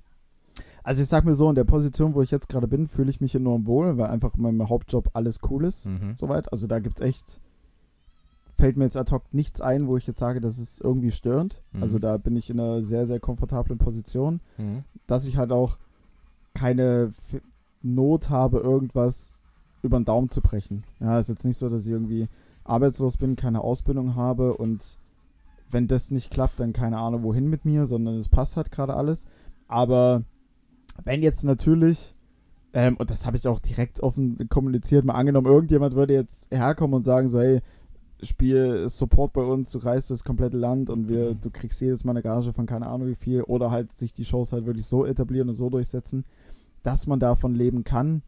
Also 0.83 1.01
ich 1.01 1.09
sag 1.09 1.25
mir 1.25 1.35
so, 1.35 1.49
in 1.49 1.55
der 1.55 1.65
Position, 1.65 2.13
wo 2.13 2.21
ich 2.21 2.31
jetzt 2.31 2.47
gerade 2.47 2.67
bin, 2.67 2.87
fühle 2.87 3.09
ich 3.09 3.19
mich 3.19 3.35
enorm 3.35 3.65
wohl, 3.67 3.97
weil 3.97 4.09
einfach 4.09 4.35
in 4.35 4.41
meinem 4.43 4.69
Hauptjob 4.69 5.09
alles 5.13 5.39
cool 5.49 5.65
ist. 5.65 5.85
Mhm. 5.85 6.15
Soweit. 6.15 6.49
Also 6.53 6.65
da 6.65 6.79
gibt's 6.79 7.01
echt, 7.01 7.41
fällt 8.57 8.77
mir 8.77 8.85
jetzt 8.85 8.95
ad 8.95 9.11
hoc 9.11 9.23
nichts 9.33 9.59
ein, 9.59 9.87
wo 9.87 9.97
ich 9.97 10.07
jetzt 10.07 10.19
sage, 10.19 10.39
das 10.39 10.57
ist 10.59 10.79
irgendwie 10.81 11.11
störend. 11.11 11.61
Mhm. 11.73 11.81
Also 11.83 11.99
da 11.99 12.15
bin 12.15 12.37
ich 12.37 12.49
in 12.49 12.59
einer 12.59 12.85
sehr, 12.85 13.05
sehr 13.05 13.19
komfortablen 13.19 13.77
Position, 13.77 14.39
Mhm. 14.57 14.85
dass 15.07 15.27
ich 15.27 15.35
halt 15.35 15.51
auch 15.51 15.77
keine 16.53 17.11
Not 17.81 18.29
habe, 18.29 18.59
irgendwas 18.59 19.41
über 19.81 19.99
den 19.99 20.05
Daumen 20.05 20.29
zu 20.29 20.41
brechen. 20.41 20.83
Ja, 20.99 21.19
ist 21.19 21.29
jetzt 21.29 21.45
nicht 21.45 21.57
so, 21.57 21.69
dass 21.69 21.85
ich 21.85 21.91
irgendwie 21.91 22.27
arbeitslos 22.63 23.17
bin, 23.17 23.35
keine 23.35 23.61
Ausbildung 23.61 24.15
habe 24.15 24.55
und 24.55 24.99
wenn 25.69 25.87
das 25.87 26.11
nicht 26.11 26.31
klappt, 26.31 26.59
dann 26.59 26.73
keine 26.73 26.97
Ahnung 26.97 27.23
wohin 27.23 27.49
mit 27.49 27.65
mir, 27.65 27.85
sondern 27.85 28.15
es 28.15 28.29
passt 28.29 28.57
halt 28.57 28.71
gerade 28.71 28.93
alles. 28.93 29.25
Aber 29.67 30.23
wenn 31.03 31.21
jetzt 31.21 31.43
natürlich, 31.43 32.15
ähm, 32.73 32.95
und 32.97 33.09
das 33.09 33.25
habe 33.25 33.37
ich 33.37 33.47
auch 33.47 33.59
direkt 33.59 34.01
offen 34.01 34.47
kommuniziert, 34.49 35.05
mal 35.05 35.13
angenommen, 35.13 35.47
irgendjemand 35.47 35.95
würde 35.95 36.13
jetzt 36.13 36.47
herkommen 36.51 36.95
und 36.95 37.03
sagen 37.03 37.27
so, 37.27 37.39
hey, 37.39 37.61
Spiel 38.23 38.89
Support 38.89 39.33
bei 39.33 39.43
uns, 39.43 39.71
du 39.71 39.77
reist 39.77 40.09
das 40.09 40.23
komplette 40.23 40.57
Land 40.57 40.89
und 40.89 41.07
wir, 41.07 41.35
du 41.35 41.51
kriegst 41.51 41.81
jedes 41.81 42.03
Mal 42.03 42.13
eine 42.13 42.23
Gage 42.23 42.51
von 42.51 42.65
keine 42.65 42.87
Ahnung 42.87 43.07
wie 43.07 43.15
viel 43.15 43.43
oder 43.43 43.69
halt 43.69 43.93
sich 43.93 44.11
die 44.11 44.25
Shows 44.25 44.53
halt 44.53 44.65
wirklich 44.65 44.87
so 44.87 45.05
etablieren 45.05 45.49
und 45.49 45.55
so 45.55 45.69
durchsetzen, 45.69 46.25
dass 46.87 47.05
man 47.05 47.19
davon 47.19 47.53
leben 47.53 47.83
kann, 47.83 48.23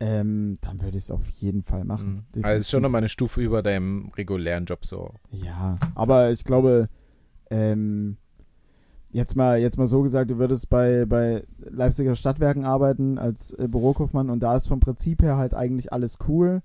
ähm, 0.00 0.56
dann 0.62 0.80
würde 0.80 0.96
ich 0.96 1.04
es 1.04 1.10
auf 1.10 1.28
jeden 1.28 1.62
Fall 1.62 1.84
machen. 1.84 2.26
Mhm. 2.34 2.42
Also 2.42 2.56
es 2.56 2.62
ist 2.62 2.70
schon 2.70 2.82
nochmal 2.82 3.00
eine 3.00 3.10
Stufe 3.10 3.42
über 3.42 3.62
deinem 3.62 4.10
regulären 4.16 4.64
Job 4.64 4.86
so. 4.86 5.12
Ja, 5.30 5.76
aber 5.94 6.30
ich 6.30 6.42
glaube, 6.44 6.88
ähm, 7.50 8.16
jetzt 9.10 9.36
mal, 9.36 9.58
jetzt 9.58 9.76
mal 9.76 9.86
so 9.86 10.00
gesagt, 10.00 10.30
du 10.30 10.38
würdest 10.38 10.70
bei, 10.70 11.04
bei 11.04 11.44
Leipziger 11.58 12.16
Stadtwerken 12.16 12.64
arbeiten 12.64 13.18
als 13.18 13.52
äh, 13.52 13.68
Bürokaufmann 13.68 14.30
und 14.30 14.40
da 14.40 14.56
ist 14.56 14.68
vom 14.68 14.80
Prinzip 14.80 15.20
her 15.20 15.36
halt 15.36 15.52
eigentlich 15.52 15.92
alles 15.92 16.18
cool 16.28 16.62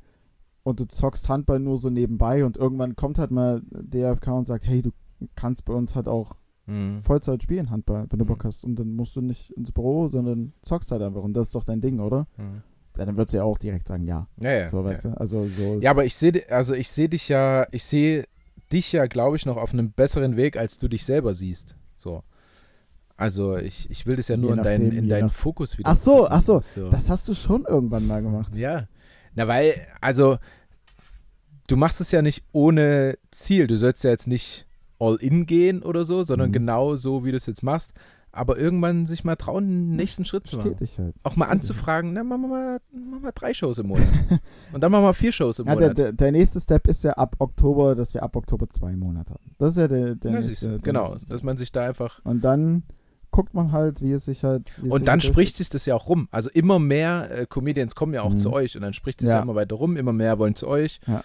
und 0.63 0.79
du 0.79 0.87
zockst 0.87 1.27
Handball 1.27 1.59
nur 1.59 1.77
so 1.77 1.89
nebenbei 1.89 2.45
und 2.45 2.55
irgendwann 2.55 2.95
kommt 2.95 3.19
halt 3.19 3.31
mal 3.31 3.61
DFK 3.69 4.27
und 4.27 4.47
sagt, 4.47 4.65
hey, 4.65 4.81
du 4.81 4.91
kannst 5.35 5.65
bei 5.65 5.73
uns 5.73 5.93
halt 5.93 6.07
auch 6.07 6.37
Mhm. 6.65 7.01
Vollzeit 7.01 7.43
spielen, 7.43 7.69
Handball, 7.69 8.05
wenn 8.09 8.19
du 8.19 8.25
Mhm. 8.25 8.29
Bock 8.29 8.45
hast 8.45 8.63
und 8.63 8.75
dann 8.77 8.95
musst 8.95 9.15
du 9.15 9.21
nicht 9.21 9.51
ins 9.51 9.71
Büro, 9.71 10.07
sondern 10.07 10.53
zockst 10.61 10.91
halt 10.91 11.01
einfach 11.01 11.23
und 11.23 11.33
das 11.33 11.47
ist 11.47 11.55
doch 11.55 11.63
dein 11.63 11.81
Ding, 11.81 11.99
oder? 11.99 12.25
Mhm. 12.37 12.61
Ja, 12.97 13.05
dann 13.05 13.17
würdest 13.17 13.33
du 13.33 13.37
ja 13.37 13.43
auch 13.43 13.57
direkt 13.57 13.87
sagen, 13.87 14.05
ja. 14.05 14.27
Ja, 14.41 14.51
ja. 14.51 14.67
so, 14.67 14.83
weißt 14.83 15.05
ja. 15.05 15.11
du? 15.11 15.19
Also 15.19 15.47
so 15.47 15.79
ja, 15.79 15.91
aber 15.91 16.05
ich 16.05 16.15
sehe, 16.15 16.43
also 16.49 16.73
ich 16.75 16.89
sehe 16.89 17.09
dich 17.09 17.27
ja, 17.27 17.65
ich 17.71 17.83
sehe 17.83 18.25
dich 18.71 18.91
ja, 18.91 19.07
glaube 19.07 19.35
ich, 19.35 19.45
noch 19.45 19.57
auf 19.57 19.73
einem 19.73 19.91
besseren 19.91 20.35
Weg, 20.37 20.57
als 20.57 20.77
du 20.77 20.87
dich 20.87 21.03
selber 21.03 21.33
siehst. 21.33 21.75
So. 21.95 22.23
Also 23.17 23.57
ich, 23.57 23.89
ich 23.89 24.05
will 24.05 24.15
das 24.15 24.27
ja 24.27 24.35
Je 24.35 24.41
nur 24.41 24.51
in, 24.55 24.63
deinen, 24.63 24.83
nachdem, 24.85 24.97
in 24.99 25.09
deinen 25.09 25.25
nach- 25.27 25.33
Fokus 25.33 25.77
wieder. 25.77 25.89
Ach 25.89 25.97
so, 25.97 26.27
ach 26.27 26.41
so. 26.41 26.59
so. 26.61 26.89
Das 26.89 27.09
hast 27.09 27.27
du 27.27 27.33
schon 27.35 27.65
irgendwann 27.65 28.07
mal 28.07 28.21
gemacht. 28.21 28.55
Ja. 28.55 28.87
Na, 29.35 29.47
weil, 29.47 29.73
also, 30.01 30.37
du 31.67 31.75
machst 31.77 32.01
es 32.01 32.11
ja 32.11 32.21
nicht 32.21 32.43
ohne 32.51 33.17
Ziel. 33.31 33.67
Du 33.67 33.77
sollst 33.77 34.03
ja 34.03 34.11
jetzt 34.11 34.27
nicht 34.27 34.65
all 35.03 35.15
in 35.17 35.45
gehen 35.45 35.83
oder 35.83 36.05
so, 36.05 36.23
sondern 36.23 36.49
Mhm. 36.49 36.53
genau 36.53 36.95
so, 36.95 37.23
wie 37.25 37.31
du 37.31 37.37
es 37.37 37.45
jetzt 37.45 37.63
machst. 37.63 37.93
Aber 38.35 38.57
irgendwann 38.57 39.05
sich 39.05 39.23
mal 39.23 39.35
trauen, 39.35 39.67
den 39.67 39.95
nächsten 39.95 40.25
Schritt 40.25 40.47
zu 40.47 40.57
machen. 40.57 40.71
Stetig 40.75 40.97
halt. 40.97 41.13
Auch 41.21 41.35
mal 41.35 41.45
anzufragen, 41.45 42.13
na, 42.13 42.23
machen 42.23 42.41
wir 42.41 42.47
mal, 42.47 42.79
machen 42.91 43.21
wir 43.23 43.31
drei 43.31 43.53
Shows 43.53 43.77
im 43.77 43.87
Monat. 43.89 44.07
Und 44.73 44.81
dann 44.81 44.91
machen 44.91 45.03
wir 45.03 45.13
vier 45.13 45.31
Shows 45.31 45.59
im 45.59 45.67
Ja, 45.67 45.75
der, 45.75 45.81
Monat. 45.89 45.97
der, 45.99 46.13
der 46.13 46.31
nächste 46.31 46.59
Step 46.59 46.87
ist 46.87 47.03
ja 47.03 47.11
ab 47.11 47.35
Oktober, 47.37 47.93
dass 47.93 48.15
wir 48.15 48.23
ab 48.23 48.35
Oktober 48.35 48.67
zwei 48.69 48.95
Monate 48.95 49.35
haben. 49.35 49.51
Das 49.59 49.73
ist 49.73 49.77
ja 49.77 49.87
der, 49.87 50.15
der 50.15 50.31
nächste, 50.31 50.69
der 50.69 50.79
genau, 50.79 51.07
nächste 51.11 51.29
dass 51.29 51.43
man 51.43 51.57
sich 51.59 51.71
da 51.71 51.85
einfach. 51.85 52.21
Und 52.23 52.43
dann 52.43 52.81
guckt 53.29 53.53
man 53.53 53.71
halt, 53.71 54.01
wie 54.01 54.11
es 54.13 54.25
sich 54.25 54.43
halt. 54.43 54.79
Und 54.81 54.91
sich 54.93 55.03
dann 55.03 55.21
spricht 55.21 55.55
sich 55.55 55.69
das 55.69 55.85
ja 55.85 55.93
auch 55.93 56.07
rum. 56.09 56.27
Also 56.31 56.49
immer 56.51 56.79
mehr 56.79 57.29
äh, 57.29 57.45
Comedians 57.45 57.93
kommen 57.93 58.15
ja 58.15 58.23
auch 58.23 58.31
Mhm. 58.33 58.37
zu 58.39 58.51
euch 58.51 58.75
und 58.75 58.81
dann 58.81 58.93
spricht 58.93 59.21
es 59.21 59.29
ja. 59.29 59.35
Ja. 59.37 59.41
immer 59.43 59.53
weiter 59.53 59.75
rum. 59.75 59.95
Immer 59.95 60.13
mehr 60.13 60.39
wollen 60.39 60.55
zu 60.55 60.67
euch. 60.67 60.99
Ja. 61.05 61.23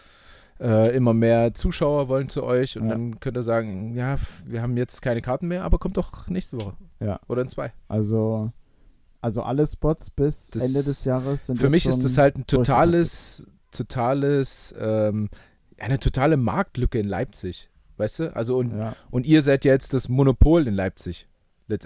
Äh, 0.61 0.97
immer 0.97 1.15
mehr 1.15 1.55
Zuschauer 1.55 2.09
wollen 2.09 2.29
zu 2.29 2.43
euch 2.43 2.77
und 2.77 2.85
Ja. 2.87 2.91
dann 2.91 3.21
könnt 3.21 3.37
ihr 3.37 3.45
sagen, 3.45 3.95
ja, 3.95 4.17
wir 4.45 4.61
haben 4.61 4.77
jetzt 4.77 5.03
keine 5.03 5.23
Karten 5.23 5.47
mehr, 5.47 5.63
aber 5.63 5.79
kommt 5.79 5.97
doch 5.97 6.27
nächste 6.29 6.61
Woche. 6.61 6.75
Ja. 6.99 7.21
Oder 7.29 7.43
in 7.43 7.49
zwei. 7.49 7.73
Also, 7.87 8.51
also 9.21 9.43
alle 9.43 9.65
Spots 9.69 10.11
bis 10.11 10.49
Das- 10.51 10.65
Ende 10.65 10.83
des 10.83 11.05
Jahres 11.05 11.47
sind 11.47 11.61
Für 11.61 11.71
mich 11.71 11.87
ist 11.87 12.03
das 12.03 12.19
halt 12.19 12.37
ein 12.37 12.47
totales, 12.47 13.47
totales, 13.71 14.75
ähm, 14.81 15.29
eine 15.79 16.01
totale 16.01 16.37
Marktlücke 16.37 16.99
in 16.99 17.07
Leipzig. 17.07 17.71
Weißt 17.97 18.19
du? 18.21 18.35
Also 18.37 18.57
und, 18.59 18.77
Ja, 18.77 18.97
und 19.13 19.27
ihr 19.27 19.43
seid 19.43 19.65
jetzt 19.65 19.95
das 19.95 20.09
Monopol 20.09 20.67
in 20.67 20.75
Leipzig. 20.75 21.28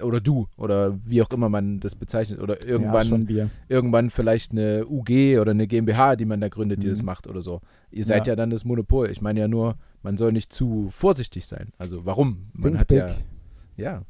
Oder 0.02 0.20
du, 0.20 0.46
oder 0.56 0.96
wie 1.04 1.22
auch 1.22 1.30
immer 1.30 1.48
man 1.48 1.80
das 1.80 1.94
bezeichnet. 1.94 2.40
Oder 2.40 2.62
ja, 2.62 2.68
irgendwann 2.68 3.28
wir. 3.28 3.50
irgendwann 3.68 4.10
vielleicht 4.10 4.52
eine 4.52 4.86
UG 4.86 5.38
oder 5.40 5.50
eine 5.50 5.66
GmbH, 5.66 6.16
die 6.16 6.24
man 6.24 6.40
da 6.40 6.48
gründet, 6.48 6.82
die 6.82 6.86
Mhm. 6.86 6.90
das 6.90 7.02
macht 7.02 7.26
oder 7.26 7.42
so. 7.42 7.60
Ihr 7.90 8.04
seid 8.04 8.26
ja. 8.26 8.32
Ja. 8.32 8.36
dann 8.36 8.50
das 8.50 8.64
Monopol. 8.64 9.10
Ich 9.10 9.20
meine 9.20 9.40
ja 9.40 9.48
nur, 9.48 9.74
man 10.02 10.16
soll 10.16 10.32
nicht 10.32 10.52
zu 10.52 10.88
vorsichtig 10.90 11.46
sein. 11.46 11.72
Also 11.78 12.04
warum? 12.06 12.46
Man 12.52 12.72
Think 12.72 12.78
hat 12.80 12.88
big. 12.88 12.98
ja, 12.98 13.14
ja. 13.76 14.02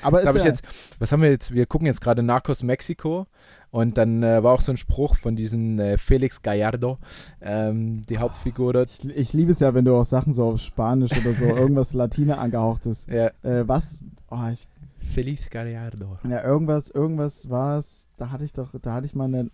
Aber 0.00 0.20
ist 0.20 0.26
habe 0.26 0.38
ich 0.38 0.44
ja, 0.44 0.50
jetzt, 0.50 0.62
was 1.00 1.10
haben 1.10 1.22
wir 1.22 1.30
jetzt? 1.30 1.52
Wir 1.52 1.66
gucken 1.66 1.86
jetzt 1.86 2.00
gerade 2.00 2.22
Narcos 2.22 2.62
Mexiko 2.62 3.26
und 3.70 3.98
dann 3.98 4.22
äh, 4.22 4.42
war 4.44 4.52
auch 4.54 4.60
so 4.60 4.70
ein 4.70 4.76
Spruch 4.76 5.16
von 5.16 5.34
diesem 5.34 5.80
äh, 5.80 5.98
Felix 5.98 6.40
Gallardo, 6.40 6.98
ähm, 7.40 8.04
die 8.08 8.18
Hauptfigur 8.18 8.72
dort. 8.74 8.90
ich, 8.90 9.04
ich 9.08 9.32
liebe 9.32 9.50
es 9.50 9.58
ja, 9.60 9.74
wenn 9.74 9.84
du 9.84 9.96
auch 9.96 10.04
Sachen 10.04 10.32
so 10.32 10.44
auf 10.44 10.60
Spanisch 10.60 11.10
oder 11.12 11.34
so, 11.34 11.44
irgendwas 11.56 11.94
Latine 11.94 12.38
angehauchtes. 12.38 13.06
Ja, 13.10 13.30
Äh, 13.42 13.66
was? 13.66 14.00
Oh, 14.30 14.36
ich, 14.52 14.68
Felix 15.12 15.48
Gallardo. 15.50 16.18
ja, 16.28 16.44
irgendwas, 16.44 16.90
irgendwas 16.90 17.48
war 17.50 17.78
es, 17.78 18.06
da 18.16 18.30
hatte 18.30 18.44
ich 18.44 18.52
doch, 18.52 18.72
da 18.80 18.94
hatte 18.94 19.06
ich 19.06 19.14
mal 19.14 19.24
einen 19.24 19.50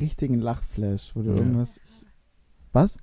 richtigen 0.00 0.38
Lachflash, 0.38 1.12
wo 1.14 1.22
du 1.22 1.30
Ja. 1.30 1.36
irgendwas. 1.36 1.80
Was? 2.72 2.98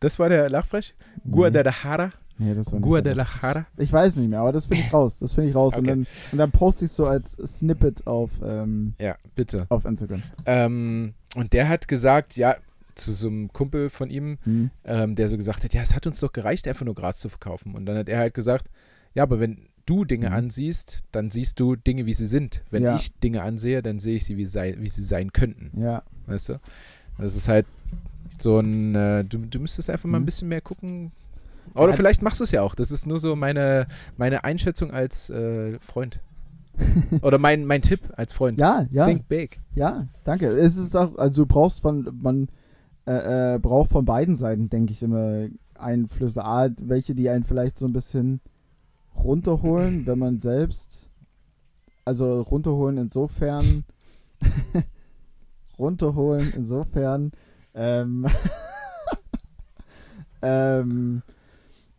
Das 0.00 0.18
war 0.18 0.28
der 0.28 0.50
Lachfresh? 0.50 0.94
Nee. 1.24 1.32
Guadalajara? 1.32 2.12
Nee, 2.38 2.54
das 2.54 2.70
war 2.70 2.78
nicht 2.80 2.86
Guadalajara? 2.88 3.66
Ich 3.78 3.90
weiß 3.92 4.16
nicht 4.16 4.28
mehr, 4.28 4.40
aber 4.40 4.52
das 4.52 4.66
finde 4.66 4.82
ich 4.86 4.92
raus. 4.92 5.18
Das 5.18 5.32
finde 5.32 5.48
ich 5.50 5.56
raus. 5.56 5.74
Und, 5.74 5.80
Okay. 5.80 5.88
dann, 5.88 6.06
und 6.32 6.38
dann 6.38 6.50
poste 6.50 6.84
ich 6.84 6.92
so 6.92 7.06
als 7.06 7.32
Snippet 7.32 8.06
auf, 8.06 8.30
ähm, 8.44 8.94
Ja, 8.98 9.16
bitte. 9.34 9.64
auf 9.70 9.84
Instagram. 9.86 10.22
Ähm, 10.44 11.14
und 11.34 11.52
der 11.54 11.68
hat 11.68 11.88
gesagt, 11.88 12.36
ja, 12.36 12.56
zu 12.94 13.12
so 13.12 13.28
einem 13.28 13.52
Kumpel 13.52 13.88
von 13.90 14.10
ihm, 14.10 14.38
Hm. 14.44 14.70
ähm, 14.84 15.14
der 15.14 15.28
so 15.30 15.36
gesagt 15.38 15.64
hat, 15.64 15.72
ja, 15.74 15.80
es 15.82 15.94
hat 15.94 16.06
uns 16.06 16.20
doch 16.20 16.32
gereicht, 16.32 16.66
einfach 16.68 16.84
nur 16.84 16.94
Gras 16.94 17.20
zu 17.20 17.28
verkaufen. 17.30 17.74
Und 17.74 17.86
dann 17.86 17.96
hat 17.96 18.08
er 18.08 18.18
halt 18.18 18.34
gesagt, 18.34 18.68
ja, 19.14 19.22
aber 19.22 19.40
wenn 19.40 19.68
du 19.86 20.04
Dinge 20.04 20.28
Mhm. 20.30 20.34
ansiehst, 20.34 21.00
dann 21.12 21.30
siehst 21.30 21.58
du 21.60 21.76
Dinge, 21.76 22.06
wie 22.06 22.14
sie 22.14 22.26
sind. 22.26 22.62
Wenn 22.70 22.82
Ja. 22.82 22.96
ich 22.96 23.12
Dinge 23.20 23.42
ansehe, 23.42 23.82
dann 23.82 23.98
sehe 23.98 24.16
ich 24.16 24.24
sie, 24.24 24.36
wie, 24.36 24.46
sei, 24.46 24.76
wie 24.78 24.88
sie 24.88 25.02
sein 25.04 25.32
könnten. 25.32 25.70
Ja. 25.80 26.02
Weißt 26.26 26.48
du? 26.50 26.60
Das 27.18 27.34
ist 27.36 27.48
halt 27.48 27.66
so 28.38 28.58
ein, 28.58 28.94
äh, 28.94 29.24
du, 29.24 29.38
du 29.38 29.58
müsstest 29.60 29.88
einfach 29.88 30.08
mal 30.08 30.18
ein 30.18 30.22
Mhm. 30.22 30.26
bisschen 30.26 30.48
mehr 30.48 30.60
gucken. 30.60 31.12
Oder 31.74 31.90
Ja. 31.90 31.96
vielleicht 31.96 32.22
machst 32.22 32.40
du 32.40 32.44
es 32.44 32.50
ja 32.50 32.62
auch. 32.62 32.74
Das 32.74 32.90
ist 32.90 33.06
nur 33.06 33.18
so 33.18 33.34
meine, 33.36 33.86
meine 34.16 34.44
Einschätzung 34.44 34.90
als 34.90 35.30
äh, 35.30 35.78
Freund. 35.80 36.20
Oder 37.22 37.38
mein, 37.38 37.64
mein 37.64 37.80
Tipp 37.80 38.00
als 38.16 38.32
Freund. 38.34 38.58
Ja, 38.60 38.86
ja, 38.90 39.06
Think 39.06 39.28
big. 39.28 39.60
ja, 39.74 40.06
danke. 40.24 40.48
Es 40.48 40.76
ist 40.76 40.94
auch, 40.94 41.16
also 41.16 41.42
du 41.44 41.46
brauchst 41.46 41.80
von, 41.80 42.08
man 42.20 42.48
äh, 43.06 43.54
äh, 43.54 43.58
braucht 43.58 43.90
von 43.90 44.04
beiden 44.04 44.36
Seiten, 44.36 44.68
denke 44.68 44.92
ich, 44.92 45.02
immer 45.02 45.46
Einflüsse. 45.78 46.44
A, 46.44 46.68
welche, 46.82 47.14
die 47.14 47.28
einen 47.30 47.44
vielleicht 47.44 47.78
so 47.78 47.86
ein 47.86 47.92
bisschen 47.92 48.40
runterholen, 49.24 50.06
wenn 50.06 50.18
man 50.18 50.40
selbst, 50.40 51.10
also 52.04 52.40
runterholen 52.42 52.98
insofern, 52.98 53.84
runterholen 55.78 56.52
insofern, 56.54 57.32
ähm, 57.74 58.26
ähm, 60.42 61.22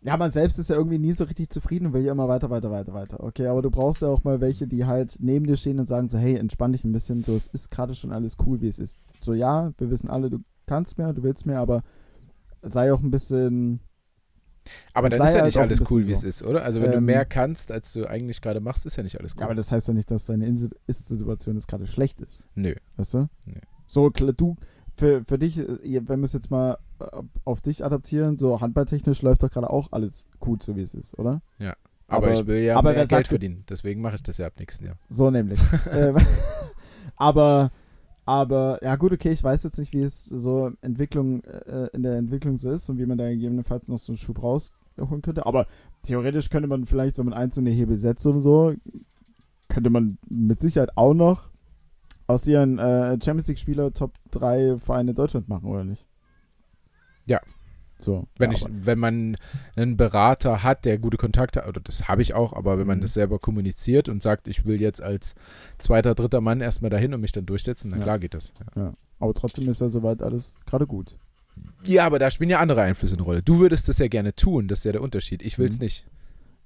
ja, 0.01 0.15
man 0.15 0.31
selbst 0.31 0.57
ist 0.57 0.69
ja 0.69 0.77
irgendwie 0.77 0.99
nie 0.99 1.11
so 1.11 1.25
richtig 1.25 1.49
zufrieden 1.49 1.87
und 1.87 1.93
will 1.93 2.03
ja 2.03 2.13
immer 2.13 2.27
weiter, 2.27 2.49
weiter, 2.49 2.71
weiter, 2.71 2.93
weiter. 2.93 3.23
Okay, 3.23 3.47
aber 3.47 3.61
du 3.61 3.69
brauchst 3.69 4.01
ja 4.01 4.07
auch 4.07 4.23
mal 4.23 4.39
welche, 4.39 4.67
die 4.67 4.85
halt 4.85 5.17
neben 5.19 5.45
dir 5.45 5.57
stehen 5.57 5.79
und 5.79 5.87
sagen 5.87 6.09
so, 6.09 6.17
hey, 6.17 6.35
entspann 6.35 6.71
dich 6.71 6.85
ein 6.85 6.91
bisschen, 6.91 7.23
so, 7.23 7.35
es 7.35 7.47
ist 7.47 7.71
gerade 7.71 7.93
schon 7.93 8.13
alles 8.13 8.37
cool, 8.45 8.61
wie 8.61 8.67
es 8.67 8.79
ist. 8.79 8.99
So, 9.21 9.33
ja, 9.33 9.73
wir 9.77 9.89
wissen 9.89 10.09
alle, 10.09 10.29
du 10.29 10.39
kannst 10.65 10.97
mehr, 10.97 11.13
du 11.13 11.23
willst 11.23 11.45
mehr, 11.45 11.59
aber 11.59 11.83
sei 12.61 12.93
auch 12.93 13.01
ein 13.01 13.11
bisschen, 13.11 13.81
Aber 14.93 15.09
dann 15.09 15.19
ist 15.19 15.33
ja 15.33 15.33
halt 15.41 15.45
nicht 15.45 15.57
alles 15.57 15.91
cool, 15.91 16.07
wie 16.07 16.13
so. 16.13 16.19
es 16.19 16.23
ist, 16.23 16.43
oder? 16.43 16.63
Also 16.63 16.81
wenn 16.81 16.91
du 16.91 16.97
Ähm, 16.97 17.05
mehr 17.05 17.25
kannst, 17.25 17.71
als 17.71 17.93
du 17.93 18.05
eigentlich 18.07 18.41
gerade 18.41 18.59
machst, 18.59 18.85
ist 18.85 18.95
ja 18.95 19.03
nicht 19.03 19.19
alles 19.19 19.35
cool. 19.35 19.41
ja, 19.41 19.45
aber 19.45 19.55
das 19.55 19.71
heißt 19.71 19.87
ja 19.87 19.93
nicht, 19.93 20.09
dass 20.11 20.25
deine 20.25 20.47
Ist-Situation 20.47 21.55
jetzt 21.55 21.67
gerade 21.67 21.87
schlecht 21.87 22.21
ist. 22.21 22.47
Nö. 22.55 22.73
Weißt 22.95 23.13
du? 23.13 23.27
Nee. 23.45 23.61
So, 23.87 24.09
du, 24.09 24.55
für, 24.95 25.23
für 25.25 25.37
dich, 25.37 25.59
äh, 25.59 26.01
wenn 26.07 26.19
wir 26.19 26.25
es 26.25 26.33
jetzt 26.33 26.49
mal 26.51 26.77
äh, 26.99 27.05
auf 27.45 27.61
dich 27.61 27.85
adaptieren, 27.85 28.37
so 28.37 28.59
handballtechnisch 28.61 29.21
läuft 29.21 29.43
doch 29.43 29.51
gerade 29.51 29.69
auch 29.69 29.91
alles 29.91 30.27
gut, 30.39 30.63
so 30.63 30.75
wie 30.75 30.81
es 30.81 30.93
ist, 30.93 31.17
oder? 31.17 31.41
Aber, 32.09 32.27
aber- 32.27 32.33
ich 32.39 32.47
will 32.47 32.63
ja 32.63 32.75
aber 32.77 32.93
mehr 32.93 33.05
Geld 33.05 33.27
verdienen. 33.27 33.63
Deswegen 33.69 34.01
mache 34.01 34.15
ich 34.15 34.23
das 34.23 34.37
ja 34.37 34.47
ab 34.47 34.53
nächsten 34.59 34.85
Jahr. 34.85 34.97
So 35.09 35.29
nämlich. 35.29 35.59
ähm, 35.91 36.15
aber, 37.15 37.71
aber, 38.27 38.83
ja 38.83 38.97
gut, 38.97 39.13
okay, 39.13 39.31
ich 39.31 39.41
weiß 39.41 39.63
jetzt 39.63 39.79
nicht, 39.79 39.93
wie 39.93 40.01
es 40.01 40.25
so 40.25 40.73
Entwicklung, 40.81 41.45
äh, 41.45 41.87
in 41.93 42.03
der 42.03 42.17
Entwicklung 42.17 42.57
so 42.57 42.69
ist 42.69 42.89
und 42.89 42.97
wie 42.97 43.05
man 43.05 43.17
da 43.17 43.29
gegebenenfalls 43.29 43.87
noch 43.87 43.97
so 43.97 44.11
einen 44.11 44.17
Schub 44.17 44.43
rausholen 44.43 45.21
könnte. 45.21 45.45
Aber 45.45 45.65
theoretisch 46.03 46.49
könnte 46.49 46.67
man 46.67 46.85
vielleicht, 46.85 47.17
wenn 47.17 47.23
man 47.23 47.33
einzelne 47.33 47.69
Hebel 47.69 47.95
setzt 47.95 48.27
und 48.27 48.41
so, 48.41 48.73
könnte 49.69 49.89
man 49.89 50.17
mit 50.27 50.59
Sicherheit 50.59 50.89
auch 50.97 51.13
noch 51.13 51.47
aus 52.27 52.45
ihren 52.45 52.79
äh, 52.79 53.17
Champions 53.23 53.47
League-Spieler 53.47 53.93
Top 53.93 54.11
3 54.31 54.77
Vereine 54.77 55.13
Deutschland 55.13 55.47
machen, 55.47 55.69
oder 55.69 55.85
nicht? 55.85 56.05
Ja. 57.27 57.39
So. 57.99 58.27
Wenn, 58.37 58.51
ja, 58.51 58.57
ich, 58.57 58.65
wenn 58.69 58.99
man 58.99 59.35
einen 59.75 59.97
Berater 59.97 60.61
hat, 60.63 60.85
der 60.85 60.97
gute 60.99 61.17
Kontakte 61.17 61.61
hat, 61.61 61.67
oder 61.67 61.81
das 61.81 62.07
habe 62.07 62.21
ich 62.21 62.33
auch, 62.35 62.53
aber 62.53 62.77
wenn 62.77 62.85
man 62.87 62.99
Mhm. 62.99 63.01
das 63.01 63.13
selber 63.15 63.39
kommuniziert 63.39 64.07
und 64.09 64.21
sagt, 64.21 64.47
ich 64.47 64.65
will 64.65 64.79
jetzt 64.79 65.01
als 65.01 65.33
zweiter, 65.79 66.13
dritter 66.13 66.41
Mann 66.41 66.61
erstmal 66.61 66.89
dahin 66.91 67.13
und 67.13 67.21
mich 67.21 67.31
dann 67.31 67.45
durchsetzen, 67.47 67.89
dann 67.89 67.99
Ja. 67.99 68.03
klar 68.05 68.19
geht 68.19 68.33
das. 68.33 68.53
Ja. 68.75 68.93
aber 69.19 69.33
trotzdem 69.33 69.67
ist 69.67 69.81
ja 69.81 69.89
soweit 69.89 70.21
alles 70.21 70.53
gerade 70.67 70.85
gut. 70.85 71.15
ja, 71.85 72.05
aber 72.05 72.19
da 72.19 72.29
spielen 72.29 72.51
ja 72.51 72.59
andere 72.59 72.81
Einflüsse 72.83 73.15
eine 73.15 73.23
Rolle. 73.23 73.41
Du 73.41 73.57
würdest 73.59 73.89
das 73.89 73.97
ja 73.97 74.07
gerne 74.07 74.35
tun, 74.35 74.67
das 74.67 74.79
ist 74.79 74.85
ja 74.85 74.91
der 74.91 75.01
Unterschied. 75.01 75.41
Ich 75.41 75.57
will 75.57 75.67
es 75.67 75.77
Mhm. 75.77 75.83
nicht. 75.85 76.05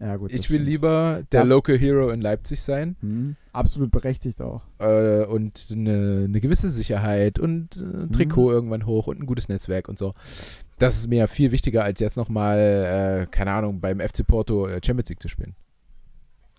Ja, 0.01 0.15
gut. 0.15 0.31
Ich 0.31 0.49
will 0.49 0.57
stimmt. 0.57 0.65
lieber 0.65 1.21
der 1.31 1.41
Ja. 1.41 1.45
Local 1.45 1.77
Hero 1.77 2.09
in 2.09 2.21
Leipzig 2.21 2.61
sein 2.63 2.95
Mhm. 3.01 3.35
Absolut 3.53 3.91
berechtigt 3.91 4.41
auch. 4.41 4.63
äh, 4.79 5.23
und 5.25 5.67
eine, 5.71 6.23
eine 6.25 6.41
gewisse 6.41 6.69
Sicherheit 6.69 7.37
und 7.37 7.77
äh, 7.77 7.81
ein 7.83 8.01
Mhm. 8.07 8.11
Trikot 8.11 8.51
irgendwann 8.51 8.85
hoch 8.87 9.05
und 9.07 9.19
ein 9.19 9.25
gutes 9.27 9.47
Netzwerk 9.47 9.87
und 9.89 9.99
so. 9.99 10.13
Das 10.79 10.95
ist 10.97 11.07
mir 11.07 11.17
ja 11.19 11.27
viel 11.27 11.51
wichtiger, 11.51 11.83
als 11.83 11.99
jetzt 11.99 12.17
nochmal, 12.17 12.57
äh, 12.57 13.27
keine 13.29 13.51
Ahnung, 13.51 13.79
beim 13.79 13.99
FC 13.99 14.25
Porto 14.25 14.67
äh, 14.67 14.79
Champions 14.83 15.09
League 15.09 15.21
zu 15.21 15.27
spielen. 15.27 15.53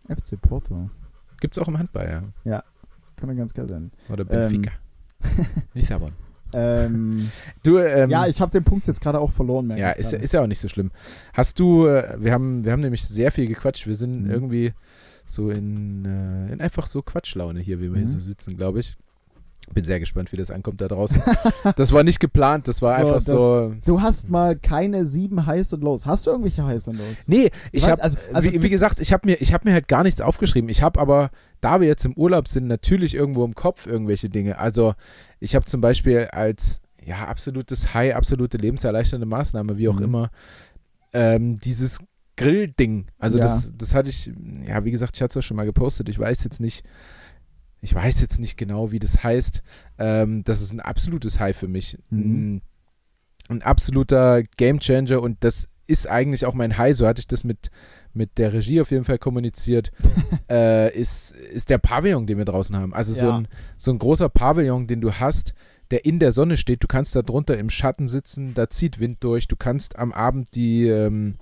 FC 0.09 0.41
Porto. 0.41 0.89
Gibt 1.41 1.57
es 1.57 1.63
auch 1.63 1.67
im 1.69 1.79
Handball, 1.79 2.33
ja. 2.45 2.63
Kann 3.17 3.29
ja 3.29 3.35
ganz 3.35 3.53
geil 3.55 3.69
sein. 3.69 3.91
Oder 4.09 4.25
Benfica. 4.25 4.71
Lissabon. 5.75 6.13
Ähm, 6.55 7.31
Du, 7.63 7.79
ähm, 7.79 8.11
ja, 8.11 8.27
ich 8.27 8.41
habe 8.41 8.51
den 8.51 8.65
Punkt 8.65 8.87
jetzt 8.87 9.01
gerade 9.01 9.19
auch 9.21 9.33
verloren, 9.33 9.71
ja, 9.77 9.91
ist, 9.93 10.13
ist 10.13 10.33
ja 10.33 10.43
auch 10.43 10.47
nicht 10.47 10.61
so 10.61 10.69
schlimm. 10.69 10.91
Hast 11.33 11.59
du, 11.61 11.87
äh, 11.87 12.17
wir 12.19 12.33
haben, 12.33 12.65
wir 12.65 12.73
haben 12.73 12.81
nämlich 12.81 13.05
sehr 13.07 13.31
viel 13.33 13.47
gequatscht. 13.47 13.87
Wir 13.87 13.95
sind 13.95 14.25
Mhm. 14.25 14.31
irgendwie 14.31 14.73
so 15.25 15.51
in, 15.51 16.05
äh, 16.05 16.53
in 16.53 16.61
einfach 16.61 16.87
so 16.87 17.01
Quatschlaune 17.03 17.61
hier, 17.61 17.79
wie 17.81 17.89
wir 17.91 17.97
hier 17.99 18.07
Mhm. 18.09 18.13
so 18.13 18.19
sitzen, 18.21 18.57
glaube 18.57 18.81
ich. 18.81 18.97
Bin 19.75 19.85
sehr 19.85 20.01
gespannt, 20.01 20.33
wie 20.33 20.37
das 20.37 20.51
ankommt 20.51 20.81
da 20.81 20.89
draußen. 20.89 21.23
das 21.77 21.93
war 21.93 22.03
nicht 22.05 22.21
geplant, 22.21 22.69
das 22.69 22.83
war 22.83 22.97
So, 22.97 23.03
einfach 23.03 23.15
das- 23.17 23.25
so. 23.25 23.75
Du 23.87 24.03
hast 24.03 24.29
mal 24.29 24.57
keine 24.57 25.05
sieben 25.07 25.47
Highs 25.47 25.73
und 25.73 25.83
Lows. 25.83 26.05
Hast 26.07 26.27
du 26.27 26.31
irgendwelche 26.31 26.65
Highs 26.65 26.89
und 26.89 26.97
Lows? 26.99 27.27
Nee, 27.29 27.51
ich 27.73 27.89
habe, 27.89 28.03
also- 28.03 28.19
also 28.33 28.53
wie, 28.53 28.63
wie 28.63 28.69
gesagt, 28.69 29.01
ich 29.01 29.13
habe 29.13 29.27
mir, 29.27 29.41
ich 29.41 29.53
habe 29.55 29.69
mir 29.69 29.75
halt 29.75 29.89
gar 29.89 30.03
nichts 30.03 30.21
aufgeschrieben. 30.21 30.69
Ich 30.69 30.83
habe 30.83 31.01
aber, 31.01 31.31
da 31.61 31.81
wir 31.81 31.89
jetzt 31.89 32.05
im 32.05 32.13
Urlaub 32.15 32.49
sind, 32.49 32.67
natürlich 32.67 33.15
irgendwo 33.15 33.45
im 33.45 33.55
Kopf 33.55 33.87
irgendwelche 33.87 34.29
Dinge. 34.29 34.59
Also 34.59 34.95
ich 35.41 35.55
habe 35.55 35.65
zum 35.65 35.81
Beispiel 35.81 36.29
als 36.33 36.81
ja 37.05 37.27
absolutes 37.27 37.95
High, 37.95 38.15
absolute 38.15 38.59
lebenserleichternde 38.59 39.27
Maßnahme, 39.27 39.77
wie 39.79 39.89
auch 39.89 39.97
Mhm. 39.99 40.05
immer, 40.05 40.31
ähm, 41.13 41.59
dieses 41.59 41.99
Grill-Ding. 42.37 43.07
Also 43.19 43.39
Ja. 43.39 43.45
das, 43.45 43.73
das 43.77 43.95
hatte 43.95 44.11
ich, 44.11 44.31
ja, 44.67 44.85
wie 44.85 44.91
gesagt, 44.91 45.17
ich 45.17 45.23
hatte 45.23 45.39
es 45.39 45.45
auch 45.45 45.47
schon 45.47 45.57
mal 45.57 45.65
gepostet. 45.67 46.09
Ich 46.09 46.19
weiß 46.19 46.45
jetzt 46.45 46.61
nicht, 46.61 46.85
ich 47.83 47.95
weiß 47.95 48.21
jetzt 48.21 48.39
nicht 48.39 48.57
genau, 48.57 48.93
wie 48.93 49.01
das 49.01 49.23
heißt. 49.23 49.63
Ähm, 49.99 50.45
das 50.45 50.63
ist 50.63 50.73
ein 50.73 50.81
absolutes 50.81 51.41
High 51.41 51.57
für 51.57 51.69
mich. 51.69 51.99
Mhm. 52.11 52.63
Ein, 53.49 53.63
absoluter 53.63 54.43
Gamechanger 54.57 55.21
und 55.21 55.45
das 55.45 55.69
ist 55.87 56.09
eigentlich 56.09 56.47
auch 56.47 56.55
mein 56.55 56.79
High, 56.79 56.97
so 56.97 57.07
hatte 57.07 57.21
ich 57.21 57.27
das 57.27 57.45
mit, 57.45 57.71
mit 58.15 58.39
der 58.39 58.53
Regie 58.55 58.81
auf 58.81 58.93
jeden 58.93 59.05
Fall 59.05 59.19
kommuniziert, 59.19 59.91
äh, 60.49 60.97
ist, 60.97 61.33
ist 61.33 61.69
der 61.69 61.79
Pavillon, 61.79 62.27
den 62.27 62.39
wir 62.39 62.47
draußen 62.47 62.75
haben. 62.77 62.95
Also 62.95 63.13
so, 63.13 63.27
Ja. 63.27 63.37
ein, 63.39 63.49
so 63.77 63.91
ein 63.91 63.99
großer 63.99 64.29
Pavillon, 64.31 64.87
den 64.87 65.01
du 65.03 65.13
hast, 65.13 65.53
der 65.91 66.07
in 66.07 66.19
der 66.21 66.33
Sonne 66.33 66.57
steht. 66.57 66.83
Du 66.83 66.87
kannst 66.87 67.15
da 67.17 67.21
drunter 67.21 67.59
im 67.59 67.69
Schatten 67.69 68.07
sitzen, 68.07 68.55
da 68.55 68.71
zieht 68.71 69.01
Wind 69.01 69.23
durch. 69.25 69.49
Du 69.49 69.57
kannst 69.57 69.99
am 69.99 70.13
Abend 70.13 70.55
die, 70.55 70.87
ähm, 70.87 71.35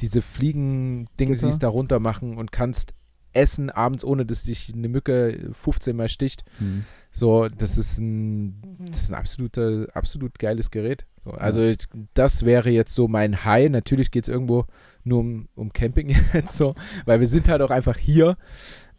diese 0.00 0.20
Fliegen-Dinge 0.20 1.36
siehst 1.36 1.62
da 1.62 1.68
runter 1.68 2.00
machen 2.00 2.36
und 2.36 2.52
kannst 2.52 2.92
essen 3.32 3.70
abends, 3.70 4.04
ohne 4.04 4.26
dass 4.26 4.44
dich 4.44 4.72
eine 4.74 4.88
Mücke 4.88 5.50
15 5.52 5.96
Mal 5.96 6.08
sticht. 6.08 6.44
Hm. 6.58 6.84
So, 7.12 7.48
das 7.48 7.76
ist 7.76 7.98
ein, 7.98 8.86
das 8.88 9.02
ist 9.02 9.10
ein 9.10 9.16
absoluter, 9.16 9.88
absolut 9.94 10.38
geiles 10.38 10.70
Gerät. 10.70 11.06
So, 11.24 11.32
also 11.32 11.60
ich, 11.60 11.78
das 12.14 12.44
wäre 12.44 12.70
jetzt 12.70 12.94
so 12.94 13.08
mein 13.08 13.44
High. 13.44 13.70
Natürlich 13.70 14.10
geht 14.10 14.24
es 14.24 14.28
irgendwo 14.28 14.66
nur 15.02 15.20
um, 15.20 15.48
um 15.54 15.72
Camping 15.72 16.14
jetzt 16.32 16.56
so, 16.56 16.74
weil 17.04 17.20
wir 17.20 17.26
sind 17.26 17.48
halt 17.48 17.62
auch 17.62 17.70
einfach 17.70 17.96
hier. 17.96 18.36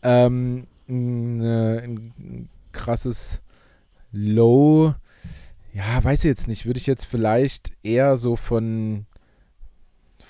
Ähm, 0.01 0.67
ein, 0.89 1.41
äh, 1.41 1.83
ein 1.83 2.49
krasses 2.71 3.41
Low. 4.11 4.93
Ja, 5.73 6.03
weiß 6.03 6.19
ich 6.19 6.29
jetzt 6.29 6.47
nicht. 6.47 6.65
Würde 6.65 6.79
ich 6.79 6.87
jetzt 6.87 7.05
vielleicht 7.05 7.71
eher 7.81 8.17
so 8.17 8.35
von 8.35 9.05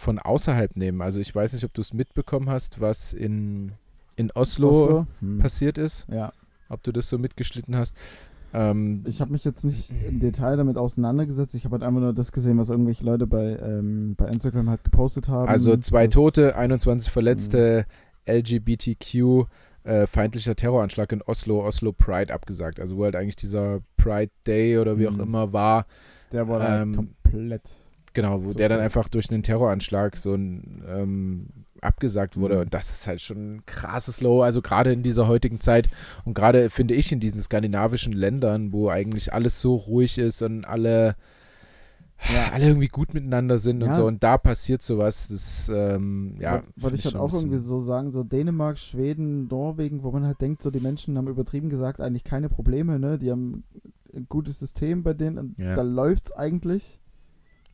von 0.01 0.19
außerhalb 0.19 0.75
nehmen. 0.75 1.01
Also 1.01 1.19
ich 1.19 1.33
weiß 1.33 1.53
nicht, 1.53 1.63
ob 1.63 1.73
du 1.73 1.81
es 1.81 1.93
mitbekommen 1.93 2.49
hast, 2.49 2.81
was 2.81 3.13
in, 3.13 3.73
in 4.16 4.32
Oslo, 4.32 4.70
Oslo? 4.70 5.07
Hm. 5.20 5.38
passiert 5.39 5.78
ist 5.78 6.05
Ja. 6.09 6.32
ob 6.70 6.84
du 6.84 6.91
das 6.91 7.09
so 7.09 7.18
mitgeschnitten 7.18 7.76
hast. 7.76 7.95
Ähm, 8.53 9.03
Ich 9.07 9.22
habe 9.22 9.32
mich 9.32 9.45
jetzt 9.45 9.64
nicht 9.64 9.93
im 10.05 10.20
Detail 10.20 10.57
damit 10.57 10.78
auseinandergesetzt. 10.78 11.55
Ich 11.55 11.64
habe 11.66 11.74
halt 11.76 11.84
einfach 11.84 12.01
nur 12.01 12.14
das 12.14 12.32
gesehen, 12.34 12.57
was 12.57 12.70
irgendwelche 12.70 13.05
Leute 13.05 13.26
bei, 13.28 13.57
ähm, 13.57 14.16
bei 14.18 14.28
Instagram 14.28 14.70
halt 14.70 14.84
gepostet 14.84 15.30
haben. 15.30 15.47
also 15.47 15.78
zwei 15.78 16.07
Tote, 16.07 16.55
21 16.57 17.12
Verletzte, 17.12 17.86
LGBTQ 18.26 19.45
äh, 19.84 20.05
feindlicher 20.05 20.55
Terroranschlag 20.55 21.12
in 21.12 21.22
Oslo, 21.24 21.66
Oslo 21.66 21.91
Pride 21.91 22.32
abgesagt. 22.34 22.80
Also 22.80 22.97
wo 22.97 23.03
halt 23.05 23.16
eigentlich 23.16 23.36
dieser 23.38 23.80
Pride 23.97 24.32
Day 24.45 24.78
oder 24.78 24.99
wie 24.99 25.07
auch 25.07 25.14
Mhm. 25.14 25.22
immer 25.22 25.53
war, 25.53 25.86
Der 26.32 26.47
war 26.47 26.62
halt 26.62 26.84
Ähm, 26.84 26.95
komplett. 26.95 27.72
genau, 28.14 28.43
wo 28.43 28.49
der 28.53 28.70
dann 28.70 28.80
einfach 28.80 29.07
durch 29.09 29.30
einen 29.32 29.43
Terroranschlag 29.43 30.16
so 30.18 30.34
ein, 30.36 30.84
ähm, 30.88 31.47
abgesagt 31.82 32.38
wurde. 32.38 32.55
Mhm. 32.55 32.61
Und 32.61 32.73
das 32.73 32.89
ist 32.89 33.07
halt 33.07 33.21
schon 33.21 33.55
ein 33.55 33.65
krasses 33.65 34.21
Low, 34.21 34.41
also 34.41 34.61
gerade 34.61 34.91
in 34.93 35.03
dieser 35.03 35.27
heutigen 35.27 35.59
Zeit 35.59 35.89
und 36.25 36.34
gerade 36.34 36.69
finde 36.69 36.93
ich 36.93 37.11
in 37.11 37.19
diesen 37.19 37.41
skandinavischen 37.41 38.13
Ländern, 38.13 38.71
wo 38.71 38.89
eigentlich 38.89 39.34
alles 39.34 39.59
so 39.61 39.75
ruhig 39.75 40.17
ist 40.17 40.41
und 40.41 40.65
alle 40.65 41.15
Ja. 42.32 42.51
alle 42.53 42.67
irgendwie 42.67 42.88
gut 42.88 43.15
miteinander 43.15 43.57
sind 43.57 43.82
und 43.82 43.89
Ja. 43.89 43.95
so 43.95 44.05
und 44.05 44.21
da 44.21 44.38
passiert 44.38 44.84
sowas, 44.84 45.27
das 45.29 45.69
ähm, 45.73 46.36
ja, 46.39 46.61
Wollte 46.75 46.97
ich 46.97 47.05
halt 47.05 47.15
auch 47.15 47.34
irgendwie 47.34 47.57
so 47.57 47.79
sagen, 47.79 48.11
so 48.11 48.23
Dänemark, 48.23 48.77
Schweden, 48.77 49.47
Norwegen, 49.47 50.03
wo 50.03 50.11
man 50.11 50.27
halt 50.27 50.39
denkt, 50.39 50.61
so 50.61 50.69
die 50.69 50.79
Menschen 50.79 51.17
haben 51.17 51.27
übertrieben 51.27 51.69
gesagt 51.69 51.99
eigentlich 51.99 52.23
keine 52.23 52.47
Probleme, 52.47 52.99
ne? 52.99 53.17
Die 53.17 53.32
haben 53.32 53.63
ein 54.15 54.27
gutes 54.29 54.59
System 54.59 55.01
bei 55.01 55.15
denen 55.15 55.39
und 55.39 55.57
Ja. 55.57 55.73
da 55.73 55.82
läuft's 55.82 56.32
eigentlich. 56.32 56.99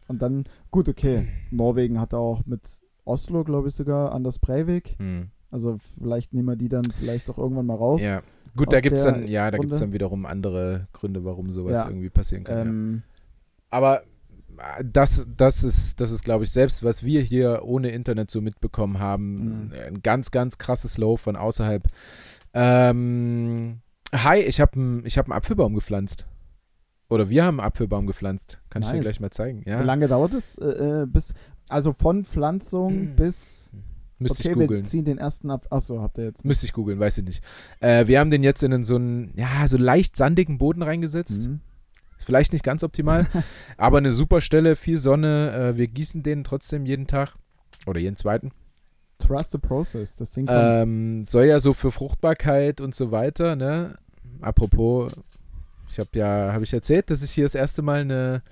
Und 0.08 0.22
dann, 0.22 0.46
gut, 0.72 0.88
okay, 0.88 1.28
Norwegen 1.52 2.00
hat 2.00 2.14
auch 2.14 2.46
mit 2.46 2.62
Oslo, 3.08 3.44
glaube 3.44 3.68
ich 3.70 3.76
sogar, 3.76 4.12
Anders 4.14 4.40
Breivik. 4.40 4.96
Hm. 5.00 5.30
Also 5.50 5.78
vielleicht 5.98 6.34
nehmen 6.34 6.48
wir 6.50 6.56
die 6.58 6.70
dann 6.70 6.84
vielleicht 7.00 7.30
auch 7.30 7.38
irgendwann 7.38 7.66
mal 7.66 7.76
raus. 7.76 8.02
Ja. 8.02 8.22
Gut, 8.56 8.74
da 8.74 8.80
gibt 8.82 8.96
es 8.98 9.04
dann, 9.04 9.28
ja, 9.28 9.50
da 9.52 9.58
dann 9.60 9.94
wiederum 9.94 10.26
andere 10.26 10.88
Gründe, 10.92 11.24
warum 11.24 11.52
sowas 11.52 11.74
Ja. 11.74 11.88
irgendwie 11.88 12.10
passieren 12.10 12.44
kann. 12.44 12.56
ja. 12.58 12.64
Ähm, 12.64 13.04
Aber 13.70 14.02
äh, 14.58 14.84
das, 14.84 15.28
das 15.38 15.64
ist, 15.64 16.02
das 16.02 16.12
ist, 16.12 16.24
glaube 16.24 16.44
ich, 16.44 16.52
selbst, 16.52 16.84
was 16.84 17.04
wir 17.04 17.22
hier 17.22 17.62
ohne 17.64 17.90
Internet 17.92 18.32
so 18.32 18.42
mitbekommen 18.42 19.00
haben, 19.00 19.68
Mhm. 19.68 19.74
ein 19.74 20.02
ganz, 20.02 20.32
ganz 20.32 20.58
krasses 20.58 20.98
Low 20.98 21.18
von 21.18 21.36
außerhalb. 21.36 21.84
Ähm, 22.54 23.80
hi, 24.14 24.40
ich 24.40 24.60
habe 24.60 24.74
einen 24.74 25.06
ich 25.06 25.18
hab 25.18 25.26
einen 25.28 25.34
Apfelbaum 25.38 25.74
gepflanzt. 25.76 26.26
Oder 27.10 27.30
wir 27.30 27.46
haben 27.46 27.60
einen 27.60 27.68
Apfelbaum 27.68 28.06
gepflanzt. 28.08 28.60
Kann 28.70 28.82
ich 28.82 28.88
dir 28.90 28.96
Nice. 28.96 29.04
gleich 29.04 29.20
mal 29.22 29.30
zeigen. 29.32 29.64
Ja, 29.66 29.80
Wie 29.80 29.86
lange 29.86 30.08
dauert 30.08 30.34
es? 30.34 30.58
Äh, 30.58 31.04
äh, 31.04 31.06
bis, 31.06 31.34
also 31.70 31.94
von 31.94 32.26
Pflanzung 32.26 33.16
bis. 33.16 33.70
müsste 34.20 34.42
okay, 34.42 34.52
ich 34.52 34.58
wir 34.58 34.68
googeln. 34.68 34.84
ziehen 34.84 35.06
den 35.06 35.18
ersten 35.18 35.50
ab. 35.50 35.68
Achso, 35.70 36.02
habt 36.02 36.18
ihr 36.18 36.26
jetzt. 36.26 36.46
Müsste 36.46 36.66
ich 36.66 36.74
googeln, 36.74 37.00
weiß 37.00 37.20
ich 37.20 37.26
nicht. 37.26 37.44
Äh, 37.80 38.08
wir 38.08 38.20
haben 38.20 38.30
den 38.30 38.44
jetzt 38.44 38.64
in 38.64 38.84
so 38.84 38.96
einen, 38.96 39.34
ja, 39.36 39.68
so 39.68 39.78
leicht 39.78 40.16
sandigen 40.16 40.58
Boden 40.58 40.82
reingesetzt. 40.82 41.48
Mhm. 41.48 41.62
Ist 42.18 42.26
vielleicht 42.26 42.54
nicht 42.54 42.64
ganz 42.64 42.84
optimal, 42.84 43.28
aber 43.78 44.00
eine 44.00 44.12
super 44.12 44.42
Stelle, 44.42 44.76
viel 44.76 44.98
Sonne. 44.98 45.74
Äh, 45.74 45.78
wir 45.78 45.88
gießen 45.88 46.24
den 46.24 46.44
trotzdem 46.44 46.86
jeden 46.86 47.08
Tag 47.08 47.36
oder 47.86 48.00
jeden 48.00 48.16
zweiten. 48.16 48.52
Trust 49.20 49.52
the 49.52 49.58
process. 49.58 50.16
Das 50.16 50.32
Ding. 50.32 50.48
Ähm, 50.50 51.26
soll 51.26 51.46
ja 51.46 51.60
so 51.60 51.74
für 51.74 51.92
Fruchtbarkeit 51.92 52.82
und 52.82 52.96
so 52.96 53.12
weiter, 53.12 53.56
ne? 53.56 53.96
Apropos, 54.42 55.12
ich 55.90 56.00
habe 56.00 56.10
ja, 56.14 56.54
habe 56.54 56.64
ich 56.64 56.74
erzählt, 56.74 57.10
dass 57.10 57.24
ich 57.24 57.32
hier 57.32 57.46
das 57.46 57.56
erste 57.56 57.82
Mal 57.82 58.02
eine, 58.02 58.44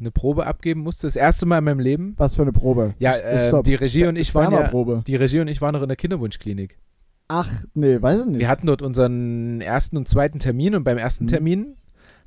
eine 0.00 0.10
Probe 0.10 0.46
abgeben 0.46 0.80
musste. 0.80 1.06
Das 1.06 1.16
erste 1.16 1.46
Mal 1.46 1.58
in 1.58 1.64
meinem 1.64 1.80
Leben. 1.80 2.14
Was 2.16 2.34
für 2.34 2.42
eine 2.42 2.52
Probe? 2.52 2.94
Ja, 2.98 3.14
äh, 3.16 3.48
stopp. 3.48 3.64
die 3.64 3.74
Regie 3.74 4.06
und 4.06 4.16
ich 4.16 4.34
waren 4.34 4.52
ja-. 4.52 5.02
Die 5.06 5.16
Regie 5.16 5.40
und 5.40 5.48
ich 5.48 5.60
waren 5.60 5.74
noch 5.74 5.82
in 5.82 5.88
der 5.88 5.96
Kinderwunschklinik. 5.96 6.78
Ach, 7.28 7.48
nee, 7.74 8.00
weiß 8.02 8.20
ich 8.20 8.26
nicht. 8.26 8.40
Wir 8.40 8.48
hatten 8.48 8.66
dort 8.66 8.82
unseren 8.82 9.60
ersten 9.60 9.96
und 9.96 10.08
zweiten 10.08 10.40
Termin 10.40 10.74
und 10.74 10.82
beim 10.84 10.98
ersten 10.98 11.24
Mhm. 11.24 11.28
Termin 11.28 11.76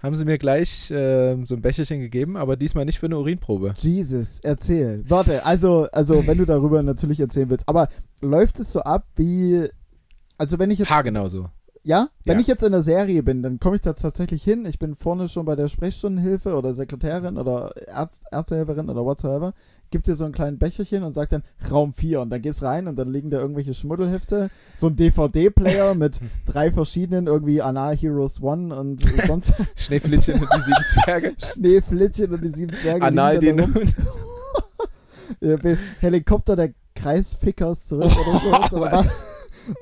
haben 0.02 0.16
sie 0.16 0.26
mir 0.26 0.38
gleich 0.38 0.92
äh, 0.92 1.36
so 1.46 1.56
ein 1.56 1.62
Becherchen 1.62 2.00
gegeben, 2.00 2.38
aber 2.38 2.56
diesmal 2.58 2.86
nicht 2.86 3.00
für 3.00 3.06
eine 3.08 3.18
Urinprobe. 3.18 3.74
Jesus, 3.78 4.40
erzähl. 4.44 5.04
Warte, 5.08 5.46
also, 5.46 5.88
also 5.92 6.26
wenn 6.28 6.38
du 6.38 6.46
darüber 6.46 6.84
natürlich 6.84 7.20
erzählen 7.20 7.50
willst. 7.50 7.68
Aber 7.68 7.88
läuft 8.22 8.60
es 8.60 8.72
so 8.74 8.82
ab 8.82 9.08
wie. 9.16 9.68
Also 10.38 10.60
wenn 10.60 10.72
ich 10.72 10.80
jetzt. 10.80 10.90
Haargenau 10.90 11.28
so. 11.28 11.50
Ja? 11.86 12.08
Wenn 12.24 12.36
Ja. 12.38 12.42
ich 12.42 12.48
jetzt 12.48 12.64
in 12.64 12.72
der 12.72 12.82
Serie 12.82 13.24
bin, 13.24 13.44
dann 13.44 13.60
komme 13.60 13.76
ich 13.76 13.82
da 13.82 13.92
tatsächlich 13.94 14.42
hin. 14.44 14.66
Ich 14.66 14.80
bin 14.80 14.96
vorne 14.96 15.28
schon 15.28 15.46
bei 15.46 15.56
der 15.58 15.68
Sprechstundenhilfe 15.68 16.56
oder 16.56 16.74
Sekretärin 16.74 17.38
oder 17.38 17.74
Arzt, 17.94 18.24
Ärztehelferin 18.32 18.90
oder 18.90 19.04
whatsoever. 19.04 19.54
Gibt 19.92 20.08
dir 20.08 20.16
so 20.16 20.24
ein 20.26 20.32
kleines 20.32 20.60
Becherchen 20.60 21.04
und 21.04 21.14
sagt 21.14 21.34
dann 21.34 21.44
Raum 21.70 21.94
4 21.94 22.22
und 22.22 22.30
dann 22.30 22.42
gehst 22.42 22.64
rein 22.64 22.88
und 22.88 22.96
dann 22.96 23.12
liegen 23.12 23.30
da 23.30 23.38
irgendwelche 23.40 23.74
Schmuddelhefte, 23.74 24.50
so 24.76 24.88
ein 24.88 24.96
DVD-Player 24.96 25.94
mit 25.96 26.20
drei 26.46 26.72
verschiedenen 26.72 27.28
irgendwie 27.28 27.62
Anal 27.62 27.96
Heroes 27.96 28.42
One 28.42 28.74
und 28.76 29.02
sonst 29.28 29.54
Schneeflittchen 29.76 30.36
und 30.42 30.50
die 30.56 30.62
sieben 30.62 30.86
Zwerge. 30.86 31.34
Schneeflittchen 31.54 32.34
und 32.34 32.44
die 32.44 32.50
sieben 32.50 32.74
Zwerge. 32.74 33.06
Anal 33.06 33.40
den 33.40 33.78
Helikopter 36.00 36.56
der 36.56 36.72
Kreisfickers 36.96 37.88
zurück 37.88 38.12
oder 38.28 38.40
sowas. 38.40 38.74
oder 38.74 38.92
Was? 38.94 39.26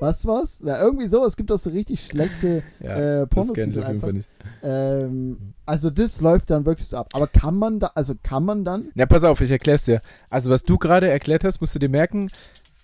Was 0.00 0.26
war's? 0.26 0.60
Ja, 0.64 0.82
irgendwie 0.82 1.08
so. 1.08 1.24
Es 1.24 1.36
gibt 1.36 1.50
auch 1.52 1.58
so 1.58 1.70
richtig 1.70 2.04
schlechte 2.04 2.62
Ja, 2.80 3.22
äh, 3.22 3.26
das 3.28 3.52
kenne 3.52 3.70
ich 3.70 3.74
Pornotitel 3.74 3.78
auf 3.80 3.86
jeden 3.86 3.86
einfach. 3.86 4.00
Fall 4.06 4.12
nicht. 4.12 4.28
Ähm, 4.62 5.54
also 5.66 5.90
das 5.90 6.20
läuft 6.20 6.50
dann 6.50 6.64
wirklich 6.66 6.88
so 6.88 6.96
ab. 6.98 7.08
Aber 7.14 7.26
kann 7.26 7.56
man 7.56 7.78
da, 7.80 7.90
also 7.94 8.14
kann 8.22 8.44
man 8.44 8.64
dann, 8.64 8.88
Na, 8.94 9.06
pass 9.06 9.24
auf, 9.24 9.40
ich 9.40 9.50
erklär's 9.50 9.84
dir. 9.84 10.02
Also, 10.30 10.50
was 10.50 10.62
du 10.62 10.78
gerade 10.78 11.08
erklärt 11.08 11.44
hast, 11.44 11.60
musst 11.60 11.74
du 11.74 11.78
dir 11.78 11.88
merken, 11.88 12.28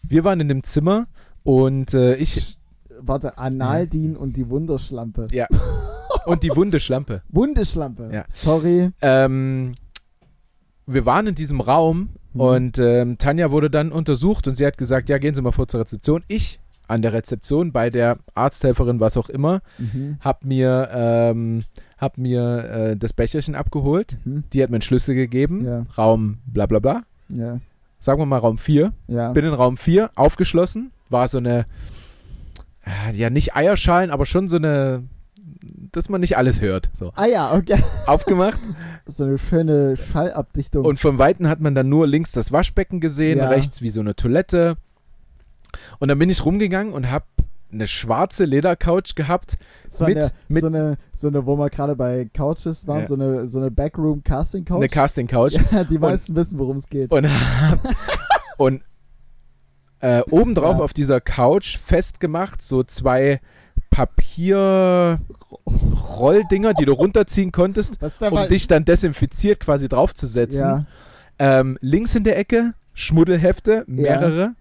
wir 0.03 0.25
waren 0.25 0.41
in 0.41 0.49
dem 0.49 0.65
Zimmer 0.65 1.07
und 1.45 1.95
äh, 1.95 2.15
ich 2.17 2.59
warte, 3.01 3.39
Analdin 3.39 4.17
und 4.17 4.37
die 4.37 4.49
Wunderschlampe. 4.49 5.29
Ja. 5.33 5.47
und 6.27 6.43
die 6.43 6.55
wunde 6.55 6.81
Schlampe. 6.81 7.23
Wundeschlampe. 7.29 8.11
Ja. 8.13 8.25
Sorry. 8.29 8.91
Ähm, 9.01 9.75
wir 10.87 11.07
waren 11.07 11.27
in 11.29 11.35
diesem 11.35 11.61
Raum 11.61 12.11
Mhm. 12.35 12.41
und 12.41 12.79
ähm, 12.79 13.19
Tanja 13.19 13.51
wurde 13.51 13.71
dann 13.71 13.91
untersucht 13.93 14.47
und 14.49 14.57
sie 14.57 14.67
hat 14.67 14.77
gesagt, 14.79 15.09
ja, 15.09 15.19
gehen 15.19 15.35
Sie 15.35 15.43
mal 15.43 15.53
vor 15.53 15.67
zur 15.69 15.81
Rezeption. 15.81 16.25
Ich 16.29 16.61
an 16.89 17.03
der 17.03 17.13
Rezeption 17.13 17.71
bei 17.73 17.91
der 17.91 18.19
Arzthelferin, 18.35 18.99
was 19.01 19.17
auch 19.17 19.29
immer, 19.29 19.61
Mhm. 19.79 20.17
hab 20.21 20.45
mir, 20.45 20.89
ähm, 20.93 21.61
hab 21.99 22.19
mir 22.19 22.65
äh, 22.65 22.97
das 22.97 23.13
Becherchen 23.13 23.55
abgeholt. 23.55 24.17
Mhm. 24.25 24.45
Die 24.53 24.63
hat 24.63 24.71
mir 24.71 24.77
einen 24.77 24.83
Schlüssel 24.83 25.15
gegeben. 25.15 25.65
Ja. 25.65 25.83
Raum 25.97 26.39
bla 26.47 26.67
bla 26.67 26.79
bla. 26.81 27.03
Ja. 27.29 27.61
Sagen 28.01 28.21
wir 28.21 28.27
mal 28.27 28.39
Raum 28.39 28.59
4. 28.59 28.93
Ja. 29.09 29.33
Bin 29.33 29.45
in 29.45 29.53
Raum 29.55 29.77
4, 29.77 30.11
aufgeschlossen. 30.15 30.93
War 31.11 31.29
so 31.29 31.39
eine, 31.39 31.67
äh, 32.85 33.15
ja, 33.15 33.31
nicht 33.31 33.55
Eierschalen, 33.57 34.11
aber 34.11 34.25
schon 34.27 34.49
so 34.49 34.57
eine, 34.57 35.03
dass 35.93 36.09
man 36.09 36.21
nicht 36.21 36.37
alles 36.37 36.61
hört. 36.61 36.91
So. 36.93 37.13
Ah 37.17 37.27
ja, 37.27 37.53
okay. 37.55 37.83
Aufgemacht. 38.07 38.61
So 39.07 39.25
eine 39.25 39.39
schöne 39.39 39.97
Schallabdichtung. 39.97 40.85
Und 40.85 41.01
vom 41.01 41.19
Weiten 41.19 41.49
hat 41.49 41.61
man 41.61 41.75
dann 41.75 41.89
nur 41.89 42.07
links 42.07 42.33
das 42.33 42.53
Waschbecken 42.53 43.01
gesehen, 43.01 43.39
Ja. 43.39 43.49
rechts 43.49 43.83
wie 43.83 43.89
so 43.91 44.01
eine 44.01 44.15
Toilette. 44.15 44.77
Und 45.99 46.09
dann 46.09 46.19
bin 46.19 46.31
ich 46.31 46.45
rumgegangen 46.45 46.93
und 46.93 47.11
habe 47.11 47.25
eine 47.71 47.87
schwarze 47.87 48.45
Ledercouch 48.47 49.15
gehabt. 49.15 49.59
so, 49.87 50.07
mit- 50.07 50.17
eine, 50.17 50.31
mit- 50.49 50.61
so, 50.63 50.67
eine, 50.69 50.97
so 51.13 51.29
eine, 51.29 51.45
wo 51.47 51.57
wir 51.59 51.69
gerade 51.71 51.97
bei 51.97 52.29
Couches 52.35 52.87
waren, 52.87 53.01
Ja. 53.01 53.07
so 53.07 53.15
eine, 53.15 53.47
so 53.49 53.59
eine 53.59 53.71
Backroom-Casting-Couch. 53.71 54.77
Eine 54.77 54.89
Casting-Couch. 54.89 55.57
Ja, 55.73 55.85
die 55.85 55.99
meisten 55.99 56.35
wissen, 56.35 56.59
worum 56.59 56.79
es 56.79 56.89
geht. 56.89 57.11
Und, 57.13 57.29
und 58.57 58.83
äh, 60.01 60.23
obendrauf 60.31 60.79
Ja. 60.79 60.85
auf 60.85 60.95
dieser 60.95 61.21
Couch 61.21 61.77
festgemacht 61.77 62.63
so 62.63 62.83
zwei 62.85 63.41
Papierrolldinger, 63.91 66.75
die 66.75 66.85
du 66.85 66.93
runterziehen 66.93 67.53
konntest, 67.53 67.99
um 68.31 68.49
dich 68.49 68.67
dann 68.67 68.85
desinfiziert 68.85 69.61
quasi 69.61 69.89
draufzusetzen. 69.89 70.61
Ja, 70.61 70.85
Ähm, 71.39 71.79
links 71.81 72.15
in 72.15 72.25
der 72.25 72.39
Ecke 72.39 72.75
Schmuddelhefte, 72.95 73.85
mehrere. 73.87 74.55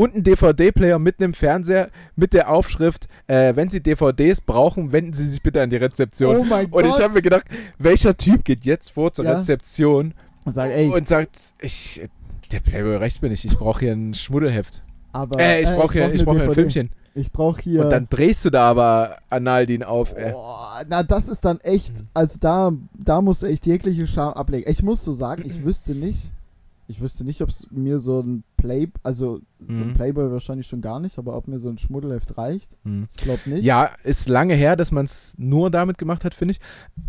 Und 0.00 0.14
ein 0.14 0.22
DVD-Player 0.22 0.98
mit 0.98 1.20
einem 1.20 1.34
Fernseher 1.34 1.90
mit 2.16 2.32
der 2.32 2.48
Aufschrift, 2.48 3.06
äh, 3.26 3.54
wenn 3.54 3.68
Sie 3.68 3.82
DVDs 3.82 4.40
brauchen, 4.40 4.92
wenden 4.92 5.12
Sie 5.12 5.28
sich 5.28 5.42
bitte 5.42 5.60
an 5.60 5.68
die 5.68 5.76
Rezeption. 5.76 6.36
Oh 6.38 6.44
mein 6.44 6.64
und 6.64 6.70
Gott. 6.70 6.86
ich 6.86 7.04
habe 7.04 7.12
mir 7.12 7.20
gedacht, 7.20 7.44
welcher 7.76 8.16
Typ 8.16 8.46
geht 8.46 8.64
jetzt 8.64 8.92
vor 8.92 9.12
zur 9.12 9.26
Ja. 9.26 9.36
Rezeption 9.36 10.14
und 10.46 10.54
sag, 10.54 10.70
ey, 10.70 10.88
und 10.88 11.06
sagt, 11.06 11.36
ich, 11.60 12.00
der 12.50 12.60
Playboy 12.60 12.96
reicht 12.96 13.20
mir 13.20 13.28
nicht, 13.28 13.44
ich 13.44 13.58
brauche 13.58 13.80
hier 13.80 13.92
ein 13.92 14.14
Schmuddelheft. 14.14 14.82
aber 15.12 15.38
äh, 15.38 15.60
ich 15.60 15.68
brauche 15.68 15.92
hier, 15.92 16.04
brauch 16.04 16.14
ich 16.14 16.20
eine 16.20 16.24
brauch 16.24 16.34
hier 16.34 16.44
ein. 16.44 16.52
Filmchen. 16.54 16.90
Ich 17.14 17.30
brauche 17.30 17.60
hier. 17.60 17.84
Und 17.84 17.90
dann 17.90 18.06
drehst 18.08 18.42
du 18.46 18.48
da 18.48 18.70
aber 18.70 19.18
Analdin 19.28 19.82
auf. 19.82 20.16
Äh. 20.16 20.32
Oh, 20.34 20.82
na, 20.88 21.02
das 21.02 21.28
ist 21.28 21.44
dann 21.44 21.60
echt, 21.60 21.92
also 22.14 22.38
da, 22.40 22.72
da 22.94 23.20
musst 23.20 23.42
du 23.42 23.48
echt 23.48 23.66
jegliche 23.66 24.06
Scham 24.06 24.32
ablegen. 24.32 24.70
Ich 24.70 24.82
muss 24.82 25.04
so 25.04 25.12
sagen, 25.12 25.42
ich 25.44 25.62
wüsste 25.62 25.94
nicht, 25.94 26.32
ich 26.90 27.00
wüsste 27.00 27.24
nicht, 27.24 27.40
ob 27.40 27.48
es 27.48 27.66
mir 27.70 27.98
so 27.98 28.20
ein 28.20 28.42
Play, 28.56 28.88
also 29.02 29.40
so 29.70 29.82
ein 29.84 29.88
Mhm. 29.90 29.92
Playboy 29.94 30.30
wahrscheinlich 30.32 30.66
schon 30.66 30.80
gar 30.80 30.98
nicht, 31.00 31.18
aber 31.18 31.36
ob 31.36 31.46
mir 31.48 31.58
so 31.58 31.68
ein 31.68 31.78
Schmuddelheft 31.78 32.36
reicht, 32.36 32.76
Hm. 32.84 33.06
ich 33.10 33.16
glaube 33.22 33.40
nicht. 33.46 33.64
Ja, 33.64 33.90
ist 34.04 34.28
lange 34.28 34.54
her, 34.54 34.76
dass 34.76 34.90
man 34.92 35.04
es 35.04 35.34
nur 35.38 35.70
damit 35.70 35.96
gemacht 35.98 36.24
hat, 36.24 36.34
finde 36.34 36.52
ich. 36.52 36.60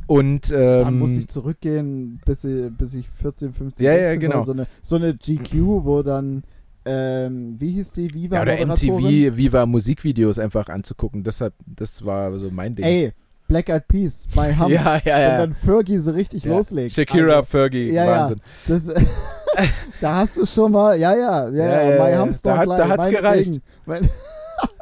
Und 0.08 0.52
ähm, 0.52 0.84
Dann 0.84 1.00
muss 1.00 1.18
ich 1.18 1.28
zurückgehen, 1.28 2.22
bis 2.26 2.44
ich, 2.44 2.72
bis 2.78 2.94
ich 2.94 3.10
14, 3.10 3.54
15, 3.54 3.86
Ja, 3.86 3.94
ja, 3.94 4.04
16 4.12 4.20
genau. 4.20 4.36
war. 4.36 4.46
So 4.46 4.52
eine, 4.54 4.68
so 4.82 4.96
eine 4.98 5.16
GQ, 5.16 5.54
wo 5.84 6.04
dann, 6.04 6.44
ähm, 6.86 7.56
wie 7.60 7.72
hieß 7.72 7.92
die, 7.92 8.14
Viva 8.14 8.36
ja, 8.38 8.42
oder? 8.44 8.58
MTV, 8.66 9.36
Viva 9.38 9.66
Musikvideos 9.66 10.40
einfach 10.40 10.68
anzugucken. 10.70 11.24
Deshalb, 11.24 11.54
das 11.66 12.06
war 12.06 12.38
so 12.40 12.50
mein 12.52 12.76
Ding. 12.76 12.86
Ey, 12.86 13.14
Black 13.52 13.70
Eyed 13.70 13.88
Peas, 13.88 14.28
My 14.36 14.54
Humps. 14.58 14.74
Ja, 14.74 15.02
ja, 15.06 15.20
ja. 15.20 15.30
Wenn 15.32 15.38
dann 15.38 15.54
Fergie 15.56 15.98
so 15.98 16.12
richtig 16.12 16.46
loslegt. 16.46 16.94
Shakira, 16.96 17.34
Also, 17.36 17.46
Fergie, 17.46 17.92
ja, 17.92 18.06
ja. 18.06 18.20
Wahnsinn. 18.22 18.42
das, 18.68 18.86
da 20.02 20.16
hast 20.16 20.38
du 20.38 20.46
schon 20.46 20.72
mal, 20.72 20.98
ja, 20.98 21.14
ja, 21.16 21.50
ja, 21.50 21.82
Ja, 21.92 22.04
My 22.04 22.12
ja. 22.12 22.22
Humps 22.22 22.42
Da 22.42 22.58
hat- 22.58 22.68
lie, 22.68 22.78
da 22.78 22.88
hat's 22.88 23.06
meinetwegen. 23.06 23.22
gereicht. 23.22 23.62
Mein, 23.86 24.10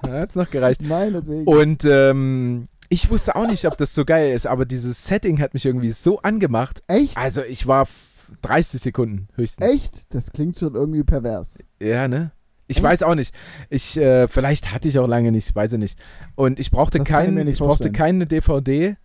Da 0.03 0.11
hat's 0.11 0.35
noch 0.35 0.49
gereicht. 0.49 0.81
meinetwegen. 0.81 1.45
Und 1.47 1.83
ähm, 1.85 2.67
ich 2.89 3.09
wusste 3.09 3.35
auch 3.35 3.47
nicht, 3.47 3.65
ob 3.65 3.77
das 3.77 3.93
so 3.95 4.05
geil 4.05 4.31
ist, 4.33 4.45
aber 4.47 4.65
dieses 4.65 5.05
Setting 5.05 5.39
hat 5.41 5.53
mich 5.53 5.65
irgendwie 5.65 5.91
so 5.91 6.19
angemacht. 6.21 6.81
Echt? 6.87 7.17
Also 7.17 7.41
ich 7.43 7.65
war 7.67 7.83
f- 7.83 8.27
30 8.43 8.81
Sekunden 8.81 9.27
höchstens. 9.35 9.67
Echt? 9.67 10.13
Das 10.13 10.31
klingt 10.31 10.59
schon 10.59 10.75
irgendwie 10.75 11.03
pervers. 11.03 11.59
Ja, 11.81 12.07
ne? 12.07 12.31
Ich 12.69 12.81
weiß 12.81 13.03
auch 13.03 13.15
nicht. 13.15 13.33
Ich, 13.69 13.97
äh, 13.97 14.27
vielleicht 14.27 14.71
hatte 14.71 14.87
ich 14.87 14.99
auch 14.99 15.07
lange 15.07 15.31
nicht, 15.31 15.55
weiß 15.55 15.73
ich 15.73 15.79
nicht. 15.79 15.97
Und 16.35 16.59
ich 16.59 16.69
brauchte 16.69 16.99
kann 16.99 17.35
ich 17.37 17.47
ich 17.47 17.59
brauchte 17.59 17.91
keine 17.91 18.27
DVD. 18.27 18.95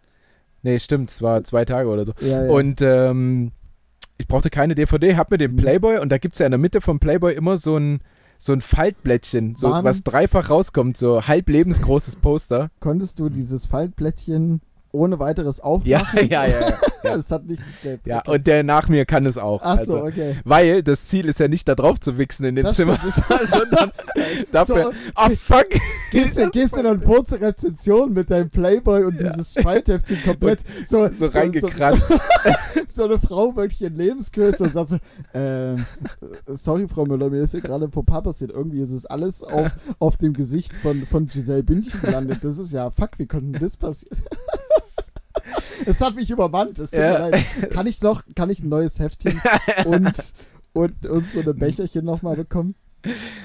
Nee, 0.62 0.78
stimmt, 0.78 1.10
es 1.10 1.22
war 1.22 1.42
zwei 1.44 1.64
Tage 1.64 1.88
oder 1.88 2.04
so. 2.04 2.12
Ja, 2.20 2.44
ja. 2.44 2.50
Und 2.50 2.82
ähm, 2.82 3.52
ich 4.18 4.28
brauchte 4.28 4.50
keine 4.50 4.74
DVD, 4.74 5.16
hab 5.16 5.30
mir 5.30 5.38
den 5.38 5.52
Mhm. 5.52 5.56
Playboy 5.56 5.98
und 5.98 6.10
da 6.10 6.18
gibt 6.18 6.34
es 6.34 6.38
ja 6.40 6.46
in 6.46 6.52
der 6.52 6.58
Mitte 6.58 6.80
vom 6.82 7.00
Playboy 7.00 7.34
immer 7.34 7.56
so 7.56 7.76
ein, 7.78 8.00
so 8.38 8.52
ein 8.52 8.60
Faltblättchen, 8.60 9.56
so, 9.56 9.70
was 9.70 10.02
dreifach 10.02 10.50
rauskommt, 10.50 10.96
so 10.96 11.26
halb 11.26 11.48
lebensgroßes 11.48 12.16
Poster. 12.16 12.70
Konntest 12.80 13.18
du 13.18 13.30
dieses 13.30 13.64
Faltblättchen 13.66 14.60
ohne 14.94 15.18
weiteres 15.18 15.60
aufmachen? 15.60 16.28
Ja, 16.28 16.44
ja, 16.46 16.46
ja. 16.46 16.60
Ja, 16.60 16.78
ja. 17.04 17.16
Das 17.16 17.30
hat 17.30 17.44
nicht 17.46 17.62
geklappt. 17.82 18.06
ja 18.06 18.22
und 18.26 18.46
der 18.46 18.62
nach 18.62 18.88
mir 18.88 19.04
kann 19.04 19.26
es 19.26 19.36
auch. 19.36 19.60
Ach 19.62 19.76
so, 19.84 19.96
also, 19.96 20.04
okay. 20.04 20.36
Weil 20.44 20.82
das 20.82 21.06
Ziel 21.06 21.26
ist 21.26 21.40
ja 21.40 21.48
nicht 21.48 21.68
da 21.68 21.74
drauf 21.74 22.00
zu 22.00 22.16
wichsen 22.18 22.44
in 22.44 22.56
dem 22.56 22.64
Das 22.64 22.76
Zimmer, 22.76 22.98
sondern 23.44 23.92
dafür. 24.52 24.84
So, 24.84 24.92
Oh 25.16 25.30
fuck! 25.36 25.66
gehst, 26.10 26.38
du, 26.38 26.50
gehst 26.50 26.76
du 26.76 26.82
dann 26.82 27.02
vor 27.02 27.24
zur 27.24 27.40
Rezeption 27.40 28.12
mit 28.12 28.30
deinem 28.30 28.50
Playboy 28.50 29.04
und 29.04 29.20
dieses 29.20 29.54
Falthäppchen 29.54 30.22
komplett 30.24 30.60
so, 30.86 31.08
so 31.12 31.26
reingekratzt. 31.26 32.08
So, 32.08 32.16
so 32.88 33.04
eine 33.04 33.18
Frau 33.18 33.54
wirklich 33.56 33.82
in 33.82 33.96
Lebensgröße 33.96 34.62
und 34.64 34.72
sagt 34.72 34.88
so, 34.90 34.98
ähm, 35.34 35.84
sorry 36.46 36.86
Frau 36.88 37.04
Müller, 37.04 37.28
mir 37.30 37.42
ist 37.42 37.50
hier 37.52 37.60
gerade 37.60 37.86
ein 37.86 37.92
Fauxpas 37.92 38.22
passiert. 38.22 38.52
Irgendwie 38.52 38.80
ist 38.80 38.92
es 38.92 39.06
alles 39.06 39.42
auf, 39.42 39.72
auf 39.98 40.16
dem 40.16 40.32
Gesicht 40.32 40.72
von, 40.74 41.06
von 41.06 41.26
Giselle 41.26 41.62
Bündchen 41.62 42.00
gelandet. 42.00 42.38
Das 42.42 42.58
ist 42.58 42.72
ja, 42.72 42.90
fuck, 42.90 43.10
wie 43.18 43.26
konnte 43.26 43.52
denn 43.52 43.60
das 43.60 43.76
passieren? 43.76 44.18
Es 45.86 46.00
hat 46.00 46.14
mich 46.16 46.30
übermannt, 46.30 46.78
es 46.78 46.90
tut 46.90 47.00
Ja. 47.00 47.12
mir 47.12 47.30
leid. 47.30 47.44
Kann 47.70 47.86
ich 47.86 48.00
noch, 48.00 48.22
kann 48.34 48.50
ich 48.50 48.60
ein 48.60 48.68
neues 48.68 48.98
Heftchen 48.98 49.40
und, 49.84 50.32
und, 50.72 51.06
und 51.06 51.30
so 51.30 51.40
eine 51.40 51.54
Becherchen 51.54 52.04
nochmal 52.04 52.36
bekommen? 52.36 52.74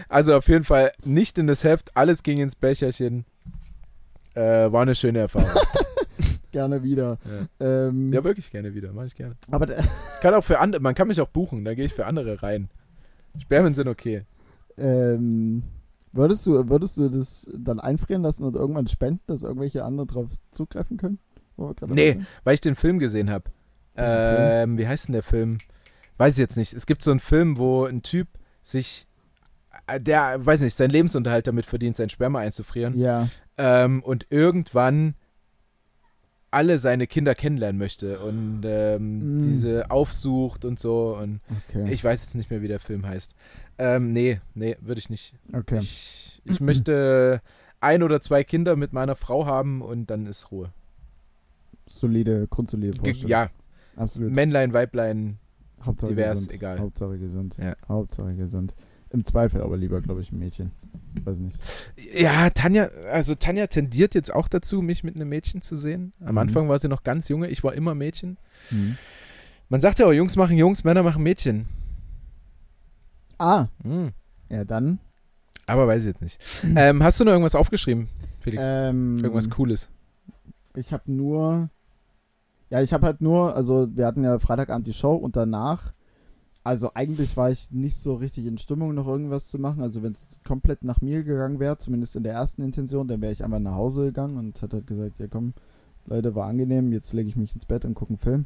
Also 0.07 0.35
auf 0.35 0.47
jeden 0.47 0.63
Fall 0.63 0.91
nicht 1.03 1.37
in 1.37 1.47
das 1.47 1.63
Heft, 1.63 1.95
alles 1.97 2.23
ging 2.23 2.39
ins 2.39 2.55
Becherchen. 2.55 3.25
Äh, 4.35 4.71
war 4.71 4.83
eine 4.83 4.95
schöne 4.95 5.19
Erfahrung. 5.19 5.49
Gerne 6.51 6.81
wieder. 6.81 7.17
ja. 7.59 7.87
Ähm, 7.87 8.11
ja, 8.11 8.23
wirklich 8.23 8.49
gerne 8.49 8.73
wieder, 8.73 8.91
mache 8.91 9.05
ich 9.07 9.15
gerne. 9.15 9.35
aber 9.51 9.69
Ich 9.69 9.85
kann 10.21 10.33
auch 10.33 10.43
für 10.43 10.59
andere, 10.59 10.81
man 10.81 10.95
kann 10.95 11.07
mich 11.07 11.21
auch 11.21 11.27
buchen, 11.29 11.63
da 11.63 11.75
gehe 11.75 11.85
ich 11.85 11.93
für 11.93 12.07
andere 12.07 12.41
rein. 12.41 12.69
Spermien 13.37 13.75
sind 13.75 13.87
okay. 13.87 14.23
Ähm, 14.75 15.61
würdest 16.11 16.47
du, 16.47 16.67
würdest 16.67 16.97
du 16.97 17.07
das 17.09 17.47
dann 17.55 17.79
einfrieren 17.79 18.23
lassen 18.23 18.45
und 18.45 18.55
irgendwann 18.55 18.87
spenden, 18.87 19.21
dass 19.27 19.43
irgendwelche 19.43 19.83
andere 19.83 20.07
drauf 20.07 20.27
zugreifen 20.51 20.97
können? 20.97 21.19
Gerade 21.59 21.93
Nee. 21.93 22.13
sind? 22.13 22.27
Weil 22.43 22.53
ich 22.55 22.61
den 22.61 22.75
Film 22.75 22.99
gesehen 22.99 23.29
habe. 23.29 23.45
Ähm, 23.95 24.77
wie 24.77 24.87
heißt 24.87 25.07
denn 25.07 25.13
der 25.13 25.23
Film? 25.23 25.57
Weiß 26.17 26.33
ich 26.33 26.39
jetzt 26.39 26.57
nicht. 26.57 26.73
Es 26.73 26.85
gibt 26.85 27.01
so 27.01 27.11
einen 27.11 27.19
Film, 27.19 27.57
wo 27.57 27.85
ein 27.85 28.01
Typ 28.01 28.27
sich, 28.61 29.07
äh, 29.87 29.99
der, 29.99 30.45
weiß 30.45 30.61
nicht, 30.61 30.73
seinen 30.75 30.91
Lebensunterhalt 30.91 31.47
damit 31.47 31.65
verdient, 31.65 31.95
sein 31.97 32.09
Sperma 32.09 32.39
einzufrieren. 32.39 32.97
Ja, 32.97 33.27
Ähm, 33.57 34.01
und 34.03 34.27
irgendwann 34.29 35.15
alle 36.51 36.77
seine 36.79 37.05
Kinder 37.07 37.35
kennenlernen 37.35 37.77
möchte 37.77 38.19
und 38.19 38.61
ähm, 38.65 39.37
Mm. 39.37 39.39
diese 39.41 39.91
aufsucht 39.91 40.65
und 40.65 40.79
so. 40.79 41.15
Und 41.15 41.41
okay. 41.69 41.91
ich 41.91 42.03
weiß 42.03 42.21
jetzt 42.21 42.35
nicht 42.35 42.49
mehr, 42.49 42.61
wie 42.63 42.67
der 42.67 42.79
Film 42.79 43.05
heißt. 43.05 43.35
Ähm, 43.77 44.13
nee, 44.13 44.41
nee, 44.55 44.75
würde 44.81 44.99
ich 44.99 45.09
nicht. 45.09 45.33
okay. 45.53 45.77
Ich, 45.79 46.41
ich 46.45 46.59
möchte 46.59 47.41
ein 47.81 48.01
oder 48.01 48.19
zwei 48.19 48.43
Kinder 48.43 48.75
mit 48.75 48.93
meiner 48.93 49.15
Frau 49.15 49.45
haben 49.45 49.81
und 49.81 50.09
dann 50.09 50.25
ist 50.25 50.51
Ruhe. 50.51 50.71
Solide, 51.89 52.47
grundsolide 52.49 52.97
Vorstellung. 52.97 53.29
ja, 53.29 53.49
absolut. 53.95 54.31
Männlein, 54.31 54.71
Weiblein, 54.73 55.37
Hauptsache 55.83 56.11
divers, 56.11 56.33
gesund. 56.39 56.53
egal. 56.53 56.79
Hauptsache 56.79 57.17
gesund. 57.17 57.57
Ja. 57.57 57.75
Hauptsache 57.87 58.35
gesund. 58.35 58.73
Im 59.11 59.25
Zweifel 59.25 59.61
aber 59.61 59.75
lieber, 59.75 60.01
glaube 60.01 60.21
ich, 60.21 60.31
ein 60.31 60.37
Mädchen. 60.37 60.71
Weiß 61.23 61.39
nicht. 61.39 61.57
Ja, 62.15 62.51
Tanja, 62.51 62.89
also 63.11 63.33
Tanja 63.33 63.65
tendiert 63.65 64.13
jetzt 64.13 64.31
auch 64.31 64.47
dazu, 64.47 64.83
mich 64.83 65.03
mit 65.03 65.15
einem 65.15 65.29
Mädchen 65.29 65.63
zu 65.63 65.75
sehen. 65.75 66.13
Am 66.19 66.33
Mhm. 66.33 66.37
Anfang 66.37 66.69
war 66.69 66.77
sie 66.77 66.87
noch 66.89 67.03
ganz 67.03 67.27
junge, 67.27 67.47
ich 67.47 67.63
war 67.63 67.73
immer 67.73 67.95
Mädchen. 67.95 68.37
Hm. 68.69 68.97
Man 69.67 69.81
sagt 69.81 69.97
ja 69.97 70.05
auch, 70.05 70.11
Jungs 70.13 70.35
machen 70.35 70.57
Jungs, 70.57 70.83
Männer 70.83 71.01
machen 71.01 71.23
Mädchen. 71.23 71.65
Ah, 73.39 73.67
Hm. 73.83 74.11
ja 74.49 74.63
dann. 74.65 74.99
Aber 75.65 75.87
weiß 75.87 76.01
ich 76.01 76.07
jetzt 76.07 76.21
nicht. 76.21 76.39
Ähm, 76.75 77.01
hast 77.03 77.19
du 77.19 77.23
noch 77.25 77.31
irgendwas 77.31 77.55
aufgeschrieben, 77.55 78.09
Felix? 78.39 78.61
Ähm, 78.65 79.19
irgendwas 79.23 79.49
Cooles? 79.49 79.89
Ich 80.75 80.91
habe 80.93 81.11
nur. 81.11 81.69
Ja, 82.69 82.81
ich 82.81 82.93
habe 82.93 83.05
halt 83.05 83.21
nur, 83.21 83.55
also 83.55 83.87
wir 83.95 84.05
hatten 84.05 84.23
ja 84.23 84.37
Freitagabend 84.37 84.85
die 84.85 84.93
Show 84.93 85.15
und 85.15 85.35
danach, 85.35 85.93
also 86.63 86.91
eigentlich 86.93 87.35
war 87.35 87.49
ich 87.49 87.71
nicht 87.71 87.97
so 87.97 88.15
richtig 88.15 88.45
in 88.45 88.57
Stimmung, 88.57 88.93
noch 88.93 89.07
irgendwas 89.07 89.47
zu 89.47 89.57
machen. 89.57 89.81
Also 89.81 90.03
wenn 90.03 90.13
es 90.13 90.39
komplett 90.45 90.83
nach 90.83 91.01
mir 91.01 91.23
gegangen 91.23 91.59
wäre, 91.59 91.77
zumindest 91.77 92.15
in 92.15 92.23
der 92.23 92.33
ersten 92.33 92.61
Intention, 92.61 93.07
dann 93.07 93.21
wäre 93.21 93.33
ich 93.33 93.43
einfach 93.43 93.59
nach 93.59 93.75
Hause 93.75 94.05
gegangen 94.05 94.37
und 94.37 94.61
hätte 94.61 94.77
halt 94.77 94.87
gesagt, 94.87 95.19
ja 95.19 95.27
komm, 95.27 95.53
Leute, 96.05 96.35
war 96.35 96.47
angenehm, 96.47 96.91
jetzt 96.91 97.13
lege 97.13 97.29
ich 97.29 97.35
mich 97.35 97.55
ins 97.55 97.65
Bett 97.65 97.85
und 97.85 97.95
gucke 97.95 98.11
einen 98.11 98.17
Film. 98.17 98.45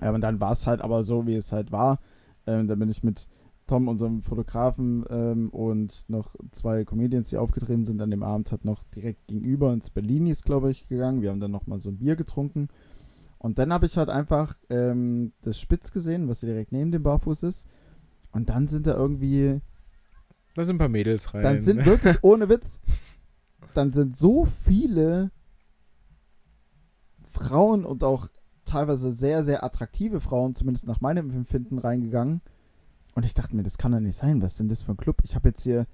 Ja, 0.00 0.12
und 0.12 0.20
dann 0.20 0.40
war 0.40 0.52
es 0.52 0.66
halt 0.66 0.80
aber 0.82 1.04
so, 1.04 1.26
wie 1.26 1.34
es 1.34 1.52
halt 1.52 1.72
war. 1.72 1.98
Ähm, 2.46 2.68
dann 2.68 2.78
bin 2.78 2.90
ich 2.90 3.02
mit 3.02 3.26
Tom, 3.66 3.86
unserem 3.86 4.22
Fotografen, 4.22 5.04
ähm, 5.10 5.48
und 5.50 6.04
noch 6.08 6.34
zwei 6.50 6.84
Comedians, 6.84 7.30
die 7.30 7.36
aufgetreten 7.36 7.84
sind 7.84 8.02
an 8.02 8.10
dem 8.10 8.22
Abend, 8.22 8.50
hat 8.50 8.64
noch 8.64 8.82
direkt 8.94 9.28
gegenüber 9.28 9.72
ins 9.72 9.90
Berlinis, 9.90 10.42
glaube 10.42 10.70
ich, 10.70 10.88
gegangen. 10.88 11.22
Wir 11.22 11.30
haben 11.30 11.40
dann 11.40 11.52
noch 11.52 11.66
mal 11.66 11.80
so 11.80 11.90
ein 11.90 11.98
Bier 11.98 12.16
getrunken. 12.16 12.68
Und 13.40 13.58
dann 13.58 13.72
habe 13.72 13.86
ich 13.86 13.96
halt 13.96 14.10
einfach 14.10 14.54
ähm, 14.68 15.32
das 15.40 15.58
Spitz 15.58 15.92
gesehen, 15.92 16.28
was 16.28 16.40
direkt 16.40 16.72
neben 16.72 16.92
dem 16.92 17.02
Barfuß 17.02 17.42
ist. 17.44 17.66
Und 18.32 18.50
dann 18.50 18.68
sind 18.68 18.86
da 18.86 18.94
irgendwie, 18.94 19.62
Da 20.54 20.62
sind 20.62 20.76
ein 20.76 20.78
paar 20.78 20.88
Mädels 20.90 21.32
rein. 21.32 21.42
dann 21.42 21.60
sind 21.60 21.86
wirklich, 21.86 22.18
ohne 22.22 22.50
Witz, 22.50 22.80
dann 23.72 23.92
sind 23.92 24.14
so 24.14 24.44
viele 24.44 25.30
Frauen 27.22 27.86
und 27.86 28.04
auch 28.04 28.28
teilweise 28.66 29.10
sehr, 29.10 29.42
sehr 29.42 29.64
attraktive 29.64 30.20
Frauen, 30.20 30.54
zumindest 30.54 30.86
nach 30.86 31.00
meinem 31.00 31.30
Empfinden, 31.30 31.78
reingegangen. 31.78 32.42
Und 33.14 33.24
ich 33.24 33.32
dachte 33.32 33.56
mir, 33.56 33.62
das 33.62 33.78
kann 33.78 33.92
doch 33.92 34.00
nicht 34.00 34.16
sein. 34.16 34.42
Was 34.42 34.52
ist 34.52 34.60
denn 34.60 34.68
das 34.68 34.82
für 34.82 34.92
ein 34.92 34.98
Club? 34.98 35.16
Ich 35.24 35.34
habe 35.34 35.48
jetzt 35.48 35.62
hier. 35.62 35.86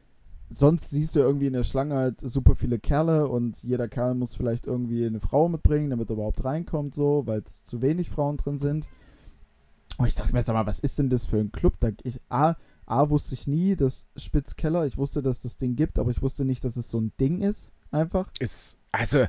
Sonst 0.50 0.90
siehst 0.90 1.16
du 1.16 1.20
irgendwie 1.20 1.46
in 1.48 1.52
der 1.54 1.64
Schlange 1.64 1.96
halt 1.96 2.20
super 2.20 2.54
viele 2.54 2.78
Kerle 2.78 3.28
und 3.28 3.62
jeder 3.64 3.88
Kerl 3.88 4.14
muss 4.14 4.34
vielleicht 4.36 4.66
irgendwie 4.66 5.04
eine 5.04 5.18
Frau 5.20 5.48
mitbringen, 5.48 5.90
damit 5.90 6.08
er 6.10 6.14
überhaupt 6.14 6.44
reinkommt, 6.44 6.94
so, 6.94 7.22
weil 7.26 7.42
es 7.44 7.64
zu 7.64 7.82
wenig 7.82 8.10
Frauen 8.10 8.36
drin 8.36 8.58
sind. 8.60 8.88
Und 9.98 10.06
ich 10.06 10.14
dachte 10.14 10.32
mir, 10.32 10.42
sag 10.42 10.54
mal, 10.54 10.66
was 10.66 10.78
ist 10.78 10.98
denn 10.98 11.08
das 11.10 11.24
für 11.24 11.38
ein 11.38 11.50
Club? 11.52 11.74
Da 11.80 11.88
ich, 12.04 12.20
A, 12.28 12.54
A 12.86 13.10
wusste 13.10 13.34
ich 13.34 13.46
nie, 13.48 13.74
dass 13.76 14.06
Spitzkeller, 14.16 14.86
ich 14.86 14.96
wusste, 14.98 15.20
dass 15.22 15.40
das 15.42 15.56
Ding 15.56 15.74
gibt, 15.74 15.98
aber 15.98 16.10
ich 16.12 16.22
wusste 16.22 16.44
nicht, 16.44 16.64
dass 16.64 16.76
es 16.76 16.90
so 16.90 17.00
ein 17.00 17.12
Ding 17.18 17.40
ist, 17.40 17.72
einfach. 17.90 18.30
ist, 18.38 18.76
also, 18.92 19.24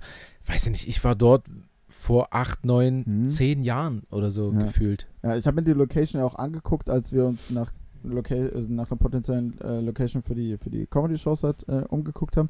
weiß 0.46 0.66
ich 0.68 0.72
nicht, 0.72 0.88
ich 0.88 1.04
war 1.04 1.16
dort 1.16 1.46
vor 1.90 2.28
acht, 2.32 2.66
neun, 2.66 3.04
Mhm. 3.06 3.28
zehn 3.28 3.64
Jahren 3.64 4.04
oder 4.12 4.30
so 4.30 4.52
Ja. 4.52 4.64
gefühlt. 4.66 5.08
Ja, 5.24 5.36
ich 5.36 5.48
habe 5.48 5.56
mir 5.56 5.64
die 5.66 5.74
Location 5.74 6.20
ja 6.20 6.26
auch 6.28 6.36
angeguckt, 6.36 6.90
als 6.90 7.12
wir 7.12 7.26
uns 7.26 7.50
nach, 7.50 7.72
Loca 8.04 8.36
äh, 8.36 8.62
nach 8.68 8.92
einer 8.92 8.98
potenziellen 8.98 9.60
äh, 9.62 9.80
Location 9.82 10.22
für 10.22 10.36
die, 10.36 10.58
für 10.58 10.70
die 10.70 10.88
Comedy-Shows 10.88 11.44
halt, 11.44 11.68
äh, 11.68 11.84
umgeguckt 11.90 12.38
haben. 12.38 12.50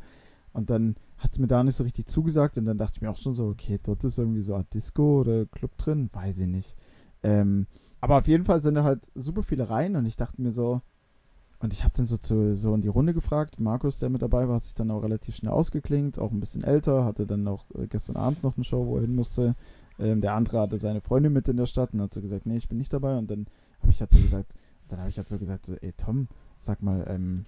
Und 0.54 0.70
dann 0.70 0.96
hat 1.18 1.32
es 1.32 1.40
mir 1.40 1.48
da 1.48 1.64
nicht 1.64 1.76
so 1.76 1.84
richtig 1.84 2.08
zugesagt. 2.08 2.58
Und 2.58 2.66
dann 2.66 2.78
dachte 2.78 2.94
ich 2.96 3.02
mir 3.02 3.12
auch 3.12 3.18
schon 3.18 3.34
so, 3.34 3.48
okay, 3.48 3.80
dort 3.82 4.04
ist 4.04 4.18
irgendwie 4.18 4.42
so 4.42 4.56
Art 4.56 4.74
Disco 4.74 5.22
oder 5.22 5.46
Club 5.46 5.78
drin. 5.78 6.10
Weiß 6.14 6.40
ich 6.40 6.48
nicht. 6.48 6.76
Ähm, 7.24 7.68
aber 8.02 8.18
auf 8.18 8.28
jeden 8.28 8.44
Fall 8.44 8.62
sind 8.62 8.76
da 8.76 8.84
halt 8.84 9.08
super 9.16 9.44
viele 9.44 9.70
rein. 9.70 9.96
Und 9.96 10.06
ich 10.06 10.16
dachte 10.16 10.42
mir 10.42 10.52
so, 10.52 10.82
und 11.60 11.74
ich 11.74 11.84
habe 11.84 11.94
dann 11.96 12.08
so, 12.08 12.18
zu, 12.18 12.56
so 12.56 12.74
in 12.76 12.82
die 12.82 12.88
Runde 12.88 13.14
gefragt. 13.14 13.60
Markus, 13.60 14.00
der 14.00 14.10
mit 14.10 14.22
dabei 14.22 14.48
war, 14.48 14.56
hat 14.56 14.64
sich 14.64 14.76
dann 14.76 14.92
auch 14.92 15.04
relativ 15.04 15.36
schnell 15.36 15.52
ausgeklingt. 15.52 16.20
Auch 16.20 16.32
ein 16.32 16.40
bisschen 16.40 16.64
älter. 16.64 17.06
Hatte 17.06 17.26
dann 17.26 17.48
auch 17.48 17.66
äh, 17.76 17.88
gestern 17.88 18.16
Abend 18.16 18.44
noch 18.44 18.56
eine 18.56 18.64
Show, 18.64 18.86
wo 18.86 18.96
er 18.96 19.02
hin 19.02 19.16
musste. 19.16 19.56
Ähm, 20.00 20.22
der 20.22 20.36
andere 20.36 20.60
hatte 20.62 20.78
seine 20.78 21.02
Freundin 21.02 21.34
mit 21.34 21.48
in 21.50 21.58
der 21.58 21.66
Stadt 21.66 21.94
und 21.94 22.02
hat 22.02 22.14
so 22.14 22.22
gesagt, 22.22 22.46
nee, 22.46 22.58
ich 22.58 22.68
bin 22.68 22.78
nicht 22.78 22.94
dabei. 22.94 23.18
Und 23.18 23.32
dann 23.32 23.48
habe 23.82 23.92
ich 23.92 24.00
halt 24.00 24.12
so 24.12 24.20
gesagt, 24.20 24.54
dann 24.88 25.00
habe 25.00 25.10
ich 25.10 25.18
halt 25.18 25.28
so 25.28 25.38
gesagt, 25.38 25.66
so, 25.66 25.74
ey 25.76 25.94
Tom, 25.94 26.28
sag 26.60 26.82
mal, 26.82 27.06
ähm, 27.10 27.46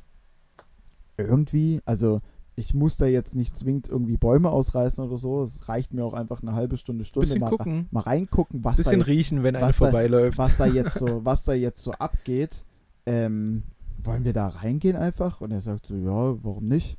irgendwie, 1.17 1.81
also 1.85 2.21
ich 2.55 2.73
muss 2.73 2.97
da 2.97 3.05
jetzt 3.05 3.35
nicht 3.35 3.57
zwingend 3.57 3.87
irgendwie 3.87 4.17
Bäume 4.17 4.49
ausreißen 4.49 5.03
oder 5.03 5.17
so. 5.17 5.41
Es 5.43 5.69
reicht 5.69 5.93
mir 5.93 6.03
auch 6.03 6.13
einfach 6.13 6.41
eine 6.41 6.53
halbe 6.53 6.75
Stunde, 6.75 7.05
Stunde 7.05 7.39
mal, 7.39 7.49
gucken, 7.49 7.87
mal 7.91 8.01
reingucken, 8.01 8.63
was 8.65 8.75
da, 8.75 8.83
bisschen 8.83 8.99
jetzt, 8.99 9.07
riechen, 9.07 9.43
wenn 9.43 9.55
einer 9.55 9.67
was 9.67 9.77
da- 9.77 9.85
vorbeiläuft. 9.85 10.37
was 10.37 10.57
da 10.57 10.65
jetzt 10.65 10.93
so, 10.99 11.23
was 11.23 11.43
da 11.45 11.53
jetzt 11.53 11.81
so 11.81 11.91
abgeht. 11.93 12.65
Ähm, 13.05 13.63
wollen 14.03 14.23
wir 14.25 14.33
da 14.33 14.47
reingehen 14.47 14.97
einfach? 14.97 15.41
Und 15.41 15.51
er 15.51 15.61
sagt 15.61 15.87
so, 15.87 15.95
ja, 15.95 16.43
warum 16.43 16.67
nicht? 16.67 16.97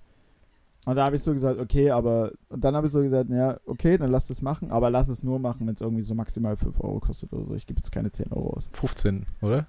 Und 0.86 0.97
da 0.97 1.05
habe 1.05 1.16
ich 1.16 1.22
so 1.22 1.32
gesagt, 1.34 1.61
okay, 1.61 1.91
aber 1.91 2.32
und 2.49 2.64
dann 2.64 2.74
habe 2.74 2.86
ich 2.86 2.93
so 2.93 3.03
gesagt, 3.03 3.28
ja, 3.30 3.59
okay, 3.66 3.99
dann 3.99 4.11
lass 4.11 4.26
das 4.28 4.41
machen, 4.41 4.70
aber 4.70 4.88
lass 4.88 5.09
es 5.09 5.22
nur 5.22 5.38
machen, 5.38 5.66
wenn 5.66 5.74
es 5.74 5.82
irgendwie 5.82 6.03
so 6.03 6.14
maximal 6.14 6.57
5 6.57 6.80
Euro 6.80 7.01
kostet 7.01 7.32
oder 7.34 7.45
so. 7.45 7.55
Ich 7.55 7.66
gebe 7.66 7.78
jetzt 7.78 7.93
keine 7.93 8.11
10 8.11 8.32
Euro 8.32 8.55
aus. 8.55 8.70
15, 8.72 9.26
oder? 9.43 9.66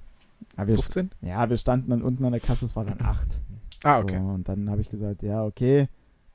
Wir, 0.57 0.75
15? 0.77 1.11
ja, 1.21 1.49
wir 1.49 1.57
standen 1.57 1.89
dann 1.91 2.01
unten 2.01 2.23
an 2.25 2.31
der 2.31 2.41
Kasse, 2.41 2.65
es 2.65 2.75
war 2.75 2.85
dann 2.85 3.01
8. 3.01 3.27
Ah, 3.83 3.99
okay. 3.99 4.19
So, 4.19 4.25
und 4.25 4.47
dann 4.47 4.69
habe 4.69 4.81
ich 4.81 4.89
gesagt, 4.89 5.23
ja, 5.23 5.43
okay. 5.43 5.87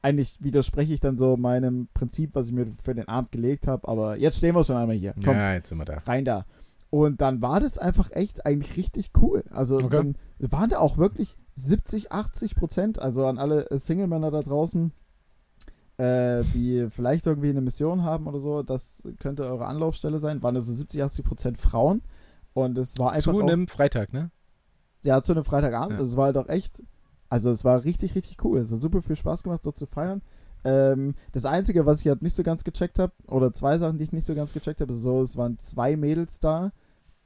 Eigentlich 0.02 0.36
widerspreche 0.40 0.92
ich 0.94 1.00
dann 1.00 1.16
so 1.16 1.36
meinem 1.36 1.88
Prinzip, 1.94 2.34
was 2.34 2.48
ich 2.48 2.52
mir 2.52 2.66
für 2.82 2.94
den 2.94 3.09
Abend 3.09 3.32
gelegt 3.32 3.66
habe, 3.66 3.86
aber 3.88 4.16
jetzt 4.16 4.38
stehen 4.38 4.54
wir 4.54 4.62
schon 4.64 4.76
einmal 4.76 4.96
hier. 4.96 5.14
Komm, 5.14 5.34
Ja, 5.34 5.54
jetzt 5.54 5.68
sind 5.68 5.78
wir 5.78 5.84
da. 5.84 5.98
rein 5.98 6.24
da. 6.24 6.44
Und 6.90 7.20
dann 7.20 7.42
war 7.42 7.59
das 7.61 7.78
einfach 7.78 8.11
echt 8.12 8.46
eigentlich 8.46 8.76
richtig 8.76 9.11
cool. 9.20 9.42
Also 9.50 9.76
Okay. 9.78 9.88
dann 10.38 10.50
waren 10.50 10.70
da 10.70 10.78
auch 10.78 10.96
wirklich 10.98 11.36
70, 11.57 12.12
80 12.12 12.54
Prozent, 12.54 12.98
also 13.00 13.26
an 13.26 13.38
alle 13.38 13.68
äh, 13.70 13.78
Single-Männer 13.78 14.30
da 14.30 14.42
draußen, 14.42 14.92
äh, 15.98 16.44
die 16.54 16.86
vielleicht 16.90 17.26
irgendwie 17.26 17.50
eine 17.50 17.61
Mission 17.62 18.02
haben 18.04 18.26
oder 18.26 18.38
so, 18.38 18.62
das 18.62 19.02
könnte 19.18 19.44
eure 19.44 19.66
Anlaufstelle 19.66 20.18
sein, 20.18 20.42
waren 20.42 20.54
also 20.57 20.72
70, 20.72 21.02
80 21.02 21.24
Prozent 21.24 21.59
Frauen. 21.59 22.02
Und 22.57 22.78
es 22.78 22.98
war 22.98 23.12
einfach 23.12 23.32
Zu 23.32 23.38
auch, 23.38 23.42
einem 23.46 23.68
Freitag, 23.68 24.14
ne? 24.14 24.30
ja, 25.02 25.22
zu 25.22 25.32
einem 25.32 25.44
Freitagabend. 25.44 25.92
Ja. 25.92 25.98
Also 25.98 26.11
es 26.12 26.16
war 26.16 26.24
halt 26.24 26.38
auch 26.38 26.48
echt, 26.48 26.82
also 27.28 27.50
es 27.50 27.64
war 27.64 27.84
richtig, 27.84 28.14
richtig 28.14 28.42
cool. 28.42 28.61
Es 28.61 28.72
hat 28.72 28.80
super 28.80 29.02
viel 29.02 29.14
Spaß 29.14 29.42
gemacht, 29.42 29.61
dort 29.64 29.78
zu 29.78 29.84
feiern. 29.84 30.22
Ähm, 30.64 31.14
das 31.32 31.44
Einzige, 31.44 31.84
was 31.84 32.00
ich 32.00 32.09
halt 32.09 32.22
nicht 32.22 32.34
so 32.34 32.42
ganz 32.42 32.64
gecheckt 32.64 32.98
habe, 32.98 33.12
oder 33.26 33.52
zwei 33.52 33.76
Sachen, 33.76 33.98
die 33.98 34.04
ich 34.04 34.12
nicht 34.12 34.24
so 34.24 34.34
ganz 34.34 34.54
gecheckt 34.54 34.80
habe, 34.80 34.92
ist 34.94 35.02
so, 35.02 35.20
es 35.20 35.36
waren 35.36 35.59
zwei 35.59 35.96
Mädels 35.96 36.40
da, 36.40 36.72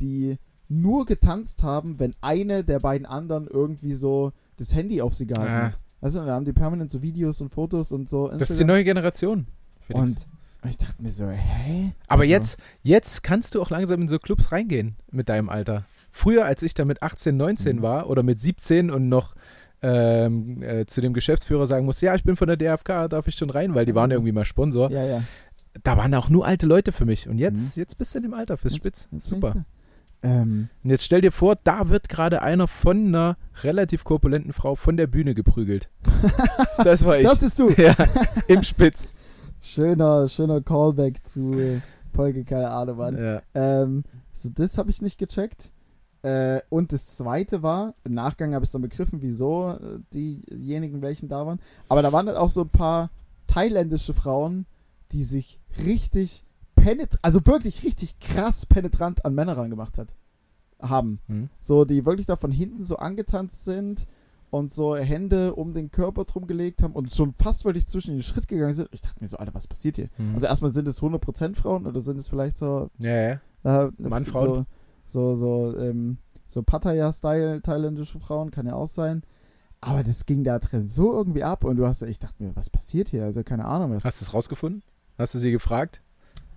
die 0.01 0.37
nur 0.69 1.07
getanzt 1.07 1.63
haben, 1.63 2.01
wenn 2.01 2.15
eine 2.21 2.65
der 2.65 2.81
beiden 2.81 3.07
anderen 3.07 3.47
irgendwie 3.47 3.95
so 3.95 4.33
das 4.57 4.75
Handy 4.75 5.01
auf 5.01 5.15
sie 5.15 5.27
gehalten 5.27 5.53
Ah. 5.53 5.63
hat. 5.69 5.81
Weißt 6.01 6.17
du, 6.17 6.21
und 6.21 6.27
da 6.27 6.35
haben 6.35 6.45
die 6.45 6.53
permanent 6.53 6.91
so 6.91 7.03
Videos 7.03 7.41
und 7.41 7.51
Fotos 7.51 7.93
und 7.93 8.09
so. 8.09 8.29
Das 8.29 8.51
ist 8.51 8.59
die 8.59 8.65
neue 8.65 8.83
Generation. 8.85 9.47
Felix. 9.81 10.03
Und 10.03 10.29
ich 10.69 10.77
dachte 10.79 11.03
mir 11.03 11.11
so, 11.13 11.29
hä? 11.29 11.93
Aber 12.07 12.23
Also, 12.23 12.31
jetzt, 12.33 12.59
jetzt 12.83 13.23
kannst 13.23 13.55
du 13.55 13.63
auch 13.63 13.71
langsam 13.71 14.03
in 14.03 14.09
so 14.09 14.19
Clubs 14.19 14.53
reingehen 14.53 14.97
mit 15.11 15.29
deinem 15.29 15.49
Alter. 15.49 15.85
Früher, 16.11 16.45
als 16.45 16.63
ich 16.63 16.75
da 16.75 16.85
mit 16.85 17.03
18, 17.03 17.37
19 17.37 17.77
Mhm. 17.77 17.83
war 17.83 18.11
oder 18.11 18.23
mit 18.23 18.39
17 18.41 18.91
und 18.91 19.09
noch 19.09 19.35
ähm, 19.83 20.63
äh, 20.63 20.85
zu 20.87 21.01
dem 21.01 21.15
Geschäftsführer 21.15 21.67
sagen 21.67 21.87
musste, 21.87 22.05
ja, 22.07 22.15
ich 22.15 22.25
bin 22.25 22.37
von 22.37 22.49
der 22.49 22.57
DFK, 22.59 23.09
darf 23.09 23.27
ich 23.29 23.35
schon 23.37 23.49
rein, 23.49 23.75
weil 23.75 23.87
die 23.87 23.95
waren 23.95 24.11
irgendwie 24.11 24.33
mal 24.33 24.45
Sponsor. 24.45 24.91
Ja, 24.91 25.05
ja. 25.07 25.23
Da 25.83 25.97
waren 25.97 26.13
auch 26.15 26.29
nur 26.29 26.45
alte 26.45 26.67
Leute 26.67 26.93
für 26.93 27.07
mich. 27.07 27.29
Und 27.29 27.39
jetzt, 27.39 27.77
jetzt 27.79 27.97
bist 27.97 28.13
du 28.15 28.19
in 28.19 28.25
dem 28.25 28.35
Alter 28.35 28.59
fürs 28.59 28.75
Jetzt- 28.75 28.83
Spitz. 28.83 29.09
Jetzt 29.13 29.29
Super. 29.29 29.65
Ähm, 30.23 30.69
Und 30.85 30.91
jetzt 30.91 31.05
stell 31.05 31.23
dir 31.23 31.33
vor, 31.33 31.57
da 31.65 31.89
wird 31.89 32.11
gerade 32.11 32.43
einer 32.43 32.69
von 32.69 33.07
einer 33.07 33.39
relativ 33.63 34.05
korpulenten 34.05 34.53
Frau 34.53 34.75
von 34.75 34.99
der 34.99 35.07
Bühne 35.07 35.35
geprügelt. 35.35 35.89
Das 36.85 37.05
war 37.05 37.19
ich. 37.19 37.27
das 37.27 37.39
bist 37.39 37.59
du. 37.59 37.71
ja, 37.77 37.95
im 38.49 38.63
Spitz. 38.63 39.09
Schöner, 39.61 40.29
schöner 40.29 40.61
Callback 40.61 41.27
zu 41.27 41.53
äh, 41.53 41.81
Folge, 42.15 42.45
keine 42.45 42.71
Ahnung 42.71 42.99
wann. 42.99 43.23
Ja. 43.23 43.43
Ähm, 43.55 44.05
so, 44.33 44.49
das 44.49 44.79
habe 44.79 44.91
ich 44.91 45.03
nicht 45.03 45.19
gecheckt. 45.19 45.71
Äh, 46.23 46.61
und 46.69 46.93
das 46.93 47.17
zweite 47.17 47.63
war, 47.63 47.95
im 48.05 48.15
Nachgang 48.15 48.55
habe 48.55 48.65
ich 48.65 48.71
dann 48.71 48.83
begriffen, 48.83 49.23
wieso 49.23 49.71
äh, 49.71 50.01
diejenigen, 50.13 51.01
welchen 51.03 51.29
da 51.29 51.47
waren. 51.47 51.61
Aber 51.89 52.03
da 52.03 52.13
waren 52.13 52.27
dann 52.27 52.37
auch 52.37 52.51
so 52.51 52.63
ein 52.63 52.69
paar 52.69 53.11
thailändische 53.47 54.13
Frauen, 54.13 54.67
die 55.13 55.25
sich 55.25 55.59
richtig 55.85 56.45
penetrant, 56.75 57.19
also 57.23 57.45
wirklich 57.47 57.85
richtig 57.85 58.19
krass 58.21 58.67
penetrant 58.67 59.25
an 59.25 59.35
Männer 59.35 59.57
rangemacht 59.57 59.99
hat, 59.99 60.15
haben. 60.81 61.21
Hm. 61.27 61.49
So, 61.61 61.85
die 61.85 62.05
wirklich 62.05 62.27
da 62.27 62.37
von 62.37 62.51
hinten 62.51 62.85
so 62.85 62.97
angetanzt 62.97 63.65
sind 63.65 64.07
und 64.51 64.73
so 64.73 64.97
Hände 64.97 65.55
um 65.55 65.73
den 65.73 65.91
Körper 65.91 66.25
drum 66.25 66.47
gelegt 66.47 66.83
haben 66.83 66.95
und 66.95 67.15
schon 67.15 67.33
fast 67.35 67.65
wirklich 67.65 67.87
zwischen 67.87 68.15
den 68.15 68.23
Schritt 68.23 68.49
gegangen 68.49 68.75
sind. 68.75 68.89
Ich 68.93 69.01
dachte 69.01 69.23
mir 69.23 69.29
so, 69.29 69.37
Alter, 69.37 69.55
was 69.55 69.67
passiert 69.67 69.97
hier? 69.97 70.09
Hm. 70.17 70.35
Also 70.35 70.47
erstmal 70.47 70.73
sind 70.73 70.89
es 70.89 71.01
100% 71.01 71.55
Frauen 71.55 71.87
oder 71.87 72.01
sind 72.01 72.19
es 72.19 72.29
vielleicht 72.29 72.57
so 72.57 72.91
ja, 72.99 73.39
ja. 73.65 73.87
äh, 73.87 73.91
Mann, 73.99 74.25
so, 74.25 74.33
Frauen. 74.33 74.67
so, 75.07 75.37
so, 75.37 75.77
ähm, 75.79 76.19
so 76.47 76.63
Pattaya-Style 76.63 77.63
thailändische 77.63 78.19
Frauen, 78.19 78.51
kann 78.51 78.67
ja 78.67 78.75
auch 78.75 78.89
sein. 78.89 79.23
Aber 79.81 80.03
das 80.03 80.27
ging 80.27 80.45
da 80.45 80.59
drin 80.59 80.87
so 80.87 81.13
irgendwie 81.15 81.43
ab 81.43 81.65
und 81.65 81.77
du 81.77 81.87
hast, 81.87 82.03
ich 82.03 82.19
dachte 82.19 82.43
mir, 82.43 82.55
was 82.55 82.69
passiert 82.69 83.09
hier? 83.09 83.25
Also 83.25 83.43
keine 83.43 83.65
Ahnung 83.65 83.93
was. 83.93 84.05
Hast 84.05 84.21
du 84.21 84.25
es 84.25 84.35
rausgefunden? 84.35 84.83
Hast 85.17 85.35
du 85.35 85.39
sie 85.39 85.53
gefragt? 85.53 86.03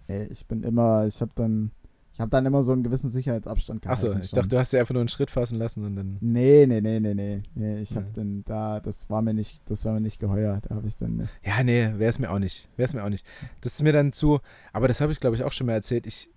Ey, 0.08 0.28
ich 0.28 0.46
bin 0.48 0.64
immer, 0.64 1.08
ich 1.08 1.22
habe 1.22 1.32
dann, 1.36 1.72
ich 2.14 2.20
habe 2.20 2.30
dann 2.30 2.45
immer 2.45 2.64
so 2.64 2.72
einen 2.74 2.84
gewissen 2.84 3.09
Sicherheitsabstand 3.09 3.82
gehalten. 3.82 4.05
Achso, 4.07 4.20
ich 4.20 4.30
schon. 4.30 4.38
dachte, 4.38 4.49
du 4.49 4.59
hast 4.59 4.72
dir 4.72 4.80
einfach 4.80 4.93
nur 4.93 5.01
einen 5.01 5.07
Schritt 5.09 5.32
fassen 5.32 5.57
lassen 5.57 5.84
und 5.84 5.95
dann. 5.95 6.18
Nee, 6.22 6.66
nee, 6.68 6.80
nee, 6.80 6.99
nee, 6.99 7.14
nee. 7.16 7.41
nee 7.55 7.80
ich 7.80 7.95
habe 7.95 8.05
Ja. 8.07 8.11
dann 8.14 8.43
da, 8.45 8.80
das 8.80 9.09
war 9.09 9.22
mir 9.24 9.34
nicht, 9.34 9.61
das 9.66 9.84
war 9.86 9.93
mir 9.93 10.01
nicht 10.01 10.20
geheuer. 10.20 10.59
Da 10.68 10.76
habe 10.76 10.88
ich 10.88 10.95
dann, 10.95 11.22
äh, 11.22 11.26
Ja, 11.43 11.64
nee, 11.64 11.89
wäre 11.97 12.09
es 12.09 12.20
mir 12.20 12.30
auch 12.30 12.39
nicht. 12.39 12.70
Wäre 12.78 12.86
es 12.86 12.93
mir 12.93 13.03
auch 13.03 13.09
nicht. 13.09 13.26
Das 13.61 13.74
ist 13.74 13.82
mir 13.84 13.93
dann 13.93 14.14
zu. 14.14 14.39
Aber 14.74 14.88
das 14.88 15.01
habe 15.01 15.11
ich, 15.11 15.20
glaube 15.20 15.36
ich, 15.36 15.43
auch 15.43 15.51
schon 15.51 15.66
mal 15.68 15.74
erzählt. 15.74 16.05
Ich, 16.05 16.30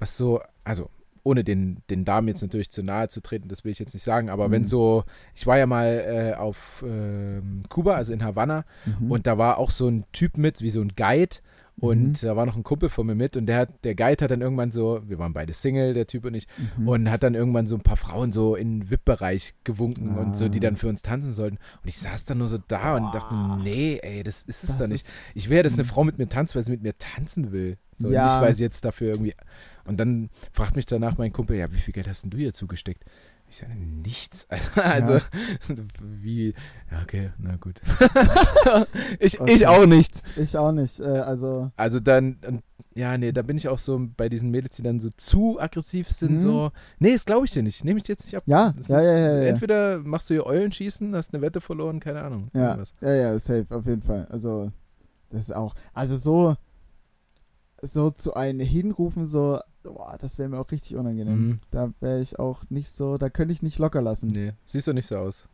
was 0.00 0.16
so, 0.16 0.40
also 0.64 0.90
ohne 1.24 1.44
den, 1.44 1.82
den 1.90 2.04
Damen 2.04 2.26
jetzt 2.28 2.42
natürlich 2.42 2.70
zu 2.70 2.82
nahe 2.82 3.08
zu 3.08 3.20
treten, 3.20 3.48
das 3.48 3.62
will 3.64 3.70
ich 3.72 3.78
jetzt 3.78 3.92
nicht 3.92 4.02
sagen, 4.02 4.30
aber 4.30 4.48
Mhm. 4.48 4.52
wenn 4.52 4.64
so, 4.64 5.04
ich 5.34 5.46
war 5.46 5.58
ja 5.58 5.66
mal 5.66 6.32
äh, 6.34 6.36
auf 6.38 6.82
ähm, 6.86 7.62
Kuba, 7.68 7.94
also 7.96 8.12
in 8.14 8.24
Havanna, 8.24 8.64
mhm. 8.98 9.10
und 9.10 9.26
da 9.26 9.36
war 9.36 9.58
auch 9.58 9.70
so 9.70 9.88
ein 9.88 10.04
Typ 10.12 10.38
mit, 10.38 10.62
wie 10.62 10.70
so 10.70 10.80
ein 10.80 10.92
Guide. 10.96 11.36
Und 11.80 12.02
Mhm. 12.08 12.26
da 12.26 12.36
war 12.36 12.44
noch 12.44 12.56
ein 12.56 12.64
Kumpel 12.64 12.88
von 12.88 13.06
mir 13.06 13.14
mit 13.14 13.36
und 13.36 13.46
der 13.46 13.56
hat, 13.58 13.84
der 13.84 13.94
Guide 13.94 14.24
hat 14.24 14.30
dann 14.32 14.40
irgendwann 14.40 14.72
so, 14.72 15.00
wir 15.06 15.18
waren 15.18 15.32
beide 15.32 15.52
Single, 15.52 15.94
der 15.94 16.06
Typ 16.06 16.24
und 16.24 16.34
ich, 16.34 16.46
Mhm. 16.76 16.88
und 16.88 17.10
hat 17.10 17.22
dann 17.22 17.34
irgendwann 17.34 17.66
so 17.66 17.76
ein 17.76 17.82
paar 17.82 17.96
Frauen 17.96 18.32
so 18.32 18.56
in 18.56 18.80
den 18.80 18.90
VIP-Bereich 18.90 19.54
gewunken 19.64 20.16
und 20.18 20.36
so, 20.36 20.48
die 20.48 20.58
Ah. 20.58 20.62
dann 20.62 20.76
für 20.76 20.88
uns 20.88 21.02
tanzen 21.02 21.32
sollten. 21.32 21.58
Und 21.82 21.88
ich 21.88 21.98
saß 21.98 22.24
dann 22.24 22.38
nur 22.38 22.48
so 22.48 22.58
da 22.58 22.96
und 22.96 23.14
dachte, 23.14 23.32
Boah. 23.34 23.60
nee, 23.62 23.98
ey, 24.02 24.22
das 24.24 24.42
ist 24.42 24.64
es 24.64 24.76
dann 24.76 24.90
nicht. 24.90 25.06
Ich 25.34 25.48
will 25.48 25.56
ja, 25.58 25.62
dass 25.62 25.74
eine 25.74 25.84
Mhm. 25.84 25.88
Frau 25.88 26.04
mit 26.04 26.18
mir 26.18 26.28
tanzt, 26.28 26.56
weil 26.56 26.62
sie 26.64 26.72
mit 26.72 26.82
mir 26.82 26.96
tanzen 26.98 27.52
will. 27.52 27.78
So, 27.98 28.10
Ja. 28.10 28.24
Nicht, 28.26 28.42
weil 28.42 28.54
sie 28.54 28.62
jetzt 28.64 28.84
dafür 28.84 29.08
irgendwie. 29.10 29.34
Und 29.84 29.98
dann 30.00 30.30
fragt 30.52 30.76
mich 30.76 30.86
danach 30.86 31.16
mein 31.18 31.32
Kumpel, 31.32 31.56
ja, 31.56 31.72
wie 31.72 31.78
viel 31.78 31.94
Geld 31.94 32.08
hast 32.08 32.22
denn 32.22 32.30
du 32.30 32.36
hier 32.38 32.52
zugesteckt? 32.52 33.04
Ich 33.50 33.56
sage, 33.56 33.74
nichts. 33.76 34.46
Also, 34.76 35.20
wie, 36.02 36.54
ja, 36.90 37.02
okay, 37.02 37.30
na 37.38 37.56
gut. 37.56 37.80
ich, 39.20 39.40
Okay. 39.40 39.52
ich 39.54 39.66
auch 39.66 39.86
nichts. 39.86 40.22
Ich 40.36 40.56
auch 40.56 40.72
nicht. 40.72 41.00
Äh, 41.00 41.04
also, 41.04 41.70
Also 41.76 42.00
dann, 42.00 42.36
und, 42.46 42.62
ja, 42.94 43.16
nee, 43.16 43.32
da 43.32 43.42
bin 43.42 43.56
ich 43.56 43.68
auch 43.68 43.78
so 43.78 44.00
bei 44.16 44.28
diesen 44.28 44.50
Mädels, 44.50 44.76
die 44.76 44.82
dann 44.82 44.98
so 45.00 45.08
zu 45.16 45.58
aggressiv 45.60 46.10
sind, 46.10 46.36
Mhm. 46.36 46.40
so, 46.40 46.70
nee, 46.98 47.12
das 47.12 47.24
glaube 47.24 47.46
ich 47.46 47.52
dir 47.52 47.62
nicht, 47.62 47.84
nehme 47.84 47.98
ich 47.98 48.02
dir 48.04 48.12
jetzt 48.12 48.24
nicht 48.24 48.36
ab. 48.36 48.42
ja, 48.46 48.74
ja, 48.88 49.00
ja, 49.00 49.18
ja, 49.18 49.18
ja. 49.42 49.48
Entweder 49.48 49.98
machst 50.00 50.28
du 50.30 50.34
hier 50.34 50.46
Eulenschießen, 50.46 51.14
hast 51.14 51.32
eine 51.32 51.40
Wette 51.42 51.60
verloren, 51.60 52.00
keine 52.00 52.22
Ahnung. 52.22 52.50
Ja, 52.54 52.60
irgendwas. 52.70 52.94
ja, 53.00 53.14
ja, 53.14 53.38
safe, 53.38 53.66
auf 53.70 53.86
jeden 53.86 54.02
Fall. 54.02 54.26
Also, 54.30 54.72
das 55.30 55.42
ist 55.42 55.54
auch, 55.54 55.74
also 55.94 56.16
so, 56.16 56.56
so 57.82 58.10
zu 58.10 58.34
einem 58.34 58.60
hinrufen, 58.60 59.26
so, 59.26 59.60
boah, 59.92 60.16
das 60.20 60.38
wäre 60.38 60.48
mir 60.48 60.58
auch 60.58 60.70
richtig 60.70 60.96
unangenehm. 60.96 61.48
Mhm. 61.48 61.60
Da 61.70 61.92
wäre 62.00 62.20
ich 62.20 62.38
auch 62.38 62.62
nicht 62.70 62.94
so, 62.94 63.16
da 63.18 63.28
könnte 63.30 63.52
ich 63.52 63.62
nicht 63.62 63.78
locker 63.78 64.02
lassen. 64.02 64.28
Nee, 64.28 64.52
siehst 64.64 64.86
du 64.86 64.92
nicht 64.92 65.06
so 65.06 65.16
aus. 65.18 65.48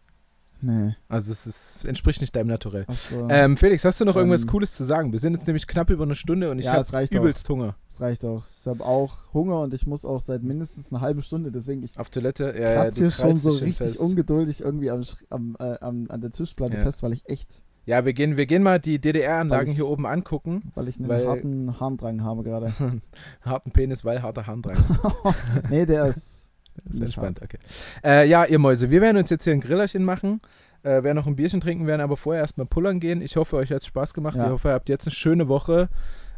Nee. 0.61 0.95
Also 1.09 1.31
es 1.31 1.47
ist, 1.47 1.85
entspricht 1.85 2.23
nicht 2.23 2.35
deinem 2.35 2.47
Naturell. 2.47 2.87
So. 2.89 3.27
Ähm, 3.29 3.57
Felix, 3.59 3.85
hast 3.85 4.01
du 4.01 4.07
noch 4.07 4.17
irgendwas 4.17 4.43
Ähm, 4.45 4.49
Cooles 4.49 4.75
zu 4.75 4.83
sagen? 4.85 5.13
Wir 5.13 5.19
sind 5.19 5.35
jetzt 5.35 5.47
nämlich 5.47 5.67
knapp 5.67 5.91
über 5.91 6.05
eine 6.05 6.15
Stunde 6.15 6.51
und 6.51 6.59
ich 6.59 6.65
Ja, 6.67 6.73
habe 6.73 6.81
es 7.03 7.11
übelst 7.11 7.47
Hunger. 7.51 7.77
das 7.89 8.01
reicht 8.01 8.25
auch. 8.25 8.45
Ich 8.59 8.67
habe 8.67 8.83
auch 8.83 9.35
Hunger 9.35 9.61
und 9.61 9.75
ich 9.75 9.87
muss 9.87 10.07
auch 10.07 10.21
seit 10.23 10.43
mindestens 10.43 10.91
einer 10.91 11.03
halben 11.03 11.21
Stunde, 11.21 11.53
deswegen 11.53 11.83
ich 11.83 11.99
Auf 11.99 12.09
Toilette. 12.09 12.55
Ja, 12.57 12.71
ja, 12.71 12.83
kratze 12.85 13.01
hier 13.01 13.11
schon 13.11 13.37
so 13.37 13.51
richtig 13.51 13.77
fest. 13.77 13.99
ungeduldig 14.01 14.63
irgendwie 14.63 14.91
am, 14.91 15.03
am, 15.29 15.57
äh, 15.59 15.77
am, 15.81 16.07
an 16.09 16.21
der 16.23 16.31
Tischplatte 16.31 16.77
Ja. 16.79 16.83
fest, 16.83 17.03
weil 17.03 17.13
ich 17.13 17.29
echt, 17.29 17.63
Ja, 17.87 18.05
wir 18.05 18.13
gehen, 18.15 18.37
wir 18.37 18.47
gehen 18.47 18.63
mal 18.63 18.81
die 18.81 18.99
DDR-Anlagen 18.99 19.71
hier 19.73 19.87
oben 19.87 20.07
angucken. 20.07 20.73
weil 20.75 20.89
ich 20.89 20.99
einen 20.99 21.09
Weil- 21.09 21.27
harten 21.27 21.79
Harndrang 21.81 22.23
habe 22.23 22.43
gerade. 22.43 22.73
Harten 23.43 23.71
Penis, 23.73 24.05
weil 24.05 24.23
harter 24.23 24.47
Harndrang. 24.47 24.77
nee, 25.71 25.85
der 25.85 26.07
ist, 26.07 26.49
Das 26.87 26.95
ist 26.97 27.03
entspannt, 27.03 27.43
okay. 27.43 27.59
Äh, 28.03 28.27
ja, 28.29 28.45
ihr 28.47 28.59
Mäuse, 28.59 28.91
wir 28.91 29.01
werden 29.03 29.19
uns 29.19 29.29
jetzt 29.31 29.45
hier 29.45 29.53
ein 29.53 29.61
Grillerchen 29.61 30.05
machen. 30.05 30.41
Äh, 30.83 31.03
werden 31.03 31.17
noch 31.17 31.27
ein 31.27 31.37
Bierchen 31.37 31.61
trinken, 31.61 31.87
werden 31.87 32.01
aber 32.01 32.17
vorher 32.17 32.43
erstmal 32.43 32.67
pullern 32.67 33.01
gehen. 33.01 33.21
Ich 33.23 33.37
hoffe, 33.37 33.57
euch 33.57 33.71
hat 33.71 33.81
es 33.83 33.87
Spaß 33.87 34.13
gemacht. 34.15 34.37
Ja. 34.37 34.45
Ich 34.47 34.51
hoffe, 34.51 34.69
ihr 34.69 34.75
habt 34.75 34.89
jetzt 34.89 35.07
eine 35.07 35.15
schöne 35.15 35.49
Woche. 35.49 35.89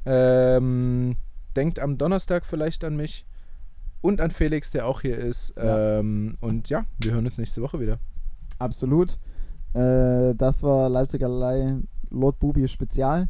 Ähm, 0.05 1.17
denkt 1.57 1.79
am 1.81 1.99
Donnerstag 1.99 2.45
vielleicht 2.47 2.85
an 2.85 2.97
mich 2.97 3.25
und 4.03 4.21
an 4.21 4.31
Felix, 4.31 4.71
der 4.71 4.87
auch 4.87 5.01
hier 5.01 5.19
ist. 5.19 5.55
Ja. 5.57 5.99
Ähm, 5.99 6.37
und 6.41 6.69
ja, 6.71 6.85
wir 7.01 7.13
hören 7.13 7.25
uns 7.25 7.39
nächste 7.39 7.61
Woche 7.63 7.81
wieder. 7.81 7.99
Absolut. 8.59 9.19
Äh, 9.77 10.35
das 10.35 10.63
war 10.63 10.89
Leipzig 10.89 11.23
allerlei 11.23 11.77
Lord 12.11 12.39
Bubi 12.39 12.67
Spezial. 12.67 13.29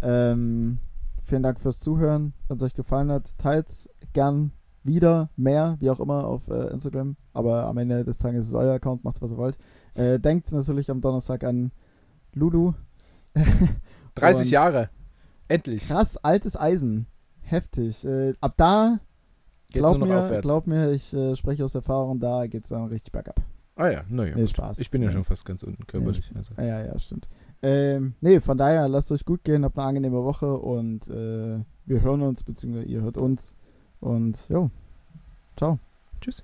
Ähm, 0.00 0.78
vielen 1.22 1.42
Dank 1.42 1.58
fürs 1.58 1.80
Zuhören. 1.80 2.32
Wenn 2.46 2.58
es 2.58 2.62
euch 2.62 2.74
gefallen 2.74 3.10
hat, 3.10 3.36
teilt 3.38 3.90
gern 4.12 4.52
wieder, 4.84 5.30
mehr, 5.36 5.76
wie 5.80 5.90
auch 5.90 6.00
immer, 6.00 6.26
auf 6.26 6.48
äh, 6.48 6.68
Instagram. 6.68 7.16
Aber 7.32 7.66
am 7.66 7.76
Ende 7.78 8.04
des 8.04 8.18
Tages 8.18 8.42
ist 8.42 8.48
es 8.48 8.54
euer 8.54 8.74
Account, 8.74 9.02
macht 9.04 9.20
was 9.20 9.32
ihr 9.32 9.36
wollt. 9.36 9.58
Äh, 9.94 10.20
denkt 10.20 10.52
natürlich 10.52 10.90
am 10.90 11.00
Donnerstag 11.00 11.42
an 11.44 11.72
Lulu. 12.34 12.72
30 14.14 14.46
Und 14.46 14.50
Jahre. 14.50 14.90
Endlich. 15.48 15.88
Krass, 15.88 16.16
altes 16.16 16.56
Eisen. 16.58 17.06
Heftig. 17.40 18.04
Äh, 18.04 18.34
ab 18.40 18.54
da, 18.56 19.00
Geht's 19.70 19.80
glaub 19.82 19.98
nur 19.98 20.06
noch 20.06 20.14
mir, 20.14 20.20
aufwärts. 20.22 20.42
glaub 20.42 20.66
mir, 20.68 20.92
ich 20.92 21.12
äh, 21.12 21.34
spreche 21.34 21.64
aus 21.64 21.74
Erfahrung, 21.74 22.20
da 22.20 22.46
geht 22.46 22.62
es 22.62 22.68
dann 22.68 22.84
richtig 22.84 23.10
bergab. 23.12 23.40
Ah 23.80 23.90
ja, 23.90 24.04
naja. 24.08 24.34
Nee, 24.36 24.46
Spaß. 24.46 24.78
Ich 24.78 24.90
bin 24.90 25.02
ja 25.02 25.08
Ja. 25.08 25.12
schon 25.12 25.24
fast 25.24 25.44
ganz 25.44 25.62
unten 25.62 25.86
körperlich. 25.86 26.30
Also. 26.34 26.54
Ja, 26.56 26.64
ja, 26.64 26.84
ja, 26.86 26.98
stimmt. 26.98 27.28
Ähm, 27.62 28.14
nee, 28.20 28.40
von 28.40 28.56
daher 28.56 28.88
lasst 28.88 29.12
euch 29.12 29.24
gut 29.24 29.44
gehen, 29.44 29.64
habt 29.64 29.76
eine 29.78 29.86
angenehme 29.88 30.22
Woche 30.24 30.56
und 30.56 31.08
äh, 31.08 31.58
wir 31.86 32.00
hören 32.02 32.22
uns, 32.22 32.42
beziehungsweise 32.42 32.86
ihr 32.86 33.02
hört 33.02 33.16
uns. 33.18 33.54
Und 34.00 34.48
jo, 34.48 34.70
ciao. 35.56 35.78
Tschüss. 36.20 36.42